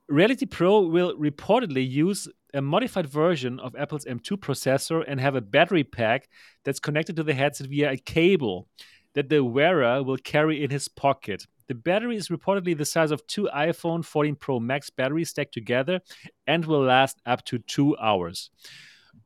Reality 0.09 0.47
Pro 0.47 0.81
will 0.81 1.17
reportedly 1.17 1.89
use 1.89 2.29
a 2.53 2.61
modified 2.61 3.07
version 3.07 3.61
of 3.61 3.77
Apple's 3.77 4.05
M2 4.05 4.39
processor 4.39 5.05
and 5.07 5.21
have 5.21 5.37
a 5.37 5.41
battery 5.41 5.85
pack 5.85 6.29
that's 6.65 6.81
connected 6.81 7.15
to 7.17 7.23
the 7.23 7.35
headset 7.35 7.69
via 7.69 7.93
a 7.93 7.97
cable 7.97 8.67
that 9.15 9.29
the 9.29 9.45
wearer 9.45 10.03
will 10.03 10.17
carry 10.17 10.65
in 10.65 10.71
his 10.71 10.89
pocket. 10.89 11.47
The 11.69 11.75
battery 11.75 12.17
is 12.17 12.29
reportedly 12.29 12.77
the 12.77 12.85
size 12.85 13.13
of 13.13 13.25
two 13.29 13.49
iPhone 13.55 14.05
14 14.05 14.35
Pro 14.35 14.59
Max 14.59 14.91
batteries 14.91 15.31
stacked 15.31 15.55
together 15.55 16.01
and 16.45 16.65
will 16.65 16.83
last 16.83 17.21
up 17.25 17.45
to 17.45 17.59
two 17.59 17.97
hours. 17.99 18.51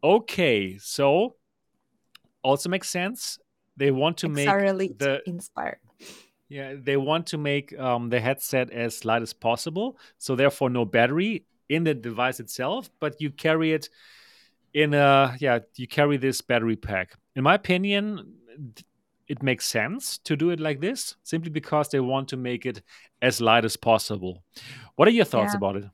Okay, 0.02 0.76
so 0.78 1.36
also 2.44 2.68
makes 2.68 2.88
sense. 2.88 3.38
They 3.76 3.90
want 3.90 4.18
to 4.18 4.28
make 4.28 4.46
the 4.98 5.20
inspired. 5.26 5.78
yeah, 6.48 6.74
they 6.80 6.96
want 6.96 7.26
to 7.28 7.38
make 7.38 7.76
um, 7.78 8.10
the 8.10 8.20
headset 8.20 8.70
as 8.70 9.04
light 9.04 9.22
as 9.22 9.32
possible, 9.32 9.98
so 10.18 10.36
therefore 10.36 10.70
no 10.70 10.84
battery 10.84 11.44
in 11.68 11.82
the 11.84 11.94
device 11.94 12.38
itself, 12.40 12.90
but 13.00 13.20
you 13.20 13.30
carry 13.30 13.72
it 13.72 13.88
in 14.74 14.94
a 14.94 15.36
yeah, 15.40 15.58
you 15.76 15.88
carry 15.88 16.16
this 16.18 16.40
battery 16.40 16.76
pack. 16.76 17.14
In 17.34 17.42
my 17.42 17.54
opinion, 17.54 18.34
it 19.26 19.42
makes 19.42 19.66
sense 19.66 20.18
to 20.18 20.36
do 20.36 20.50
it 20.50 20.60
like 20.60 20.80
this, 20.80 21.16
simply 21.24 21.50
because 21.50 21.88
they 21.88 22.00
want 22.00 22.28
to 22.28 22.36
make 22.36 22.66
it 22.66 22.82
as 23.22 23.40
light 23.40 23.64
as 23.64 23.76
possible. 23.76 24.44
What 24.96 25.08
are 25.08 25.12
your 25.12 25.24
thoughts 25.24 25.54
Yeah. 25.54 25.56
about 25.58 25.76
it? 25.76 25.84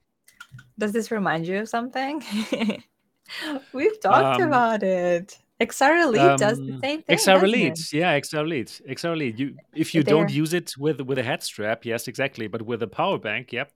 Does 0.78 0.92
this 0.92 1.10
remind 1.10 1.46
you 1.46 1.60
of 1.60 1.68
something? 1.68 2.22
We've 3.72 4.00
talked 4.00 4.40
Um, 4.40 4.48
about 4.48 4.82
it. 4.82 5.38
XR 5.60 6.02
Elite 6.04 6.38
does 6.38 6.58
the 6.58 6.72
Um, 6.72 6.80
same 6.80 7.02
thing. 7.02 7.18
XR 7.18 7.44
Elite, 7.44 7.72
it? 7.78 7.92
yeah, 7.92 8.18
XR 8.18 8.44
Elite, 8.44 8.80
XR 8.88 9.12
Elite. 9.12 9.38
You, 9.38 9.56
if 9.74 9.94
you 9.94 10.02
don't 10.02 10.30
use 10.30 10.54
it 10.54 10.72
with 10.78 11.00
with 11.02 11.18
a 11.18 11.22
head 11.22 11.42
strap, 11.42 11.84
yes, 11.84 12.08
exactly, 12.08 12.46
but 12.48 12.62
with 12.62 12.82
a 12.82 12.86
power 12.86 13.18
bank, 13.18 13.52
yep. 13.52 13.70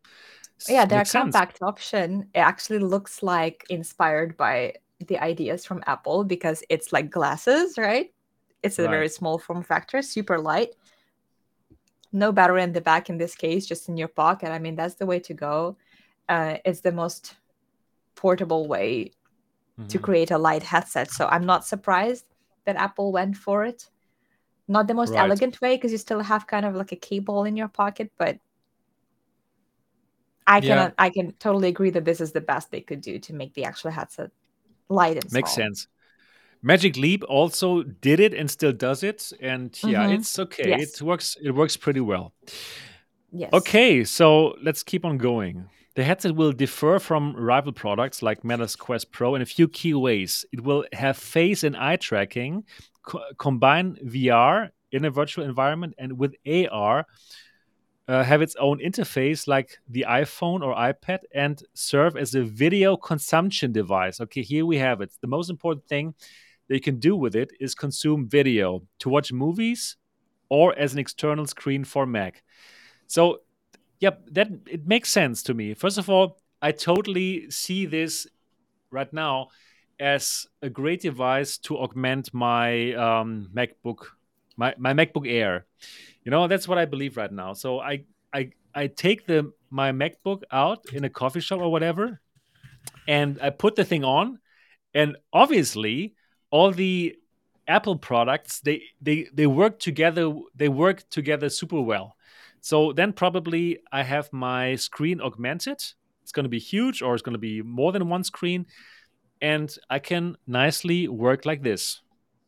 Yeah, 0.69 0.87
their 0.87 1.01
makes 1.01 1.11
sense. 1.11 1.23
compact 1.25 1.59
option 1.63 2.29
it 2.35 2.39
actually 2.39 2.79
looks 2.79 3.23
like 3.23 3.65
inspired 3.69 4.37
by 4.37 4.75
the 5.09 5.19
ideas 5.19 5.67
from 5.67 5.83
Apple 5.87 6.25
because 6.25 6.63
it's 6.71 6.93
like 6.93 7.11
glasses, 7.11 7.77
right? 7.77 8.15
It's 8.63 8.79
a 8.79 8.89
very 8.89 9.09
small 9.09 9.39
form 9.39 9.63
factor, 9.63 10.01
super 10.01 10.39
light. 10.39 10.71
No 12.13 12.33
battery 12.33 12.63
in 12.63 12.73
the 12.73 12.81
back 12.81 13.11
in 13.11 13.19
this 13.19 13.35
case, 13.35 13.67
just 13.67 13.89
in 13.91 13.97
your 13.99 14.09
pocket. 14.09 14.51
I 14.51 14.59
mean, 14.59 14.77
that's 14.77 14.95
the 14.95 15.05
way 15.05 15.21
to 15.21 15.35
go. 15.35 15.77
Uh, 16.29 16.57
it's 16.65 16.81
the 16.81 16.93
most 16.93 17.37
portable 18.15 18.67
way 18.69 19.11
to 19.89 19.99
Mhm. 19.99 20.03
create 20.03 20.31
a 20.31 20.39
light 20.39 20.63
headset. 20.63 21.11
So 21.11 21.27
I'm 21.27 21.45
not 21.45 21.67
surprised 21.67 22.27
that 22.65 22.77
Apple 22.77 23.13
went 23.13 23.37
for 23.37 23.65
it. 23.65 23.91
Not 24.69 24.87
the 24.87 24.95
most 24.95 25.11
Right. 25.11 25.21
elegant 25.21 25.61
way 25.61 25.77
because 25.77 25.93
you 25.93 25.99
still 25.99 26.21
have 26.21 26.47
kind 26.47 26.65
of 26.65 26.75
like 26.75 26.93
a 26.93 26.97
cable 26.97 27.45
in 27.45 27.57
your 27.57 27.69
pocket, 27.69 28.11
but 28.17 28.39
I 30.47 30.61
Yeah. 30.61 30.91
can 30.91 30.95
I 30.99 31.11
can 31.11 31.33
totally 31.39 31.69
agree 31.69 31.91
that 31.91 32.05
this 32.05 32.21
is 32.21 32.33
the 32.33 32.41
best 32.41 32.71
they 32.71 32.81
could 32.81 33.01
do 33.01 33.19
to 33.19 33.35
make 33.35 33.55
the 33.55 33.65
actual 33.65 33.91
headset 33.91 34.31
light 34.89 35.17
and 35.17 35.33
Makes 35.33 35.53
small. 35.53 35.67
sense. 35.67 35.89
Magic 36.63 36.97
Leap 36.97 37.25
also 37.29 37.83
did 37.83 38.21
it 38.21 38.33
and 38.33 38.51
still 38.51 38.73
does 38.73 39.03
it, 39.03 39.33
and 39.41 39.79
yeah, 39.85 40.09
Mhm. 40.09 40.15
it's 40.15 40.39
okay. 40.39 40.71
Yes. 40.71 40.95
It 40.95 41.03
works. 41.03 41.37
It 41.43 41.51
works 41.51 41.77
pretty 41.77 42.01
well. 42.01 42.33
Yes. 43.33 43.53
Okay, 43.53 44.05
so 44.05 44.57
let's 44.63 44.83
keep 44.83 45.05
on 45.05 45.19
going. 45.19 45.69
The 45.95 46.03
headset 46.03 46.35
will 46.35 46.53
differ 46.53 46.99
from 46.99 47.37
rival 47.37 47.73
products 47.73 48.21
like 48.21 48.43
Meta's 48.45 48.75
Quest 48.75 49.13
Pro 49.13 49.37
in 49.37 49.43
a 49.43 49.47
few 49.47 49.69
key 49.69 49.95
ways. 49.95 50.45
It 50.53 50.61
will 50.63 50.85
have 50.93 51.17
face 51.17 51.63
and 51.63 51.77
eye 51.77 51.97
tracking, 51.97 52.65
co- 53.05 53.23
combine 53.39 53.99
VR 54.03 54.71
in 54.91 55.05
a 55.05 55.11
virtual 55.11 55.45
environment, 55.45 55.95
and 55.97 56.19
with 56.19 56.35
AR, 56.47 57.07
uh, 58.09 58.25
have 58.25 58.43
its 58.43 58.57
own 58.57 58.81
interface 58.81 59.47
like 59.47 59.79
the 59.89 60.05
iPhone 60.09 60.63
or 60.63 60.75
iPad, 60.75 61.21
and 61.33 61.63
serve 61.75 62.17
as 62.17 62.35
a 62.35 62.43
video 62.43 62.97
consumption 62.97 63.71
device. 63.71 64.21
Okay, 64.21 64.43
here 64.43 64.67
we 64.67 64.79
have 64.79 65.01
it. 65.01 65.13
The 65.21 65.29
most 65.29 65.49
important 65.49 65.87
thing 65.87 66.15
that 66.69 66.75
you 66.75 66.81
can 66.81 66.99
do 66.99 67.15
with 67.15 67.37
it 67.37 67.53
is 67.61 67.75
consume 67.75 68.29
video 68.29 68.83
to 68.99 69.09
watch 69.09 69.33
movies 69.33 69.97
or 70.49 70.77
as 70.77 70.93
an 70.93 70.99
external 70.99 71.47
screen 71.47 71.85
for 71.85 72.05
Mac. 72.05 72.43
So, 73.07 73.41
yep, 74.05 74.21
that 74.33 74.49
it 74.69 74.87
makes 74.87 75.09
sense 75.11 75.43
to 75.45 75.55
me. 75.55 75.73
First 75.73 75.97
of 75.97 76.11
all, 76.11 76.37
I 76.61 76.73
totally 76.73 77.51
see 77.51 77.87
this 77.87 78.27
right 78.91 79.11
now 79.13 79.49
as 79.99 80.47
a 80.61 80.69
great 80.69 81.01
device 81.01 81.57
to 81.59 81.79
augment 81.79 82.35
my 82.35 82.93
um, 82.93 83.49
MacBook, 83.55 84.01
my, 84.57 84.75
my 84.77 84.93
MacBook 84.93 85.27
Air. 85.27 85.65
You 86.23 86.31
know, 86.31 86.47
that's 86.49 86.69
what 86.69 86.77
I 86.77 86.85
believe 86.85 87.17
right 87.17 87.33
now. 87.33 87.55
So 87.55 87.81
I 87.81 88.05
I 88.33 88.51
I 88.75 88.89
take 88.89 89.27
the 89.27 89.53
my 89.71 89.91
MacBook 89.93 90.43
out 90.53 90.81
in 90.93 91.05
a 91.05 91.11
coffee 91.11 91.41
shop 91.41 91.61
or 91.61 91.73
whatever, 91.73 92.21
and 93.09 93.39
I 93.41 93.51
put 93.51 93.75
the 93.77 93.85
thing 93.85 94.05
on, 94.05 94.39
and 94.93 95.17
obviously 95.33 96.15
all 96.51 96.73
the 96.73 97.17
Apple 97.67 97.97
products 97.97 98.61
they 98.61 98.83
they 99.01 99.29
they 99.33 99.47
work 99.47 99.79
together. 99.79 100.25
They 100.55 100.69
work 100.69 101.09
together 101.09 101.49
super 101.49 101.81
well. 101.81 102.17
So 102.71 102.95
then 102.95 103.13
probably 103.13 103.81
I 103.93 104.03
have 104.05 104.33
my 104.33 104.75
screen 104.77 105.21
augmented. 105.21 105.85
It's 106.23 106.33
going 106.33 106.45
to 106.45 106.49
be 106.49 106.59
huge, 106.59 107.03
or 107.03 107.13
it's 107.13 107.23
going 107.23 107.35
to 107.35 107.47
be 107.53 107.61
more 107.61 107.93
than 107.93 108.09
one 108.09 108.25
screen, 108.25 108.65
and 109.43 109.69
I 109.91 109.99
can 109.99 110.37
nicely 110.47 111.07
work 111.09 111.45
like 111.45 111.63
this. 111.63 112.01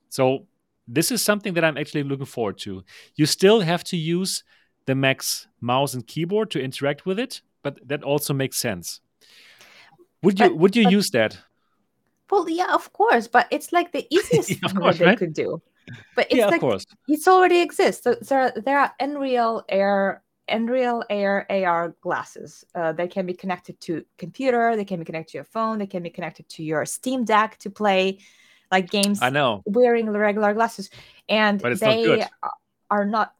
So 0.08 0.46
this 0.88 1.10
is 1.12 1.20
something 1.22 1.52
that 1.52 1.64
I'm 1.64 1.76
actually 1.76 2.02
looking 2.04 2.24
forward 2.24 2.56
to. 2.60 2.82
You 3.16 3.26
still 3.26 3.60
have 3.60 3.84
to 3.84 3.96
use 3.98 4.42
the 4.86 4.94
Mac's 4.94 5.48
mouse 5.60 5.92
and 5.92 6.06
keyboard 6.06 6.50
to 6.52 6.62
interact 6.62 7.04
with 7.04 7.18
it, 7.18 7.42
but 7.62 7.78
that 7.86 8.02
also 8.02 8.32
makes 8.32 8.56
sense. 8.56 9.00
Would 10.22 10.40
you 10.40 10.48
But- 10.48 10.56
would 10.58 10.76
you 10.76 10.84
but- 10.84 10.92
use 10.92 11.10
that? 11.10 11.36
Well, 12.30 12.48
yeah, 12.48 12.74
of 12.74 12.90
course, 12.94 13.28
but 13.28 13.46
it's 13.50 13.70
like 13.70 13.92
the 13.92 14.06
easiest 14.16 14.48
Yeah, 14.50 14.56
thing 14.68 14.80
course, 14.80 14.98
they 14.98 15.04
right? 15.04 15.18
could 15.18 15.34
do. 15.34 15.60
But 16.14 16.26
it's 16.30 16.36
yeah, 16.36 16.46
like 16.46 16.56
of 16.56 16.60
course. 16.60 16.86
it's 17.08 17.28
already 17.28 17.60
exists. 17.60 18.04
So 18.04 18.14
there 18.14 18.40
are, 18.40 18.52
there 18.64 18.78
are 18.78 18.92
Nreal 19.00 19.62
Air 19.68 20.22
Nreal 20.48 21.02
Air 21.10 21.46
AR 21.50 21.94
glasses. 22.00 22.64
Uh, 22.74 22.92
they 22.92 23.08
can 23.08 23.26
be 23.26 23.34
connected 23.34 23.80
to 23.80 24.04
computer. 24.16 24.76
They 24.76 24.84
can 24.84 24.98
be 24.98 25.04
connected 25.04 25.32
to 25.32 25.38
your 25.38 25.44
phone. 25.44 25.78
They 25.78 25.86
can 25.86 26.02
be 26.02 26.10
connected 26.10 26.48
to 26.50 26.62
your 26.62 26.84
Steam 26.86 27.24
Deck 27.24 27.58
to 27.58 27.70
play 27.70 28.18
like 28.70 28.90
games 28.90 29.22
I 29.22 29.30
know, 29.30 29.62
wearing 29.66 30.06
the 30.12 30.18
regular 30.18 30.54
glasses. 30.54 30.90
And 31.28 31.62
not 31.62 31.78
they 31.78 32.04
good. 32.04 32.24
are 32.90 33.04
not. 33.04 33.32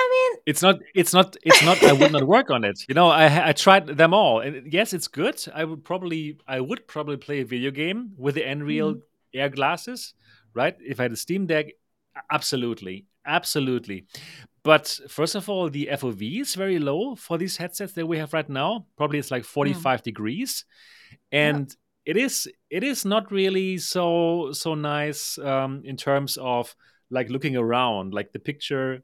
I 0.00 0.30
mean, 0.32 0.40
It's 0.46 0.62
not. 0.62 0.78
It's 0.94 1.12
not. 1.12 1.36
It's 1.42 1.62
not. 1.64 1.82
I 1.82 1.92
would 1.92 2.12
not 2.12 2.24
work 2.24 2.50
on 2.50 2.64
it. 2.64 2.84
You 2.88 2.94
know, 2.94 3.08
I 3.08 3.48
I 3.48 3.52
tried 3.52 3.88
them 3.88 4.14
all, 4.14 4.40
and 4.40 4.72
yes, 4.72 4.92
it's 4.92 5.08
good. 5.08 5.44
I 5.52 5.64
would 5.64 5.84
probably 5.84 6.38
I 6.46 6.60
would 6.60 6.86
probably 6.86 7.16
play 7.16 7.40
a 7.40 7.44
video 7.44 7.70
game 7.72 8.12
with 8.16 8.36
the 8.36 8.42
Nreal 8.42 8.94
Mm-hmm. 8.94 9.00
Air 9.34 9.50
glasses, 9.50 10.14
right? 10.54 10.76
If 10.80 11.00
I 11.00 11.04
had 11.04 11.12
a 11.12 11.16
Steam 11.16 11.46
Deck, 11.46 11.66
absolutely, 12.30 13.06
absolutely. 13.26 14.06
But 14.62 15.00
first 15.08 15.34
of 15.34 15.48
all, 15.48 15.70
the 15.70 15.88
FOV 15.90 16.40
is 16.40 16.54
very 16.54 16.78
low 16.78 17.14
for 17.16 17.38
these 17.38 17.56
headsets 17.56 17.92
that 17.94 18.06
we 18.06 18.18
have 18.18 18.32
right 18.32 18.48
now. 18.48 18.86
Probably 18.96 19.18
it's 19.18 19.30
like 19.30 19.44
Hmm. 19.62 19.72
45 19.74 20.02
degrees, 20.02 20.64
and 21.32 21.74
it 22.04 22.16
is 22.16 22.48
it 22.70 22.84
is 22.84 23.04
not 23.04 23.30
really 23.32 23.78
so 23.78 24.52
so 24.52 24.74
nice 24.74 25.38
um, 25.38 25.82
in 25.84 25.96
terms 25.96 26.38
of 26.40 26.74
like 27.10 27.30
looking 27.30 27.56
around. 27.56 28.14
Like 28.14 28.32
the 28.32 28.38
picture 28.38 29.02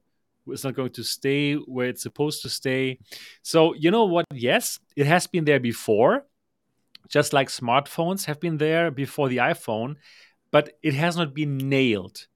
is 0.48 0.64
not 0.64 0.74
going 0.74 0.92
to 0.92 1.04
stay 1.04 1.54
where 1.54 1.88
it's 1.88 2.02
supposed 2.02 2.42
to 2.42 2.48
stay. 2.50 2.98
So 3.42 3.74
you 3.74 3.90
know 3.90 4.04
what? 4.04 4.26
Yes, 4.32 4.78
it 4.96 5.06
has 5.06 5.26
been 5.26 5.44
there 5.44 5.60
before, 5.60 6.26
just 7.08 7.32
like 7.32 7.48
smartphones 7.48 8.24
have 8.26 8.40
been 8.40 8.58
there 8.58 8.90
before 8.90 9.28
the 9.28 9.38
iPhone, 9.38 9.96
but 10.54 10.78
it 10.84 10.94
has 10.94 11.16
not 11.16 11.34
been 11.34 11.58
nailed. 11.58 12.28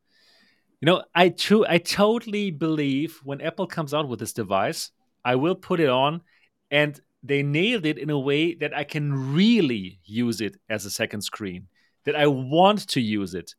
You 0.80 0.86
know, 0.86 1.04
I 1.14 1.28
too, 1.28 1.64
I 1.64 1.78
totally 1.78 2.50
believe 2.50 3.20
when 3.22 3.40
Apple 3.40 3.68
comes 3.68 3.94
out 3.94 4.08
with 4.08 4.18
this 4.18 4.32
device, 4.32 4.90
I 5.24 5.36
will 5.36 5.54
put 5.54 5.78
it 5.78 5.88
on, 5.88 6.22
and 6.68 7.00
they 7.22 7.44
nailed 7.44 7.86
it 7.86 7.96
in 7.96 8.10
a 8.10 8.18
way 8.18 8.54
that 8.54 8.74
I 8.74 8.82
can 8.82 9.34
really 9.34 10.00
use 10.04 10.40
it 10.40 10.56
as 10.68 10.84
a 10.84 10.90
second 10.90 11.22
screen. 11.22 11.68
that 12.08 12.16
I 12.16 12.26
want 12.26 12.88
to 12.88 13.00
use 13.00 13.34
it. 13.34 13.54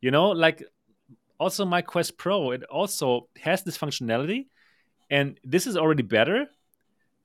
You 0.00 0.10
know, 0.10 0.28
like 0.30 0.62
also 1.40 1.64
my 1.64 1.82
Quest 1.82 2.18
Pro, 2.18 2.50
it 2.50 2.62
also 2.64 3.28
has 3.40 3.62
this 3.62 3.78
functionality, 3.78 4.46
and 5.08 5.40
this 5.42 5.66
is 5.66 5.76
already 5.76 6.02
better, 6.02 6.46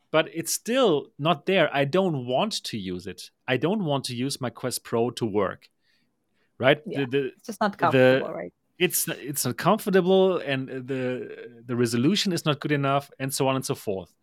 but 0.10 0.30
it's 0.34 0.54
still 0.54 1.08
not 1.20 1.46
there. 1.46 1.70
I 1.72 1.84
don't 1.86 2.26
want 2.26 2.64
to 2.64 2.78
use 2.78 3.08
it. 3.08 3.30
I 3.48 3.58
don't 3.58 3.84
want 3.84 4.06
to 4.06 4.16
use 4.16 4.40
my 4.42 4.50
Quest 4.50 4.84
Pro 4.86 5.10
to 5.12 5.26
work. 5.26 5.70
Right? 6.60 6.82
Yeah, 6.86 7.06
the, 7.06 7.06
the, 7.06 7.26
it's 7.28 7.48
just 7.48 7.62
not 7.62 7.78
comfortable, 7.78 8.28
the, 8.28 8.34
right? 8.34 8.54
It's 8.78 9.08
it's 9.08 9.46
not 9.46 9.58
comfortable, 9.58 10.38
and 10.38 10.68
the 10.68 11.62
the 11.66 11.76
resolution 11.76 12.34
is 12.34 12.46
not 12.46 12.60
good 12.60 12.72
enough, 12.72 13.10
and 13.20 13.34
so 13.34 13.48
on 13.48 13.56
and 13.56 13.66
so 13.66 13.76
forth. 13.76 14.14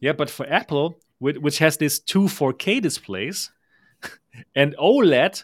Yeah, 0.00 0.12
but 0.12 0.30
for 0.30 0.46
Apple, 0.48 0.98
which 1.18 1.58
has 1.58 1.76
this 1.76 1.98
two 1.98 2.28
4K 2.28 2.80
displays 2.80 3.50
and 4.54 4.76
OLED, 4.76 5.42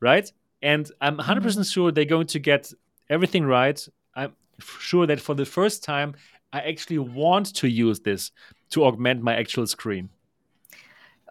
right? 0.00 0.30
And 0.62 0.90
I'm 1.00 1.18
100% 1.18 1.42
mm 1.42 1.54
hmm 1.54 1.62
sure 1.62 1.92
they're 1.92 2.04
going 2.04 2.26
to 2.28 2.38
get 2.38 2.72
everything 3.10 3.44
right. 3.44 3.88
I'm 4.14 4.34
sure 4.58 5.06
that 5.06 5.20
for 5.20 5.34
the 5.34 5.44
first 5.44 5.84
time, 5.84 6.14
I 6.52 6.60
actually 6.60 6.98
want 6.98 7.54
to 7.56 7.68
use 7.68 8.00
this 8.00 8.32
to 8.70 8.84
augment 8.84 9.22
my 9.22 9.36
actual 9.36 9.66
screen. 9.66 10.08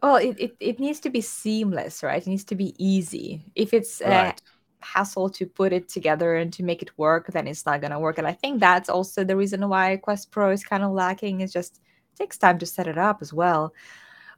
Well, 0.04 0.18
it, 0.18 0.36
it, 0.40 0.56
it 0.60 0.80
needs 0.80 1.00
to 1.02 1.10
be 1.10 1.22
seamless, 1.22 2.04
right? 2.04 2.22
It 2.22 2.28
needs 2.28 2.44
to 2.46 2.56
be 2.56 2.76
easy. 2.78 3.44
If 3.56 3.74
it's 3.74 4.02
right. 4.06 4.40
a 4.82 4.86
hassle 4.86 5.30
to 5.32 5.46
put 5.46 5.74
it 5.74 5.90
together 5.90 6.36
and 6.36 6.54
to 6.54 6.64
make 6.64 6.82
it 6.82 6.98
work, 6.98 7.32
then 7.32 7.48
it's 7.48 7.66
not 7.66 7.82
going 7.82 7.92
to 7.92 8.00
work. 8.00 8.18
And 8.18 8.28
I 8.28 8.34
think 8.34 8.60
that's 8.60 8.90
also 8.90 9.24
the 9.24 9.36
reason 9.36 9.68
why 9.68 9.98
Quest 9.98 10.32
Pro 10.32 10.52
is 10.52 10.64
kind 10.64 10.84
of 10.84 10.92
lacking. 10.92 11.42
It 11.42 11.52
just 11.52 11.82
takes 12.16 12.38
time 12.38 12.60
to 12.60 12.66
set 12.66 12.88
it 12.88 12.98
up 12.98 13.22
as 13.22 13.34
well. 13.34 13.74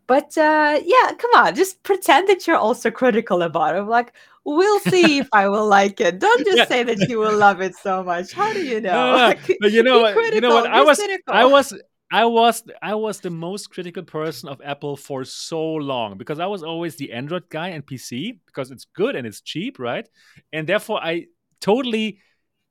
But 0.10 0.36
uh, 0.40 0.80
yeah, 0.84 1.12
come 1.20 1.30
on, 1.36 1.54
just 1.56 1.84
pretend 1.84 2.30
that 2.30 2.48
you're 2.48 2.58
also 2.58 2.90
critical 2.90 3.44
about 3.44 3.76
it. 3.76 3.84
Like, 3.84 4.14
we'll 4.44 4.80
see 4.92 5.20
if 5.20 5.30
I 5.34 5.48
will 5.48 5.68
like 5.68 6.02
it. 6.02 6.18
Don't 6.18 6.44
just 6.46 6.58
yeah. 6.58 6.66
say 6.66 6.82
that 6.82 7.08
you 7.08 7.20
will 7.20 7.38
love 7.38 7.62
it 7.62 7.76
so 7.76 8.04
much. 8.04 8.34
How 8.34 8.52
do 8.52 8.66
you 8.66 8.82
know? 8.82 8.92
No, 8.92 9.18
no, 9.18 9.34
no. 9.34 9.56
But 9.60 9.72
you 9.72 9.84
know 9.84 10.00
what? 10.00 10.34
You 10.34 10.42
know 10.42 10.50
what? 10.50 10.66
I 10.66 10.82
was, 10.82 10.98
cynical. 10.98 11.32
I 11.32 11.46
was, 11.46 11.74
I 12.12 12.26
was, 12.26 12.64
I 12.82 12.96
was 12.96 13.20
the 13.20 13.30
most 13.30 13.70
critical 13.70 14.04
person 14.04 14.50
of 14.50 14.62
Apple 14.64 14.96
for 14.96 15.24
so 15.24 15.64
long 15.76 16.18
because 16.18 16.40
I 16.40 16.48
was 16.48 16.64
always 16.64 16.96
the 16.96 17.12
Android 17.12 17.50
guy 17.50 17.70
and 17.70 17.86
PC 17.86 18.40
because 18.48 18.72
it's 18.72 18.86
good 18.86 19.16
and 19.16 19.28
it's 19.28 19.42
cheap, 19.42 19.78
right? 19.78 20.08
And 20.52 20.68
therefore, 20.68 21.04
I 21.04 21.28
totally 21.62 22.20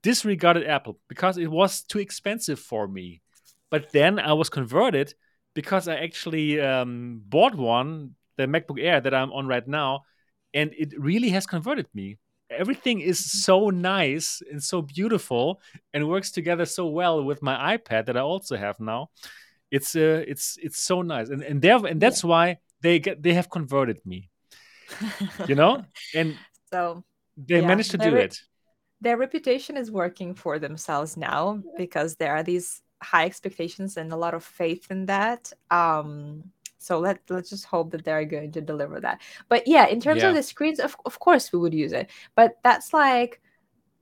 disregarded 0.03 0.67
Apple 0.67 0.99
because 1.09 1.39
it 1.39 1.51
was 1.51 1.83
too 1.83 2.01
expensive 2.01 2.59
for 2.59 2.89
me. 2.89 3.23
But 3.71 3.93
then 3.93 4.19
I 4.19 4.33
was 4.33 4.51
converted 4.51 5.15
because 5.55 5.87
I 5.87 5.97
actually 5.97 6.61
um, 6.61 7.23
bought 7.25 7.55
one, 7.55 8.15
the 8.37 8.47
MacBook 8.47 8.81
Air 8.83 9.01
that 9.01 9.15
I'm 9.15 9.33
on 9.33 9.47
right 9.47 9.67
now, 9.67 10.03
and 10.53 10.73
it 10.77 10.95
really 10.99 11.29
has 11.31 11.47
converted 11.47 11.87
me. 11.95 12.19
Everything 12.51 13.01
is 13.01 13.19
so 13.43 13.71
nice 13.71 14.43
and 14.51 14.63
so 14.63 14.83
beautiful 14.83 15.61
and 15.93 16.09
works 16.09 16.31
together 16.31 16.65
so 16.65 16.87
well 16.87 17.23
with 17.23 17.43
my 17.43 17.77
iPad 17.77 18.07
that 18.07 18.17
I 18.17 18.21
also 18.21 18.57
have 18.57 18.81
now. 18.81 19.11
It's 19.71 19.95
uh, 19.95 20.25
it's 20.27 20.57
it's 20.63 20.83
so 20.83 21.03
nice, 21.03 21.29
and 21.29 21.43
and 21.43 21.61
there 21.61 21.77
and 21.85 22.01
that's 22.01 22.25
yeah. 22.25 22.31
why 22.31 22.59
they 22.81 22.99
get 22.99 23.23
they 23.23 23.35
have 23.35 23.51
converted 23.51 24.01
me. 24.07 24.31
you 25.47 25.55
know, 25.55 25.85
and 26.15 26.37
so 26.73 27.05
they 27.37 27.61
yeah, 27.61 27.67
managed 27.67 27.91
to 27.91 27.99
do 27.99 28.17
it. 28.17 28.41
Their 29.01 29.17
reputation 29.17 29.77
is 29.77 29.91
working 29.91 30.35
for 30.35 30.59
themselves 30.59 31.17
now 31.17 31.63
because 31.77 32.17
there 32.17 32.35
are 32.35 32.43
these 32.43 32.81
high 33.03 33.27
expectations 33.27 33.97
and 33.97 34.13
a 34.13 34.17
lot 34.17 34.35
of 34.35 34.43
faith 34.43 34.91
in 34.91 35.07
that. 35.07 35.53
Um, 35.71 36.45
so 36.79 36.99
let 36.99 37.21
let's 37.29 37.51
just 37.51 37.67
hope 37.67 37.91
that 37.91 38.05
they're 38.05 38.25
going 38.25 38.53
to 38.53 38.61
deliver 38.61 39.01
that. 39.01 39.21
But 39.49 39.67
yeah, 39.67 39.87
in 39.87 40.01
terms 40.01 40.23
yeah. 40.23 40.29
of 40.29 40.35
the 40.35 40.43
screens, 40.43 40.81
of 40.81 40.97
of 41.05 41.19
course 41.19 41.53
we 41.53 41.59
would 41.59 41.75
use 41.75 41.93
it, 41.93 42.11
but 42.35 42.59
that's 42.63 42.93
like. 42.93 43.41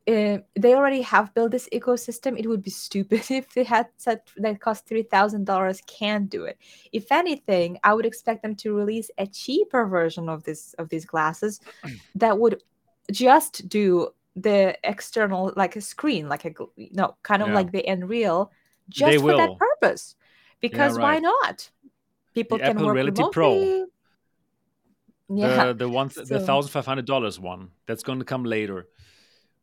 Uh, 0.09 0.39
they 0.55 0.73
already 0.73 1.03
have 1.03 1.35
built 1.35 1.51
this 1.51 1.69
ecosystem. 1.73 2.39
It 2.39 2.47
would 2.47 2.63
be 2.63 2.71
stupid 2.87 3.29
if 3.29 3.53
they 3.55 3.65
had 3.65 3.89
said 3.97 4.21
that 4.37 4.61
cost 4.61 4.87
three 4.87 5.03
thousand 5.03 5.47
dollars 5.47 5.81
can't 5.89 6.31
do 6.31 6.45
it. 6.45 6.59
If 6.93 7.11
anything, 7.11 7.81
I 7.83 7.93
would 7.93 8.07
expect 8.07 8.43
them 8.43 8.55
to 8.55 8.73
release 8.73 9.11
a 9.19 9.27
cheaper 9.27 9.85
version 9.85 10.29
of 10.29 10.45
this 10.45 10.75
of 10.75 10.91
these 10.91 11.05
glasses 11.05 11.59
that 12.15 12.39
would 12.39 12.63
just 13.11 13.69
do 13.69 14.11
the 14.37 14.77
external 14.85 15.53
like 15.57 15.77
a 15.77 15.81
screen, 15.81 16.29
like 16.29 16.45
a 16.45 16.53
no 16.93 17.17
kind 17.23 17.43
of 17.43 17.49
yeah. 17.49 17.55
like 17.55 17.73
the 17.73 17.83
Nreal, 17.83 18.51
just 18.89 19.19
for 19.21 19.37
that 19.37 19.59
purpose. 19.59 20.15
Because 20.61 20.97
yeah, 20.97 21.05
right. 21.05 21.15
why 21.15 21.19
not? 21.21 21.71
People 22.37 22.59
the 22.59 22.65
can 22.65 22.77
Apple 22.77 22.87
work 22.87 22.95
Reality 22.97 23.23
remotely. 23.23 23.33
Pro. 23.33 23.87
Yeah. 25.37 25.67
The 25.67 25.75
the 25.83 25.89
one 25.89 26.11
so. 26.11 26.25
the 26.25 26.39
thousand 26.41 26.71
five 26.71 26.87
hundred 26.87 27.07
dollars 27.07 27.41
one 27.41 27.71
that's 27.87 28.03
going 28.03 28.19
to 28.19 28.25
come 28.25 28.45
later, 28.45 28.87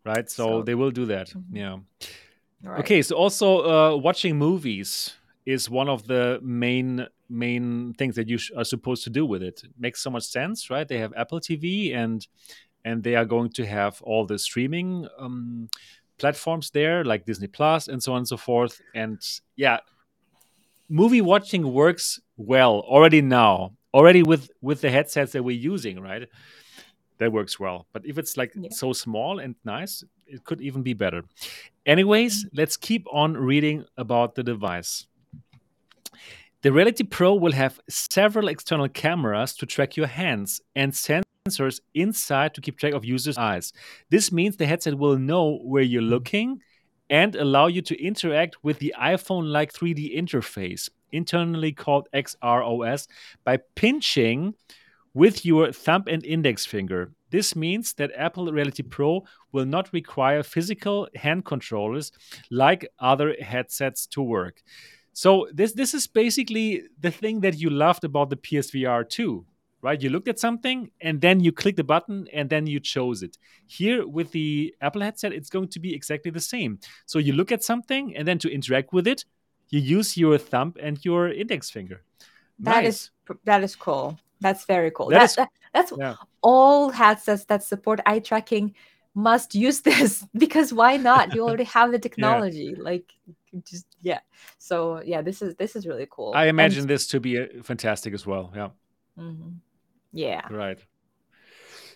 right? 0.03 0.29
So, 0.29 0.43
so 0.43 0.61
they 0.63 0.75
will 0.75 0.91
do 0.91 1.05
that. 1.05 1.29
Mm-hmm. 1.29 1.55
Yeah. 1.55 1.77
Right. 2.63 2.79
Okay. 2.79 3.01
So 3.01 3.15
also 3.15 3.93
uh, 3.93 3.95
watching 3.97 4.37
movies 4.37 5.13
is 5.45 5.69
one 5.69 5.87
of 5.87 6.07
the 6.07 6.39
main 6.41 7.05
main 7.29 7.93
things 7.93 8.15
that 8.15 8.27
you 8.27 8.37
sh- 8.37 8.51
are 8.57 8.63
supposed 8.63 9.03
to 9.03 9.09
do 9.09 9.25
with 9.25 9.43
it. 9.43 9.61
it. 9.63 9.71
Makes 9.77 10.01
so 10.01 10.09
much 10.09 10.23
sense, 10.23 10.69
right? 10.69 10.87
They 10.87 10.97
have 10.97 11.13
Apple 11.15 11.39
TV 11.39 11.95
and 11.95 12.25
and 12.83 13.03
they 13.03 13.15
are 13.15 13.25
going 13.25 13.49
to 13.51 13.65
have 13.65 14.01
all 14.01 14.25
the 14.25 14.39
streaming 14.39 15.07
um, 15.19 15.69
platforms 16.17 16.71
there 16.71 17.03
like 17.05 17.25
Disney 17.25 17.47
Plus 17.47 17.87
and 17.87 18.01
so 18.01 18.13
on 18.13 18.19
and 18.19 18.27
so 18.27 18.37
forth. 18.37 18.81
And 18.95 19.21
yeah, 19.55 19.79
movie 20.93 21.21
watching 21.21 21.73
works 21.73 22.19
well 22.37 22.81
already 22.81 23.21
now, 23.21 23.73
already 23.93 24.21
with 24.21 24.49
with 24.61 24.81
the 24.81 24.91
headsets 24.91 25.31
that 25.31 25.43
we're 25.43 25.57
using, 25.73 25.99
right? 25.99 26.29
That 27.17 27.31
works 27.31 27.59
well. 27.59 27.87
But 27.93 28.05
if 28.05 28.17
it's 28.17 28.37
like 28.37 28.51
yeah. 28.55 28.69
so 28.71 28.93
small 28.93 29.39
and 29.39 29.55
nice, 29.65 30.03
it 30.27 30.43
could 30.43 30.61
even 30.61 30.83
be 30.83 30.93
better. 30.93 31.23
Anyways, 31.85 32.45
mm-hmm. 32.45 32.57
let's 32.57 32.77
keep 32.77 33.05
on 33.11 33.35
reading 33.35 33.85
about 33.97 34.35
the 34.35 34.43
device. 34.43 35.07
The 36.61 36.71
Reality 36.71 37.03
Pro 37.03 37.33
will 37.33 37.51
have 37.51 37.79
several 37.89 38.47
external 38.47 38.87
cameras 38.87 39.53
to 39.55 39.65
track 39.65 39.97
your 39.97 40.07
hands 40.07 40.61
and 40.75 40.93
sensors 40.93 41.81
inside 41.93 42.53
to 42.53 42.61
keep 42.61 42.77
track 42.77 42.93
of 42.93 43.03
users' 43.03 43.37
eyes. 43.37 43.73
This 44.09 44.31
means 44.31 44.55
the 44.55 44.65
headset 44.65 44.97
will 44.97 45.17
know 45.17 45.57
where 45.63 45.83
you're 45.83 46.01
looking 46.01 46.61
and 47.13 47.35
allow 47.35 47.67
you 47.67 47.79
to 47.79 48.03
interact 48.03 48.63
with 48.63 48.79
the 48.79 48.91
iPhone 48.99 49.51
like 49.51 49.71
3D 49.71 50.17
interface, 50.17 50.89
internally 51.11 51.71
called 51.71 52.09
XROS, 52.11 53.07
by 53.43 53.59
pinching 53.75 54.55
with 55.13 55.45
your 55.45 55.71
thumb 55.71 56.03
and 56.07 56.25
index 56.25 56.65
finger. 56.65 57.11
This 57.29 57.55
means 57.55 57.93
that 57.93 58.09
Apple 58.17 58.51
Reality 58.51 58.81
Pro 58.81 59.23
will 59.51 59.65
not 59.65 59.93
require 59.93 60.41
physical 60.41 61.07
hand 61.13 61.45
controllers 61.45 62.11
like 62.49 62.89
other 62.97 63.35
headsets 63.39 64.07
to 64.07 64.23
work. 64.23 64.63
So 65.13 65.47
this 65.53 65.73
this 65.73 65.93
is 65.93 66.07
basically 66.07 66.81
the 66.99 67.11
thing 67.11 67.41
that 67.41 67.59
you 67.59 67.69
loved 67.69 68.03
about 68.05 68.31
the 68.31 68.37
PSVR 68.37 69.07
2, 69.07 69.45
right? 69.83 70.01
You 70.01 70.09
looked 70.09 70.29
at 70.29 70.39
something 70.39 70.89
and 71.01 71.21
then 71.21 71.41
you 71.41 71.51
click 71.51 71.75
the 71.75 71.83
button 71.83 72.27
and 72.33 72.49
then 72.49 72.65
you 72.65 72.79
chose 72.79 73.21
it. 73.21 73.37
Here 73.67 74.07
with 74.07 74.31
the 74.31 74.73
Apple 74.81 75.01
headset, 75.01 75.33
it's 75.33 75.49
going 75.49 75.67
to 75.67 75.79
be 75.79 75.93
exactly 75.93 76.31
the 76.31 76.39
same. 76.39 76.79
So 77.05 77.19
you 77.19 77.33
look 77.33 77.51
at 77.51 77.63
something 77.63 78.15
and 78.15 78.27
then 78.27 78.39
to 78.39 78.49
interact 78.51 78.93
with 78.93 79.05
it, 79.05 79.25
you 79.69 79.79
use 79.79 80.17
your 80.17 80.37
thumb 80.37 80.73
and 80.79 81.03
your 81.03 81.29
index 81.29 81.69
finger. 81.69 82.01
That 82.59 82.83
nice. 82.83 82.93
is 82.93 83.11
that 83.43 83.63
is 83.63 83.75
cool. 83.75 84.17
That's 84.39 84.65
very 84.65 84.91
cool. 84.91 85.09
That, 85.09 85.19
that 85.19 85.29
is, 85.29 85.35
that, 85.35 85.49
that's 85.73 85.93
yeah. 85.97 86.15
all 86.41 86.89
headsets 86.89 87.45
that 87.45 87.63
support 87.63 87.99
eye 88.05 88.19
tracking 88.19 88.75
must 89.15 89.55
use 89.55 89.81
this 89.89 90.25
because 90.33 90.73
why 90.73 90.97
not? 90.97 91.35
You 91.35 91.43
already 91.43 91.65
have 91.65 91.91
the 91.91 91.99
technology. 92.07 92.73
yeah. 92.77 92.83
Like 92.83 93.11
just 93.69 93.85
yeah. 94.01 94.19
So 94.59 95.01
yeah, 95.03 95.21
this 95.21 95.41
is 95.41 95.55
this 95.55 95.75
is 95.75 95.85
really 95.85 96.07
cool. 96.09 96.33
I 96.35 96.45
imagine 96.45 96.81
and, 96.81 96.89
this 96.89 97.07
to 97.07 97.19
be 97.19 97.39
uh, 97.39 97.47
fantastic 97.63 98.13
as 98.13 98.25
well. 98.25 98.51
Yeah. 98.55 98.69
Mm-hmm. 99.17 99.49
Yeah. 100.13 100.47
Right. 100.49 100.79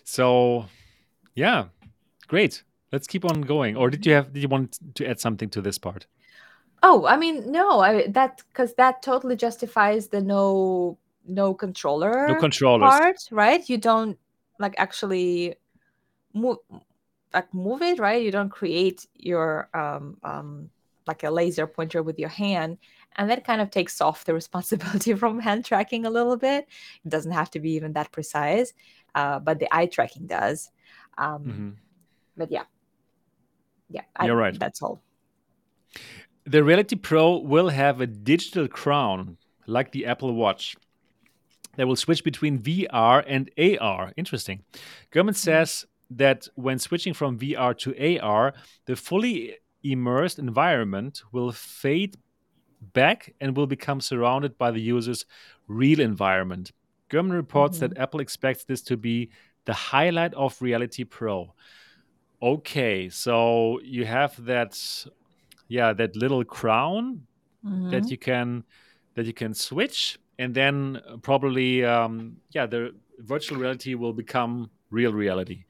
So, 0.04 0.66
yeah, 1.34 1.66
great. 2.26 2.62
Let's 2.92 3.06
keep 3.06 3.24
on 3.24 3.42
going. 3.42 3.76
Or 3.76 3.90
did 3.90 4.04
you 4.06 4.14
have? 4.14 4.32
Did 4.32 4.42
you 4.42 4.48
want 4.48 4.78
to 4.94 5.06
add 5.06 5.20
something 5.20 5.50
to 5.50 5.60
this 5.60 5.78
part? 5.78 6.06
Oh, 6.82 7.06
I 7.06 7.16
mean, 7.16 7.50
no, 7.50 7.80
I 7.80 8.06
that 8.08 8.42
because 8.48 8.74
that 8.74 9.02
totally 9.02 9.36
justifies 9.36 10.08
the 10.08 10.20
no 10.20 10.98
no 11.26 11.52
controller 11.54 12.26
no 12.26 12.36
controllers 12.36 12.90
part, 12.90 13.16
right? 13.30 13.68
You 13.68 13.78
don't 13.78 14.18
like 14.58 14.74
actually 14.78 15.56
move 16.32 16.58
like 17.34 17.52
move 17.52 17.82
it, 17.82 17.98
right? 17.98 18.22
You 18.22 18.30
don't 18.30 18.48
create 18.50 19.06
your 19.14 19.68
um 19.74 20.16
um 20.22 20.70
like 21.06 21.24
a 21.24 21.30
laser 21.30 21.66
pointer 21.66 22.02
with 22.02 22.18
your 22.18 22.28
hand 22.28 22.78
and 23.16 23.30
that 23.30 23.44
kind 23.44 23.60
of 23.60 23.70
takes 23.70 24.00
off 24.00 24.24
the 24.24 24.34
responsibility 24.42 25.14
from 25.14 25.40
hand 25.40 25.64
tracking 25.64 26.06
a 26.06 26.10
little 26.10 26.36
bit 26.36 26.66
it 27.04 27.08
doesn't 27.08 27.32
have 27.32 27.50
to 27.50 27.60
be 27.60 27.72
even 27.72 27.92
that 27.92 28.12
precise 28.12 28.72
uh, 29.14 29.38
but 29.38 29.58
the 29.58 29.68
eye 29.74 29.86
tracking 29.86 30.26
does 30.26 30.70
um, 31.16 31.44
mm-hmm. 31.44 31.70
but 32.36 32.50
yeah 32.50 32.64
yeah 33.90 34.02
I, 34.16 34.26
you're 34.26 34.36
right 34.36 34.58
that's 34.58 34.82
all 34.82 35.00
the 36.44 36.62
reality 36.64 36.96
pro 36.96 37.38
will 37.38 37.68
have 37.68 38.00
a 38.00 38.06
digital 38.06 38.68
crown 38.68 39.36
like 39.66 39.92
the 39.92 40.06
apple 40.06 40.32
watch 40.34 40.76
They 41.78 41.84
will 41.84 41.96
switch 41.96 42.24
between 42.24 42.58
VR 42.58 43.22
and 43.26 43.50
AR. 43.56 44.12
Interesting. 44.16 44.64
Gurman 45.12 45.36
says 45.36 45.86
that 46.10 46.48
when 46.56 46.78
switching 46.80 47.14
from 47.14 47.38
VR 47.38 47.72
to 47.78 48.18
AR, 48.18 48.52
the 48.86 48.96
fully 48.96 49.56
immersed 49.84 50.40
environment 50.40 51.22
will 51.30 51.52
fade 51.52 52.16
back 52.80 53.34
and 53.40 53.56
will 53.56 53.66
become 53.66 54.00
surrounded 54.00 54.56
by 54.58 54.70
the 54.70 54.80
user's 54.80 55.24
real 55.66 56.00
environment. 56.00 56.72
Gurman 57.10 57.32
reports 57.32 57.78
Mhm. 57.78 57.80
that 57.80 57.98
Apple 57.98 58.20
expects 58.20 58.64
this 58.64 58.82
to 58.82 58.96
be 58.96 59.30
the 59.64 59.72
highlight 59.72 60.34
of 60.34 60.60
Reality 60.62 61.04
Pro. 61.04 61.54
Okay, 62.40 63.08
so 63.08 63.80
you 63.82 64.04
have 64.04 64.44
that, 64.44 64.78
yeah, 65.68 65.92
that 65.92 66.14
little 66.16 66.44
crown 66.44 67.26
Mhm. 67.64 67.90
that 67.90 68.10
you 68.10 68.18
can 68.18 68.64
that 69.14 69.26
you 69.26 69.32
can 69.32 69.52
switch, 69.52 70.16
and 70.38 70.54
then 70.54 71.00
probably, 71.22 71.84
um, 71.84 72.36
yeah, 72.52 72.66
the 72.66 72.94
virtual 73.18 73.58
reality 73.58 73.94
will 73.96 74.12
become 74.12 74.70
real 74.90 75.12
reality. 75.12 75.64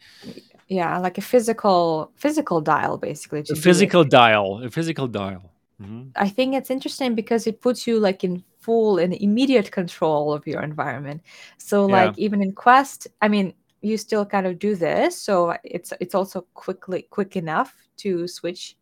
yeah, 0.68 0.98
like 0.98 1.16
a 1.16 1.22
physical 1.22 2.12
physical 2.16 2.60
dial 2.60 2.98
basically. 2.98 3.40
A 3.50 3.56
physical 3.56 4.04
dial, 4.04 4.62
a 4.62 4.70
physical 4.70 5.08
dial. 5.08 5.50
Mhm. 5.80 6.10
I 6.16 6.28
think 6.28 6.54
it's 6.54 6.70
interesting 6.70 7.14
because 7.14 7.46
it 7.46 7.60
puts 7.60 7.86
you 7.86 8.00
like 8.00 8.24
in 8.24 8.44
full 8.58 8.98
and 8.98 9.14
immediate 9.14 9.70
control 9.70 10.32
of 10.32 10.46
your 10.46 10.62
environment. 10.62 11.22
So 11.58 11.86
Yeah. 11.86 12.12
like 12.12 12.18
even 12.18 12.42
in 12.42 12.52
Quest, 12.52 13.06
I 13.22 13.28
mean, 13.28 13.54
you 13.80 13.96
still 13.96 14.26
kind 14.26 14.46
of 14.46 14.58
do 14.58 14.74
this, 14.74 15.20
so 15.20 15.56
it's 15.64 15.92
it's 16.00 16.14
also 16.14 16.42
quickly 16.54 17.02
quick 17.10 17.36
enough 17.36 17.74
to 17.98 18.26
switch. 18.26 18.76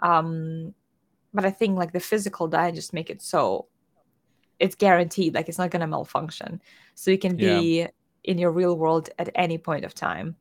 Um 0.00 0.74
but 1.34 1.44
I 1.44 1.50
think 1.50 1.78
like 1.78 1.92
the 1.92 2.00
physical 2.00 2.48
dial 2.48 2.72
just 2.72 2.92
make 2.94 3.10
it 3.10 3.22
so 3.22 3.68
it's 4.58 4.74
guaranteed 4.76 5.34
like 5.34 5.48
it's 5.48 5.58
not 5.58 5.70
going 5.70 5.80
to 5.80 5.86
malfunction. 5.86 6.62
So 6.94 7.10
you 7.10 7.18
can 7.18 7.36
Yeah. 7.36 7.60
be 7.60 7.88
in 8.24 8.38
your 8.38 8.52
real 8.52 8.76
world 8.76 9.10
at 9.18 9.30
any 9.34 9.58
point 9.58 9.84
of 9.84 9.94
time. 9.94 10.36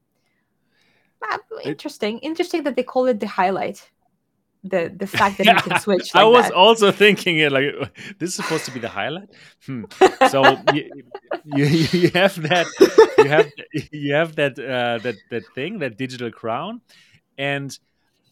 It- 1.64 1.68
interesting. 1.70 2.20
Interesting 2.20 2.64
that 2.64 2.76
they 2.76 2.84
call 2.84 3.08
it 3.08 3.20
the 3.20 3.28
highlight. 3.28 3.92
The 4.66 4.92
the 4.96 5.06
fact 5.20 5.38
that 5.38 5.46
you 5.46 5.56
can 5.56 5.80
switch 5.80 6.16
I 6.16 6.24
was 6.24 6.46
that. 6.46 6.54
also 6.54 6.92
thinking 6.92 7.38
it 7.38 7.52
like 7.52 7.66
this 8.20 8.30
is 8.30 8.36
supposed 8.36 8.66
to 8.66 8.72
be 8.72 8.80
the 8.80 8.90
highlight. 8.90 9.30
Hmm. 9.66 9.84
So 10.30 10.44
you, 10.74 10.90
you 11.46 11.66
you 11.66 12.10
have 12.16 12.36
that 12.50 12.66
you 13.20 13.30
have 13.30 13.52
you 13.92 14.14
have 14.14 14.36
that 14.36 14.58
uh, 14.58 14.98
that 15.04 15.16
that 15.30 15.44
thing 15.54 15.80
that 15.80 15.98
digital 15.98 16.32
crown, 16.32 16.82
and 17.38 17.78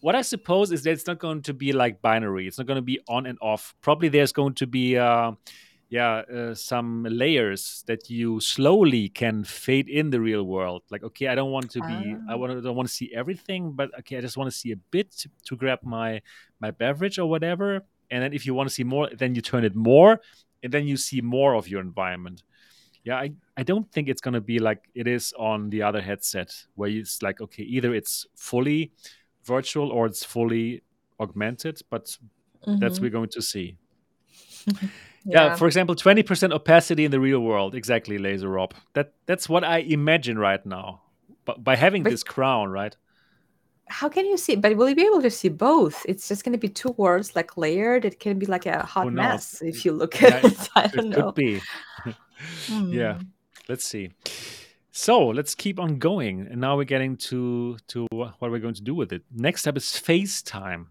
what 0.01 0.15
I 0.15 0.22
suppose 0.23 0.72
is 0.72 0.84
that 0.84 0.91
it's 0.91 1.07
not 1.07 1.19
going 1.19 1.43
to 1.43 1.53
be 1.53 1.72
like 1.72 2.01
binary. 2.01 2.47
It's 2.47 2.57
not 2.57 2.65
going 2.65 2.77
to 2.77 2.81
be 2.93 2.99
on 3.07 3.27
and 3.27 3.38
off. 3.39 3.76
Probably 3.81 4.10
there's 4.10 4.34
going 4.34 4.55
to 4.55 4.68
be 4.68 4.97
uh, 4.97 5.34
yeah 5.94 6.24
uh, 6.38 6.56
some 6.56 7.03
layers 7.24 7.84
that 7.88 8.10
you 8.10 8.40
slowly 8.40 9.10
can 9.10 9.44
fade 9.44 9.88
in 9.99 10.10
the 10.10 10.20
real 10.30 10.44
world. 10.56 10.82
Like 10.94 11.03
okay, 11.10 11.28
I 11.28 11.36
don't 11.36 11.52
want 11.52 11.70
to 11.72 11.82
be 11.82 12.15
I 12.30 12.34
Ah. 12.34 12.38
want 12.40 12.52
to 12.53 12.61
don't 12.65 12.76
want 12.80 12.90
to 12.90 12.95
see 12.99 13.10
everything, 13.22 13.61
but 13.80 13.88
okay, 13.99 14.18
I 14.18 14.22
just 14.22 14.38
want 14.38 14.49
to 14.52 14.57
see 14.61 14.72
a 14.74 14.80
bit 14.95 15.07
to, 15.20 15.30
to 15.48 15.56
grab 15.56 15.80
my 15.84 16.22
my 16.60 16.72
beverage 16.72 17.20
or 17.22 17.28
whatever. 17.30 17.70
And 18.11 18.20
then 18.24 18.34
if 18.34 18.45
you 18.45 18.53
want 18.57 18.70
to 18.70 18.76
see 18.76 18.84
more, 18.84 19.06
then 19.22 19.36
you 19.36 19.41
turn 19.41 19.64
it 19.65 19.76
more, 19.76 20.11
and 20.64 20.72
then 20.74 20.88
you 20.88 20.98
see 20.98 21.22
more 21.22 21.56
of 21.56 21.68
your 21.72 21.82
environment. 21.82 22.44
Yeah, 23.06 23.18
I, 23.26 23.32
I 23.57 23.64
don't 23.64 23.88
think 23.91 24.07
it's 24.10 24.22
gonna 24.22 24.41
be 24.53 24.60
like 24.70 24.82
it 24.95 25.07
is 25.07 25.34
on 25.38 25.70
the 25.70 25.82
other 25.84 26.02
headset, 26.02 26.49
where 26.76 26.90
it's 26.90 27.22
like 27.22 27.41
okay, 27.45 27.64
either 27.64 27.94
it's 27.94 28.26
fully 28.36 28.91
virtual 29.45 29.91
or 29.91 30.06
it's 30.07 30.24
fully 30.26 30.82
augmented, 31.20 31.78
but 31.90 32.18
that's 32.82 32.98
Mhm. 32.98 33.02
we're 33.02 33.11
going 33.20 33.30
to 33.30 33.41
see. 33.41 33.78
Yeah, 35.26 35.56
for 35.56 35.68
example, 35.68 35.95
twenty 35.95 36.24
percent 36.24 36.54
opacity 36.54 37.06
in 37.06 37.12
the 37.12 37.20
real 37.20 37.40
world. 37.40 37.76
Exactly, 37.76 38.18
Laser 38.18 38.50
Rob. 38.50 38.74
That 38.94 39.14
that's 39.26 39.48
what 39.48 39.64
I 39.64 39.78
imagine 39.80 40.38
right 40.38 40.64
now. 40.66 41.02
But 41.45 41.64
by 41.64 41.76
having 41.76 42.04
But- 42.04 42.12
this 42.12 42.24
crown, 42.24 42.70
right? 42.70 42.95
How 43.90 44.08
can 44.10 44.26
you 44.26 44.38
see? 44.38 44.56
But 44.56 44.76
will 44.78 44.88
you 44.90 44.95
be 44.95 45.06
able 45.06 45.22
to 45.22 45.30
see 45.30 45.50
both? 45.50 46.06
It's 46.08 46.28
just 46.30 46.44
going 46.45 46.54
to 46.54 46.58
be 46.58 46.70
two 46.70 46.91
words 46.98 47.36
like 47.36 47.58
layered. 47.58 48.06
It 48.06 48.18
can 48.20 48.40
be 48.40 48.45
like 48.45 48.66
a 48.66 48.80
hot 48.86 49.12
mess 49.12 49.62
if 49.62 49.84
you 49.86 49.91
look 49.91 50.20
Yeah, 50.22 50.28
at 50.38 50.45
it. 50.45 50.70
I 50.76 50.84
It 50.86 50.91
don't 50.94 51.10
know. 51.10 51.26
could 51.32 51.36
be. 51.36 51.62
yeah. 52.70 53.16
Hmm. 53.16 53.22
Let's 53.68 53.84
see. 53.86 54.12
So 54.91 55.28
let's 55.28 55.54
keep 55.54 55.80
on 55.80 56.00
going, 56.00 56.48
and 56.50 56.62
now 56.62 56.78
we're 56.78 56.86
getting 56.86 57.18
to 57.30 57.78
to 57.90 58.08
what 58.12 58.40
we're 58.52 58.60
going 58.60 58.76
to 58.76 58.82
do 58.84 58.95
with 58.95 59.12
it. 59.12 59.24
Next 59.32 59.68
up 59.68 59.76
is 59.78 59.84
FaceTime. 59.86 60.88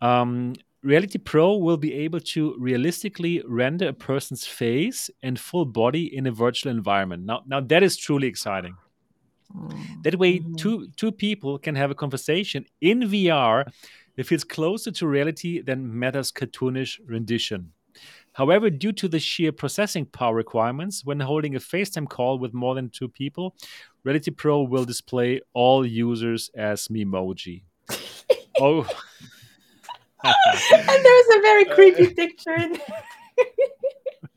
Um, 0.00 0.54
Reality 0.84 1.16
Pro 1.18 1.56
will 1.56 1.78
be 1.78 1.94
able 1.94 2.20
to 2.20 2.54
realistically 2.58 3.42
render 3.48 3.88
a 3.88 3.92
person's 3.94 4.44
face 4.46 5.10
and 5.22 5.40
full 5.40 5.64
body 5.64 6.14
in 6.14 6.26
a 6.26 6.30
virtual 6.30 6.70
environment. 6.70 7.24
Now, 7.24 7.42
now 7.46 7.60
that 7.60 7.82
is 7.82 7.96
truly 7.96 8.28
exciting. 8.28 8.76
That 10.02 10.18
way, 10.18 10.40
Mhm. 10.40 10.56
two 10.58 10.88
two 10.96 11.10
people 11.12 11.58
can 11.58 11.74
have 11.76 11.90
a 11.90 11.94
conversation 11.94 12.66
in 12.80 13.00
VR 13.08 13.64
that 14.16 14.26
feels 14.26 14.44
closer 14.44 14.90
to 14.90 15.06
reality 15.06 15.62
than 15.62 15.98
Meta's 15.98 16.30
cartoonish 16.32 17.00
rendition. 17.06 17.72
However, 18.32 18.68
due 18.68 18.92
to 18.92 19.08
the 19.08 19.20
sheer 19.20 19.52
processing 19.52 20.06
power 20.06 20.34
requirements 20.34 21.04
when 21.04 21.20
holding 21.20 21.54
a 21.54 21.60
FaceTime 21.60 22.08
call 22.08 22.38
with 22.38 22.52
more 22.52 22.74
than 22.74 22.90
two 22.90 23.08
people, 23.08 23.54
Reality 24.02 24.32
Pro 24.32 24.62
will 24.62 24.84
display 24.84 25.40
all 25.54 25.86
users 25.86 26.50
as 26.54 26.88
Memoji. 26.88 27.62
oh. 28.60 28.86
and 30.72 31.04
there's 31.04 31.36
a 31.36 31.40
very 31.40 31.64
creepy 31.66 32.14
picture. 32.14 32.54
In 32.56 32.76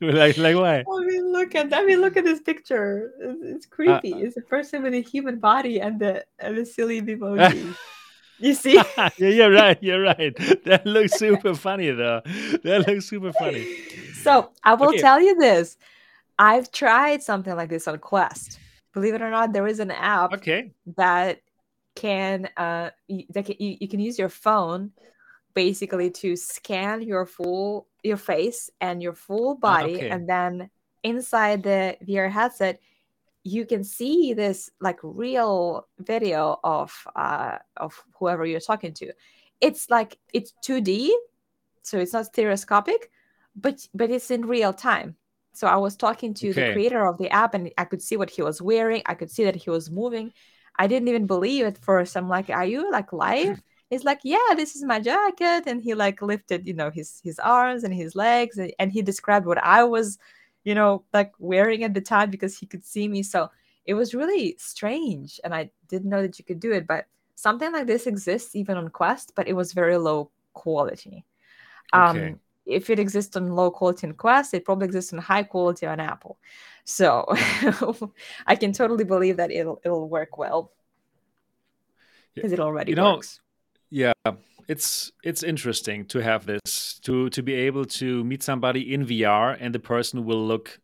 like, 0.00 0.36
like 0.36 0.56
why? 0.56 0.78
I 0.80 1.04
mean, 1.06 1.32
look 1.32 1.54
at 1.54 1.72
I 1.72 1.84
mean, 1.84 2.00
look 2.00 2.16
at 2.16 2.24
this 2.24 2.40
picture. 2.40 3.12
It's, 3.20 3.42
it's 3.42 3.66
creepy. 3.66 4.10
it's 4.12 4.36
a 4.36 4.42
person 4.42 4.82
with 4.82 4.94
a 4.94 5.00
human 5.00 5.38
body 5.38 5.80
and 5.80 5.98
the 5.98 6.24
and 6.38 6.56
the 6.56 6.66
silly 6.66 7.00
emoji. 7.02 7.74
you 8.38 8.54
see? 8.54 8.74
yeah, 8.96 9.10
you're 9.18 9.50
right. 9.52 9.78
You're 9.82 10.02
right. 10.02 10.36
That 10.64 10.82
looks 10.86 11.12
super 11.12 11.54
funny, 11.54 11.90
though. 11.90 12.20
That 12.64 12.84
looks 12.86 13.06
super 13.06 13.32
funny. 13.32 13.66
So 14.12 14.50
I 14.62 14.74
will 14.74 14.88
Okay. 14.88 15.00
tell 15.00 15.20
you 15.20 15.36
this. 15.38 15.76
I've 16.38 16.70
tried 16.70 17.22
something 17.22 17.54
like 17.56 17.68
this 17.68 17.88
on 17.88 17.98
Quest. 17.98 18.60
Believe 18.94 19.14
it 19.14 19.22
or 19.22 19.30
not, 19.30 19.52
there 19.52 19.66
is 19.66 19.80
an 19.80 19.90
app 19.90 20.32
Okay. 20.34 20.72
that 20.96 21.40
can 21.96 22.48
uh 22.56 22.90
that 23.30 23.44
can, 23.44 23.56
you, 23.58 23.76
you 23.80 23.88
can 23.88 23.98
use 23.98 24.18
your 24.20 24.28
phone 24.28 24.92
basically 25.54 26.10
to 26.10 26.36
scan 26.36 27.02
your 27.02 27.26
full 27.26 27.86
your 28.02 28.16
face 28.16 28.70
and 28.80 29.02
your 29.02 29.14
full 29.14 29.56
body 29.56 29.96
okay. 29.96 30.08
and 30.10 30.28
then 30.28 30.70
inside 31.02 31.62
the 31.62 31.96
VR 32.06 32.30
headset 32.30 32.80
you 33.44 33.64
can 33.64 33.82
see 33.84 34.34
this 34.34 34.70
like 34.80 34.98
real 35.02 35.86
video 35.98 36.58
of 36.62 36.92
uh 37.16 37.58
of 37.76 38.02
whoever 38.18 38.44
you're 38.44 38.60
talking 38.60 38.92
to. 38.94 39.12
It's 39.60 39.90
like 39.90 40.18
it's 40.32 40.52
2d 40.64 41.10
so 41.82 41.98
it's 41.98 42.12
not 42.12 42.26
stereoscopic 42.26 43.10
but 43.56 43.86
but 43.94 44.10
it's 44.10 44.30
in 44.30 44.46
real 44.46 44.72
time. 44.72 45.16
So 45.54 45.66
i 45.66 45.76
was 45.76 45.96
talking 45.96 46.34
to 46.34 46.52
the 46.52 46.72
creator 46.72 47.04
of 47.04 47.18
the 47.18 47.30
app 47.30 47.54
and 47.54 47.72
i 47.76 47.84
could 47.84 48.02
see 48.02 48.16
what 48.16 48.30
he 48.30 48.42
was 48.42 48.62
wearing. 48.62 49.02
I 49.06 49.14
could 49.14 49.30
see 49.30 49.44
that 49.44 49.56
he 49.56 49.70
was 49.70 49.90
moving. 49.90 50.32
I 50.78 50.86
didn't 50.86 51.08
even 51.08 51.26
believe 51.26 51.64
it 51.64 51.78
first. 51.78 52.16
I'm 52.16 52.28
like 52.28 52.50
are 52.50 52.66
you 52.66 52.92
like 52.92 53.12
live 53.12 53.60
he's 53.90 54.04
like 54.04 54.20
yeah 54.22 54.54
this 54.56 54.76
is 54.76 54.82
my 54.84 55.00
jacket 55.00 55.64
and 55.66 55.82
he 55.82 55.94
like 55.94 56.20
lifted 56.20 56.66
you 56.66 56.74
know 56.74 56.90
his 56.90 57.20
his 57.24 57.38
arms 57.38 57.84
and 57.84 57.94
his 57.94 58.14
legs 58.14 58.58
and, 58.58 58.72
and 58.78 58.92
he 58.92 59.02
described 59.02 59.46
what 59.46 59.58
i 59.64 59.82
was 59.82 60.18
you 60.64 60.74
know 60.74 61.02
like 61.12 61.32
wearing 61.38 61.84
at 61.84 61.94
the 61.94 62.00
time 62.00 62.30
because 62.30 62.56
he 62.58 62.66
could 62.66 62.84
see 62.84 63.08
me. 63.08 63.22
So 63.22 63.50
it 63.86 63.94
was 63.94 64.14
really 64.14 64.54
strange 64.58 65.40
and 65.42 65.54
i 65.54 65.70
didn't 65.88 66.10
know 66.10 66.20
that 66.20 66.38
you 66.38 66.44
could 66.44 66.60
do 66.60 66.72
it 66.72 66.86
but 66.86 67.06
something 67.36 67.72
like 67.72 67.86
this 67.86 68.06
exists 68.06 68.54
even 68.54 68.76
on 68.76 68.88
quest 68.88 69.32
but 69.34 69.48
it 69.48 69.54
was 69.54 69.72
very 69.72 69.96
low 69.96 70.30
quality. 70.52 71.24
Okay. 71.94 72.26
um 72.28 72.40
if 72.66 72.90
it 72.90 72.98
exists 72.98 73.34
on 73.34 73.54
low 73.54 73.70
quality 73.70 74.06
on 74.06 74.12
quest 74.12 74.52
it 74.52 74.66
probably 74.66 74.84
exists 74.84 75.12
on 75.14 75.18
high 75.18 75.42
quality 75.42 75.86
on 75.86 76.00
apple. 76.00 76.38
So 76.84 77.24
i 78.46 78.54
can 78.54 78.72
totally 78.72 79.04
believe 79.04 79.38
that 79.38 79.50
it'll 79.50 79.80
it'll 79.84 80.08
work 80.08 80.36
well. 80.36 80.72
Because 82.34 82.52
it 82.52 82.60
already 82.60 82.90
you 82.92 82.96
know, 82.96 83.14
works 83.14 83.40
yeah 83.90 84.12
it's 84.68 85.10
it's 85.24 85.42
interesting 85.42 86.04
to 86.06 86.18
have 86.18 86.44
this 86.46 86.98
to 87.02 87.30
to 87.30 87.42
be 87.42 87.54
able 87.54 87.84
to 87.84 88.22
meet 88.24 88.42
somebody 88.42 88.92
in 88.94 89.06
vr 89.06 89.56
and 89.60 89.74
the 89.74 89.78
person 89.80 90.24
will 90.24 90.46
look 90.46 90.78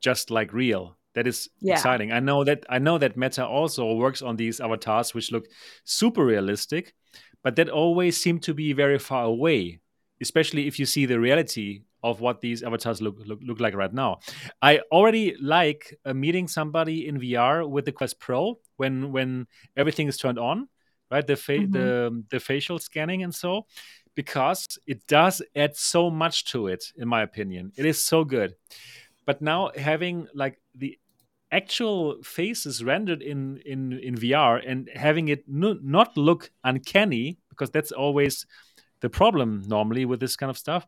just 0.00 0.30
like 0.30 0.52
real. 0.52 0.96
That 1.14 1.26
is 1.26 1.50
Yeah. 1.60 1.74
exciting. 1.74 2.12
I 2.12 2.20
know 2.20 2.44
that 2.44 2.64
i 2.68 2.78
know 2.78 2.98
that 2.98 3.16
meta 3.16 3.44
also 3.46 3.94
works 3.94 4.22
on 4.22 4.36
these 4.36 4.60
avatars 4.60 5.14
which 5.14 5.32
look 5.32 5.46
super 5.84 6.24
realistic 6.24 6.94
but 7.42 7.56
that 7.56 7.68
always 7.68 8.20
seem 8.20 8.38
to 8.40 8.54
be 8.54 8.72
very 8.72 8.98
far 8.98 9.24
away 9.24 9.80
especially 10.22 10.66
if 10.66 10.78
you 10.78 10.86
see 10.86 11.06
the 11.06 11.18
reality 11.18 11.82
of 12.02 12.20
what 12.20 12.40
these 12.40 12.62
avatars 12.62 13.00
look 13.02 13.16
look, 13.26 13.40
look 13.42 13.60
like 13.60 13.74
right 13.74 13.92
now. 13.92 14.18
I 14.62 14.80
already 14.90 15.34
like 15.40 15.94
uh, 16.04 16.14
meeting 16.14 16.48
somebody 16.48 17.06
in 17.08 17.18
vr 17.20 17.68
with 17.68 17.84
the 17.84 17.92
quest 17.92 18.18
pro 18.20 18.58
when 18.76 19.12
when 19.12 19.46
everything 19.76 20.08
is 20.08 20.16
turned 20.16 20.38
on 20.38 20.68
right 21.10 21.26
the 21.26 21.36
fa- 21.36 21.58
Mhm. 21.58 21.72
the 21.72 22.24
the 22.30 22.40
facial 22.40 22.78
scanning 22.78 23.22
and 23.22 23.34
so 23.34 23.66
because 24.14 24.78
it 24.86 25.06
does 25.06 25.42
add 25.54 25.76
so 25.76 26.10
much 26.10 26.44
to 26.52 26.66
it 26.66 26.92
in 26.96 27.08
my 27.08 27.22
opinion 27.22 27.72
it 27.76 27.86
is 27.86 28.04
so 28.04 28.24
good 28.24 28.54
but 29.26 29.40
now 29.42 29.70
having 29.76 30.26
like 30.34 30.60
the 30.74 30.98
actual 31.52 32.22
faces 32.22 32.82
rendered 32.84 33.22
in 33.22 33.58
in 33.66 33.92
in 33.98 34.14
VR 34.16 34.56
and 34.58 34.88
having 34.94 35.28
it 35.28 35.44
no, 35.48 35.76
not 35.82 36.16
look 36.16 36.50
uncanny 36.64 37.38
because 37.48 37.70
that's 37.70 37.92
always 37.92 38.46
the 39.00 39.10
problem 39.10 39.62
normally 39.66 40.04
with 40.04 40.20
this 40.20 40.36
kind 40.36 40.50
of 40.50 40.58
stuff 40.58 40.86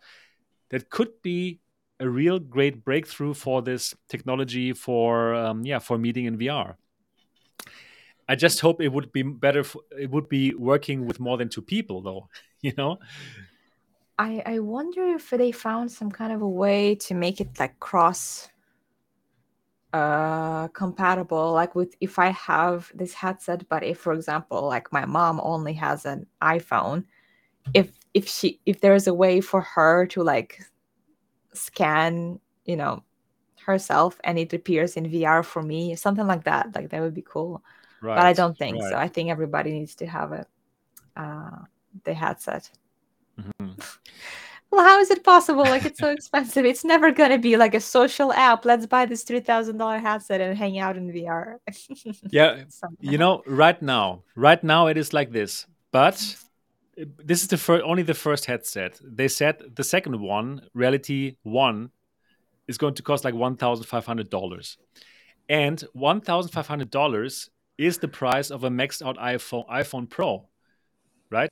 that 0.70 0.88
could 0.90 1.20
be 1.22 1.60
a 2.00 2.08
real 2.08 2.38
great 2.38 2.84
breakthrough 2.84 3.34
for 3.34 3.62
this 3.62 3.94
technology 4.08 4.72
for 4.72 5.34
um, 5.34 5.64
yeah 5.64 5.78
for 5.80 5.98
meeting 5.98 6.26
in 6.26 6.36
VR. 6.36 6.76
I 8.32 8.34
just 8.34 8.60
hope 8.60 8.80
it 8.80 8.88
would 8.88 9.12
be 9.12 9.22
better. 9.22 9.62
It 10.00 10.10
would 10.10 10.26
be 10.26 10.54
working 10.54 11.04
with 11.04 11.20
more 11.20 11.36
than 11.36 11.50
two 11.50 11.60
people, 11.60 12.00
though. 12.00 12.28
You 12.62 12.72
know. 12.78 12.98
I 14.18 14.42
I 14.46 14.58
wonder 14.60 15.04
if 15.04 15.30
they 15.30 15.50
found 15.50 15.90
some 15.90 16.10
kind 16.10 16.32
of 16.32 16.40
a 16.40 16.48
way 16.48 16.94
to 17.06 17.12
make 17.12 17.40
it 17.40 17.58
like 17.58 17.78
cross 17.80 18.48
uh 19.92 20.68
compatible 20.68 21.52
like 21.52 21.74
with 21.74 21.94
if 22.00 22.18
i 22.18 22.30
have 22.30 22.90
this 22.94 23.12
headset 23.12 23.68
but 23.68 23.82
if 23.82 23.98
for 23.98 24.14
example 24.14 24.66
like 24.66 24.90
my 24.90 25.04
mom 25.04 25.38
only 25.42 25.74
has 25.74 26.06
an 26.06 26.24
iphone 26.40 27.04
if 27.74 27.90
if 28.14 28.26
she 28.26 28.58
if 28.64 28.80
there's 28.80 29.06
a 29.06 29.12
way 29.12 29.42
for 29.42 29.60
her 29.60 30.06
to 30.06 30.22
like 30.22 30.62
scan 31.52 32.40
you 32.64 32.76
know 32.76 33.02
herself 33.66 34.18
and 34.24 34.38
it 34.38 34.54
appears 34.54 34.96
in 34.96 35.04
vr 35.04 35.44
for 35.44 35.62
me 35.62 35.94
something 35.94 36.26
like 36.26 36.44
that 36.44 36.74
like 36.74 36.88
that 36.88 37.02
would 37.02 37.12
be 37.12 37.26
cool 37.34 37.62
right, 38.02 38.16
but 38.16 38.26
i 38.26 38.32
don't 38.32 38.58
think 38.58 38.80
right. 38.80 38.90
so 38.90 38.96
i 38.96 39.08
think 39.08 39.30
everybody 39.30 39.72
needs 39.72 39.94
to 39.94 40.06
have 40.06 40.32
a 40.32 40.46
uh 41.16 41.58
the 42.04 42.14
headset. 42.14 42.70
Mm-hmm. 43.40 43.72
well 44.70 44.84
how 44.84 45.00
is 45.00 45.10
it 45.10 45.24
possible? 45.24 45.62
Like 45.62 45.84
it's 45.84 45.98
so 45.98 46.08
expensive. 46.18 46.64
It's 46.64 46.84
never 46.84 47.10
going 47.10 47.30
to 47.30 47.38
be 47.38 47.56
like 47.56 47.74
a 47.74 47.80
social 47.80 48.32
app. 48.32 48.64
Let's 48.64 48.86
buy 48.86 49.06
this 49.06 49.24
$3000 49.24 50.00
headset 50.00 50.40
and 50.40 50.56
hang 50.56 50.78
out 50.78 50.96
in 50.96 51.12
vr 51.12 51.56
yeah 52.30 52.64
you 53.00 53.18
know 53.18 53.42
right 53.46 53.80
now 53.82 54.22
right 54.34 54.62
now 54.64 54.86
it 54.86 54.96
is 54.96 55.12
like 55.12 55.32
this 55.32 55.66
but 55.90 56.14
this 56.96 57.42
is 57.42 57.48
the 57.48 57.56
first, 57.56 57.84
only 57.84 58.02
the 58.02 58.14
first 58.14 58.44
headset. 58.44 59.00
They 59.02 59.28
said 59.28 59.62
the 59.74 59.84
second 59.84 60.20
one, 60.20 60.62
Reality 60.74 61.36
One, 61.42 61.90
is 62.68 62.76
going 62.76 62.94
to 62.94 63.02
cost 63.02 63.24
like 63.24 63.34
one 63.34 63.56
thousand 63.56 63.86
five 63.86 64.04
hundred 64.04 64.28
dollars, 64.28 64.76
and 65.48 65.80
one 65.92 66.20
thousand 66.20 66.52
five 66.52 66.66
hundred 66.66 66.90
dollars 66.90 67.50
is 67.78 67.98
the 67.98 68.08
price 68.08 68.50
of 68.50 68.64
a 68.64 68.70
maxed 68.70 69.06
out 69.06 69.16
iPhone 69.18 69.68
iPhone 69.68 70.08
Pro, 70.08 70.48
right? 71.30 71.50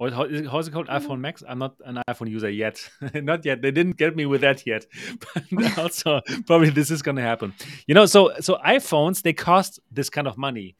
Or 0.00 0.10
how, 0.10 0.26
how's 0.50 0.66
it 0.66 0.70
called? 0.70 0.88
Mm-hmm. 0.88 1.06
iPhone 1.06 1.20
Max? 1.20 1.42
I'm 1.46 1.58
not 1.58 1.74
an 1.84 2.02
iPhone 2.08 2.30
user 2.30 2.48
yet. 2.48 2.90
not 3.14 3.44
yet. 3.44 3.60
They 3.60 3.70
didn't 3.70 3.98
get 3.98 4.16
me 4.16 4.24
with 4.24 4.40
that 4.40 4.66
yet. 4.66 4.86
But 5.52 5.78
also, 5.78 6.22
probably 6.46 6.70
this 6.70 6.90
is 6.90 7.02
going 7.02 7.16
to 7.16 7.22
happen. 7.22 7.52
You 7.86 7.94
know, 7.94 8.06
so 8.06 8.32
so 8.40 8.58
iPhones 8.66 9.22
they 9.22 9.34
cost 9.34 9.78
this 9.92 10.08
kind 10.08 10.26
of 10.26 10.38
money, 10.38 10.76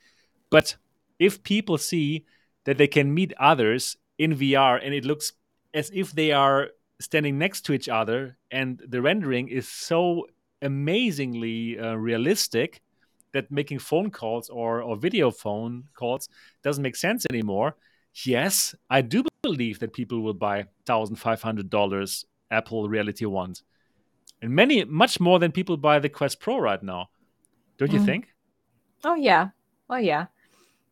but 0.50 0.76
if 1.18 1.42
people 1.42 1.76
see 1.76 2.24
that 2.64 2.78
they 2.78 2.88
can 2.88 3.12
meet 3.12 3.34
others 3.38 3.96
in 4.18 4.34
VR 4.34 4.80
and 4.82 4.94
it 4.94 5.04
looks 5.04 5.32
as 5.74 5.90
if 5.94 6.12
they 6.12 6.32
are 6.32 6.70
standing 6.98 7.38
next 7.38 7.62
to 7.66 7.72
each 7.72 7.88
other 7.88 8.38
and 8.50 8.82
the 8.88 9.02
rendering 9.02 9.48
is 9.48 9.68
so 9.68 10.26
amazingly 10.62 11.78
uh, 11.78 11.94
realistic 11.94 12.80
that 13.32 13.50
making 13.50 13.78
phone 13.78 14.10
calls 14.10 14.48
or, 14.48 14.82
or 14.82 14.96
video 14.96 15.30
phone 15.30 15.84
calls 15.94 16.28
doesn't 16.62 16.82
make 16.82 16.96
sense 16.96 17.26
anymore 17.30 17.76
yes 18.24 18.74
i 18.88 19.00
do 19.00 19.22
believe 19.42 19.78
that 19.78 19.92
people 19.92 20.20
will 20.20 20.34
buy 20.34 20.64
$1500 20.86 22.24
apple 22.50 22.88
reality 22.88 23.24
ones 23.24 23.62
and 24.42 24.50
many 24.50 24.84
much 24.84 25.20
more 25.20 25.38
than 25.38 25.52
people 25.52 25.76
buy 25.76 25.98
the 25.98 26.08
quest 26.08 26.40
pro 26.40 26.58
right 26.58 26.82
now. 26.82 27.10
Don't 27.78 27.92
you 27.92 28.00
mm. 28.00 28.06
think? 28.06 28.28
Oh 29.04 29.14
yeah. 29.14 29.48
Oh 29.88 29.96
yeah 29.96 30.26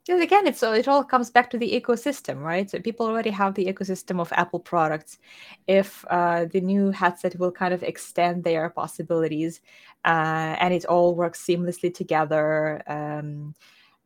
because 0.08 0.22
again, 0.22 0.46
it's 0.46 0.62
it 0.62 0.88
all 0.88 1.04
comes 1.04 1.30
back 1.30 1.50
to 1.50 1.58
the 1.58 1.70
ecosystem, 1.70 2.42
right? 2.42 2.70
So 2.70 2.78
people 2.78 3.04
already 3.04 3.28
have 3.28 3.52
the 3.52 3.66
ecosystem 3.66 4.18
of 4.20 4.32
Apple 4.32 4.58
products. 4.58 5.18
If 5.66 6.02
uh, 6.08 6.46
the 6.46 6.62
new 6.62 6.90
headset 6.92 7.38
will 7.38 7.52
kind 7.52 7.74
of 7.74 7.82
extend 7.82 8.42
their 8.42 8.70
possibilities, 8.70 9.60
uh, 10.06 10.56
and 10.60 10.72
it 10.72 10.86
all 10.86 11.14
works 11.14 11.44
seamlessly 11.44 11.92
together, 11.92 12.82
um, 12.86 13.54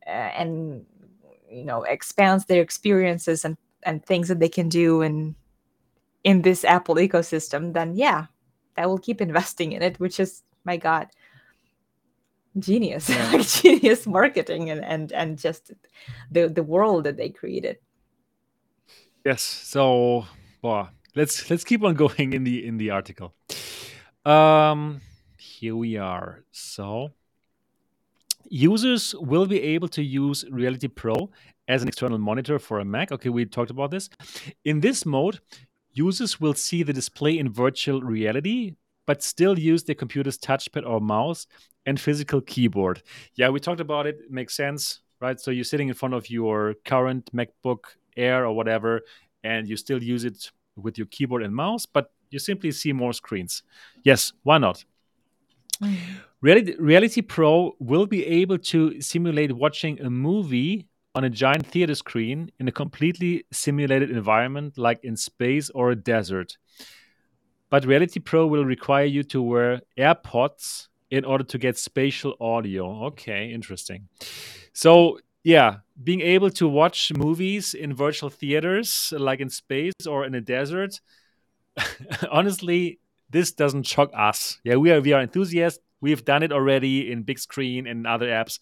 uh, 0.05 0.11
and 0.11 0.85
you 1.49 1.65
know 1.65 1.85
expands 1.85 2.47
their 2.47 2.63
experiences 2.63 3.45
and 3.45 3.57
and 3.85 4.05
things 4.05 4.27
that 4.27 4.41
they 4.41 4.49
can 4.49 4.69
do 4.69 5.03
in 5.03 5.37
in 6.25 6.43
this 6.43 6.65
Apple 6.65 6.97
ecosystem, 6.97 7.75
then 7.75 7.95
yeah, 7.95 8.27
that 8.75 8.89
will 8.89 8.99
keep 8.99 9.21
investing 9.29 9.71
in 9.71 9.83
it. 9.83 10.01
Which 10.01 10.19
is 10.19 10.43
my 10.65 10.79
God 10.79 11.07
genius 12.59 13.09
yeah. 13.09 13.31
like 13.33 13.47
genius 13.47 14.07
marketing 14.07 14.71
and 14.71 14.85
and 14.85 15.13
and 15.13 15.39
just 15.39 15.73
the 16.31 16.49
the 16.49 16.63
world 16.63 17.05
that 17.05 17.17
they 17.17 17.29
created. 17.29 17.79
Yes 19.25 19.43
so 19.43 20.27
well 20.63 20.91
let's 21.15 21.49
let's 21.51 21.65
keep 21.65 21.83
on 21.83 21.95
going 22.05 22.33
in 22.33 22.45
the 22.45 22.67
in 22.67 22.77
the 22.79 22.91
article. 22.91 23.35
Um 24.25 25.01
here 25.39 25.77
we 25.77 25.97
are. 25.97 26.45
So 26.51 27.11
users 28.49 29.15
will 29.15 29.47
be 29.47 29.63
able 29.63 29.89
to 29.89 30.03
use 30.03 30.45
reality 30.51 30.89
pro 30.89 31.31
as 31.69 31.83
an 31.83 31.89
external 31.89 32.19
monitor 32.19 32.59
for 32.59 32.81
a 32.81 32.85
mac. 32.85 33.13
Okay 33.13 33.29
we 33.29 33.47
talked 33.47 33.71
about 33.71 33.91
this. 33.91 34.11
In 34.65 34.81
this 34.81 35.07
mode 35.07 35.41
users 35.93 36.41
will 36.41 36.55
see 36.55 36.83
the 36.83 36.93
display 36.93 37.39
in 37.39 37.51
virtual 37.51 38.01
reality 38.03 38.75
but 39.07 39.23
still 39.23 39.59
use 39.59 39.83
their 39.85 39.95
computer's 39.95 40.39
touchpad 40.39 40.87
or 40.87 41.01
mouse 41.01 41.47
and 41.87 42.01
physical 42.01 42.41
keyboard. 42.41 43.03
Yeah, 43.35 43.49
we 43.51 43.61
talked 43.61 43.81
about 43.81 44.07
it. 44.07 44.21
it. 44.21 44.31
Makes 44.31 44.55
sense, 44.55 45.01
right? 45.21 45.41
So 45.41 45.51
you're 45.51 45.65
sitting 45.65 45.89
in 45.89 45.95
front 45.95 46.15
of 46.15 46.31
your 46.31 46.75
current 46.85 47.31
MacBook 47.35 47.97
Air 48.17 48.47
or 48.47 48.53
whatever, 48.53 49.03
and 49.45 49.69
you 49.69 49.77
still 49.77 50.03
use 50.03 50.25
it 50.25 50.51
with 50.77 50.99
your 50.99 51.07
keyboard 51.09 51.43
and 51.43 51.55
mouse, 51.55 51.87
but 51.87 52.13
you 52.31 52.39
simply 52.39 52.71
see 52.71 52.93
more 52.93 53.13
screens. 53.13 53.63
Yes, 54.05 54.33
why 54.43 54.59
not? 54.59 54.85
Mm. 55.83 55.97
Reality, 56.41 56.75
Reality 56.79 57.23
Pro 57.23 57.77
will 57.79 58.07
be 58.07 58.25
able 58.27 58.59
to 58.59 59.01
simulate 59.01 59.53
watching 59.53 60.01
a 60.01 60.11
movie 60.11 60.89
on 61.15 61.25
a 61.25 61.31
giant 61.31 61.67
theater 61.67 61.95
screen 61.95 62.51
in 62.59 62.67
a 62.69 62.73
completely 62.73 63.45
simulated 63.53 64.11
environment 64.11 64.79
like 64.79 65.05
in 65.05 65.17
space 65.17 65.71
or 65.71 65.91
a 65.91 65.97
desert. 65.97 66.57
But 67.71 67.85
Reality 67.85 68.19
Pro 68.19 68.47
will 68.47 68.65
require 68.65 69.05
you 69.05 69.23
to 69.25 69.43
wear 69.43 69.83
AirPods 69.99 70.89
in 71.13 71.27
order 71.27 71.45
to 71.45 71.59
get 71.59 71.77
spatial 71.77 72.35
audio. 72.41 73.05
Okay, 73.09 73.53
interesting. 73.53 74.09
So, 74.73 75.19
yeah, 75.45 75.77
being 76.03 76.23
able 76.23 76.49
to 76.53 76.67
watch 76.67 77.13
movies 77.15 77.75
in 77.75 77.95
virtual 77.95 78.31
theaters, 78.31 79.13
like 79.15 79.41
in 79.41 79.51
space 79.51 80.07
or 80.09 80.25
in 80.25 80.35
a 80.35 80.41
desert, 80.41 81.01
honestly, 82.31 82.99
this 83.29 83.53
doesn't 83.53 83.87
shock 83.87 84.11
us. 84.17 84.59
Yeah, 84.65 84.77
we 84.77 84.91
are 84.91 85.03
we 85.03 85.13
are 85.13 85.21
enthusiasts. 85.21 85.81
We've 86.01 86.25
done 86.25 86.43
it 86.43 86.51
already 86.51 87.13
in 87.13 87.25
big 87.25 87.39
screen 87.39 87.87
and 87.87 88.07
other 88.07 88.29
apps. 88.29 88.59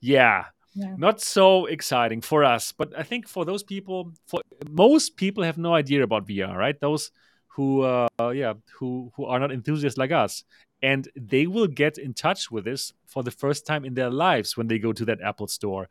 Yeah, 0.00 0.46
yeah. 0.74 0.96
not 0.98 1.20
so 1.20 1.66
exciting 1.66 2.20
for 2.20 2.42
us. 2.42 2.72
But 2.72 2.98
I 2.98 3.04
think 3.04 3.28
for 3.28 3.44
those 3.44 3.62
people, 3.62 4.12
for 4.26 4.40
most 4.68 5.16
people 5.16 5.44
have 5.44 5.56
no 5.56 5.72
idea 5.72 6.02
about 6.02 6.26
VR, 6.26 6.56
right? 6.56 6.78
Those 6.80 7.12
who 7.54 7.82
uh, 7.82 8.08
yeah 8.34 8.54
who 8.78 9.12
who 9.14 9.26
are 9.26 9.38
not 9.38 9.52
enthusiasts 9.52 9.98
like 9.98 10.10
us 10.10 10.42
and 10.82 11.08
they 11.14 11.46
will 11.46 11.66
get 11.66 11.98
in 11.98 12.14
touch 12.14 12.50
with 12.50 12.64
this 12.64 12.92
for 13.06 13.22
the 13.22 13.30
first 13.30 13.66
time 13.66 13.84
in 13.84 13.94
their 13.94 14.10
lives 14.10 14.56
when 14.56 14.66
they 14.66 14.78
go 14.78 14.92
to 14.92 15.04
that 15.04 15.20
apple 15.20 15.46
store. 15.46 15.88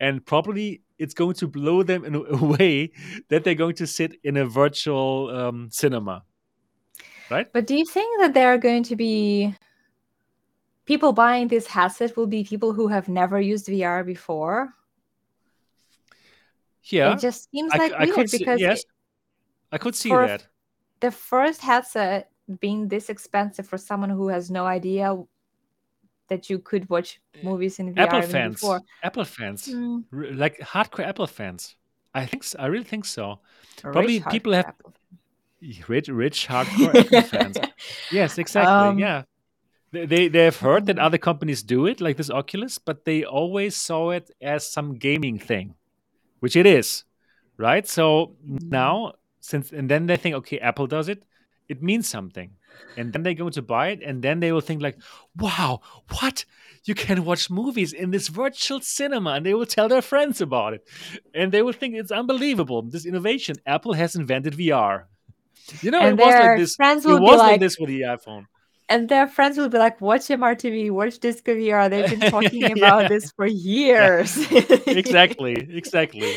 And 0.00 0.24
probably 0.24 0.82
it's 0.98 1.14
going 1.14 1.34
to 1.34 1.48
blow 1.48 1.82
them 1.82 2.04
in 2.04 2.14
a 2.14 2.44
way 2.58 2.92
that 3.28 3.44
they're 3.44 3.54
going 3.54 3.74
to 3.76 3.86
sit 3.86 4.18
in 4.24 4.36
a 4.36 4.46
virtual 4.46 5.30
um, 5.30 5.68
cinema. 5.70 6.24
Right? 7.30 7.52
But 7.52 7.66
do 7.66 7.76
you 7.76 7.84
think 7.84 8.20
that 8.20 8.34
there 8.34 8.48
are 8.48 8.58
going 8.58 8.82
to 8.84 8.96
be 8.96 9.54
people 10.84 11.12
buying 11.12 11.48
this 11.48 11.66
headset 11.66 12.16
will 12.16 12.26
be 12.26 12.44
people 12.44 12.72
who 12.72 12.88
have 12.88 13.08
never 13.08 13.40
used 13.40 13.66
vr 13.66 14.04
before? 14.04 14.74
Yeah. 16.84 17.14
It 17.14 17.20
just 17.20 17.50
seems 17.50 17.72
like 17.74 17.92
I, 17.92 18.04
weird 18.04 18.28
see, 18.28 18.38
because 18.38 18.60
yes. 18.60 18.80
it, 18.80 18.86
i 19.72 19.78
could 19.78 19.94
see 19.94 20.10
that. 20.10 20.46
the 21.00 21.10
first 21.10 21.62
headset 21.62 22.30
being 22.60 22.88
this 22.88 23.08
expensive 23.08 23.66
for 23.66 23.78
someone 23.78 24.10
who 24.10 24.28
has 24.28 24.50
no 24.50 24.66
idea 24.66 25.16
that 26.28 26.48
you 26.48 26.58
could 26.58 26.88
watch 26.88 27.20
movies 27.42 27.78
in 27.78 27.94
VR 27.94 28.06
Apple 28.06 28.22
fans, 28.22 28.54
before. 28.54 28.80
Apple 29.02 29.24
fans, 29.24 29.68
mm. 29.68 30.04
like 30.12 30.58
hardcore 30.60 31.06
Apple 31.06 31.26
fans. 31.26 31.76
I 32.14 32.26
think 32.26 32.44
so, 32.44 32.58
I 32.58 32.66
really 32.66 32.84
think 32.84 33.04
so. 33.04 33.40
A 33.78 33.92
Probably 33.92 34.20
people 34.20 34.52
have 34.52 34.66
Apple. 34.66 34.94
rich, 35.88 36.08
rich 36.08 36.48
hardcore 36.48 36.94
Apple 37.04 37.22
fans. 37.22 37.56
Yes, 38.10 38.38
exactly. 38.38 38.72
Um, 38.72 38.98
yeah, 38.98 39.22
they, 39.92 40.06
they 40.06 40.28
they 40.28 40.44
have 40.44 40.58
heard 40.58 40.86
that 40.86 40.98
other 40.98 41.18
companies 41.18 41.62
do 41.62 41.86
it, 41.86 42.00
like 42.00 42.16
this 42.16 42.30
Oculus, 42.30 42.78
but 42.78 43.04
they 43.04 43.24
always 43.24 43.76
saw 43.76 44.10
it 44.10 44.30
as 44.40 44.70
some 44.70 44.94
gaming 44.94 45.38
thing, 45.38 45.74
which 46.40 46.56
it 46.56 46.66
is, 46.66 47.04
right? 47.56 47.86
So 47.86 48.36
mm. 48.46 48.62
now 48.62 49.14
since 49.40 49.72
and 49.72 49.90
then 49.90 50.06
they 50.06 50.16
think, 50.16 50.34
okay, 50.36 50.58
Apple 50.58 50.86
does 50.86 51.08
it, 51.08 51.22
it 51.68 51.82
means 51.82 52.08
something. 52.08 52.50
And 52.96 53.12
then 53.12 53.22
they're 53.22 53.34
going 53.34 53.52
to 53.52 53.62
buy 53.62 53.88
it 53.88 54.02
and 54.02 54.20
then 54.22 54.40
they 54.40 54.50
will 54.52 54.60
think 54.60 54.82
like 54.82 54.98
wow 55.38 55.80
what? 56.18 56.44
You 56.84 56.94
can 56.94 57.24
watch 57.24 57.48
movies 57.48 57.92
in 57.92 58.10
this 58.10 58.28
virtual 58.28 58.80
cinema. 58.80 59.30
And 59.30 59.46
they 59.46 59.54
will 59.54 59.64
tell 59.66 59.88
their 59.88 60.02
friends 60.02 60.40
about 60.40 60.74
it. 60.74 60.86
And 61.34 61.50
they 61.52 61.62
will 61.62 61.72
think 61.72 61.94
it's 61.94 62.10
unbelievable 62.12 62.82
this 62.82 63.06
innovation. 63.06 63.56
Apple 63.66 63.92
has 63.94 64.14
invented 64.16 64.54
vr 64.54 65.04
you 65.80 65.90
know 65.90 65.98
And 66.00 66.20
it 66.20 66.22
was 66.24 66.34
like 66.34 66.58
this 66.58 66.74
friends 66.76 67.06
it 67.06 67.08
will 67.08 67.18
be 67.20 67.24
was 67.24 67.38
like 67.38 67.52
like- 67.52 67.60
this 67.60 67.78
with 67.78 67.88
the 67.88 68.02
iphone. 68.02 68.44
And 68.90 69.08
their 69.08 69.26
friends 69.26 69.56
will 69.56 69.70
be 69.70 69.78
like, 69.78 69.98
watch 70.02 70.26
MRTV, 70.28 70.90
watch 70.90 71.18
Disco 71.18 71.54
VR. 71.54 71.88
They've 71.88 72.10
been 72.20 72.30
talking 72.36 72.60
Yeah. 72.60 72.76
about 72.76 73.08
this 73.08 73.32
for 73.32 73.46
years. 73.46 74.36
exactly 74.86 75.54
exactly 75.70 76.34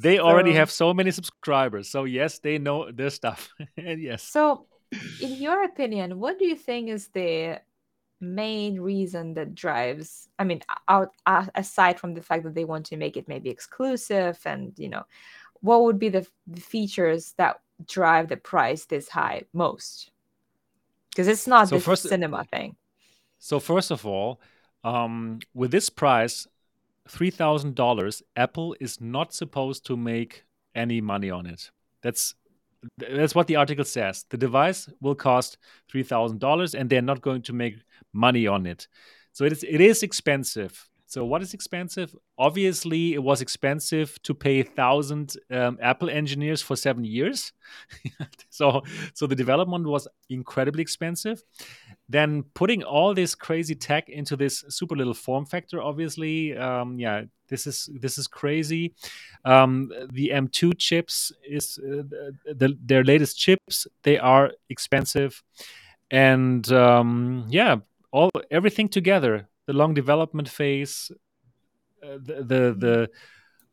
they 0.00 0.18
already 0.20 0.52
have 0.52 0.70
so 0.70 0.94
many 0.94 1.10
subscribers 1.10 1.88
so 1.90 2.04
yes 2.04 2.38
they 2.38 2.56
know 2.58 2.90
their 2.92 3.10
stuff 3.10 3.50
and 3.76 4.00
yes 4.08 4.22
So, 4.22 4.66
in 5.20 5.32
your 5.34 5.64
opinion, 5.64 6.18
what 6.18 6.38
do 6.38 6.46
you 6.46 6.56
think 6.56 6.88
is 6.88 7.08
the 7.08 7.60
main 8.20 8.80
reason 8.80 9.34
that 9.34 9.54
drives? 9.54 10.28
I 10.38 10.44
mean, 10.44 10.60
out 10.88 11.12
aside 11.54 12.00
from 12.00 12.14
the 12.14 12.22
fact 12.22 12.44
that 12.44 12.54
they 12.54 12.64
want 12.64 12.86
to 12.86 12.96
make 12.96 13.16
it 13.16 13.28
maybe 13.28 13.50
exclusive, 13.50 14.38
and 14.46 14.72
you 14.78 14.88
know, 14.88 15.04
what 15.60 15.82
would 15.82 15.98
be 15.98 16.08
the, 16.08 16.26
the 16.46 16.60
features 16.60 17.34
that 17.36 17.60
drive 17.86 18.28
the 18.28 18.36
price 18.36 18.86
this 18.86 19.08
high 19.08 19.42
most? 19.52 20.10
Because 21.10 21.28
it's 21.28 21.46
not 21.46 21.68
So 21.68 21.76
this 21.76 21.84
first- 21.84 22.08
cinema 22.08 22.44
thing. 22.44 22.76
So 23.38 23.60
first 23.60 23.90
of 23.90 24.06
all, 24.06 24.40
um, 24.84 25.38
with 25.54 25.70
this 25.70 25.90
price, 25.90 26.46
three 27.08 27.30
thousand 27.30 27.74
dollars, 27.74 28.22
Apple 28.36 28.76
is 28.80 29.00
not 29.00 29.32
supposed 29.34 29.86
to 29.86 29.96
make 29.96 30.44
any 30.74 31.00
money 31.00 31.30
on 31.30 31.46
it. 31.46 31.70
That's 32.02 32.34
that's 32.96 33.34
what 33.34 33.46
the 33.46 33.56
article 33.56 33.84
says. 33.84 34.24
The 34.30 34.36
device 34.36 34.88
will 35.00 35.14
cost 35.14 35.58
three 35.90 36.02
thousand 36.02 36.38
dollars, 36.38 36.74
and 36.74 36.88
they're 36.88 37.02
not 37.02 37.20
going 37.20 37.42
to 37.42 37.52
make 37.52 37.76
money 38.12 38.46
on 38.46 38.66
it. 38.66 38.86
So 39.32 39.44
it 39.44 39.52
is 39.52 39.64
it 39.64 39.80
is 39.80 40.02
expensive. 40.02 40.88
So 41.06 41.24
what 41.24 41.40
is 41.40 41.54
expensive? 41.54 42.14
Obviously, 42.36 43.14
it 43.14 43.22
was 43.22 43.40
expensive 43.40 44.22
to 44.24 44.34
pay 44.34 44.62
thousand 44.62 45.36
um, 45.50 45.78
Apple 45.80 46.10
engineers 46.10 46.60
for 46.60 46.76
seven 46.76 47.02
years. 47.02 47.52
so 48.50 48.82
so 49.14 49.26
the 49.26 49.34
development 49.34 49.86
was 49.86 50.06
incredibly 50.28 50.82
expensive 50.82 51.42
then 52.08 52.42
putting 52.54 52.82
all 52.82 53.14
this 53.14 53.34
crazy 53.34 53.74
tech 53.74 54.08
into 54.08 54.36
this 54.36 54.64
super 54.68 54.96
little 54.96 55.14
form 55.14 55.44
factor 55.44 55.82
obviously 55.82 56.56
um, 56.56 56.98
yeah 56.98 57.22
this 57.48 57.66
is 57.66 57.88
this 58.00 58.18
is 58.18 58.26
crazy. 58.26 58.94
Um, 59.44 59.90
the 60.12 60.30
m2 60.30 60.78
chips 60.78 61.32
is 61.46 61.78
uh, 61.78 62.02
the, 62.44 62.76
their 62.84 63.04
latest 63.04 63.38
chips 63.38 63.86
they 64.02 64.18
are 64.18 64.52
expensive. 64.68 65.42
And 66.10 66.70
um, 66.72 67.46
yeah 67.48 67.76
all 68.10 68.30
everything 68.50 68.88
together 68.88 69.48
the 69.66 69.72
long 69.72 69.94
development 69.94 70.48
phase 70.48 71.10
uh, 72.02 72.18
the 72.22 72.34
the, 72.42 73.08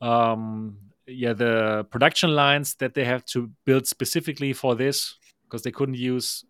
the 0.01 0.05
um, 0.05 0.77
yeah 1.07 1.33
the 1.33 1.85
production 1.91 2.31
lines 2.35 2.75
that 2.75 2.93
they 2.93 3.05
have 3.05 3.23
to 3.25 3.51
build 3.65 3.87
specifically 3.87 4.53
for 4.53 4.75
this 4.75 5.15
because 5.43 5.61
they 5.61 5.71
couldn't 5.71 5.95
use 5.95 6.43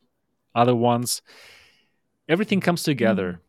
other 0.55 0.75
ones 0.75 1.21
everything 2.27 2.61
comes 2.61 2.83
together. 2.83 3.33
Mm. 3.33 3.39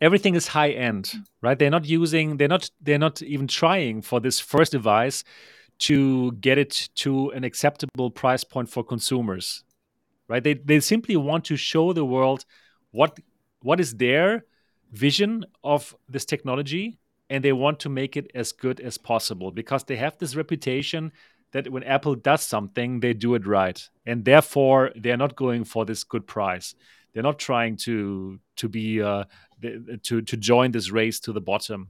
Everything 0.00 0.34
is 0.34 0.48
high 0.48 0.70
end 0.70 1.14
right? 1.40 1.58
They're 1.58 1.70
not 1.70 1.86
using 1.86 2.36
they're 2.36 2.48
not 2.48 2.70
they're 2.80 2.98
not 2.98 3.22
even 3.22 3.46
trying 3.46 4.02
for 4.02 4.20
this 4.20 4.40
first 4.40 4.72
device 4.72 5.24
to 5.78 6.32
get 6.32 6.58
it 6.58 6.88
to 6.96 7.30
an 7.30 7.44
acceptable 7.44 8.10
price 8.10 8.44
point 8.44 8.68
for 8.68 8.82
consumers 8.84 9.64
right? 10.28 10.42
They, 10.42 10.54
they 10.54 10.80
simply 10.80 11.16
want 11.16 11.44
to 11.46 11.56
show 11.56 11.92
the 11.92 12.04
world 12.04 12.44
what 12.90 13.18
what 13.62 13.80
is 13.80 13.94
their 13.96 14.44
vision 14.92 15.44
of 15.62 15.94
this 16.08 16.24
technology 16.24 16.98
and 17.30 17.42
they 17.42 17.52
want 17.52 17.80
to 17.80 17.88
make 17.88 18.16
it 18.16 18.30
as 18.34 18.52
good 18.52 18.80
as 18.80 18.98
possible 18.98 19.50
because 19.50 19.84
they 19.84 19.96
have 19.96 20.18
this 20.18 20.36
reputation 20.36 21.10
that 21.52 21.70
when 21.70 21.82
apple 21.84 22.14
does 22.14 22.42
something 22.42 23.00
they 23.00 23.12
do 23.12 23.34
it 23.34 23.46
right. 23.46 23.88
And 24.06 24.24
therefore 24.24 24.92
they're 24.96 25.16
not 25.16 25.36
going 25.36 25.64
for 25.64 25.84
this 25.84 26.04
good 26.04 26.26
price 26.26 26.74
they're 27.14 27.22
not 27.22 27.38
trying 27.38 27.76
to 27.76 28.38
to 28.56 28.68
be 28.68 29.00
uh, 29.00 29.24
to 30.02 30.20
to 30.20 30.36
join 30.36 30.72
this 30.72 30.90
race 30.90 31.18
to 31.20 31.32
the 31.32 31.40
bottom 31.40 31.88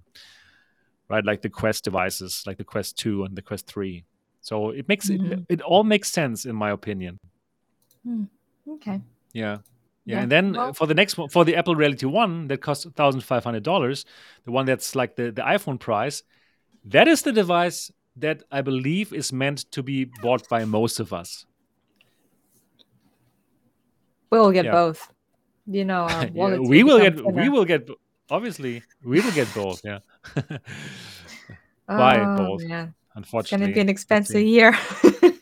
right 1.09 1.25
like 1.25 1.43
the 1.43 1.51
quest 1.51 1.83
devices 1.85 2.45
like 2.47 2.57
the 2.59 2.65
quest 2.65 2.97
2 2.99 3.25
and 3.25 3.37
the 3.37 3.43
quest 3.43 3.67
3 3.67 4.05
so 4.41 4.71
it 4.71 4.87
makes 4.89 5.09
it, 5.11 5.21
Mhm. 5.21 5.47
it 5.49 5.61
all 5.63 5.83
makes 5.85 6.11
sense 6.11 6.45
in 6.47 6.55
my 6.55 6.71
opinion 6.71 7.19
Okay. 8.69 9.01
yeah 9.33 9.59
yeah, 10.07 10.17
Yeah, 10.17 10.23
and 10.23 10.31
then 10.31 10.53
well- 10.53 10.75
for 10.75 10.87
the 10.87 10.93
next 10.95 11.17
one, 11.17 11.31
for 11.31 11.47
the 11.47 11.57
Apple 11.57 11.75
Reality 11.75 12.05
One 12.05 12.49
that 12.49 12.61
costs 12.61 12.85
thousand 12.95 13.23
five 13.23 13.43
hundred 13.43 13.63
dollars, 13.63 14.05
the 14.45 14.53
one 14.53 14.67
that's 14.67 14.95
like 14.95 15.17
the, 15.17 15.33
the 15.33 15.41
iPhone 15.41 15.79
price, 15.81 16.23
that 16.85 17.09
is 17.09 17.23
the 17.23 17.33
device 17.33 17.91
that 18.17 18.43
I 18.53 18.61
believe 18.61 19.15
is 19.15 19.33
meant 19.33 19.65
to 19.73 19.83
be 19.83 20.05
bought 20.05 20.47
by 20.51 20.67
most 20.67 21.01
of 21.01 21.15
us. 21.15 21.47
We'll 24.31 24.53
get 24.53 24.67
Yeah. 24.67 24.73
both. 24.73 25.11
You 25.67 25.85
know, 25.85 26.05
um, 26.09 26.39
our 26.39 26.55
Yeah, 26.55 26.59
we 26.59 26.83
will 26.83 26.99
get, 26.99 27.25
we 27.25 27.49
will 27.49 27.65
get, 27.65 27.89
obviously, 28.31 28.83
we 29.03 29.21
will 29.21 29.33
get 29.33 29.53
both. 29.55 29.81
Yeah, 29.85 29.99
buy 31.89 32.21
Oh, 32.21 32.37
both, 32.37 32.65
man. 32.65 32.89
It's 32.89 33.17
unfortunately, 33.17 33.67
gonna 33.67 33.75
be 33.75 33.81
an 33.81 33.89
expensive 33.89 34.43
year. 34.43 34.77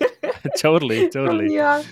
totally, 0.58 1.08
totally. 1.08 1.54
yeah. 1.54 1.82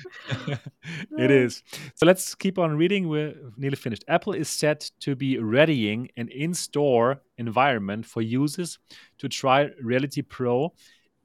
it 1.19 1.31
is. 1.31 1.63
So 1.95 2.07
let's 2.07 2.35
keep 2.35 2.59
on 2.59 2.77
reading. 2.77 3.09
We're 3.09 3.35
nearly 3.57 3.77
finished. 3.77 4.05
Apple 4.07 4.35
is 4.35 4.49
set 4.49 4.91
to 5.01 5.17
be 5.17 5.39
readying 5.39 6.11
an 6.17 6.29
in 6.29 6.55
store 6.55 7.23
environment 7.39 8.07
for 8.07 8.21
users 8.21 8.79
to 9.19 9.29
try 9.29 9.71
Reality 9.83 10.23
Pro 10.23 10.73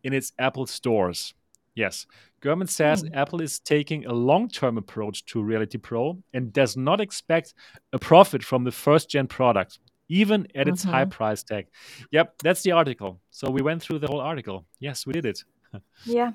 in 0.03 0.13
its 0.13 0.31
Apple 0.39 0.67
stores. 0.67 1.33
Yes. 1.75 2.05
Gurman 2.45 2.69
says 2.69 3.01
Hmm. 3.01 3.13
Apple 3.13 3.41
is 3.41 3.59
taking 3.59 4.05
a 4.05 4.13
long 4.13 4.47
term 4.47 4.77
approach 4.77 5.25
to 5.25 5.41
Reality 5.41 5.79
Pro 5.79 6.21
and 6.33 6.53
does 6.53 6.77
not 6.77 7.01
expect 7.01 7.53
a 7.91 7.99
profit 7.99 8.43
from 8.43 8.63
the 8.63 8.71
first 8.71 9.09
gen 9.09 9.27
product, 9.27 9.79
even 10.09 10.47
at 10.53 10.67
its 10.67 10.83
high 10.83 11.05
price 11.05 11.41
tag. 11.43 11.65
Yep, 12.11 12.35
that's 12.43 12.61
the 12.61 12.71
article. 12.71 13.19
So 13.31 13.49
we 13.49 13.61
went 13.63 13.81
through 13.81 13.99
the 13.99 14.07
whole 14.07 14.21
article. 14.21 14.65
Yes, 14.79 15.05
we 15.07 15.13
did 15.13 15.25
it. 15.25 15.43
Yeah. 16.05 16.31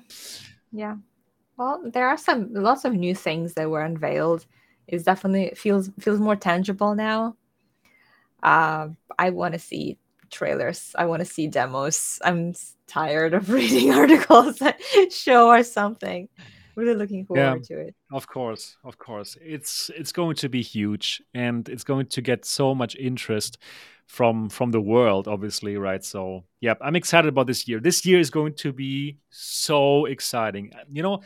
Yeah. 0.71 0.95
Well, 1.57 1.81
there 1.93 2.07
are 2.07 2.17
some 2.17 2.53
lots 2.53 2.85
of 2.85 2.93
new 2.93 3.15
things 3.15 3.53
that 3.53 3.69
were 3.69 3.81
unveiled. 3.81 4.45
It's 4.87 5.03
definitely 5.03 5.53
feels 5.55 5.89
feels 5.99 6.19
more 6.19 6.35
tangible 6.35 6.93
now. 6.95 7.35
Uh, 8.43 8.89
I 9.17 9.29
want 9.29 9.53
to 9.53 9.59
see 9.59 9.97
trailers. 10.31 10.95
I 10.97 11.05
want 11.05 11.21
to 11.21 11.25
see 11.25 11.47
demos. 11.47 12.19
I'm 12.23 12.53
tired 12.87 13.33
of 13.33 13.49
reading 13.57 13.91
articles 14.01 14.57
that 14.59 14.79
show 15.11 15.49
or 15.49 15.63
something. 15.63 16.29
Really 16.75 16.95
looking 16.95 17.25
Yeah. 17.33 17.55
forward 17.55 17.63
to 17.65 17.79
it. 17.79 17.95
Of 18.11 18.27
course, 18.27 18.77
of 18.83 18.97
course. 18.97 19.37
It's 19.41 19.89
it's 19.95 20.11
going 20.13 20.35
to 20.37 20.49
be 20.49 20.61
huge 20.61 21.21
and 21.33 21.67
it's 21.69 21.83
going 21.83 22.07
to 22.07 22.21
get 22.21 22.45
so 22.45 22.73
much 22.75 22.95
interest 22.95 23.57
from 24.07 24.49
from 24.49 24.71
the 24.71 24.81
world 24.81 25.27
obviously, 25.27 25.77
right? 25.77 26.03
So, 26.03 26.43
yeah, 26.61 26.75
I'm 26.81 26.95
excited 26.95 27.27
about 27.29 27.47
this 27.47 27.67
year. 27.67 27.79
This 27.79 28.05
year 28.05 28.19
is 28.19 28.29
going 28.29 28.53
to 28.55 28.73
be 28.73 29.17
so 29.29 30.05
exciting. 30.05 30.71
You 30.91 31.03
know, 31.03 31.21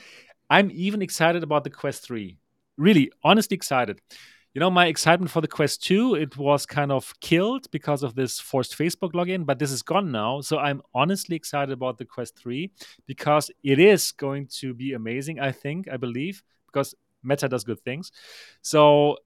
I'm 0.49 0.71
even 0.73 1.01
excited 1.01 1.43
about 1.43 1.63
the 1.63 1.69
Quest 1.71 2.03
3. 2.03 2.37
Really, 2.77 3.11
honestly 3.23 3.55
excited. 3.55 4.01
You 4.55 4.61
know, 4.61 4.71
my 4.71 4.85
excitement 4.85 5.29
for 5.31 5.41
the 5.41 5.49
Quest 5.49 5.83
2, 5.83 6.15
it 6.15 6.37
was 6.37 6.65
kind 6.65 6.89
of 6.89 7.13
killed 7.19 7.69
because 7.71 8.03
of 8.03 8.15
this 8.15 8.39
forced 8.39 8.77
Facebook 8.77 9.11
login, 9.11 9.45
but 9.45 9.59
this 9.59 9.69
is 9.69 9.81
gone 9.81 10.13
now. 10.13 10.39
So 10.39 10.57
I'm 10.59 10.81
honestly 10.93 11.35
excited 11.35 11.73
about 11.73 11.97
the 11.97 12.05
Quest 12.05 12.37
3 12.37 12.71
because 13.05 13.51
it 13.63 13.79
is 13.79 14.13
going 14.13 14.47
to 14.61 14.73
be 14.73 14.93
amazing, 14.93 15.41
I 15.41 15.51
think, 15.51 15.89
I 15.91 15.97
believe, 15.97 16.41
because 16.67 16.95
Meta 17.21 17.49
does 17.49 17.65
good 17.65 17.81
things. 17.81 18.13
So, 18.61 19.17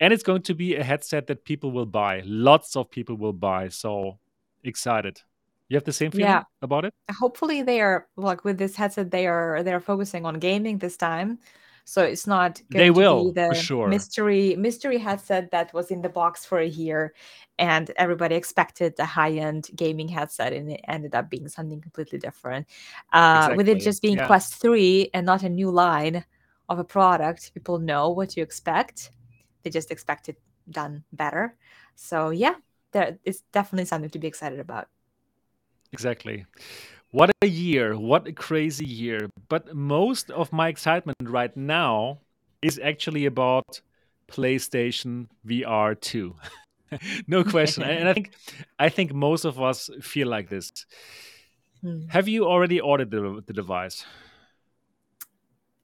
and 0.00 0.14
it's 0.14 0.22
going 0.22 0.40
to 0.44 0.54
be 0.54 0.76
a 0.76 0.82
headset 0.82 1.26
that 1.26 1.44
people 1.44 1.72
will 1.72 1.84
buy. 1.84 2.22
Lots 2.24 2.74
of 2.74 2.90
people 2.90 3.18
will 3.18 3.34
buy. 3.34 3.68
So 3.68 4.18
excited. 4.64 5.20
You 5.68 5.76
have 5.76 5.84
the 5.84 5.92
same 5.92 6.10
feeling 6.10 6.26
Yeah. 6.30 6.44
about 6.62 6.86
it? 6.86 6.94
hopefully 7.18 7.60
they 7.62 7.82
are 7.82 8.06
like 8.16 8.44
with 8.44 8.56
this 8.56 8.76
headset 8.76 9.10
they 9.10 9.26
are 9.26 9.62
they 9.62 9.74
are 9.74 9.80
focusing 9.80 10.24
on 10.24 10.38
gaming 10.38 10.78
this 10.78 10.96
time 10.96 11.38
so 11.90 12.04
it's 12.04 12.24
not 12.24 12.62
They 12.70 12.78
going 12.78 12.94
to 12.94 13.00
will, 13.00 13.32
the 13.32 13.52
sure. 13.52 13.88
mystery 13.88 14.54
mystery 14.54 14.98
headset 14.98 15.50
that 15.50 15.74
was 15.74 15.90
in 15.90 16.02
the 16.02 16.08
box 16.08 16.44
for 16.44 16.58
a 16.60 16.72
year 16.82 17.14
and 17.58 17.90
everybody 17.96 18.36
expected 18.36 18.94
a 19.00 19.04
high-end 19.04 19.70
gaming 19.74 20.06
headset 20.06 20.52
and 20.52 20.70
it 20.70 20.80
ended 20.86 21.16
up 21.16 21.28
being 21.28 21.48
something 21.48 21.80
completely 21.80 22.20
different 22.20 22.68
uh, 23.12 23.54
with 23.56 23.68
it 23.68 23.80
just 23.80 24.02
being 24.02 24.18
yeah. 24.18 24.28
quest 24.28 24.54
3 24.54 25.10
and 25.12 25.26
not 25.26 25.42
a 25.42 25.48
new 25.48 25.68
line 25.68 26.24
of 26.68 26.78
a 26.78 26.84
product 26.84 27.52
people 27.54 27.80
know 27.80 28.10
what 28.10 28.28
to 28.30 28.40
expect 28.40 29.10
they 29.64 29.70
just 29.70 29.90
expect 29.90 30.28
it 30.28 30.38
done 30.70 31.02
better 31.12 31.56
so 31.96 32.30
yeah 32.30 32.54
there 32.92 33.18
it's 33.24 33.42
definitely 33.50 33.84
something 33.84 34.10
to 34.10 34.20
be 34.20 34.28
excited 34.28 34.60
about 34.60 34.86
Exactly. 35.92 36.46
What 37.10 37.30
a 37.42 37.46
year. 37.46 37.96
What 37.98 38.26
a 38.26 38.32
crazy 38.32 38.86
year. 38.86 39.28
But 39.48 39.74
most 39.74 40.30
of 40.30 40.52
my 40.52 40.68
excitement 40.68 41.16
right 41.22 41.54
now 41.56 42.20
is 42.62 42.78
actually 42.82 43.26
about 43.26 43.80
PlayStation 44.30 45.26
VR 45.44 45.94
2. 45.94 46.36
no 47.26 47.42
question. 47.44 47.82
And 47.82 48.08
I 48.08 48.12
think 48.14 48.32
I 48.78 48.88
think 48.88 49.12
most 49.12 49.44
of 49.44 49.60
us 49.60 49.90
feel 50.00 50.28
like 50.28 50.48
this. 50.48 50.70
Hmm. 51.82 52.08
Have 52.08 52.28
you 52.28 52.44
already 52.46 52.80
ordered 52.80 53.10
the, 53.10 53.42
the 53.46 53.52
device? 53.52 54.04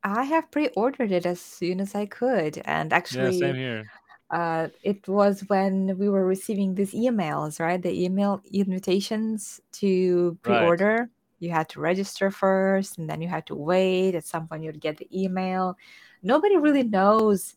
I 0.04 0.24
have 0.24 0.50
pre-ordered 0.50 1.10
it 1.12 1.26
as 1.26 1.40
soon 1.40 1.80
as 1.80 1.94
I 1.94 2.06
could, 2.06 2.62
and 2.64 2.92
Yeah, 2.92 2.96
actually, 2.98 3.40
same 3.40 3.54
here. 3.56 3.92
uh, 4.30 4.68
it 4.82 5.06
was 5.08 5.42
when 5.48 5.98
we 5.98 6.08
were 6.08 6.24
receiving 6.26 6.74
these 6.74 6.92
emails, 6.94 7.60
right? 7.60 7.82
The 7.82 8.04
email 8.04 8.42
invitations 8.52 9.60
to 9.74 10.38
pre-order. 10.42 10.96
Right. 10.98 11.08
You 11.38 11.50
had 11.50 11.68
to 11.70 11.80
register 11.80 12.30
first, 12.30 12.98
and 12.98 13.08
then 13.08 13.20
you 13.20 13.28
had 13.28 13.46
to 13.46 13.54
wait. 13.54 14.14
At 14.14 14.24
some 14.24 14.48
point, 14.48 14.64
you'd 14.64 14.80
get 14.80 14.96
the 14.96 15.08
email. 15.12 15.76
Nobody 16.22 16.56
really 16.56 16.82
knows 16.82 17.56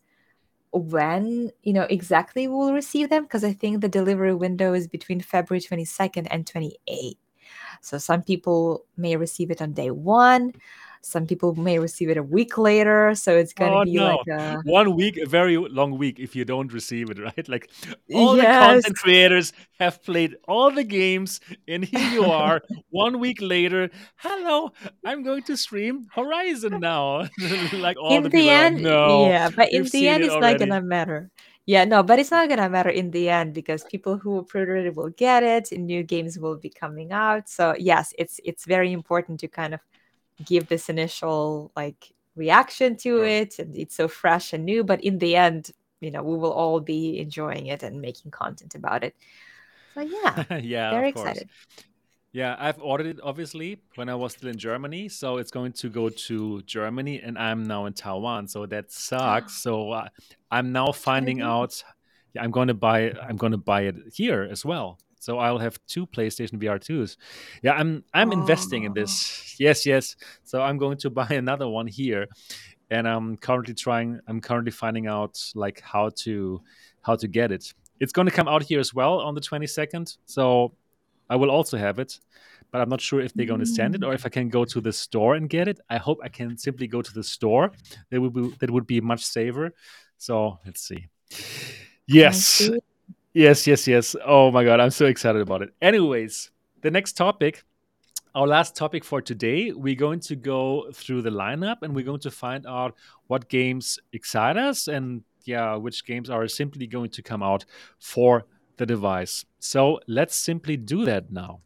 when, 0.72 1.50
you 1.62 1.72
know, 1.72 1.82
exactly 1.90 2.46
we'll 2.46 2.72
receive 2.72 3.10
them 3.10 3.24
because 3.24 3.44
I 3.44 3.52
think 3.52 3.80
the 3.80 3.88
delivery 3.88 4.34
window 4.34 4.72
is 4.72 4.86
between 4.86 5.20
February 5.20 5.60
22nd 5.60 6.28
and 6.30 6.46
28th. 6.46 7.16
So 7.80 7.98
some 7.98 8.22
people 8.22 8.84
may 8.96 9.16
receive 9.16 9.50
it 9.50 9.62
on 9.62 9.72
day 9.72 9.90
one. 9.90 10.52
Some 11.02 11.26
people 11.26 11.54
may 11.54 11.78
receive 11.78 12.10
it 12.10 12.16
a 12.16 12.22
week 12.22 12.58
later. 12.58 13.14
So 13.14 13.36
it's 13.36 13.52
gonna 13.54 13.76
Oh 13.76 13.82
be 13.82 13.98
no. 13.98 14.00
like 14.00 14.26
a 14.28 14.64
One 14.64 14.94
week, 14.96 15.16
a 15.18 15.26
very 15.26 15.56
long 15.56 15.98
week 15.98 16.18
if 16.18 16.34
you 16.36 16.44
don't 16.44 16.72
receive 16.72 17.10
it, 17.10 17.18
right? 17.26 17.48
Like 17.48 17.70
all 18.12 18.36
the 18.36 18.46
content 18.46 18.96
creators 18.96 19.52
have 19.78 20.02
played 20.02 20.36
all 20.48 20.70
the 20.70 20.84
games, 20.84 21.40
and 21.68 21.84
here 21.84 22.06
you 22.06 22.26
are, 22.26 22.62
one 22.90 23.18
week 23.20 23.38
later. 23.40 23.90
Hello, 24.16 24.70
I'm 25.04 25.22
going 25.22 25.42
to 25.44 25.56
stream 25.56 26.06
Horizon 26.14 26.80
now. 26.80 27.28
like 27.72 27.96
all 27.98 28.20
In 28.20 28.22
the 28.22 28.30
the 28.30 28.48
are 28.48 28.58
like, 28.58 28.72
end, 28.72 28.76
no, 28.76 29.30
yeah, 29.30 29.48
but 29.50 29.72
in 29.72 29.88
the 29.88 30.08
end, 30.08 30.24
it 30.24 30.24
it's 30.24 30.38
not 30.38 30.56
already. 30.56 30.58
gonna 30.58 30.80
matter. 30.82 31.30
Yeah, 31.66 31.84
no, 31.84 32.02
but 32.02 32.18
it's 32.18 32.30
not 32.30 32.48
gonna 32.48 32.68
matter 32.68 32.90
in 32.90 33.10
the 33.10 33.28
end 33.28 33.54
because 33.54 33.84
people 33.84 34.16
who 34.18 34.42
pre-ordered 34.44 34.86
it 34.86 34.96
will 34.96 35.10
get 35.10 35.42
it, 35.42 35.72
and 35.72 35.86
new 35.86 36.02
games 36.02 36.38
will 36.38 36.56
be 36.56 36.70
coming 36.70 37.12
out. 37.12 37.48
So 37.48 37.74
yes, 37.78 38.12
it's 38.18 38.40
it's 38.44 38.64
very 38.64 38.92
important 38.92 39.40
to 39.40 39.48
kind 39.48 39.74
of 39.74 39.80
give 40.44 40.68
this 40.68 40.88
initial 40.88 41.72
like 41.76 42.12
reaction 42.36 42.96
to 42.98 43.22
it, 43.24 43.58
and 43.58 43.76
it's 43.76 43.96
so 43.96 44.08
fresh 44.08 44.52
and 44.52 44.64
new. 44.64 44.84
But 44.84 45.02
in 45.02 45.18
the 45.18 45.36
end, 45.36 45.70
you 46.00 46.10
know, 46.10 46.22
we 46.22 46.36
will 46.36 46.52
all 46.52 46.80
be 46.80 47.18
enjoying 47.18 47.66
it 47.66 47.82
and 47.82 48.00
making 48.00 48.30
content 48.30 48.74
about 48.74 49.04
it. 49.04 49.14
So 49.94 50.00
yeah, 50.02 50.44
yeah, 50.62 50.90
very 50.90 51.08
of 51.08 51.14
course. 51.14 51.28
excited. 51.30 51.50
Yeah, 52.32 52.54
I've 52.58 52.80
ordered 52.80 53.06
it 53.06 53.18
obviously 53.22 53.82
when 53.96 54.08
I 54.08 54.14
was 54.14 54.32
still 54.32 54.50
in 54.50 54.56
Germany. 54.56 55.08
So 55.08 55.38
it's 55.38 55.50
going 55.50 55.72
to 55.72 55.88
go 55.88 56.08
to 56.08 56.62
Germany, 56.62 57.20
and 57.20 57.36
I'm 57.36 57.64
now 57.64 57.86
in 57.86 57.92
Taiwan. 57.92 58.46
So 58.48 58.66
that 58.66 58.92
sucks. 58.92 59.54
So 59.54 59.90
uh, 59.90 60.08
I'm 60.50 60.72
now 60.72 60.86
What 60.86 60.96
you 60.96 61.02
gonna 61.02 61.02
finding 61.02 61.40
out. 61.40 61.82
Yeah, 62.34 62.44
I'm 62.44 62.52
going 62.52 62.68
to 62.68 62.74
buy. 62.74 63.12
I'm 63.12 63.36
going 63.36 63.52
to 63.52 63.58
buy 63.58 63.82
it 63.82 63.96
here 64.14 64.46
as 64.48 64.64
well. 64.64 64.98
So 65.20 65.38
I'll 65.38 65.58
have 65.58 65.78
two 65.86 66.06
PlayStation 66.06 66.54
VR 66.58 66.80
2s. 66.80 67.16
Yeah, 67.62 67.74
I'm 67.74 68.02
I'm 68.12 68.32
investing 68.32 68.84
in 68.84 68.92
Oh, 68.92 68.94
this. 68.94 69.54
Yes, 69.60 69.86
yes. 69.86 70.16
So 70.42 70.62
I'm 70.62 70.78
going 70.78 70.96
to 70.98 71.10
buy 71.20 71.28
another 71.28 71.68
one 71.68 71.86
here, 71.86 72.26
and 72.90 73.06
I'm 73.06 73.36
currently 73.36 73.74
trying. 73.74 74.18
I'm 74.26 74.40
currently 74.40 74.72
finding 74.72 75.06
out 75.06 75.38
like 75.54 75.80
how 75.82 76.08
to 76.24 76.60
how 77.02 77.16
to 77.16 77.28
get 77.28 77.52
it. 77.52 77.72
It's 78.00 78.12
going 78.12 78.26
to 78.26 78.32
come 78.34 78.48
out 78.48 78.62
here 78.62 78.80
as 78.80 78.94
well 78.94 79.20
on 79.20 79.34
the 79.34 79.42
22nd. 79.42 80.16
So 80.24 80.72
I 81.28 81.36
will 81.36 81.50
also 81.50 81.76
have 81.76 81.98
it, 81.98 82.18
but 82.72 82.80
I'm 82.80 82.88
not 82.88 83.00
sure 83.02 83.20
if 83.20 83.34
they're 83.34 83.44
going 83.44 83.60
to 83.60 83.66
send 83.66 83.94
it 83.94 84.02
or 84.02 84.14
if 84.14 84.24
I 84.24 84.30
can 84.30 84.48
go 84.48 84.64
to 84.64 84.80
the 84.80 84.92
store 84.92 85.34
and 85.34 85.50
get 85.50 85.68
it. 85.68 85.80
I 85.90 85.98
hope 85.98 86.18
I 86.24 86.28
can 86.28 86.56
simply 86.56 86.86
go 86.86 87.02
to 87.02 87.12
the 87.12 87.22
store. 87.22 87.72
That 88.10 88.20
would 88.22 88.32
be 88.32 88.54
that 88.60 88.70
would 88.70 88.86
be 88.86 89.00
much 89.02 89.22
safer. 89.22 89.72
So 90.16 90.58
let's 90.64 90.80
see. 90.80 91.08
Yes. 92.06 92.70
Yes, 93.32 93.66
yes, 93.66 93.86
yes. 93.86 94.16
Oh 94.24 94.50
my 94.50 94.64
god, 94.64 94.80
I'm 94.80 94.90
so 94.90 95.06
excited 95.06 95.42
about 95.42 95.62
it. 95.62 95.70
Anyways, 95.80 96.50
the 96.82 96.90
next 96.90 97.12
topic, 97.12 97.64
our 98.34 98.46
last 98.46 98.76
topic 98.76 99.04
for 99.04 99.20
today, 99.20 99.72
we're 99.72 99.94
going 99.94 100.20
to 100.20 100.36
go 100.36 100.90
through 100.92 101.22
the 101.22 101.30
lineup 101.30 101.78
and 101.82 101.94
we're 101.94 102.04
going 102.04 102.20
to 102.20 102.30
find 102.30 102.66
out 102.66 102.94
what 103.26 103.48
games 103.48 103.98
excite 104.12 104.56
us 104.56 104.88
and 104.88 105.22
yeah, 105.44 105.74
which 105.74 106.04
games 106.04 106.30
are 106.30 106.46
simply 106.46 106.86
going 106.86 107.10
to 107.10 107.22
come 107.22 107.42
out 107.42 107.64
for 107.98 108.44
the 108.76 108.86
device. 108.86 109.44
So 109.58 110.00
let's 110.06 110.36
simply 110.36 110.76
do 110.76 111.04
that 111.04 111.32
now. 111.32 111.60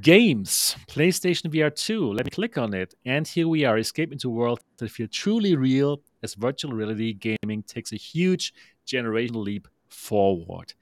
Games, 0.00 0.76
PlayStation 0.88 1.52
VR 1.52 1.74
2. 1.74 2.12
Let 2.12 2.24
me 2.24 2.30
click 2.30 2.56
on 2.56 2.72
it. 2.74 2.94
And 3.04 3.26
here 3.26 3.46
we 3.46 3.64
are, 3.64 3.76
escape 3.76 4.10
into 4.10 4.30
worlds 4.30 4.62
that 4.78 4.90
feel 4.90 5.08
truly 5.08 5.54
real 5.54 6.00
as 6.22 6.34
virtual 6.34 6.72
reality 6.72 7.12
gaming 7.12 7.62
takes 7.62 7.92
a 7.92 7.96
huge 7.96 8.54
generational 8.86 9.44
leap 9.44 9.68
forward. 9.92 10.72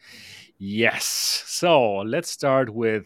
Yes. 0.58 1.04
So 1.46 1.96
let's 1.98 2.30
start 2.30 2.70
with 2.70 3.04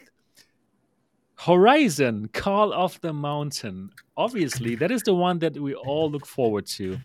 Horizon 1.37 2.29
Call 2.33 2.73
of 2.73 3.01
the 3.01 3.13
Mountain. 3.13 3.91
Obviously, 4.17 4.75
that 4.77 4.91
is 4.91 5.03
the 5.03 5.15
one 5.15 5.39
that 5.41 5.59
we 5.59 5.75
all 5.75 6.11
look 6.11 6.27
forward 6.27 6.67
to. 6.67 6.99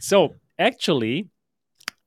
So, 0.00 0.34
actually, 0.58 1.28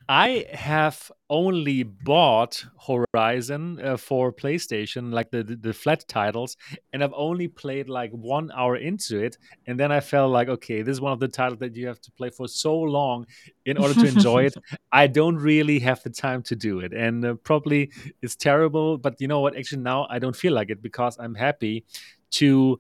I 0.09 0.45
have 0.51 1.11
only 1.30 1.84
bought 1.84 2.65
Horizon 2.88 3.80
uh, 3.80 3.97
for 3.97 4.34
PlayStation, 4.34 5.13
like 5.13 5.31
the, 5.31 5.43
the 5.43 5.55
the 5.55 5.73
flat 5.73 6.05
titles, 6.07 6.57
and 6.91 7.03
I've 7.03 7.13
only 7.15 7.47
played 7.47 7.89
like 7.89 8.11
one 8.11 8.51
hour 8.51 8.75
into 8.75 9.23
it, 9.23 9.38
and 9.65 9.80
then 9.80 9.91
I 9.91 10.01
felt 10.01 10.31
like, 10.31 10.49
okay, 10.49 10.81
this 10.81 10.93
is 10.93 11.01
one 11.01 11.13
of 11.13 11.19
the 11.19 11.27
titles 11.27 11.59
that 11.59 11.75
you 11.75 11.88
have 11.88 12.01
to 12.01 12.11
play 12.11 12.30
for 12.30 12.47
so 12.47 12.77
long 12.77 13.25
in 13.65 13.77
order 13.77 13.93
to 13.93 14.07
enjoy 14.07 14.45
it. 14.45 14.55
I 14.91 15.07
don't 15.07 15.38
really 15.38 15.80
have 15.80 16.03
the 16.03 16.09
time 16.09 16.43
to 16.43 16.55
do 16.55 16.80
it, 16.80 16.93
and 16.93 17.23
uh, 17.23 17.35
probably 17.35 17.91
it's 18.21 18.35
terrible. 18.35 18.97
But 18.97 19.21
you 19.21 19.27
know 19.27 19.39
what? 19.39 19.55
Actually, 19.55 19.84
now 19.84 20.07
I 20.09 20.19
don't 20.19 20.35
feel 20.35 20.53
like 20.53 20.69
it 20.69 20.81
because 20.81 21.17
I'm 21.17 21.35
happy 21.35 21.85
to 22.31 22.80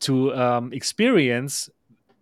to 0.00 0.34
um, 0.34 0.72
experience 0.72 1.70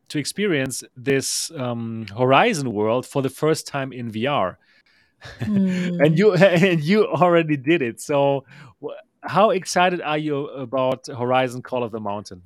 to 0.09 0.19
experience 0.19 0.85
this 0.97 1.51
um, 1.57 2.07
Horizon 2.17 2.73
world 2.73 3.07
for 3.07 3.23
the 3.23 3.29
first 3.31 3.67
time 3.67 3.93
in 3.93 4.11
VR. 4.11 4.57
and 5.41 6.19
Hmm. 6.19 6.19
you 6.19 6.35
and 6.37 6.83
you 6.83 7.07
already 7.07 7.57
did 7.57 7.83
it. 7.83 8.01
So, 8.01 8.45
how 9.23 9.51
excited 9.51 10.01
are 10.03 10.19
you 10.19 10.49
about 10.49 11.07
Horizon 11.07 11.63
Call 11.63 11.83
of 11.83 11.93
the 11.93 12.01
Mountain? 12.01 12.43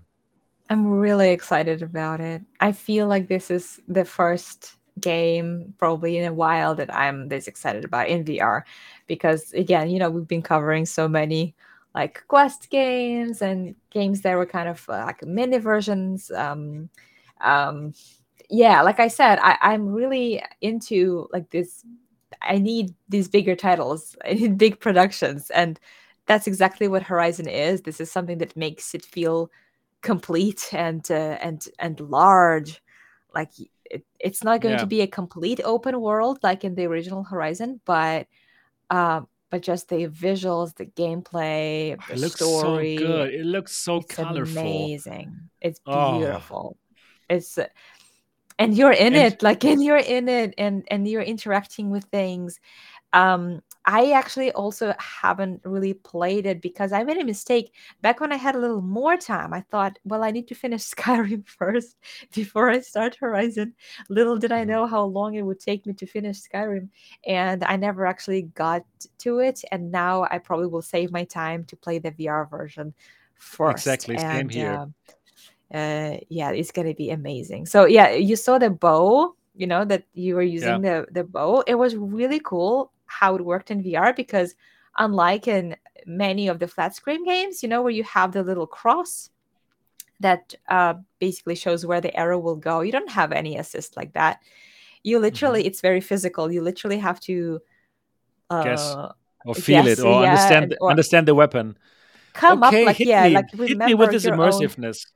I'm 0.70 0.86
really 0.86 1.30
excited 1.30 1.82
about 1.82 2.20
it. 2.20 2.43
I 2.60 2.72
feel 2.72 3.06
like 3.06 3.28
this 3.28 3.51
is 3.51 3.80
the 3.89 4.05
first 4.05 4.76
game 5.01 5.74
probably 5.78 6.18
in 6.18 6.24
a 6.24 6.32
while 6.32 6.74
that 6.74 6.94
I'm 6.94 7.28
this 7.28 7.48
excited 7.48 7.84
about 7.84 8.09
in 8.09 8.24
VR 8.24 8.64
because 9.06 9.52
again, 9.52 9.90
you 9.90 9.98
know, 9.98 10.10
we've 10.10 10.28
been 10.28 10.43
covering 10.43 10.86
so 10.86 11.09
many 11.09 11.55
like 11.94 12.24
quest 12.28 12.70
games 12.70 13.43
and 13.43 13.74
games 13.90 14.22
that 14.22 14.34
were 14.36 14.47
kind 14.47 14.68
of 14.68 14.84
uh, 14.89 15.05
like 15.06 15.24
mini 15.26 15.59
versions 15.59 16.30
um 16.30 16.89
um 17.43 17.94
yeah, 18.51 18.82
like 18.82 19.01
I 19.01 19.09
said, 19.09 19.39
I 19.43 19.59
I'm 19.62 19.89
really 19.89 20.43
into 20.60 21.28
like 21.32 21.51
this 21.51 21.85
I 22.43 22.59
need 22.59 22.94
these 23.09 23.28
bigger 23.28 23.56
titles, 23.56 24.16
I 24.24 24.35
need 24.35 24.59
big 24.59 24.81
productions 24.81 25.51
and 25.51 25.78
that's 26.27 26.47
exactly 26.47 26.89
what 26.89 27.02
Horizon 27.02 27.48
is. 27.48 27.82
This 27.82 28.01
is 28.01 28.10
something 28.10 28.39
that 28.39 28.56
makes 28.56 28.94
it 28.94 29.05
feel 29.05 29.51
complete 30.02 30.69
and 30.73 31.09
uh, 31.10 31.39
and 31.43 31.66
and 31.78 32.01
large 32.01 32.82
like 33.35 33.51
it, 33.86 34.05
it's 34.20 34.43
not 34.44 34.60
going 34.60 34.77
to 34.78 34.86
be 34.86 35.01
a 35.01 35.06
complete 35.06 35.60
open 35.64 36.01
world 36.01 36.39
like 36.43 36.64
in 36.64 36.74
the 36.74 36.85
original 36.86 37.24
horizon 37.24 37.81
but 37.85 38.27
um 38.90 39.28
but 39.51 39.62
just 39.62 39.89
the 39.89 40.09
visuals 40.09 40.74
the 40.77 40.86
gameplay 40.86 41.98
the 42.09 42.14
it 42.14 42.19
looks 42.19 42.40
so 42.40 42.86
good. 42.94 43.35
It 43.35 43.47
looks 43.47 43.73
so 43.73 44.01
it's 44.01 44.19
colorful. 44.19 44.20
amazing 44.20 45.51
it's 45.60 45.81
Oh, 45.86 45.90
beautiful 45.90 46.77
it's 47.33 47.59
uh, 47.59 47.67
and 48.59 48.77
you're 48.77 48.93
in 48.93 49.15
and 49.15 49.17
it 49.17 49.43
like 49.43 49.65
and 49.65 49.83
you're 49.83 49.97
in 49.97 50.29
it 50.29 50.55
and 50.59 50.85
and 50.91 51.09
you're 51.09 51.23
interacting 51.23 51.91
with 51.91 52.05
things 52.05 52.61
um, 53.15 53.63
I 53.87 54.13
actually 54.13 54.53
also 54.53 54.95
haven't 54.99 55.63
really 55.65 55.95
played 55.95 56.47
it 56.47 56.63
because 56.63 56.93
I 56.93 57.05
made 57.05 57.19
a 57.19 57.25
mistake. 57.25 57.75
Back 58.03 58.21
when 58.21 58.33
I 58.33 58.37
had 58.37 58.55
a 58.55 58.59
little 58.59 58.83
more 58.83 59.17
time, 59.17 59.53
I 59.53 59.63
thought, 59.63 59.99
well, 60.05 60.25
I 60.25 60.31
need 60.31 60.49
to 60.49 60.55
finish 60.55 60.83
Skyrim 60.95 61.47
first 61.49 61.97
before 62.35 62.71
I 62.71 62.81
start 62.81 63.17
Horizon. 63.17 63.75
Little 64.09 64.37
did 64.39 64.53
I 64.53 64.65
Mhm. 64.65 64.69
know 64.69 64.87
how 64.87 65.05
long 65.05 65.35
it 65.35 65.43
would 65.43 65.61
take 65.61 65.87
me 65.87 65.95
to 65.95 66.07
finish 66.07 66.41
Skyrim, 66.43 66.89
and 67.27 67.65
I 67.65 67.77
never 67.77 68.07
actually 68.07 68.43
got 68.43 68.85
to 69.19 69.41
it. 69.41 69.63
And 69.73 69.91
now 69.93 70.27
I 70.31 70.39
probably 70.39 70.69
will 70.69 70.83
save 70.83 71.13
my 71.13 71.25
time 71.25 71.65
to 71.65 71.77
play 71.77 71.99
the 71.99 72.13
VR 72.13 72.47
version 72.49 72.95
first. 73.37 73.77
exactly 73.77 74.19
same 74.19 74.49
And 74.49 74.51
here. 74.51 74.83
um, 74.83 74.95
uh, 75.73 76.16
yeah, 76.28 76.51
it's 76.51 76.70
gonna 76.70 76.94
be 76.94 77.11
amazing. 77.11 77.66
So 77.66 77.86
yeah, 77.86 78.11
you 78.11 78.36
saw 78.36 78.59
the 78.59 78.70
bow, 78.70 79.35
you 79.55 79.66
know, 79.66 79.85
that 79.85 80.05
you 80.15 80.35
were 80.35 80.43
Yeah, 80.43 80.53
using 80.53 80.82
the 80.82 81.07
the 81.11 81.24
bow. 81.24 81.62
It 81.66 81.77
was 81.77 81.97
really 81.97 82.40
cool 82.40 82.93
how 83.07 83.35
it 83.36 83.44
worked 83.44 83.70
in 83.70 83.82
VR 83.82 84.15
because 84.15 84.55
unlike 84.99 85.49
in 85.49 85.77
many 86.07 86.49
of 86.49 86.59
the 86.59 86.69
flat 86.69 86.94
screen 86.94 87.24
games, 87.24 87.62
you 87.62 87.69
know, 87.69 87.82
where 87.82 87.93
you 87.93 88.05
have 88.05 88.32
the 88.32 88.43
little 88.43 88.66
cross 88.66 89.31
that 90.20 90.55
uh, 90.69 90.94
basically 91.19 91.55
shows 91.55 91.85
where 91.85 92.01
the 92.01 92.15
arrow 92.16 92.39
will 92.39 92.57
go. 92.57 92.81
You 92.81 92.93
don't 92.93 93.11
have 93.11 93.32
any 93.32 93.57
assist 93.59 93.97
like 93.97 94.12
that. 94.15 94.40
You 95.03 95.19
literally, 95.19 95.61
mm-hmm. 95.61 95.69
it's 95.69 95.81
very 95.81 96.01
physical. 96.01 96.51
You 96.51 96.62
literally 96.62 96.99
have 96.99 97.19
to 97.20 97.61
uh, 98.51 98.62
guess 98.62 98.94
or 99.44 99.55
feel 99.55 99.85
guess, 99.85 99.99
it 99.99 100.05
or 100.05 100.23
yeah, 100.23 100.31
understand 100.31 100.77
or 100.81 100.90
understand 100.90 101.28
the 101.28 101.35
weapon. 101.35 101.77
Come 102.35 102.62
okay, 102.65 102.82
up 102.82 102.86
like 102.86 102.99
yeah, 103.01 103.28
me. 103.28 103.35
like 103.35 103.51
hit 103.51 103.78
me 103.78 103.94
with 103.94 104.11
this 104.11 104.24
immersiveness. 104.24 105.07
Own... 105.07 105.12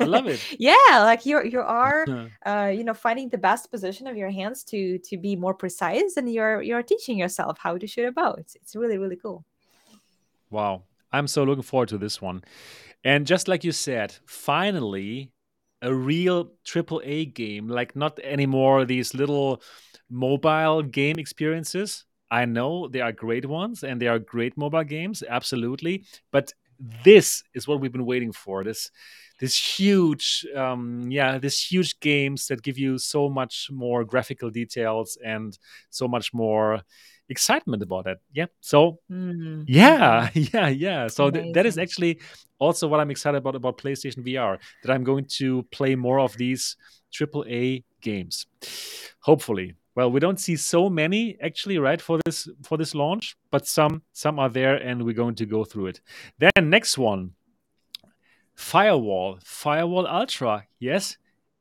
I 0.00 0.04
love 0.04 0.26
it. 0.26 0.40
yeah, 0.58 1.02
like 1.02 1.26
you 1.26 1.42
you 1.44 1.60
are 1.60 2.06
uh, 2.46 2.72
you 2.74 2.84
know 2.84 2.94
finding 2.94 3.28
the 3.28 3.38
best 3.38 3.70
position 3.70 4.06
of 4.06 4.16
your 4.16 4.30
hands 4.30 4.64
to 4.64 4.98
to 4.98 5.16
be 5.16 5.36
more 5.36 5.54
precise, 5.54 6.16
and 6.16 6.32
you're 6.32 6.62
you're 6.62 6.82
teaching 6.82 7.18
yourself 7.18 7.58
how 7.58 7.76
to 7.76 7.86
shoot 7.86 8.06
a 8.06 8.12
bow. 8.12 8.32
It's 8.38 8.54
it's 8.56 8.74
really 8.74 8.98
really 8.98 9.16
cool. 9.16 9.44
Wow, 10.50 10.82
I'm 11.12 11.28
so 11.28 11.44
looking 11.44 11.62
forward 11.62 11.88
to 11.90 11.98
this 11.98 12.20
one. 12.20 12.42
And 13.04 13.26
just 13.26 13.48
like 13.48 13.64
you 13.64 13.72
said, 13.72 14.14
finally 14.26 15.30
a 15.82 15.94
real 15.94 16.52
triple 16.64 17.00
A 17.04 17.26
game, 17.26 17.68
like 17.68 17.96
not 17.96 18.18
anymore 18.20 18.84
these 18.84 19.14
little 19.14 19.62
mobile 20.10 20.82
game 20.82 21.18
experiences. 21.18 22.04
I 22.30 22.44
know 22.44 22.88
they 22.88 23.00
are 23.00 23.12
great 23.12 23.46
ones 23.46 23.82
and 23.82 24.00
they 24.00 24.06
are 24.06 24.18
great 24.18 24.56
mobile 24.56 24.84
games, 24.84 25.22
absolutely. 25.26 26.04
But 26.30 26.52
this 27.04 27.42
is 27.54 27.68
what 27.68 27.80
we've 27.80 27.92
been 27.92 28.06
waiting 28.06 28.32
for. 28.32 28.64
This 28.64 28.90
this 29.40 29.56
huge 29.56 30.46
um, 30.54 31.10
yeah 31.10 31.38
this 31.38 31.72
huge 31.72 31.98
games 32.00 32.46
that 32.46 32.62
give 32.62 32.78
you 32.78 32.98
so 32.98 33.28
much 33.28 33.68
more 33.72 34.04
graphical 34.04 34.50
details 34.50 35.18
and 35.24 35.58
so 35.88 36.06
much 36.06 36.32
more 36.32 36.82
excitement 37.28 37.82
about 37.82 38.06
it 38.06 38.18
yeah 38.32 38.46
so 38.60 38.98
mm. 39.10 39.64
yeah 39.66 40.28
yeah 40.34 40.68
yeah 40.68 41.06
so 41.06 41.30
th- 41.30 41.54
that 41.54 41.64
is 41.64 41.78
actually 41.78 42.20
also 42.58 42.88
what 42.88 42.98
i'm 42.98 43.10
excited 43.10 43.38
about 43.38 43.54
about 43.54 43.78
playstation 43.78 44.18
vr 44.26 44.58
that 44.82 44.92
i'm 44.92 45.04
going 45.04 45.24
to 45.24 45.62
play 45.70 45.94
more 45.94 46.18
of 46.18 46.36
these 46.36 46.76
triple 47.12 47.44
a 47.48 47.84
games 48.00 48.46
hopefully 49.20 49.74
well 50.00 50.10
we 50.10 50.20
don't 50.20 50.40
see 50.40 50.56
so 50.56 50.88
many 50.88 51.36
actually 51.42 51.78
right 51.78 52.00
for 52.00 52.18
this 52.24 52.48
for 52.62 52.78
this 52.78 52.94
launch 52.94 53.36
but 53.50 53.66
some 53.66 54.02
some 54.12 54.38
are 54.38 54.48
there 54.48 54.76
and 54.76 55.04
we're 55.04 55.20
going 55.22 55.34
to 55.34 55.46
go 55.46 55.64
through 55.64 55.86
it 55.86 56.00
then 56.38 56.70
next 56.70 56.96
one 56.98 57.32
Firewall, 58.60 59.38
Firewall 59.42 60.06
Ultra. 60.06 60.66
Yes, 60.78 61.16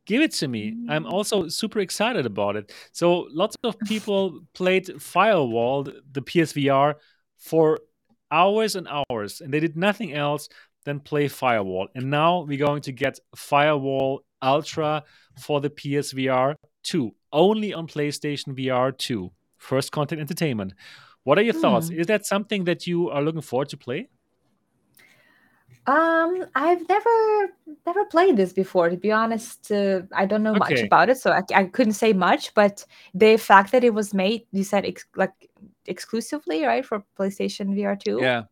give 0.06 0.22
it 0.22 0.34
to 0.34 0.50
me. 0.50 0.76
I'm 0.90 1.06
mm. 1.06 1.12
also 1.12 1.48
super 1.48 1.80
excited 1.80 2.26
about 2.26 2.58
it. 2.58 2.74
So 2.92 3.28
lots 3.32 3.56
of 3.64 3.80
people 3.88 4.42
played 4.54 5.02
Firewall, 5.02 5.84
the 5.84 6.22
PSVR, 6.22 6.96
for 7.38 7.80
hours 8.32 8.76
and 8.76 8.88
hours, 8.88 9.40
and 9.40 9.54
they 9.54 9.62
did 9.62 9.78
nothing 9.78 10.14
else 10.14 10.50
than 10.84 11.00
play 11.00 11.30
Firewall. 11.30 11.88
And 11.96 12.12
now 12.12 12.42
we're 12.42 12.66
going 12.66 12.82
to 12.82 12.92
get 12.92 13.18
Firewall 13.34 14.26
Ultra 14.42 15.04
for 15.40 15.62
the 15.62 15.70
PSVR 15.70 16.56
2, 16.84 17.14
only 17.32 17.74
on 17.74 17.88
PlayStation 17.88 18.58
VR 18.58 18.98
2. 18.98 19.32
First 19.58 19.92
Contact 19.92 20.20
Entertainment. 20.20 20.74
What 21.24 21.38
are 21.38 21.42
your 21.42 21.54
hmm. 21.54 21.62
thoughts? 21.62 21.90
Is 21.90 22.08
that 22.08 22.26
something 22.26 22.64
that 22.64 22.88
you 22.88 23.10
are 23.10 23.22
looking 23.22 23.42
forward 23.42 23.70
to 23.70 23.78
play? 23.78 24.10
Um, 25.86 26.46
I've 26.56 26.88
never 26.88 27.54
never 27.86 28.06
played 28.06 28.38
this 28.38 28.54
before. 28.54 28.90
To 28.90 28.98
be 28.98 29.12
honest, 29.12 29.72
uh, 29.72 30.02
I 30.14 30.26
don't 30.26 30.44
know 30.44 30.54
much 30.54 30.80
about 30.82 31.10
it, 31.10 31.18
so 31.18 31.32
I, 31.32 31.42
I 31.56 31.64
couldn't 31.64 31.94
say 31.94 32.14
much. 32.14 32.54
But 32.54 32.86
the 33.14 33.38
fact 33.38 33.72
that 33.72 33.84
it 33.84 33.94
was 33.94 34.14
made, 34.14 34.46
you 34.52 34.64
said, 34.64 34.86
ex- 34.86 35.08
like 35.16 35.32
exclusively, 35.88 36.64
right, 36.64 36.86
for 36.86 37.04
PlayStation 37.18 37.76
VR 37.76 38.00
two. 38.00 38.20
Yeah. 38.22 38.44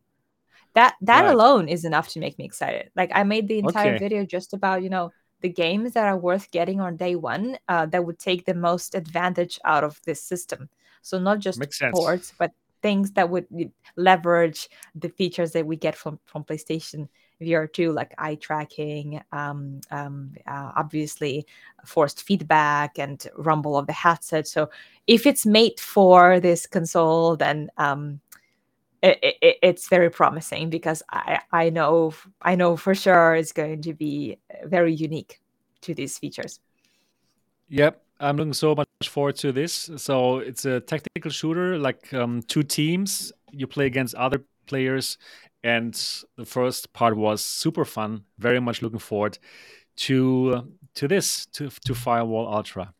That 0.74 0.94
that 1.02 1.24
Right. 1.24 1.32
alone 1.32 1.68
is 1.68 1.84
enough 1.84 2.08
to 2.10 2.20
make 2.20 2.38
me 2.38 2.44
excited. 2.44 2.90
Like 2.96 3.10
I 3.14 3.22
made 3.22 3.46
the 3.46 3.58
entire 3.58 3.94
Okay. 3.94 3.98
video 3.98 4.24
just 4.24 4.52
about 4.52 4.82
you 4.82 4.90
know 4.90 5.12
the 5.40 5.48
games 5.48 5.92
that 5.92 6.06
are 6.06 6.16
worth 6.16 6.50
getting 6.50 6.80
on 6.80 6.96
day 6.96 7.14
one 7.14 7.58
uh, 7.68 7.86
that 7.86 8.04
would 8.04 8.18
take 8.18 8.44
the 8.44 8.54
most 8.54 8.94
advantage 8.94 9.58
out 9.64 9.84
of 9.84 10.00
this 10.04 10.22
system. 10.22 10.68
So 11.02 11.18
not 11.18 11.38
just 11.38 11.58
Makes 11.58 11.78
sense. 11.78 11.98
ports, 11.98 12.32
but 12.38 12.52
things 12.82 13.12
that 13.12 13.28
would 13.28 13.46
leverage 13.96 14.68
the 14.94 15.08
features 15.08 15.52
that 15.52 15.66
we 15.66 15.76
get 15.76 15.96
from 15.96 16.18
from 16.26 16.44
PlayStation 16.44 17.08
VR2, 17.40 17.92
like 17.92 18.14
eye 18.18 18.34
tracking, 18.36 19.20
um, 19.32 19.80
um, 19.90 20.32
uh, 20.46 20.72
obviously 20.76 21.46
forced 21.84 22.22
feedback 22.22 22.98
and 22.98 23.26
rumble 23.36 23.76
of 23.76 23.86
the 23.86 23.92
headset. 23.92 24.46
So 24.48 24.70
if 25.06 25.26
it's 25.26 25.46
made 25.46 25.78
for 25.78 26.40
this 26.40 26.66
console, 26.66 27.36
then 27.36 27.70
um, 27.76 28.20
it, 29.02 29.18
it, 29.22 29.58
it's 29.62 29.88
very 29.88 30.10
promising 30.10 30.70
because 30.70 31.02
I, 31.10 31.40
I 31.52 31.70
know 31.70 32.12
I 32.42 32.54
know 32.54 32.76
for 32.76 32.94
sure 32.94 33.34
it's 33.34 33.52
going 33.52 33.82
to 33.82 33.94
be 33.94 34.38
very 34.64 34.94
unique 34.94 35.40
to 35.82 35.94
these 35.94 36.18
features. 36.18 36.60
Yep, 37.68 38.02
I'm 38.20 38.36
looking 38.36 38.54
so 38.54 38.74
much 38.74 38.88
forward 39.08 39.36
to 39.36 39.52
this. 39.52 39.90
So 39.96 40.38
it's 40.38 40.64
a 40.64 40.80
tactical 40.80 41.30
shooter, 41.30 41.78
like 41.78 42.12
um, 42.14 42.42
two 42.42 42.62
teams. 42.62 43.32
You 43.50 43.66
play 43.66 43.86
against 43.86 44.14
other 44.14 44.44
players, 44.66 45.18
and 45.62 45.94
the 46.36 46.44
first 46.44 46.92
part 46.92 47.16
was 47.16 47.42
super 47.42 47.84
fun. 47.84 48.24
Very 48.38 48.60
much 48.60 48.82
looking 48.82 48.98
forward 48.98 49.38
to 49.96 50.72
to 50.94 51.08
this 51.08 51.46
to 51.46 51.70
to 51.86 51.94
Firewall 51.94 52.52
Ultra. 52.52 52.92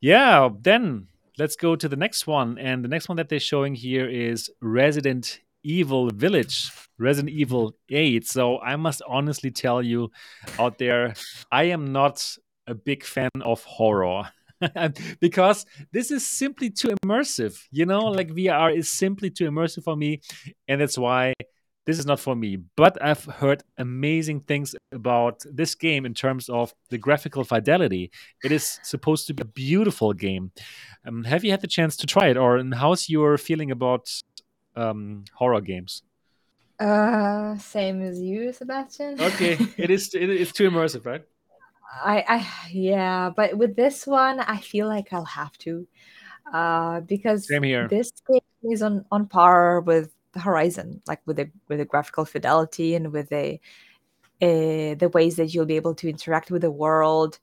Yeah, 0.00 0.50
then 0.60 1.08
let's 1.38 1.56
go 1.56 1.76
to 1.76 1.88
the 1.88 1.96
next 1.96 2.26
one, 2.26 2.58
and 2.58 2.84
the 2.84 2.88
next 2.88 3.08
one 3.08 3.16
that 3.16 3.28
they're 3.28 3.40
showing 3.40 3.74
here 3.74 4.08
is 4.08 4.50
Resident 4.60 5.40
Evil 5.62 6.10
Village, 6.10 6.70
Resident 6.98 7.32
Evil 7.34 7.74
8. 7.88 8.26
So 8.26 8.58
I 8.60 8.76
must 8.76 9.02
honestly 9.06 9.50
tell 9.50 9.82
you 9.82 10.10
out 10.58 10.78
there, 10.78 11.14
I 11.50 11.64
am 11.64 11.92
not 11.92 12.36
a 12.66 12.74
big 12.74 13.04
fan 13.04 13.30
of 13.42 13.62
horror. 13.64 14.30
because 15.20 15.66
this 15.92 16.12
is 16.12 16.24
simply 16.24 16.70
too 16.70 16.94
immersive. 17.04 17.60
You 17.72 17.86
know, 17.86 18.06
like 18.06 18.28
VR 18.28 18.76
is 18.76 18.88
simply 18.88 19.30
too 19.30 19.50
immersive 19.50 19.82
for 19.82 19.96
me, 19.96 20.20
and 20.68 20.80
that's 20.80 20.96
why 20.96 21.34
this 21.84 21.98
is 21.98 22.06
not 22.06 22.20
for 22.20 22.34
me. 22.36 22.58
But 22.76 23.02
I've 23.02 23.24
heard 23.24 23.62
amazing 23.78 24.40
things 24.40 24.74
about 24.92 25.42
this 25.50 25.74
game 25.74 26.06
in 26.06 26.14
terms 26.14 26.48
of 26.48 26.74
the 26.90 26.98
graphical 26.98 27.44
fidelity. 27.44 28.10
It 28.44 28.52
is 28.52 28.78
supposed 28.82 29.26
to 29.28 29.34
be 29.34 29.42
a 29.42 29.46
beautiful 29.46 30.12
game. 30.12 30.52
Um, 31.06 31.24
have 31.24 31.44
you 31.44 31.50
had 31.50 31.60
the 31.60 31.66
chance 31.66 31.96
to 31.98 32.06
try 32.06 32.28
it, 32.28 32.36
or 32.36 32.62
how's 32.74 33.08
your 33.08 33.36
feeling 33.38 33.70
about 33.70 34.08
um, 34.76 35.24
horror 35.34 35.60
games? 35.60 36.02
Uh, 36.78 37.56
same 37.58 38.02
as 38.02 38.20
you, 38.20 38.52
Sebastian. 38.52 39.20
okay, 39.20 39.56
it 39.76 39.90
is. 39.90 40.14
It, 40.14 40.30
it's 40.30 40.52
too 40.52 40.70
immersive, 40.70 41.06
right? 41.06 41.22
I, 42.04 42.24
I 42.26 42.68
yeah, 42.70 43.30
but 43.34 43.56
with 43.56 43.76
this 43.76 44.06
one, 44.06 44.40
I 44.40 44.58
feel 44.58 44.88
like 44.88 45.12
I'll 45.12 45.24
have 45.24 45.56
to, 45.58 45.86
uh, 46.52 47.00
because 47.00 47.46
Same 47.46 47.62
here. 47.62 47.86
this 47.88 48.10
game 48.28 48.40
is 48.72 48.82
on 48.82 49.04
on 49.12 49.26
par 49.26 49.80
with 49.80 50.10
Horizon, 50.36 51.02
like 51.06 51.20
with 51.26 51.36
the 51.36 51.50
with 51.68 51.78
the 51.78 51.84
graphical 51.84 52.24
fidelity 52.24 52.94
and 52.94 53.12
with 53.12 53.28
the 53.28 53.60
uh, 54.40 54.94
the 54.94 55.10
ways 55.12 55.36
that 55.36 55.54
you'll 55.54 55.66
be 55.66 55.76
able 55.76 55.94
to 55.96 56.08
interact 56.08 56.50
with 56.50 56.62
the 56.62 56.70
world 56.70 57.38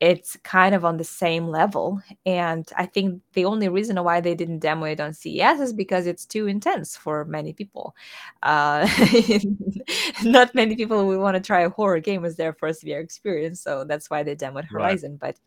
it's 0.00 0.36
kind 0.42 0.74
of 0.74 0.84
on 0.84 0.96
the 0.96 1.04
same 1.04 1.46
level. 1.48 2.00
And 2.26 2.68
I 2.76 2.86
think 2.86 3.22
the 3.32 3.44
only 3.44 3.68
reason 3.68 4.02
why 4.02 4.20
they 4.20 4.34
didn't 4.34 4.58
demo 4.58 4.84
it 4.84 5.00
on 5.00 5.14
CES 5.14 5.60
is 5.60 5.72
because 5.72 6.06
it's 6.06 6.26
too 6.26 6.46
intense 6.46 6.96
for 6.96 7.24
many 7.24 7.52
people. 7.52 7.94
Uh, 8.42 8.88
not 10.24 10.54
many 10.54 10.76
people 10.76 11.06
will 11.06 11.20
want 11.20 11.36
to 11.36 11.40
try 11.40 11.60
a 11.62 11.70
horror 11.70 12.00
game 12.00 12.24
as 12.24 12.36
their 12.36 12.52
first 12.52 12.84
VR 12.84 13.02
experience, 13.02 13.60
so 13.60 13.84
that's 13.84 14.10
why 14.10 14.22
they 14.22 14.36
demoed 14.36 14.66
Horizon. 14.66 15.12
Right. 15.12 15.20
But 15.20 15.40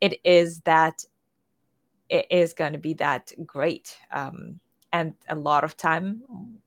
it 0.00 0.20
is 0.24 0.60
that 0.62 1.04
it 2.08 2.26
is 2.28 2.52
going 2.52 2.72
to 2.72 2.78
be 2.78 2.94
that 2.94 3.32
great. 3.46 3.96
Um, 4.12 4.60
and 4.92 5.14
a 5.28 5.34
lot 5.34 5.64
of 5.64 5.76
time 5.76 6.22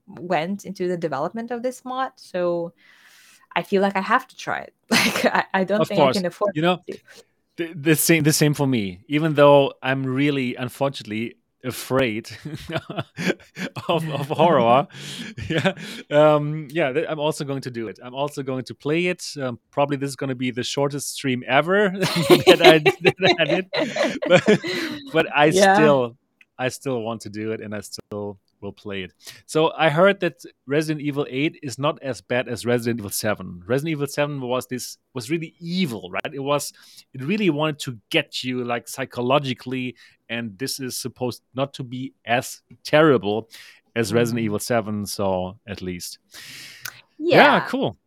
went 0.08 0.66
into 0.66 0.88
the 0.88 0.98
development 0.98 1.52
of 1.52 1.64
this 1.64 1.86
mod, 1.86 2.12
so 2.16 2.74
I 3.56 3.64
feel 3.64 3.82
like 3.82 3.96
I 3.96 4.02
have 4.02 4.28
to 4.28 4.36
try 4.36 4.60
it. 4.60 4.74
Like 4.92 5.26
I, 5.26 5.44
I 5.54 5.64
don't 5.64 5.82
of 5.82 5.88
think 5.88 6.00
course. 6.00 6.18
I 6.18 6.20
can 6.20 6.28
afford. 6.28 6.56
You 6.56 6.62
know, 6.62 6.84
the, 7.58 7.74
the, 7.74 7.96
same. 7.96 8.24
The 8.24 8.34
same 8.34 8.54
for 8.54 8.68
me. 8.68 9.02
Even 9.08 9.34
though 9.34 9.74
I'm 9.82 10.06
really, 10.06 10.56
unfortunately, 10.56 11.36
afraid 11.64 12.30
of, 13.90 14.08
of 14.10 14.28
horror. 14.28 14.88
yeah, 15.50 15.74
um, 16.12 16.68
yeah. 16.70 16.94
I'm 17.10 17.20
also 17.20 17.44
going 17.44 17.62
to 17.62 17.72
do 17.72 17.88
it. 17.88 18.00
I'm 18.04 18.14
also 18.14 18.44
going 18.44 18.66
to 18.66 18.76
play 18.76 19.08
it. 19.08 19.26
Um, 19.42 19.60
probably 19.72 19.98
this 19.98 20.10
is 20.10 20.16
going 20.16 20.30
to 20.30 20.36
be 20.36 20.52
the 20.52 20.64
shortest 20.64 21.14
stream 21.14 21.44
ever 21.48 21.90
that, 21.90 22.62
I, 22.62 22.80
that 22.80 23.36
I 23.40 23.46
did. 23.46 24.20
But, 24.28 24.60
but 25.14 25.36
I 25.36 25.46
yeah. 25.46 25.76
still, 25.76 26.18
I 26.58 26.70
still 26.70 27.02
want 27.02 27.22
to 27.22 27.30
do 27.30 27.52
it, 27.52 27.62
and 27.62 27.76
I 27.76 27.82
still 27.82 28.40
will 28.62 28.74
play 28.74 29.04
it. 29.04 29.14
So 29.46 29.72
I 29.78 29.90
heard 29.90 30.20
that 30.22 30.44
Resident 30.66 31.06
Evil 31.06 31.26
8 31.30 31.60
is 31.62 31.78
not 31.78 32.02
as 32.02 32.22
bad 32.22 32.48
as 32.48 32.66
Resident 32.66 33.00
Evil 33.00 33.12
7. 33.12 33.64
Resident 33.66 33.92
Evil 33.92 34.08
7 34.08 34.42
was 34.42 34.68
this 34.68 34.98
was 35.14 35.30
really 35.30 35.54
evil, 35.60 36.10
right? 36.10 36.34
It 36.34 36.40
was 36.40 36.74
it 37.14 37.24
really 37.24 37.50
wanted 37.50 37.80
to 37.80 38.00
get 38.10 38.44
you 38.44 38.64
like 38.64 38.88
psychologically 38.88 39.96
and 40.30 40.58
this 40.58 40.80
is 40.80 40.98
supposed 41.00 41.44
not 41.54 41.74
to 41.76 41.84
be 41.84 42.14
as 42.26 42.62
terrible 42.84 43.50
as 43.96 44.14
Resident 44.14 44.40
mm-hmm. 44.40 44.46
Evil 44.46 44.60
7, 44.60 45.06
so 45.06 45.60
at 45.68 45.82
least. 45.82 46.20
Yeah, 47.18 47.38
yeah 47.38 47.68
cool. 47.68 47.98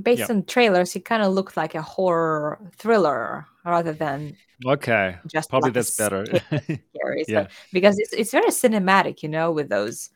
based 0.00 0.28
Yeah. 0.28 0.36
on 0.36 0.44
trailers, 0.44 0.94
it 0.94 1.04
kind 1.04 1.22
of 1.22 1.32
looked 1.32 1.56
like 1.56 1.74
a 1.74 1.82
horror 1.82 2.60
thriller 2.76 3.46
rather 3.66 3.92
than 3.92 4.36
Okay. 4.64 5.16
just 5.26 5.50
Probably 5.50 5.70
that's 5.70 5.96
better. 5.96 6.24
scary. 6.24 6.82
So, 6.96 7.22
Yeah. 7.28 7.46
because 7.72 7.98
it's 7.98 8.12
it's 8.12 8.30
very 8.32 8.48
cinematic, 8.48 9.22
you 9.22 9.28
know, 9.28 9.52
with 9.52 9.68
those 9.68 10.10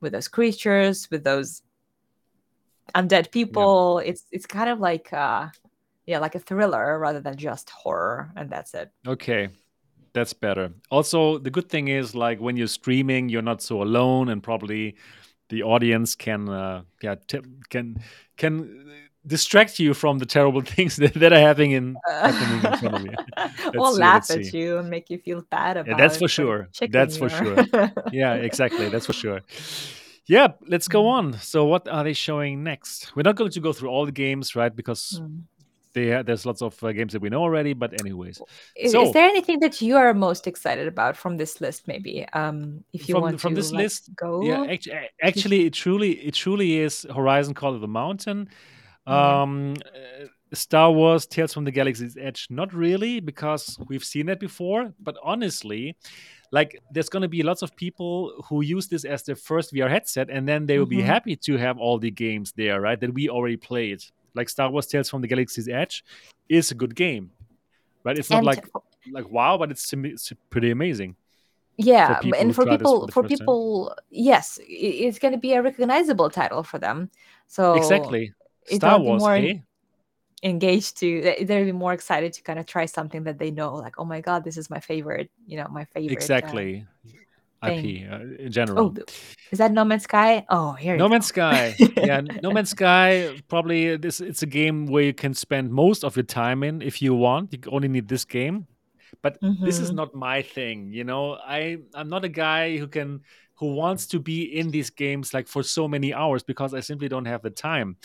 with 0.00 0.12
those 0.12 0.28
creatures, 0.28 1.08
with 1.10 1.24
those 1.24 1.62
undead 2.94 3.30
people. 3.30 3.98
It's 3.98 4.24
it's 4.30 4.46
kind 4.46 4.68
of 4.68 4.78
like 4.78 5.12
uh 5.12 5.48
yeah, 6.06 6.18
like 6.18 6.34
a 6.34 6.38
thriller 6.38 6.98
rather 6.98 7.20
than 7.20 7.36
just 7.36 7.70
horror, 7.70 8.30
and 8.36 8.48
that's 8.50 8.72
it. 8.74 8.90
Okay, 9.06 9.48
that's 10.12 10.32
better. 10.32 10.72
Also, 10.90 11.38
the 11.38 11.50
good 11.50 11.68
thing 11.68 11.88
is 11.88 12.14
like 12.14 12.40
when 12.40 12.56
you're 12.56 12.66
streaming, 12.66 13.28
you're 13.28 13.42
not 13.42 13.62
so 13.62 13.82
alone, 13.82 14.28
and 14.28 14.42
probably 14.42 14.96
the 15.48 15.62
audience 15.62 16.14
can 16.14 16.48
uh, 16.48 16.82
yeah 17.02 17.16
t- 17.26 17.40
can 17.70 18.02
can 18.36 19.07
distract 19.28 19.78
you 19.78 19.94
from 19.94 20.18
the 20.18 20.26
terrible 20.26 20.60
things 20.76 20.96
that, 20.96 21.14
that 21.14 21.32
are 21.32 21.38
happening 21.48 21.72
in 21.72 21.96
happening 22.08 22.54
in 22.56 22.78
front 22.78 22.94
of 22.96 23.02
you. 23.04 23.12
or 23.80 23.92
see, 23.92 24.00
laugh 24.00 24.30
at 24.30 24.44
see. 24.46 24.58
you 24.58 24.78
and 24.78 24.88
make 24.90 25.08
you 25.10 25.18
feel 25.18 25.42
bad 25.50 25.76
about 25.76 25.90
Yeah, 25.90 25.96
that's 25.96 26.16
it 26.16 26.18
for 26.18 26.24
the 26.24 26.28
sure. 26.38 26.68
That's 26.90 27.16
for 27.16 27.28
sure. 27.28 27.56
Yeah, 28.12 28.34
exactly. 28.34 28.88
That's 28.88 29.06
for 29.06 29.12
sure. 29.12 29.40
Yeah, 30.26 30.48
let's 30.66 30.88
go 30.88 31.06
on. 31.06 31.34
So, 31.40 31.64
what 31.64 31.88
are 31.88 32.04
they 32.04 32.12
showing 32.12 32.62
next? 32.62 33.14
We're 33.16 33.22
not 33.22 33.36
going 33.36 33.50
to 33.52 33.60
go 33.60 33.72
through 33.72 33.88
all 33.88 34.04
the 34.04 34.12
games, 34.12 34.54
right? 34.56 34.74
Because 34.74 35.20
Mm. 35.22 35.42
they 35.94 36.22
there's 36.22 36.44
lots 36.44 36.60
of 36.60 36.72
uh, 36.84 36.92
games 36.92 37.12
that 37.14 37.22
we 37.22 37.30
know 37.30 37.40
already. 37.42 37.72
But 37.72 37.90
anyways, 38.02 38.36
Is, 38.76 38.92
So- 38.92 39.04
is 39.06 39.12
there 39.14 39.24
anything 39.34 39.58
that 39.60 39.80
you 39.80 39.96
are 39.96 40.12
most 40.12 40.46
excited 40.46 40.86
about 40.86 41.16
from 41.16 41.38
this 41.38 41.60
list? 41.62 41.88
Maybe, 41.88 42.26
um, 42.34 42.84
if 42.92 43.08
you 43.08 43.14
From- 43.14 43.22
want 43.22 43.40
from 43.40 43.54
to 43.54 43.60
this 43.60 43.72
list, 43.72 44.10
go. 44.16 44.42
yeah 44.42 44.64
act- 44.74 44.86
a- 44.88 45.08
actually 45.28 45.60
it 45.66 45.72
truly 45.72 46.12
it 46.28 46.34
truly 46.34 46.70
is 46.86 47.06
horizon 47.14 47.54
call 47.54 47.74
of 47.74 47.80
the 47.80 47.88
mountain. 48.02 48.48
Um 49.08 49.74
uh, 49.94 50.26
star 50.54 50.90
wars 50.92 51.26
tales 51.26 51.52
from 51.52 51.64
the 51.64 51.70
galaxy's 51.70 52.16
edge 52.16 52.46
not 52.50 52.72
really 52.72 53.20
because 53.20 53.78
we've 53.88 54.04
seen 54.04 54.26
that 54.26 54.40
before 54.40 54.92
but 55.00 55.16
honestly 55.22 55.96
like 56.50 56.80
there's 56.90 57.08
going 57.10 57.22
to 57.22 57.28
be 57.28 57.42
lots 57.42 57.60
of 57.62 57.74
people 57.76 58.32
who 58.48 58.62
use 58.62 58.88
this 58.88 59.04
as 59.04 59.22
their 59.22 59.36
first 59.36 59.72
vr 59.74 59.88
headset 59.90 60.30
and 60.30 60.48
then 60.48 60.66
they 60.66 60.78
will 60.78 60.86
be 60.86 61.02
Mhm. 61.02 61.04
happy 61.14 61.36
to 61.36 61.56
have 61.58 61.78
all 61.78 61.98
the 61.98 62.10
games 62.10 62.52
there 62.52 62.80
right 62.80 63.00
that 63.00 63.12
we 63.12 63.28
already 63.28 63.56
played 63.56 64.02
like 64.34 64.48
star 64.48 64.70
wars 64.70 64.86
tales 64.86 65.08
from 65.10 65.20
the 65.20 65.28
galaxy's 65.28 65.68
edge 65.68 66.04
is 66.48 66.70
a 66.70 66.74
good 66.74 66.94
game 66.94 67.30
right 68.04 68.18
it's 68.18 68.30
not 68.30 68.38
And 68.38 68.46
like 68.46 68.64
like 69.12 69.28
wow 69.30 69.58
but 69.58 69.70
it's, 69.70 69.92
it's 69.92 70.32
pretty 70.50 70.70
amazing 70.70 71.16
yeah, 71.80 72.18
people 72.18 72.40
and 72.40 72.54
for 72.54 72.64
try 72.64 72.76
this 72.76 72.82
for 72.90 73.06
people, 73.06 73.08
for 73.12 73.22
time. 73.22 73.28
people, 73.28 73.96
yes, 74.10 74.58
it's 74.66 75.20
going 75.20 75.32
to 75.32 75.38
be 75.38 75.52
a 75.52 75.62
recognizable 75.62 76.28
title 76.28 76.64
for 76.64 76.76
them. 76.78 77.08
So 77.46 77.74
exactly 77.74 78.32
star 78.66 78.98
wars 78.98 79.20
more 79.22 79.36
hey 79.36 79.62
engaged 80.44 80.98
to, 80.98 81.20
they- 81.20 81.42
they'll 81.44 81.64
be 81.64 81.72
more 81.72 81.92
excited 81.92 82.32
to 82.32 82.42
kind 82.42 82.58
of 82.60 82.66
try 82.66 82.86
something 82.86 83.24
that 83.24 83.38
they 83.38 83.50
know, 83.50 83.74
like, 83.74 83.98
oh 83.98 84.04
my 84.04 84.20
god, 84.20 84.44
this 84.44 84.56
is 84.56 84.70
my 84.70 84.78
favorite, 84.78 85.30
you 85.48 85.56
know, 85.56 85.66
my 85.68 85.84
favorite. 85.86 86.10
uh, 86.10 86.12
exactly 86.12 86.86
thing. 87.04 87.18
IP 87.60 88.06
uh, 88.08 88.20
in 88.44 88.52
general. 88.52 88.94
oh, 88.96 89.02
is 89.50 89.58
that 89.58 89.72
No 89.72 89.84
Man's 89.84 90.04
Sky? 90.04 90.46
Oh, 90.48 90.72
here. 90.72 90.96
no 90.96 91.08
Man's 91.08 91.32
go. 91.32 91.50
Sky. 91.50 91.74
yeah, 91.96 92.20
No 92.40 92.52
Man's 92.52 92.70
Sky. 92.70 93.34
Probably 93.48 93.96
this. 93.96 94.20
It's 94.20 94.44
a 94.44 94.46
game 94.46 94.86
where 94.86 95.02
you 95.02 95.12
can 95.12 95.34
spend 95.34 95.72
most 95.72 96.04
of 96.04 96.14
your 96.14 96.22
time 96.22 96.62
in 96.62 96.82
if 96.82 97.02
you 97.02 97.16
want. 97.16 97.52
You 97.52 97.58
only 97.72 97.88
need 97.88 98.06
this 98.06 98.24
game, 98.24 98.68
but 99.22 99.38
this 99.64 99.80
is 99.80 99.90
Mhm. 99.90 99.94
not 99.96 100.14
my 100.14 100.42
thing. 100.42 100.92
You 100.92 101.02
know, 101.02 101.34
I 101.34 101.78
I'm 101.94 102.08
not 102.08 102.24
a 102.24 102.28
guy 102.28 102.76
who 102.78 102.86
can 102.86 103.22
who 103.58 103.74
wants 103.74 104.06
to 104.14 104.20
be 104.20 104.44
in 104.56 104.70
these 104.70 104.90
games 104.90 105.34
like 105.34 105.48
for 105.48 105.64
so 105.64 105.88
many 105.88 106.14
hours 106.14 106.44
because 106.44 106.74
I 106.74 106.80
simply 106.80 107.08
don't 107.08 107.26
have 107.26 107.42
the 107.42 107.50
time. 107.50 107.96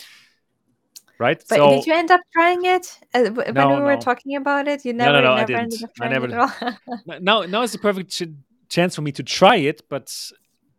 Right. 1.19 1.43
But 1.47 1.57
so 1.57 1.69
did 1.69 1.85
you 1.87 1.93
end 1.93 2.11
up 2.11 2.21
trying 2.33 2.65
it 2.65 2.99
uh, 3.13 3.29
when 3.29 3.53
No, 3.53 3.75
we 3.75 3.81
were 3.81 3.95
no. 3.95 4.01
talking 4.01 4.35
about 4.35 4.67
it? 4.67 4.85
You 4.85 4.93
never, 4.93 5.13
no, 5.13 5.21
no, 5.21 5.33
I 5.33 5.39
never 5.41 5.53
ended 5.53 5.79
didn't. 5.79 5.91
I 6.01 6.07
never 6.09 6.25
it 6.27 6.33
at 6.33 6.39
all. 6.39 6.73
Now 7.21 7.41
now 7.41 7.61
is 7.61 7.71
the 7.71 7.77
perfect 7.79 8.11
ch- 8.11 8.23
chance 8.69 8.95
for 8.95 9.01
me 9.01 9.11
to 9.13 9.23
try 9.23 9.57
it, 9.57 9.83
but 9.89 10.13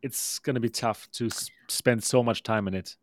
it's 0.03 0.39
gonna 0.41 0.61
be 0.61 0.69
tough 0.69 1.09
to 1.13 1.29
spend 1.69 2.03
so 2.03 2.23
much 2.23 2.43
time 2.43 2.69
in 2.69 2.75
it. 2.75 2.97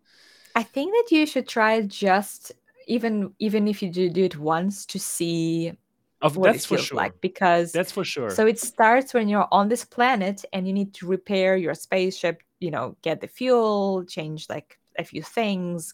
I 0.56 0.64
think 0.64 0.94
that 0.94 1.16
you 1.16 1.26
should 1.26 1.48
try 1.48 1.76
it 1.76 1.88
just 1.88 2.52
even 2.88 3.34
even 3.40 3.68
if 3.68 3.82
you 3.82 3.90
do, 3.90 4.10
do 4.10 4.24
it 4.24 4.38
once 4.38 4.86
to 4.88 5.00
see 5.00 5.74
Of, 6.22 6.38
what 6.38 6.52
that's 6.52 6.66
it 6.66 6.68
for 6.68 6.76
feels 6.76 6.88
sure. 6.88 6.98
like 6.98 7.14
because 7.22 7.72
That's 7.72 7.92
for 7.92 8.04
sure. 8.04 8.30
so 8.30 8.46
it 8.46 8.60
starts 8.60 9.14
when 9.14 9.30
you're 9.30 9.48
on 9.52 9.70
this 9.70 9.86
planet 9.86 10.44
and 10.54 10.68
you 10.68 10.74
need 10.74 10.94
to 10.96 11.08
repair 11.08 11.56
your 11.56 11.74
spaceship, 11.74 12.44
you 12.60 12.72
know, 12.72 12.96
get 13.02 13.22
the 13.22 13.28
fuel, 13.28 14.04
change 14.06 14.50
like 14.50 14.78
a 15.00 15.04
few 15.04 15.24
things. 15.24 15.94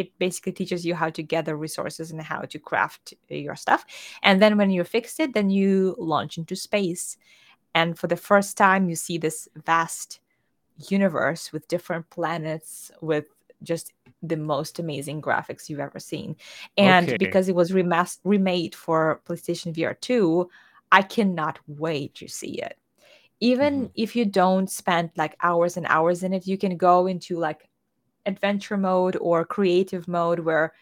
It 0.00 0.08
basically 0.18 0.52
teaches 0.52 0.84
you 0.86 0.94
how 0.94 1.10
to 1.10 1.22
gather 1.34 1.56
resources 1.56 2.12
and 2.12 2.22
how 2.22 2.42
to 2.42 2.58
craft 2.60 3.14
uh, 3.30 3.34
your 3.34 3.56
stuff. 3.56 3.82
And 4.22 4.40
then 4.42 4.58
when 4.58 4.70
you 4.70 4.84
fix 4.84 5.18
it, 5.20 5.34
then 5.34 5.50
you 5.50 5.96
launch 5.98 6.38
into 6.38 6.56
space. 6.56 7.16
And 7.74 7.98
for 7.98 8.08
the 8.08 8.16
first 8.30 8.56
time, 8.56 8.88
you 8.90 8.96
see 8.96 9.18
this 9.18 9.48
vast 9.66 10.20
universe 10.88 11.52
with 11.52 11.68
different 11.68 12.08
planets 12.10 12.90
with 13.00 13.26
just 13.62 13.92
the 14.22 14.36
most 14.36 14.78
amazing 14.78 15.22
graphics 15.22 15.68
you've 15.68 15.80
ever 15.80 15.98
seen. 16.00 16.36
And 16.76 17.08
Okay. 17.08 17.16
because 17.16 17.48
it 17.48 17.54
was 17.54 17.70
remas- 17.72 18.20
remade 18.24 18.74
for 18.74 19.22
PlayStation 19.26 19.72
VR 19.74 19.94
2, 19.94 20.48
I 20.92 21.02
cannot 21.02 21.58
wait 21.66 22.14
to 22.16 22.28
see 22.28 22.60
it. 22.60 22.78
Even 23.40 23.88
Mhm. 23.88 23.90
if 23.94 24.16
you 24.16 24.24
don't 24.26 24.70
spend 24.70 25.10
like 25.16 25.36
hours 25.42 25.76
and 25.76 25.86
hours 25.88 26.22
in 26.22 26.32
it, 26.34 26.46
you 26.46 26.58
can 26.58 26.76
go 26.76 27.06
into 27.06 27.38
like 27.38 27.68
adventure 28.26 28.76
mode 28.76 29.16
or 29.20 29.44
creative 29.44 30.06
mode 30.08 30.40
where 30.40 30.74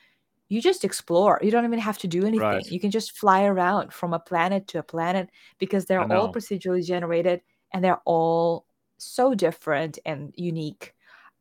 you 0.49 0.61
just 0.61 0.85
explore. 0.85 1.41
You 1.43 1.51
don't 1.51 1.65
even 1.65 1.79
have 1.79 1.99
to 1.99 2.07
do 2.07 2.23
anything. 2.23 2.41
Right. 2.41 2.67
You 2.71 2.79
can 2.81 2.91
just 2.91 3.17
fly 3.17 3.45
around 3.45 3.93
from 3.93 4.13
a 4.13 4.19
planet 4.19 4.67
to 4.69 4.79
a 4.79 4.83
planet 4.83 5.31
because 5.59 5.87
they're 5.87 6.11
all 6.13 6.33
procedurally 6.33 6.85
generated 6.85 7.41
and 7.73 7.83
they're 7.83 8.01
all 8.05 8.67
so 8.99 9.35
different 9.35 9.99
and 10.05 10.33
unique. 10.37 10.95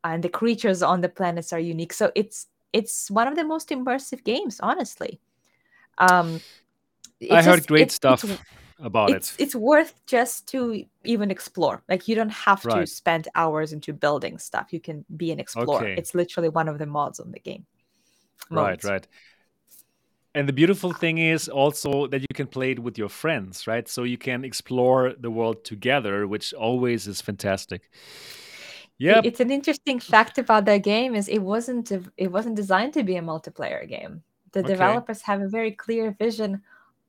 And 0.04 0.24
the 0.24 0.30
creatures 0.30 0.82
on 0.82 1.02
the 1.02 1.10
planets 1.10 1.54
are 1.54 1.60
unique. 1.60 1.94
So 1.94 2.12
it's 2.16 2.48
it's 2.72 3.12
one 3.12 3.28
of 3.28 3.36
the 3.36 3.44
most 3.44 3.70
immersive 3.70 4.24
games, 4.24 4.60
honestly. 4.62 5.20
Um 5.98 6.42
I 7.30 7.38
it's 7.40 7.48
heard 7.48 7.68
great 7.68 7.82
it's- 7.84 7.96
stuff 7.96 8.24
about 8.80 9.12
it's 9.12 9.34
it. 9.36 9.42
it's 9.42 9.56
worth 9.56 9.94
just 10.06 10.48
to 10.48 10.84
even 11.04 11.30
explore 11.32 11.82
like 11.90 12.08
you 12.08 12.16
don't 12.16 12.32
have 12.32 12.62
to 12.64 12.86
spend 12.86 13.28
hours 13.36 13.74
into 13.74 13.94
building 13.94 14.38
stuff 14.38 14.72
you 14.72 14.80
can 14.80 15.06
be 15.18 15.32
an 15.32 15.40
explorer 15.40 15.84
Okay. 15.84 16.00
it's 16.00 16.16
literally 16.16 16.50
one 16.50 16.68
of 16.68 16.78
the 16.80 16.86
mods 16.86 17.20
on 17.20 17.32
the 17.32 17.40
game 17.40 17.66
Right, 18.50 18.72
Modes. 18.72 18.86
right. 18.86 19.08
And 20.36 20.50
the 20.50 20.54
beautiful 20.54 20.94
thing 20.94 21.20
is 21.20 21.48
also 21.48 22.08
that 22.08 22.22
you 22.22 22.28
can 22.34 22.48
play 22.48 22.72
it 22.72 22.80
with 22.80 22.98
your 22.98 23.10
friends, 23.10 23.68
right? 23.68 23.88
So 23.88 24.04
you 24.04 24.18
can 24.18 24.44
explore 24.44 25.14
the 25.20 25.30
world 25.30 25.64
together, 25.64 26.28
which 26.28 26.54
always 26.54 27.08
is 27.08 27.22
fantastic. 27.22 27.90
Yeah, 28.98 29.22
it's 29.24 29.40
an 29.40 29.52
interesting 29.52 30.00
fact 30.00 30.38
about 30.38 30.66
that 30.66 30.78
game 30.84 31.14
is 31.16 31.28
it 31.28 31.40
wasn't 31.40 31.92
it 32.18 32.32
wasn't 32.32 32.56
designed 32.56 32.94
to 32.94 33.04
be 33.04 33.16
a 33.18 33.22
multiplayer 33.22 33.88
game 33.88 34.24
the 34.54 34.62
Okay. 34.62 34.74
developers 34.74 35.22
have 35.22 35.42
a 35.42 35.48
very 35.48 35.72
clear 35.72 36.12
vision 36.20 36.62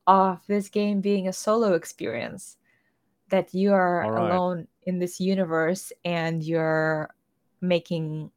of 0.06 0.40
this 0.46 0.68
game 0.68 1.00
being 1.00 1.28
a 1.28 1.32
solo 1.32 1.74
experience 1.74 2.56
that 3.30 3.54
you 3.54 3.72
are 3.72 4.10
right. 4.10 4.30
alone 4.30 4.66
in 4.84 4.98
this 4.98 5.20
universe 5.20 5.92
and 6.04 6.42
you're 6.44 7.14
making 7.60 8.30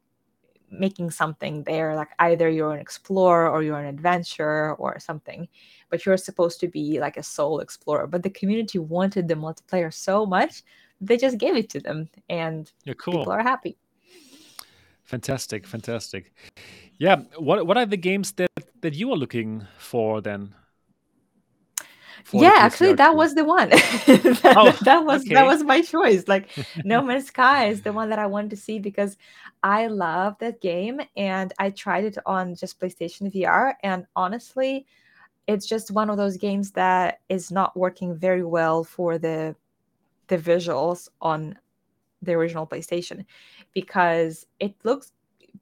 making 0.69 1.09
something 1.09 1.63
there 1.63 1.95
like 1.95 2.09
either 2.19 2.49
you're 2.49 2.73
an 2.73 2.79
explorer 2.79 3.49
or 3.49 3.63
you're 3.63 3.79
an 3.79 3.85
adventurer 3.85 4.75
or 4.75 4.99
something 4.99 5.47
but 5.89 6.05
you're 6.05 6.17
supposed 6.17 6.59
to 6.59 6.67
be 6.67 6.99
like 6.99 7.15
a 7.15 7.23
sole 7.23 7.59
explorer 7.61 8.05
but 8.05 8.21
the 8.21 8.29
community 8.29 8.77
wanted 8.77 9.29
the 9.29 9.33
multiplayer 9.33 9.93
so 9.93 10.25
much 10.25 10.63
they 10.99 11.15
just 11.15 11.37
gave 11.37 11.55
it 11.55 11.69
to 11.69 11.79
them 11.79 12.09
and 12.27 12.73
people 12.83 12.95
cool. 13.01 13.19
people 13.19 13.31
are 13.31 13.43
happy 13.43 13.77
Fantastic, 15.07 15.65
fantastic. 15.65 16.33
Yeah, 16.97 17.23
what 17.37 17.65
what 17.65 17.77
are 17.77 17.85
the 17.85 17.95
games 17.95 18.33
that 18.33 18.51
that 18.81 18.93
you 18.93 19.09
are 19.13 19.15
looking 19.15 19.65
for 19.77 20.19
then? 20.19 20.53
Yeah 22.33 22.55
actually 22.57 22.93
that 22.93 23.15
was 23.15 23.35
the 23.35 23.43
one. 23.43 23.69
That, 23.69 24.53
Oh, 24.57 24.71
that 24.83 25.05
was 25.05 25.21
okay. 25.21 25.33
that 25.33 25.45
was 25.45 25.63
my 25.63 25.81
choice. 25.81 26.27
Like 26.27 26.49
no 26.83 27.01
man's 27.01 27.27
sky 27.27 27.67
is 27.67 27.81
the 27.81 27.93
one 27.93 28.09
that 28.09 28.19
i 28.19 28.25
wanted 28.25 28.49
to 28.51 28.57
see 28.57 28.79
because 28.79 29.17
i 29.63 29.87
love 29.87 30.35
that 30.39 30.61
game 30.61 30.99
and 31.15 31.53
i 31.59 31.69
tried 31.69 32.03
it 32.05 32.17
on 32.25 32.55
just 32.55 32.79
playstation 32.79 33.33
vr 33.33 33.73
and 33.83 34.05
honestly 34.15 34.85
it's 35.47 35.65
just 35.65 35.91
one 35.91 36.09
of 36.09 36.17
those 36.17 36.37
games 36.37 36.71
that 36.71 37.19
is 37.29 37.51
not 37.51 37.75
working 37.75 38.15
very 38.15 38.43
well 38.43 38.83
for 38.83 39.17
the 39.17 39.55
the 40.27 40.37
visuals 40.37 41.07
on 41.21 41.57
the 42.21 42.33
original 42.33 42.67
playstation 42.67 43.25
because 43.73 44.45
it 44.59 44.73
looks 44.83 45.13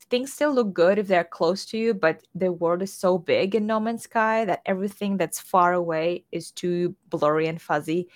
things 0.09 0.33
still 0.33 0.53
look 0.53 0.73
good 0.73 0.99
if 0.99 1.07
they're 1.07 1.23
close 1.23 1.65
to 1.67 1.77
you, 1.77 1.93
but 1.93 2.21
the 2.35 2.51
world 2.51 2.81
is 2.81 2.93
so 2.93 3.17
big 3.17 3.55
in 3.55 3.65
No 3.65 3.79
Man's 3.79 4.03
Sky 4.03 4.45
that 4.45 4.61
everything 4.65 5.17
that's 5.17 5.39
far 5.39 5.73
away 5.73 6.25
is 6.31 6.51
too 6.51 6.95
blurry 7.09 7.47
and 7.47 7.61
fuzzy. 7.61 8.09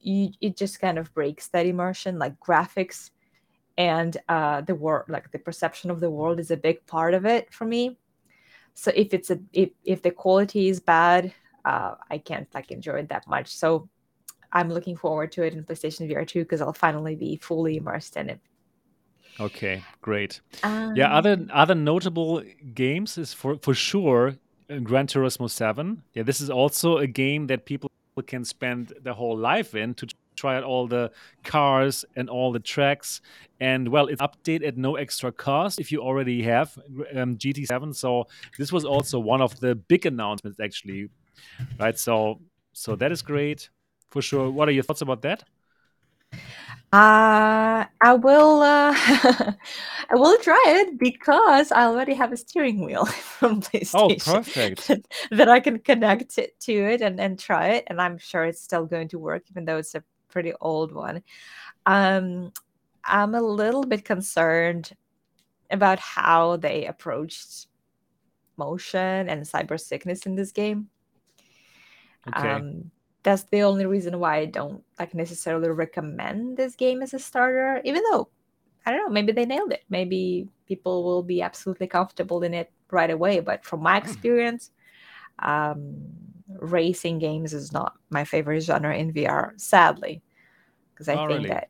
You, 0.00 0.30
it 0.40 0.56
just 0.56 0.80
kind 0.80 0.98
of 0.98 1.12
breaks 1.14 1.48
that 1.48 1.66
immersion, 1.66 2.18
like 2.18 2.38
graphics 2.40 3.10
and 3.76 4.16
uh, 4.28 4.60
the 4.62 4.74
world, 4.74 5.06
like 5.08 5.30
the 5.30 5.38
perception 5.38 5.90
of 5.90 6.00
the 6.00 6.10
world 6.10 6.40
is 6.40 6.50
a 6.50 6.56
big 6.56 6.84
part 6.86 7.14
of 7.14 7.26
it 7.26 7.52
for 7.52 7.64
me. 7.64 7.98
so 8.74 8.92
if 8.94 9.12
it's 9.14 9.30
a 9.30 9.38
if, 9.52 9.70
if 9.84 10.02
the 10.02 10.10
quality 10.10 10.68
is 10.68 10.80
bad 10.80 11.32
uh, 11.64 11.94
i 12.10 12.18
can't 12.18 12.48
like 12.54 12.70
enjoy 12.70 12.94
it 12.94 13.08
that 13.08 13.26
much 13.26 13.48
so 13.48 13.88
i'm 14.52 14.70
looking 14.70 14.96
forward 14.96 15.32
to 15.32 15.42
it 15.42 15.54
in 15.54 15.64
playstation 15.64 16.08
vr 16.10 16.26
2 16.26 16.40
because 16.44 16.60
i'll 16.60 16.72
finally 16.72 17.16
be 17.16 17.36
fully 17.36 17.76
immersed 17.76 18.16
in 18.16 18.30
it 18.30 18.40
Okay, 19.40 19.82
great. 20.02 20.40
um, 20.62 20.96
Yeah, 20.96 21.14
other 21.14 21.46
other 21.52 21.74
notable 21.74 22.42
games 22.74 23.18
is 23.18 23.32
for 23.32 23.56
for 23.62 23.74
sure 23.74 24.34
uh, 24.70 24.78
Gran 24.78 25.06
Turismo 25.06 25.48
7. 25.48 26.02
Yeah, 26.14 26.24
this 26.24 26.40
is 26.40 26.50
also 26.50 26.98
a 26.98 27.06
game 27.06 27.46
that 27.46 27.64
people 27.64 27.90
can 28.26 28.44
spend 28.44 28.92
their 29.02 29.14
whole 29.14 29.36
life 29.36 29.74
in 29.74 29.94
to 29.94 30.06
try 30.34 30.56
out 30.56 30.64
all 30.64 30.86
the 30.86 31.10
cars 31.44 32.04
and 32.16 32.28
all 32.28 32.52
the 32.52 32.60
tracks. 32.60 33.20
And 33.60 33.88
well, 33.88 34.06
it's 34.06 34.20
update 34.22 34.66
at 34.66 34.76
no 34.76 34.96
extra 34.96 35.32
cost 35.32 35.80
if 35.80 35.92
you 35.92 36.00
already 36.00 36.42
have 36.42 36.76
um, 37.14 37.36
GT7. 37.36 37.94
So 37.94 38.26
this 38.58 38.72
was 38.72 38.84
also 38.84 39.18
one 39.18 39.40
of 39.40 39.58
the 39.60 39.74
big 39.74 40.06
announcements 40.06 40.58
actually, 40.60 41.10
right? 41.78 41.98
So 41.98 42.40
so 42.72 42.96
that 42.96 43.12
is 43.12 43.22
great 43.22 43.70
for 44.10 44.22
sure. 44.22 44.50
What 44.50 44.68
are 44.68 44.72
your 44.72 44.84
thoughts 44.84 45.02
about 45.02 45.22
that? 45.22 45.44
Uh, 46.90 47.84
I 48.00 48.14
will. 48.14 48.62
Uh, 48.62 48.94
I 50.10 50.14
will 50.14 50.38
try 50.38 50.62
it 50.66 50.98
because 50.98 51.70
I 51.70 51.84
already 51.84 52.14
have 52.14 52.32
a 52.32 52.36
steering 52.36 52.82
wheel 52.82 53.04
from 53.38 53.60
PlayStation. 53.60 54.30
Oh, 54.30 54.32
perfect. 54.32 54.88
that, 54.88 55.06
that 55.30 55.48
I 55.50 55.60
can 55.60 55.80
connect 55.80 56.38
it 56.38 56.58
to 56.60 56.72
it 56.72 57.02
and, 57.02 57.20
and 57.20 57.38
try 57.38 57.68
it, 57.70 57.84
and 57.88 58.00
I'm 58.00 58.16
sure 58.16 58.44
it's 58.44 58.62
still 58.62 58.86
going 58.86 59.08
to 59.08 59.18
work, 59.18 59.44
even 59.50 59.66
though 59.66 59.76
it's 59.76 59.94
a 59.94 60.02
pretty 60.28 60.54
old 60.62 60.92
one. 60.92 61.22
Um, 61.84 62.52
I'm 63.04 63.34
a 63.34 63.42
little 63.42 63.84
bit 63.84 64.06
concerned 64.06 64.92
about 65.70 65.98
how 65.98 66.56
they 66.56 66.86
approached 66.86 67.66
motion 68.56 69.28
and 69.28 69.42
cyber 69.42 69.78
sickness 69.78 70.24
in 70.24 70.36
this 70.36 70.52
game. 70.52 70.88
Okay. 72.28 72.48
Um, 72.48 72.90
that's 73.22 73.44
the 73.44 73.62
only 73.62 73.86
reason 73.86 74.18
why 74.20 74.36
I 74.38 74.44
don't 74.46 74.84
like 74.98 75.14
necessarily 75.14 75.68
recommend 75.70 76.56
this 76.56 76.76
game 76.76 77.02
as 77.02 77.14
a 77.14 77.18
starter, 77.18 77.80
even 77.84 78.02
though 78.10 78.30
I 78.86 78.92
don't 78.92 79.00
know, 79.06 79.12
maybe 79.12 79.32
they 79.32 79.46
nailed 79.46 79.72
it. 79.72 79.84
Maybe 79.90 80.48
people 80.66 81.04
will 81.04 81.22
be 81.22 81.42
absolutely 81.42 81.88
comfortable 81.88 82.42
in 82.44 82.54
it 82.54 82.72
right 82.90 83.10
away. 83.10 83.40
But 83.40 83.64
from 83.64 83.82
my 83.82 83.98
Hmm. 84.02 84.18
experience, 84.18 84.70
um, 85.40 85.98
racing 86.48 87.18
games 87.18 87.54
is 87.54 87.72
not 87.72 87.94
my 88.10 88.24
favorite 88.24 88.60
genre 88.62 88.96
in 88.96 89.12
VR, 89.12 89.54
sadly, 89.58 90.22
because 90.94 91.08
I 91.08 91.16
Oh, 91.16 91.26
think 91.28 91.46
really? 91.46 91.48
that 91.48 91.68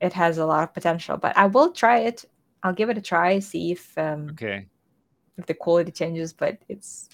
it 0.00 0.12
has 0.14 0.38
a 0.38 0.46
lot 0.46 0.64
of 0.64 0.74
potential. 0.74 1.16
But 1.18 1.36
I 1.38 1.46
will 1.46 1.72
try 1.72 2.00
it. 2.00 2.24
I'll 2.62 2.74
give 2.74 2.90
it 2.90 2.98
a 2.98 3.02
try, 3.02 3.38
see 3.40 3.72
if 3.72 3.96
um, 3.98 4.38
Okay. 4.38 4.68
if 5.38 5.46
the 5.46 5.54
quality 5.54 5.92
changes. 5.92 6.32
But 6.32 6.58
it's 6.68 7.08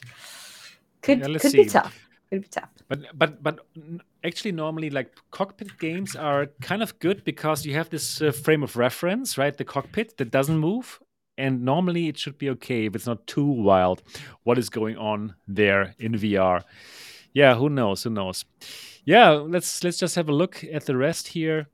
could 1.02 1.26
Yeah, 1.26 1.38
could 1.38 1.54
be 1.56 1.64
see. 1.64 1.64
tough. 1.64 2.08
Could 2.30 2.42
be 2.42 2.48
tough. 2.48 2.70
But 2.88 3.00
but 3.18 3.42
but 3.42 3.66
actually, 4.24 4.52
normally 4.52 4.90
like 4.90 5.12
cockpit 5.30 5.78
games 5.78 6.16
are 6.16 6.46
kind 6.62 6.82
of 6.82 6.98
good 6.98 7.22
because 7.24 7.66
you 7.66 7.74
have 7.74 7.90
this 7.90 8.22
uh, 8.22 8.32
frame 8.32 8.62
of 8.62 8.76
reference, 8.76 9.36
right? 9.36 9.56
The 9.56 9.64
cockpit 9.64 10.16
that 10.16 10.30
doesn't 10.30 10.58
move, 10.58 10.98
and 11.36 11.62
normally 11.62 12.08
it 12.08 12.18
should 12.18 12.38
be 12.38 12.48
okay 12.50 12.86
if 12.86 12.96
it's 12.96 13.06
not 13.06 13.26
too 13.26 13.44
wild. 13.44 14.02
What 14.44 14.58
is 14.58 14.70
going 14.70 14.96
on 14.96 15.34
there 15.46 15.94
in 15.98 16.12
VR? 16.12 16.62
Yeah, 17.34 17.54
who 17.56 17.68
knows? 17.68 18.02
Who 18.04 18.10
knows? 18.10 18.46
Yeah, 19.04 19.30
let's 19.30 19.84
let's 19.84 19.98
just 19.98 20.14
have 20.16 20.30
a 20.30 20.34
look 20.34 20.64
at 20.72 20.86
the 20.86 20.96
rest 20.96 21.28
here. 21.28 21.68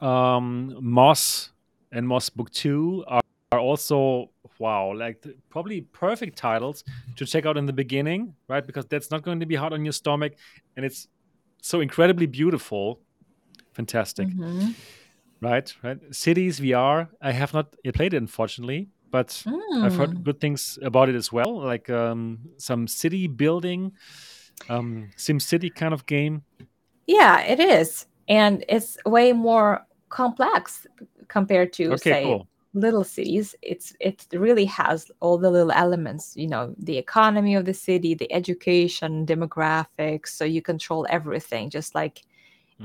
Um, 0.00 0.76
Moss 0.80 1.50
and 1.90 2.06
Moss 2.06 2.30
Book 2.30 2.50
Two 2.50 3.04
are, 3.08 3.22
are 3.50 3.60
also 3.60 4.30
wow, 4.58 4.92
like 4.94 5.22
the, 5.22 5.34
probably 5.50 5.82
perfect 5.82 6.36
titles 6.38 6.84
to 7.16 7.26
check 7.26 7.46
out 7.46 7.56
in 7.56 7.66
the 7.66 7.72
beginning, 7.72 8.34
right? 8.48 8.66
Because 8.66 8.86
that's 8.86 9.10
not 9.10 9.22
going 9.22 9.40
to 9.40 9.46
be 9.46 9.54
hard 9.54 9.72
on 9.72 9.84
your 9.84 9.92
stomach, 9.92 10.34
and 10.76 10.84
it's 10.84 11.08
so 11.62 11.80
incredibly 11.80 12.26
beautiful, 12.26 13.00
fantastic, 13.72 14.28
Mhm. 14.28 14.74
right? 15.40 15.74
Right. 15.82 15.98
Cities 16.12 16.60
VR. 16.60 17.08
I 17.20 17.32
have 17.32 17.52
not 17.54 17.74
played 17.94 18.14
it, 18.14 18.18
unfortunately, 18.18 18.88
but 19.10 19.42
I've 19.82 19.92
Mm. 19.92 19.96
heard 19.96 20.24
good 20.24 20.40
things 20.40 20.78
about 20.82 21.08
it 21.08 21.14
as 21.14 21.32
well, 21.32 21.60
like 21.60 21.90
um, 21.90 22.38
some 22.58 22.86
city 22.88 23.26
building, 23.26 23.92
um, 24.68 25.10
Sim 25.16 25.40
City 25.40 25.70
kind 25.70 25.92
of 25.94 26.06
game. 26.06 26.42
Yeah, 27.06 27.40
it 27.42 27.60
is. 27.60 28.06
And 28.28 28.64
it's 28.68 28.96
way 29.04 29.32
more 29.32 29.86
complex 30.08 30.86
compared 31.28 31.72
to 31.74 31.92
Okay, 31.92 32.10
say 32.12 32.22
cool. 32.22 32.48
Little 32.76 33.04
cities. 33.04 33.56
It's 33.62 33.94
it 34.00 34.26
really 34.32 34.66
has 34.66 35.10
all 35.20 35.38
the 35.38 35.50
little 35.50 35.72
elements, 35.72 36.34
you 36.36 36.48
know, 36.48 36.74
the 36.78 36.98
economy 36.98 37.56
of 37.56 37.64
the 37.66 37.74
city, 37.74 38.14
the 38.14 38.32
education, 38.32 39.26
demographics, 39.26 40.28
so 40.28 40.44
you 40.44 40.62
control 40.62 41.06
everything 41.10 41.70
just 41.70 41.94
like 41.94 42.22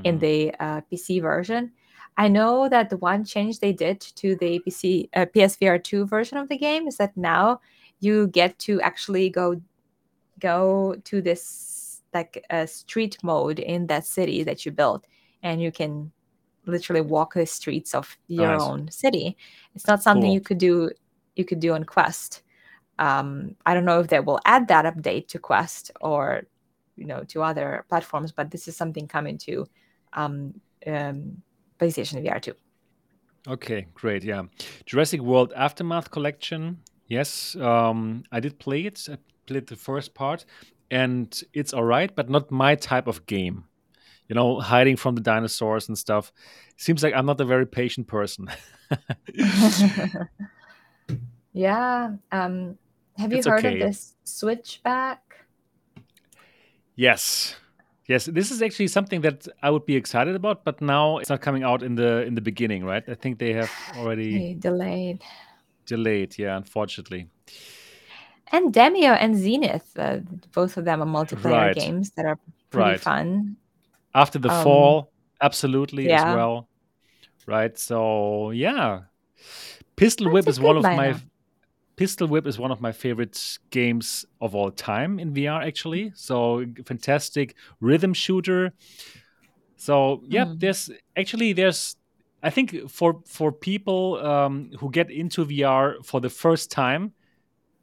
in 0.04 0.16
Mhm. 0.16 0.20
the 0.20 0.54
uh, 0.60 0.80
PC 0.90 1.20
version. 1.20 1.72
I 2.16 2.28
know 2.28 2.68
that 2.68 2.90
the 2.90 2.98
one 2.98 3.24
change 3.24 3.60
they 3.60 3.72
did 3.72 4.00
to 4.16 4.36
the 4.36 4.60
PC 4.60 5.08
uh, 5.14 5.26
PSVR 5.26 5.78
2 5.78 6.06
version 6.06 6.38
of 6.38 6.48
the 6.48 6.58
game 6.58 6.88
is 6.88 6.96
that 6.98 7.16
now 7.16 7.60
you 8.00 8.28
get 8.28 8.58
to 8.60 8.80
actually 8.82 9.30
go 9.30 9.60
go 10.40 10.96
to 11.04 11.22
this 11.22 12.02
like 12.14 12.44
a 12.50 12.66
street 12.66 13.16
mode 13.22 13.58
in 13.58 13.86
that 13.86 14.04
city 14.06 14.42
that 14.44 14.66
you 14.66 14.72
built 14.72 15.06
and 15.42 15.62
you 15.62 15.72
can 15.72 16.12
literally 16.66 17.00
walk 17.00 17.34
the 17.34 17.46
streets 17.46 17.94
of 17.94 18.16
your 18.28 18.48
Nice. 18.52 18.60
own 18.62 18.90
city 18.90 19.36
it's 19.74 19.86
not 19.86 20.02
something 20.02 20.24
Cool. 20.28 20.34
you 20.34 20.40
could 20.40 20.58
do 20.58 20.90
you 21.36 21.44
could 21.44 21.60
do 21.60 21.72
on 21.72 21.84
quest 21.84 22.42
um 22.98 23.56
i 23.66 23.74
don't 23.74 23.84
know 23.84 24.00
if 24.00 24.08
they 24.08 24.20
will 24.20 24.40
add 24.44 24.68
that 24.68 24.84
update 24.84 25.28
to 25.28 25.38
quest 25.38 25.90
or 26.00 26.42
you 26.96 27.06
know 27.06 27.24
to 27.24 27.42
other 27.42 27.84
platforms 27.88 28.32
but 28.32 28.50
this 28.50 28.68
is 28.68 28.76
something 28.76 29.08
coming 29.08 29.38
to 29.38 29.66
um, 30.12 30.54
um 30.86 31.42
playstation 31.80 32.22
vr 32.22 32.40
too. 32.40 32.54
Okay, 33.48 33.88
great. 33.94 34.22
Yeah. 34.22 34.44
Jurassic 34.86 35.20
World 35.20 35.52
Aftermath 35.56 36.12
Collection. 36.12 36.78
Yes, 37.08 37.56
um, 37.56 38.22
I 38.30 38.38
did 38.38 38.60
play 38.60 38.82
it. 38.82 39.08
I 39.10 39.16
played 39.46 39.66
the 39.66 39.74
first 39.74 40.14
part, 40.14 40.44
and 40.92 41.42
it's 41.52 41.72
all 41.72 41.82
right, 41.82 42.14
but 42.14 42.30
not 42.30 42.52
my 42.52 42.76
type 42.76 43.08
of 43.08 43.26
game. 43.26 43.64
You 44.32 44.34
know, 44.34 44.60
hiding 44.60 44.96
from 44.96 45.14
the 45.14 45.20
dinosaurs 45.20 45.88
and 45.88 45.98
stuff. 45.98 46.32
Seems 46.78 47.02
like 47.02 47.12
I'm 47.12 47.26
not 47.26 47.38
a 47.38 47.44
very 47.44 47.66
patient 47.66 48.06
person. 48.06 48.48
yeah 51.52 52.12
um 52.30 52.78
have 53.18 53.30
you 53.30 53.38
It's 53.38 53.46
heard 53.46 53.66
okay. 53.66 53.74
of 53.74 53.78
this 53.80 54.14
switchback 54.24 55.20
yes. 56.96 57.56
Yes, 58.08 58.24
this 58.26 58.50
is 58.50 58.62
actually 58.62 58.88
something 58.88 59.20
that 59.20 59.46
I 59.62 59.70
would 59.70 59.86
be 59.86 59.96
excited 59.96 60.34
about, 60.34 60.64
but 60.64 60.80
now 60.80 61.18
it's 61.18 61.30
not 61.30 61.40
coming 61.40 61.62
out 61.62 61.82
in 61.82 61.94
the 61.94 62.22
in 62.26 62.34
the 62.34 62.40
beginning, 62.40 62.84
right? 62.84 63.04
I 63.08 63.14
think 63.14 63.38
they 63.38 63.52
have 63.52 63.70
already 63.96 64.38
They 64.38 64.54
delayed 64.58 65.22
delayed, 65.86 66.38
yeah, 66.38 66.56
unfortunately. 66.56 67.28
and 68.50 68.72
Demeo 68.74 69.16
and 69.20 69.36
zenith 69.36 69.96
uh, 69.96 70.18
both 70.52 70.76
of 70.76 70.84
them 70.84 71.00
are 71.02 71.06
multiplayer 71.06 71.60
Right. 71.66 71.74
games 71.74 72.10
that 72.16 72.26
are 72.26 72.38
pretty 72.70 72.88
Right. 72.90 73.00
fun 73.00 73.56
After 74.14 74.38
the 74.38 74.50
Um, 74.50 74.62
fall, 74.64 75.12
absolutely 75.40 76.10
as 76.10 76.22
well. 76.36 76.68
Right. 77.46 77.76
So 77.78 78.50
yeah. 78.50 79.02
Pistol 79.96 80.26
That's 80.26 80.34
Whip 80.34 80.48
is 80.48 80.60
one 80.60 80.76
of 80.76 80.84
my. 80.84 81.14
Pistol 81.96 82.26
Whip 82.26 82.46
is 82.46 82.58
one 82.58 82.70
of 82.72 82.80
my 82.80 82.90
favorite 82.92 83.58
games 83.70 84.24
of 84.40 84.54
all 84.54 84.70
time 84.70 85.18
in 85.18 85.32
VR 85.34 85.62
actually. 85.62 86.12
So 86.14 86.64
fantastic 86.86 87.54
rhythm 87.80 88.14
shooter. 88.14 88.72
So 89.76 90.22
yeah, 90.28 90.46
Mm. 90.46 90.60
there's 90.60 90.90
actually 91.16 91.52
there's 91.52 91.96
I 92.42 92.50
think 92.50 92.88
for 92.90 93.20
for 93.26 93.52
people 93.52 94.18
um, 94.26 94.70
who 94.80 94.90
get 94.90 95.10
into 95.10 95.44
VR 95.44 95.96
for 96.04 96.20
the 96.20 96.30
first 96.30 96.70
time, 96.70 97.12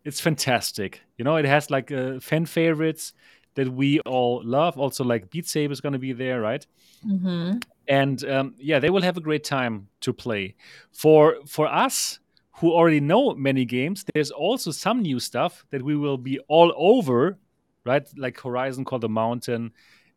it's 0.04 0.20
fantastic. 0.20 1.02
You 1.18 1.24
know, 1.26 1.38
it 1.38 1.46
has 1.46 1.70
like 1.70 1.92
uh, 1.92 2.20
fan 2.20 2.46
favorites 2.46 3.14
that 3.60 3.70
we 3.82 4.00
all 4.02 4.42
love. 4.46 4.78
Also, 4.80 5.04
like 5.04 5.30
Beat 5.30 5.46
Saber 5.48 5.74
is 5.74 5.82
going 5.82 5.98
to 6.00 6.00
be 6.00 6.14
there, 6.14 6.40
right? 6.42 6.66
Mhm. 7.06 7.62
and 7.88 8.24
um, 8.26 8.54
yeah, 8.70 8.80
they 8.80 8.90
will 8.90 9.02
have 9.10 9.18
a 9.18 9.22
great 9.22 9.44
time 9.44 9.88
to 10.02 10.14
play. 10.14 10.56
For 10.92 11.24
for 11.56 11.66
us 11.86 12.20
who 12.60 12.68
already 12.72 13.00
know 13.00 13.34
many 13.36 13.66
games, 13.66 14.06
there's 14.14 14.32
also 14.32 14.72
some 14.72 15.02
new 15.02 15.20
stuff 15.20 15.66
that 15.72 15.82
we 15.82 15.96
will 15.96 16.18
be 16.18 16.40
all 16.48 16.72
over, 16.76 17.38
right? 17.86 18.06
Like 18.18 18.36
Horizon 18.42 18.86
Call 18.86 19.00
the 19.00 19.10
Mountain 19.10 19.72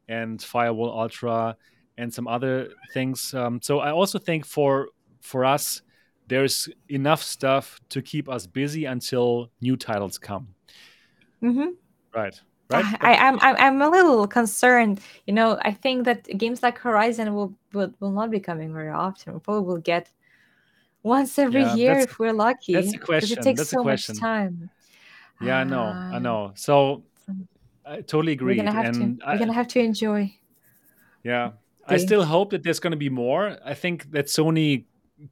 and 0.09 0.43
Firewall 0.43 0.91
Ultra 1.03 1.57
and 1.99 2.13
some 2.13 2.27
other 2.29 2.69
things. 2.95 3.33
Um, 3.35 3.61
so 3.63 3.79
I 3.79 3.91
also 3.91 4.19
think 4.19 4.47
for 4.47 4.89
for 5.21 5.45
us, 5.55 5.83
there's 6.29 6.69
enough 6.89 7.23
stuff 7.23 7.81
to 7.89 8.03
keep 8.03 8.29
us 8.29 8.47
busy 8.47 8.85
until 8.87 9.51
new 9.61 9.77
titles 9.77 10.19
come. 10.19 10.47
Mhm. 11.41 11.77
Right. 12.15 12.43
Right. 12.73 12.85
I, 13.01 13.15
I, 13.15 13.29
I'm, 13.29 13.39
I'm 13.41 13.57
I'm 13.57 13.83
a 13.83 13.89
little 13.89 14.27
concerned. 14.27 15.01
You 15.27 15.35
know, 15.35 15.59
I 15.63 15.73
think 15.73 16.05
that 16.05 16.25
games 16.39 16.63
like 16.63 16.79
Horizon 16.79 17.35
will 17.35 17.55
will, 17.73 17.93
will 18.01 18.11
not 18.13 18.31
be 18.31 18.41
coming 18.41 18.73
very 18.73 18.91
often. 18.91 19.35
We 19.35 19.41
probably 19.41 19.65
will 19.67 19.79
get 19.79 20.11
once 21.03 21.39
every 21.39 21.63
Yeah, 21.63 21.77
year 21.77 21.99
if 22.01 22.19
we're 22.19 22.33
lucky. 22.33 22.75
that's 22.75 22.93
the 22.93 22.99
'cause 22.99 23.07
question. 23.07 23.39
It 23.39 23.43
takes 23.43 23.59
That's 23.61 23.71
so 23.71 23.83
question. 23.83 24.15
much 24.17 24.21
time. 24.21 24.71
Yeah, 25.41 25.59
I 25.59 25.65
know. 25.65 25.83
I 25.83 26.17
ah. 26.17 26.19
know. 26.19 26.53
So 26.55 27.03
um, 27.29 27.49
I 27.85 27.97
totally 28.03 28.33
We're 28.33 28.55
agreed. 28.55 28.57
gonna 28.59 28.73
have 28.73 28.87
And 28.87 29.19
to. 29.21 29.27
We're 29.27 29.33
I, 29.35 29.39
gonna 29.39 29.53
have 29.53 29.69
to 29.69 29.81
enjoy. 29.81 30.35
yeah, 31.25 31.53
I 31.89 31.97
still 31.99 32.25
hope 32.25 32.51
that 32.51 32.63
there's 32.63 32.81
going 32.81 32.93
to 32.93 32.97
be 32.97 33.11
more. 33.11 33.59
I 33.65 33.75
think 33.75 34.11
that 34.13 34.27
Sony 34.27 34.85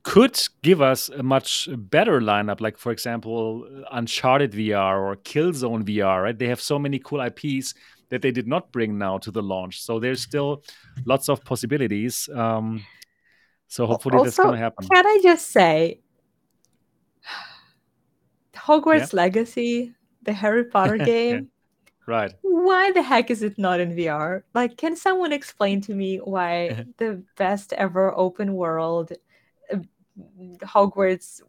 could 0.03 0.41
give 0.63 0.81
us 0.83 1.09
a 1.09 1.23
much 1.23 1.69
better 1.73 2.21
lineup, 2.21 2.61
like 2.61 2.79
for 2.79 2.93
example, 2.93 3.67
Uncharted 3.91 4.53
VR 4.53 5.01
or 5.01 5.17
Killzone 5.17 5.85
VR. 5.85 6.23
Right? 6.23 6.39
They 6.39 6.49
have 6.49 6.61
so 6.61 6.79
many 6.79 6.99
cool 6.99 7.21
IPs 7.21 7.75
that 8.11 8.23
they 8.23 8.31
did 8.31 8.47
not 8.47 8.73
bring 8.73 8.99
now 8.99 9.19
to 9.19 9.31
the 9.31 9.43
launch. 9.43 9.83
So 9.83 9.99
there's 9.99 10.21
still 10.21 10.63
lots 11.07 11.29
of 11.29 11.45
possibilities. 11.45 12.29
Um, 12.35 12.85
so 13.69 13.87
hopefully 13.87 14.23
that's 14.23 14.37
going 14.37 14.53
to 14.53 14.59
happen. 14.59 14.89
can 14.89 15.07
I 15.07 15.21
just 15.23 15.51
say, 15.51 16.01
Yeah. 17.23 18.61
Hogwarts 18.61 19.13
Legacy, 19.13 19.95
the 20.23 20.33
Harry 20.33 20.65
Potter 20.65 20.97
yeah. 20.97 21.05
game. 21.05 21.51
Right. 22.07 22.33
Why 22.43 22.91
the 22.91 23.03
heck 23.03 23.31
is 23.31 23.43
it 23.43 23.57
not 23.59 23.79
in 23.79 23.95
VR? 23.95 24.43
Like, 24.55 24.77
can 24.77 24.97
someone 24.97 25.33
explain 25.33 25.81
to 25.83 25.95
me 25.95 26.19
why 26.19 26.85
the 26.99 27.23
best 27.37 27.73
ever 27.75 28.13
open 28.17 28.55
world 28.55 29.13
Hogwarts 30.63 31.41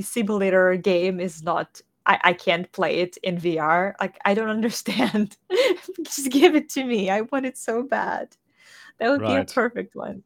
simulator 0.00 0.76
game 0.76 1.20
is 1.20 1.42
not? 1.42 1.80
I, 2.06 2.18
I 2.22 2.32
can't 2.32 2.70
play 2.72 3.00
it 3.00 3.16
in 3.22 3.36
VR. 3.36 3.94
Like, 4.00 4.18
I 4.24 4.34
don't 4.34 4.48
understand. 4.58 5.36
Just 6.02 6.30
give 6.30 6.54
it 6.54 6.68
to 6.70 6.84
me. 6.84 7.10
I 7.10 7.22
want 7.22 7.46
it 7.46 7.58
so 7.58 7.82
bad. 7.82 8.36
That 8.98 9.10
would 9.10 9.20
be 9.20 9.34
a 9.34 9.44
perfect 9.44 9.94
one. 9.94 10.22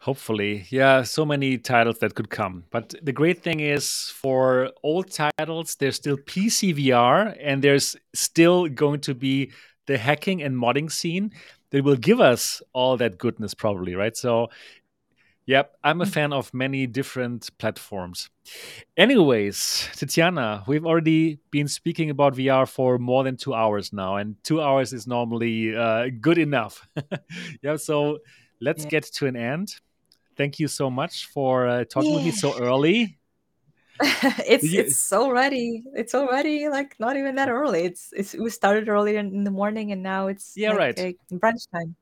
Hopefully, 0.00 0.64
yeah, 0.70 1.02
so 1.02 1.26
many 1.26 1.58
titles 1.58 1.98
that 1.98 2.14
could 2.14 2.30
come. 2.30 2.64
But 2.70 2.94
the 3.02 3.12
great 3.12 3.42
thing 3.42 3.58
is 3.60 4.12
for 4.14 4.70
old 4.84 5.10
titles, 5.10 5.74
there's 5.74 5.96
still 5.96 6.16
PC 6.16 6.76
VR 6.76 7.36
and 7.40 7.62
there's 7.62 7.96
still 8.14 8.68
going 8.68 9.00
to 9.00 9.14
be 9.14 9.50
the 9.86 9.98
hacking 9.98 10.40
and 10.40 10.54
modding 10.54 10.90
scene 10.90 11.32
that 11.70 11.82
will 11.82 11.96
give 11.96 12.20
us 12.20 12.62
all 12.72 12.96
that 12.98 13.18
goodness, 13.18 13.54
probably, 13.54 13.96
right? 13.96 14.16
So, 14.16 14.50
yep, 15.48 15.74
I'm 15.82 16.00
a 16.02 16.04
Mm. 16.04 16.12
fan 16.12 16.32
of 16.32 16.52
many 16.52 16.86
different 16.86 17.48
platforms. 17.58 18.28
Anyways, 18.96 19.88
Tatiana, 19.96 20.62
we've 20.68 20.84
already 20.84 21.38
been 21.50 21.68
speaking 21.68 22.10
about 22.10 22.34
VR 22.36 22.66
for 22.66 22.98
more 22.98 23.24
than 23.24 23.36
two 23.36 23.54
hours 23.54 23.92
now, 23.92 24.16
and 24.16 24.36
two 24.44 24.60
hours 24.60 24.92
is 24.92 25.06
normally 25.06 25.74
uh, 25.74 26.10
good 26.20 26.36
enough. 26.38 26.86
yeah, 27.62 27.76
so 27.76 28.18
let's 28.60 28.84
Yeah. 28.84 28.90
get 28.90 29.04
to 29.14 29.26
an 29.26 29.36
end. 29.36 29.74
Thank 30.36 30.60
you 30.60 30.68
so 30.68 30.90
much 30.90 31.26
for 31.32 31.66
uh, 31.66 31.84
talking 31.84 32.14
with 32.14 32.24
me 32.24 32.30
so 32.30 32.52
early. 32.60 33.18
it's 34.46 34.64
you- 34.64 34.80
it's 34.80 35.12
already 35.12 35.82
it's 35.94 36.14
already 36.14 36.68
like 36.68 36.94
not 37.00 37.16
even 37.16 37.34
that 37.36 37.48
early. 37.48 37.82
It's 37.84 38.12
it's 38.12 38.34
we 38.34 38.50
started 38.50 38.88
early 38.88 39.16
in, 39.16 39.44
the 39.44 39.50
morning 39.50 39.92
and 39.92 40.02
now 40.02 40.28
it's 40.28 40.52
Yeah, 40.56 40.70
like 40.70 40.78
right. 40.78 40.98
uh, 40.98 41.36
brunch 41.38 41.66
time. 41.72 41.96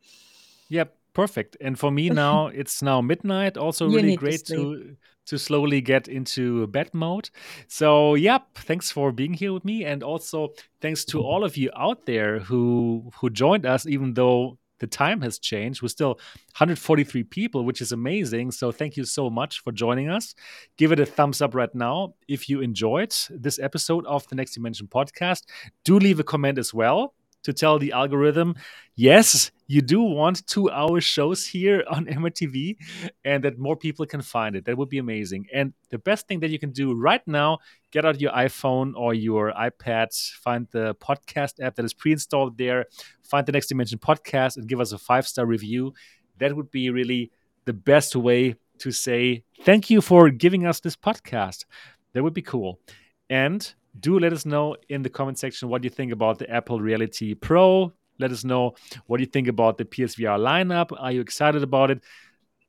Yep, 0.68 0.95
perfect. 1.16 1.56
And 1.60 1.78
for 1.78 1.90
me 1.90 2.10
now, 2.24 2.48
it's 2.48 2.82
now 2.82 3.01
midnight. 3.01 3.56
Also, 3.56 3.88
You 3.88 3.97
really 3.97 4.09
need 4.09 4.20
to 4.20 4.20
great 4.20 4.44
to 4.47 4.97
to 5.26 5.38
slowly 5.38 5.80
get 5.80 6.06
into 6.06 6.68
bed 6.68 6.88
mode. 6.94 7.30
So, 7.66 8.14
yep, 8.14 8.43
thanks 8.55 8.93
for 8.93 9.10
being 9.10 9.34
here 9.34 9.52
with 9.52 9.64
me, 9.64 9.84
and 9.84 10.05
also 10.05 10.51
thanks 10.80 11.05
to 11.06 11.20
all 11.20 11.43
of 11.43 11.56
you 11.56 11.70
out 11.76 12.06
there 12.06 12.38
who 12.38 13.10
who 13.16 13.30
joined 13.30 13.66
us, 13.66 13.86
even 13.86 14.14
though 14.14 14.59
the 14.78 14.86
time 14.86 15.22
has 15.22 15.38
changed. 15.38 15.80
We're 15.82 15.88
still 15.88 16.14
143 16.59 17.24
people, 17.24 17.64
which 17.64 17.80
is 17.80 17.93
amazing. 17.93 18.52
So, 18.52 18.70
thank 18.70 18.97
you 18.97 19.05
so 19.05 19.30
much 19.30 19.60
for 19.62 19.72
joining 19.72 20.09
us. 20.10 20.34
Give 20.76 20.93
it 20.93 21.01
a 21.01 21.06
thumbs 21.06 21.40
up 21.40 21.55
right 21.55 21.74
now 21.74 22.14
if 22.28 22.48
you 22.48 22.60
enjoyed 22.60 23.14
this 23.30 23.59
episode 23.59 24.06
of 24.06 24.28
the 24.28 24.36
Next 24.36 24.52
Dimension 24.55 24.86
podcast. 24.86 25.43
Do 25.84 25.98
leave 25.98 26.20
a 26.20 26.24
comment 26.24 26.59
as 26.59 26.72
well 26.74 27.14
to 27.47 27.52
tell 27.52 27.78
the 27.78 27.93
algorithm 27.93 28.56
yes, 28.97 29.52
you 29.68 29.82
do 29.82 30.01
want 30.01 30.47
two 30.47 30.68
hour 30.70 31.01
shows 31.01 31.47
here 31.47 31.85
on 31.89 32.06
MRTV 32.20 32.77
and 33.24 33.44
that 33.44 33.59
more 33.59 33.77
people 33.77 34.05
can 34.06 34.23
find 34.23 34.56
it. 34.56 34.64
That 34.64 34.77
would 34.77 34.89
be 34.89 34.98
amazing. 34.98 35.47
And 35.52 35.74
the 35.90 35.98
best 35.98 36.27
thing 36.27 36.40
that 36.40 36.51
you 36.51 36.59
can 36.59 36.73
do 36.73 36.94
right 36.94 37.23
now, 37.27 37.59
get 37.93 38.05
out 38.05 38.20
your 38.20 38.32
iPhone 38.32 38.94
or 38.97 39.14
your 39.14 39.52
iPad, 39.52 40.09
find 40.43 40.66
the 40.73 40.94
podcast 40.97 41.60
app 41.60 41.77
that 41.77 41.85
is 41.85 41.94
pre 41.94 42.12
installed 42.12 42.59
there, 42.59 42.86
find 43.23 43.47
the 43.47 43.52
Next 43.52 43.68
Dimension 43.68 43.98
podcast, 43.98 44.56
and 44.56 44.66
give 44.66 44.81
us 44.81 44.93
a 44.93 44.98
five 44.98 45.27
star 45.27 45.47
review. 45.47 45.94
That 46.39 46.56
would 46.56 46.70
be 46.70 46.90
really 46.90 47.31
the 47.64 47.73
best 47.73 48.16
way 48.16 48.56
to 48.78 48.90
say 48.90 49.44
thank 49.62 49.89
you 49.89 50.01
for 50.01 50.31
giving 50.31 50.66
us 50.66 50.81
this 50.81 50.97
podcast. 50.97 51.64
That 52.12 52.23
would 52.23 52.35
be 52.35 52.43
cool. 52.43 52.81
And 53.28 53.74
do 54.01 54.18
let 54.18 54.32
us 54.32 54.47
know 54.47 54.77
in 54.89 55.02
the 55.02 55.10
comment 55.10 55.39
section 55.39 55.68
what 55.68 55.85
you 55.85 55.90
think 55.90 56.12
about 56.12 56.39
the 56.39 56.48
Apple 56.51 56.81
Reality 56.81 57.35
Pro. 57.35 57.93
Let 58.18 58.32
us 58.32 58.44
know 58.44 58.74
what 59.06 59.20
you 59.20 59.27
think 59.27 59.48
about 59.48 59.78
the 59.78 59.85
PSVR 59.85 60.39
lineup. 60.39 60.97
Are 60.98 61.12
you 61.12 61.20
excited 61.20 61.62
about 61.62 61.90
it? 61.90 62.02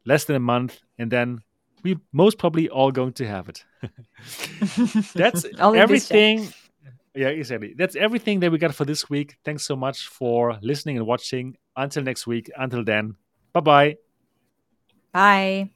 Less 0.05 0.25
than 0.25 0.35
a 0.35 0.39
month, 0.39 0.79
and 0.97 1.11
then 1.11 1.41
we 1.83 1.97
most 2.11 2.37
probably 2.37 2.69
all 2.69 2.91
going 2.91 3.13
to 3.13 3.27
have 3.27 3.49
it. 3.49 3.65
That's 5.15 5.45
Only 5.59 5.83
this 5.85 6.09
year. 6.11 6.19
everything. 6.23 6.53
Yeah, 7.15 7.29
exactly. 7.29 7.73
That's 7.75 7.95
everything 7.95 8.39
that 8.41 8.51
we 8.51 8.57
got 8.57 8.75
for 8.75 8.85
this 8.85 9.09
week. 9.09 9.35
Thanks 9.43 9.65
so 9.65 9.75
much 9.75 10.07
for 10.07 10.57
listening 10.61 10.97
and 10.97 11.05
watching. 11.07 11.57
Until 11.75 12.03
next 12.03 12.27
week. 12.27 12.49
Until 12.55 12.83
then, 12.83 13.15
bye 13.53 13.59
bye. 13.61 13.97
Bye. 15.11 15.71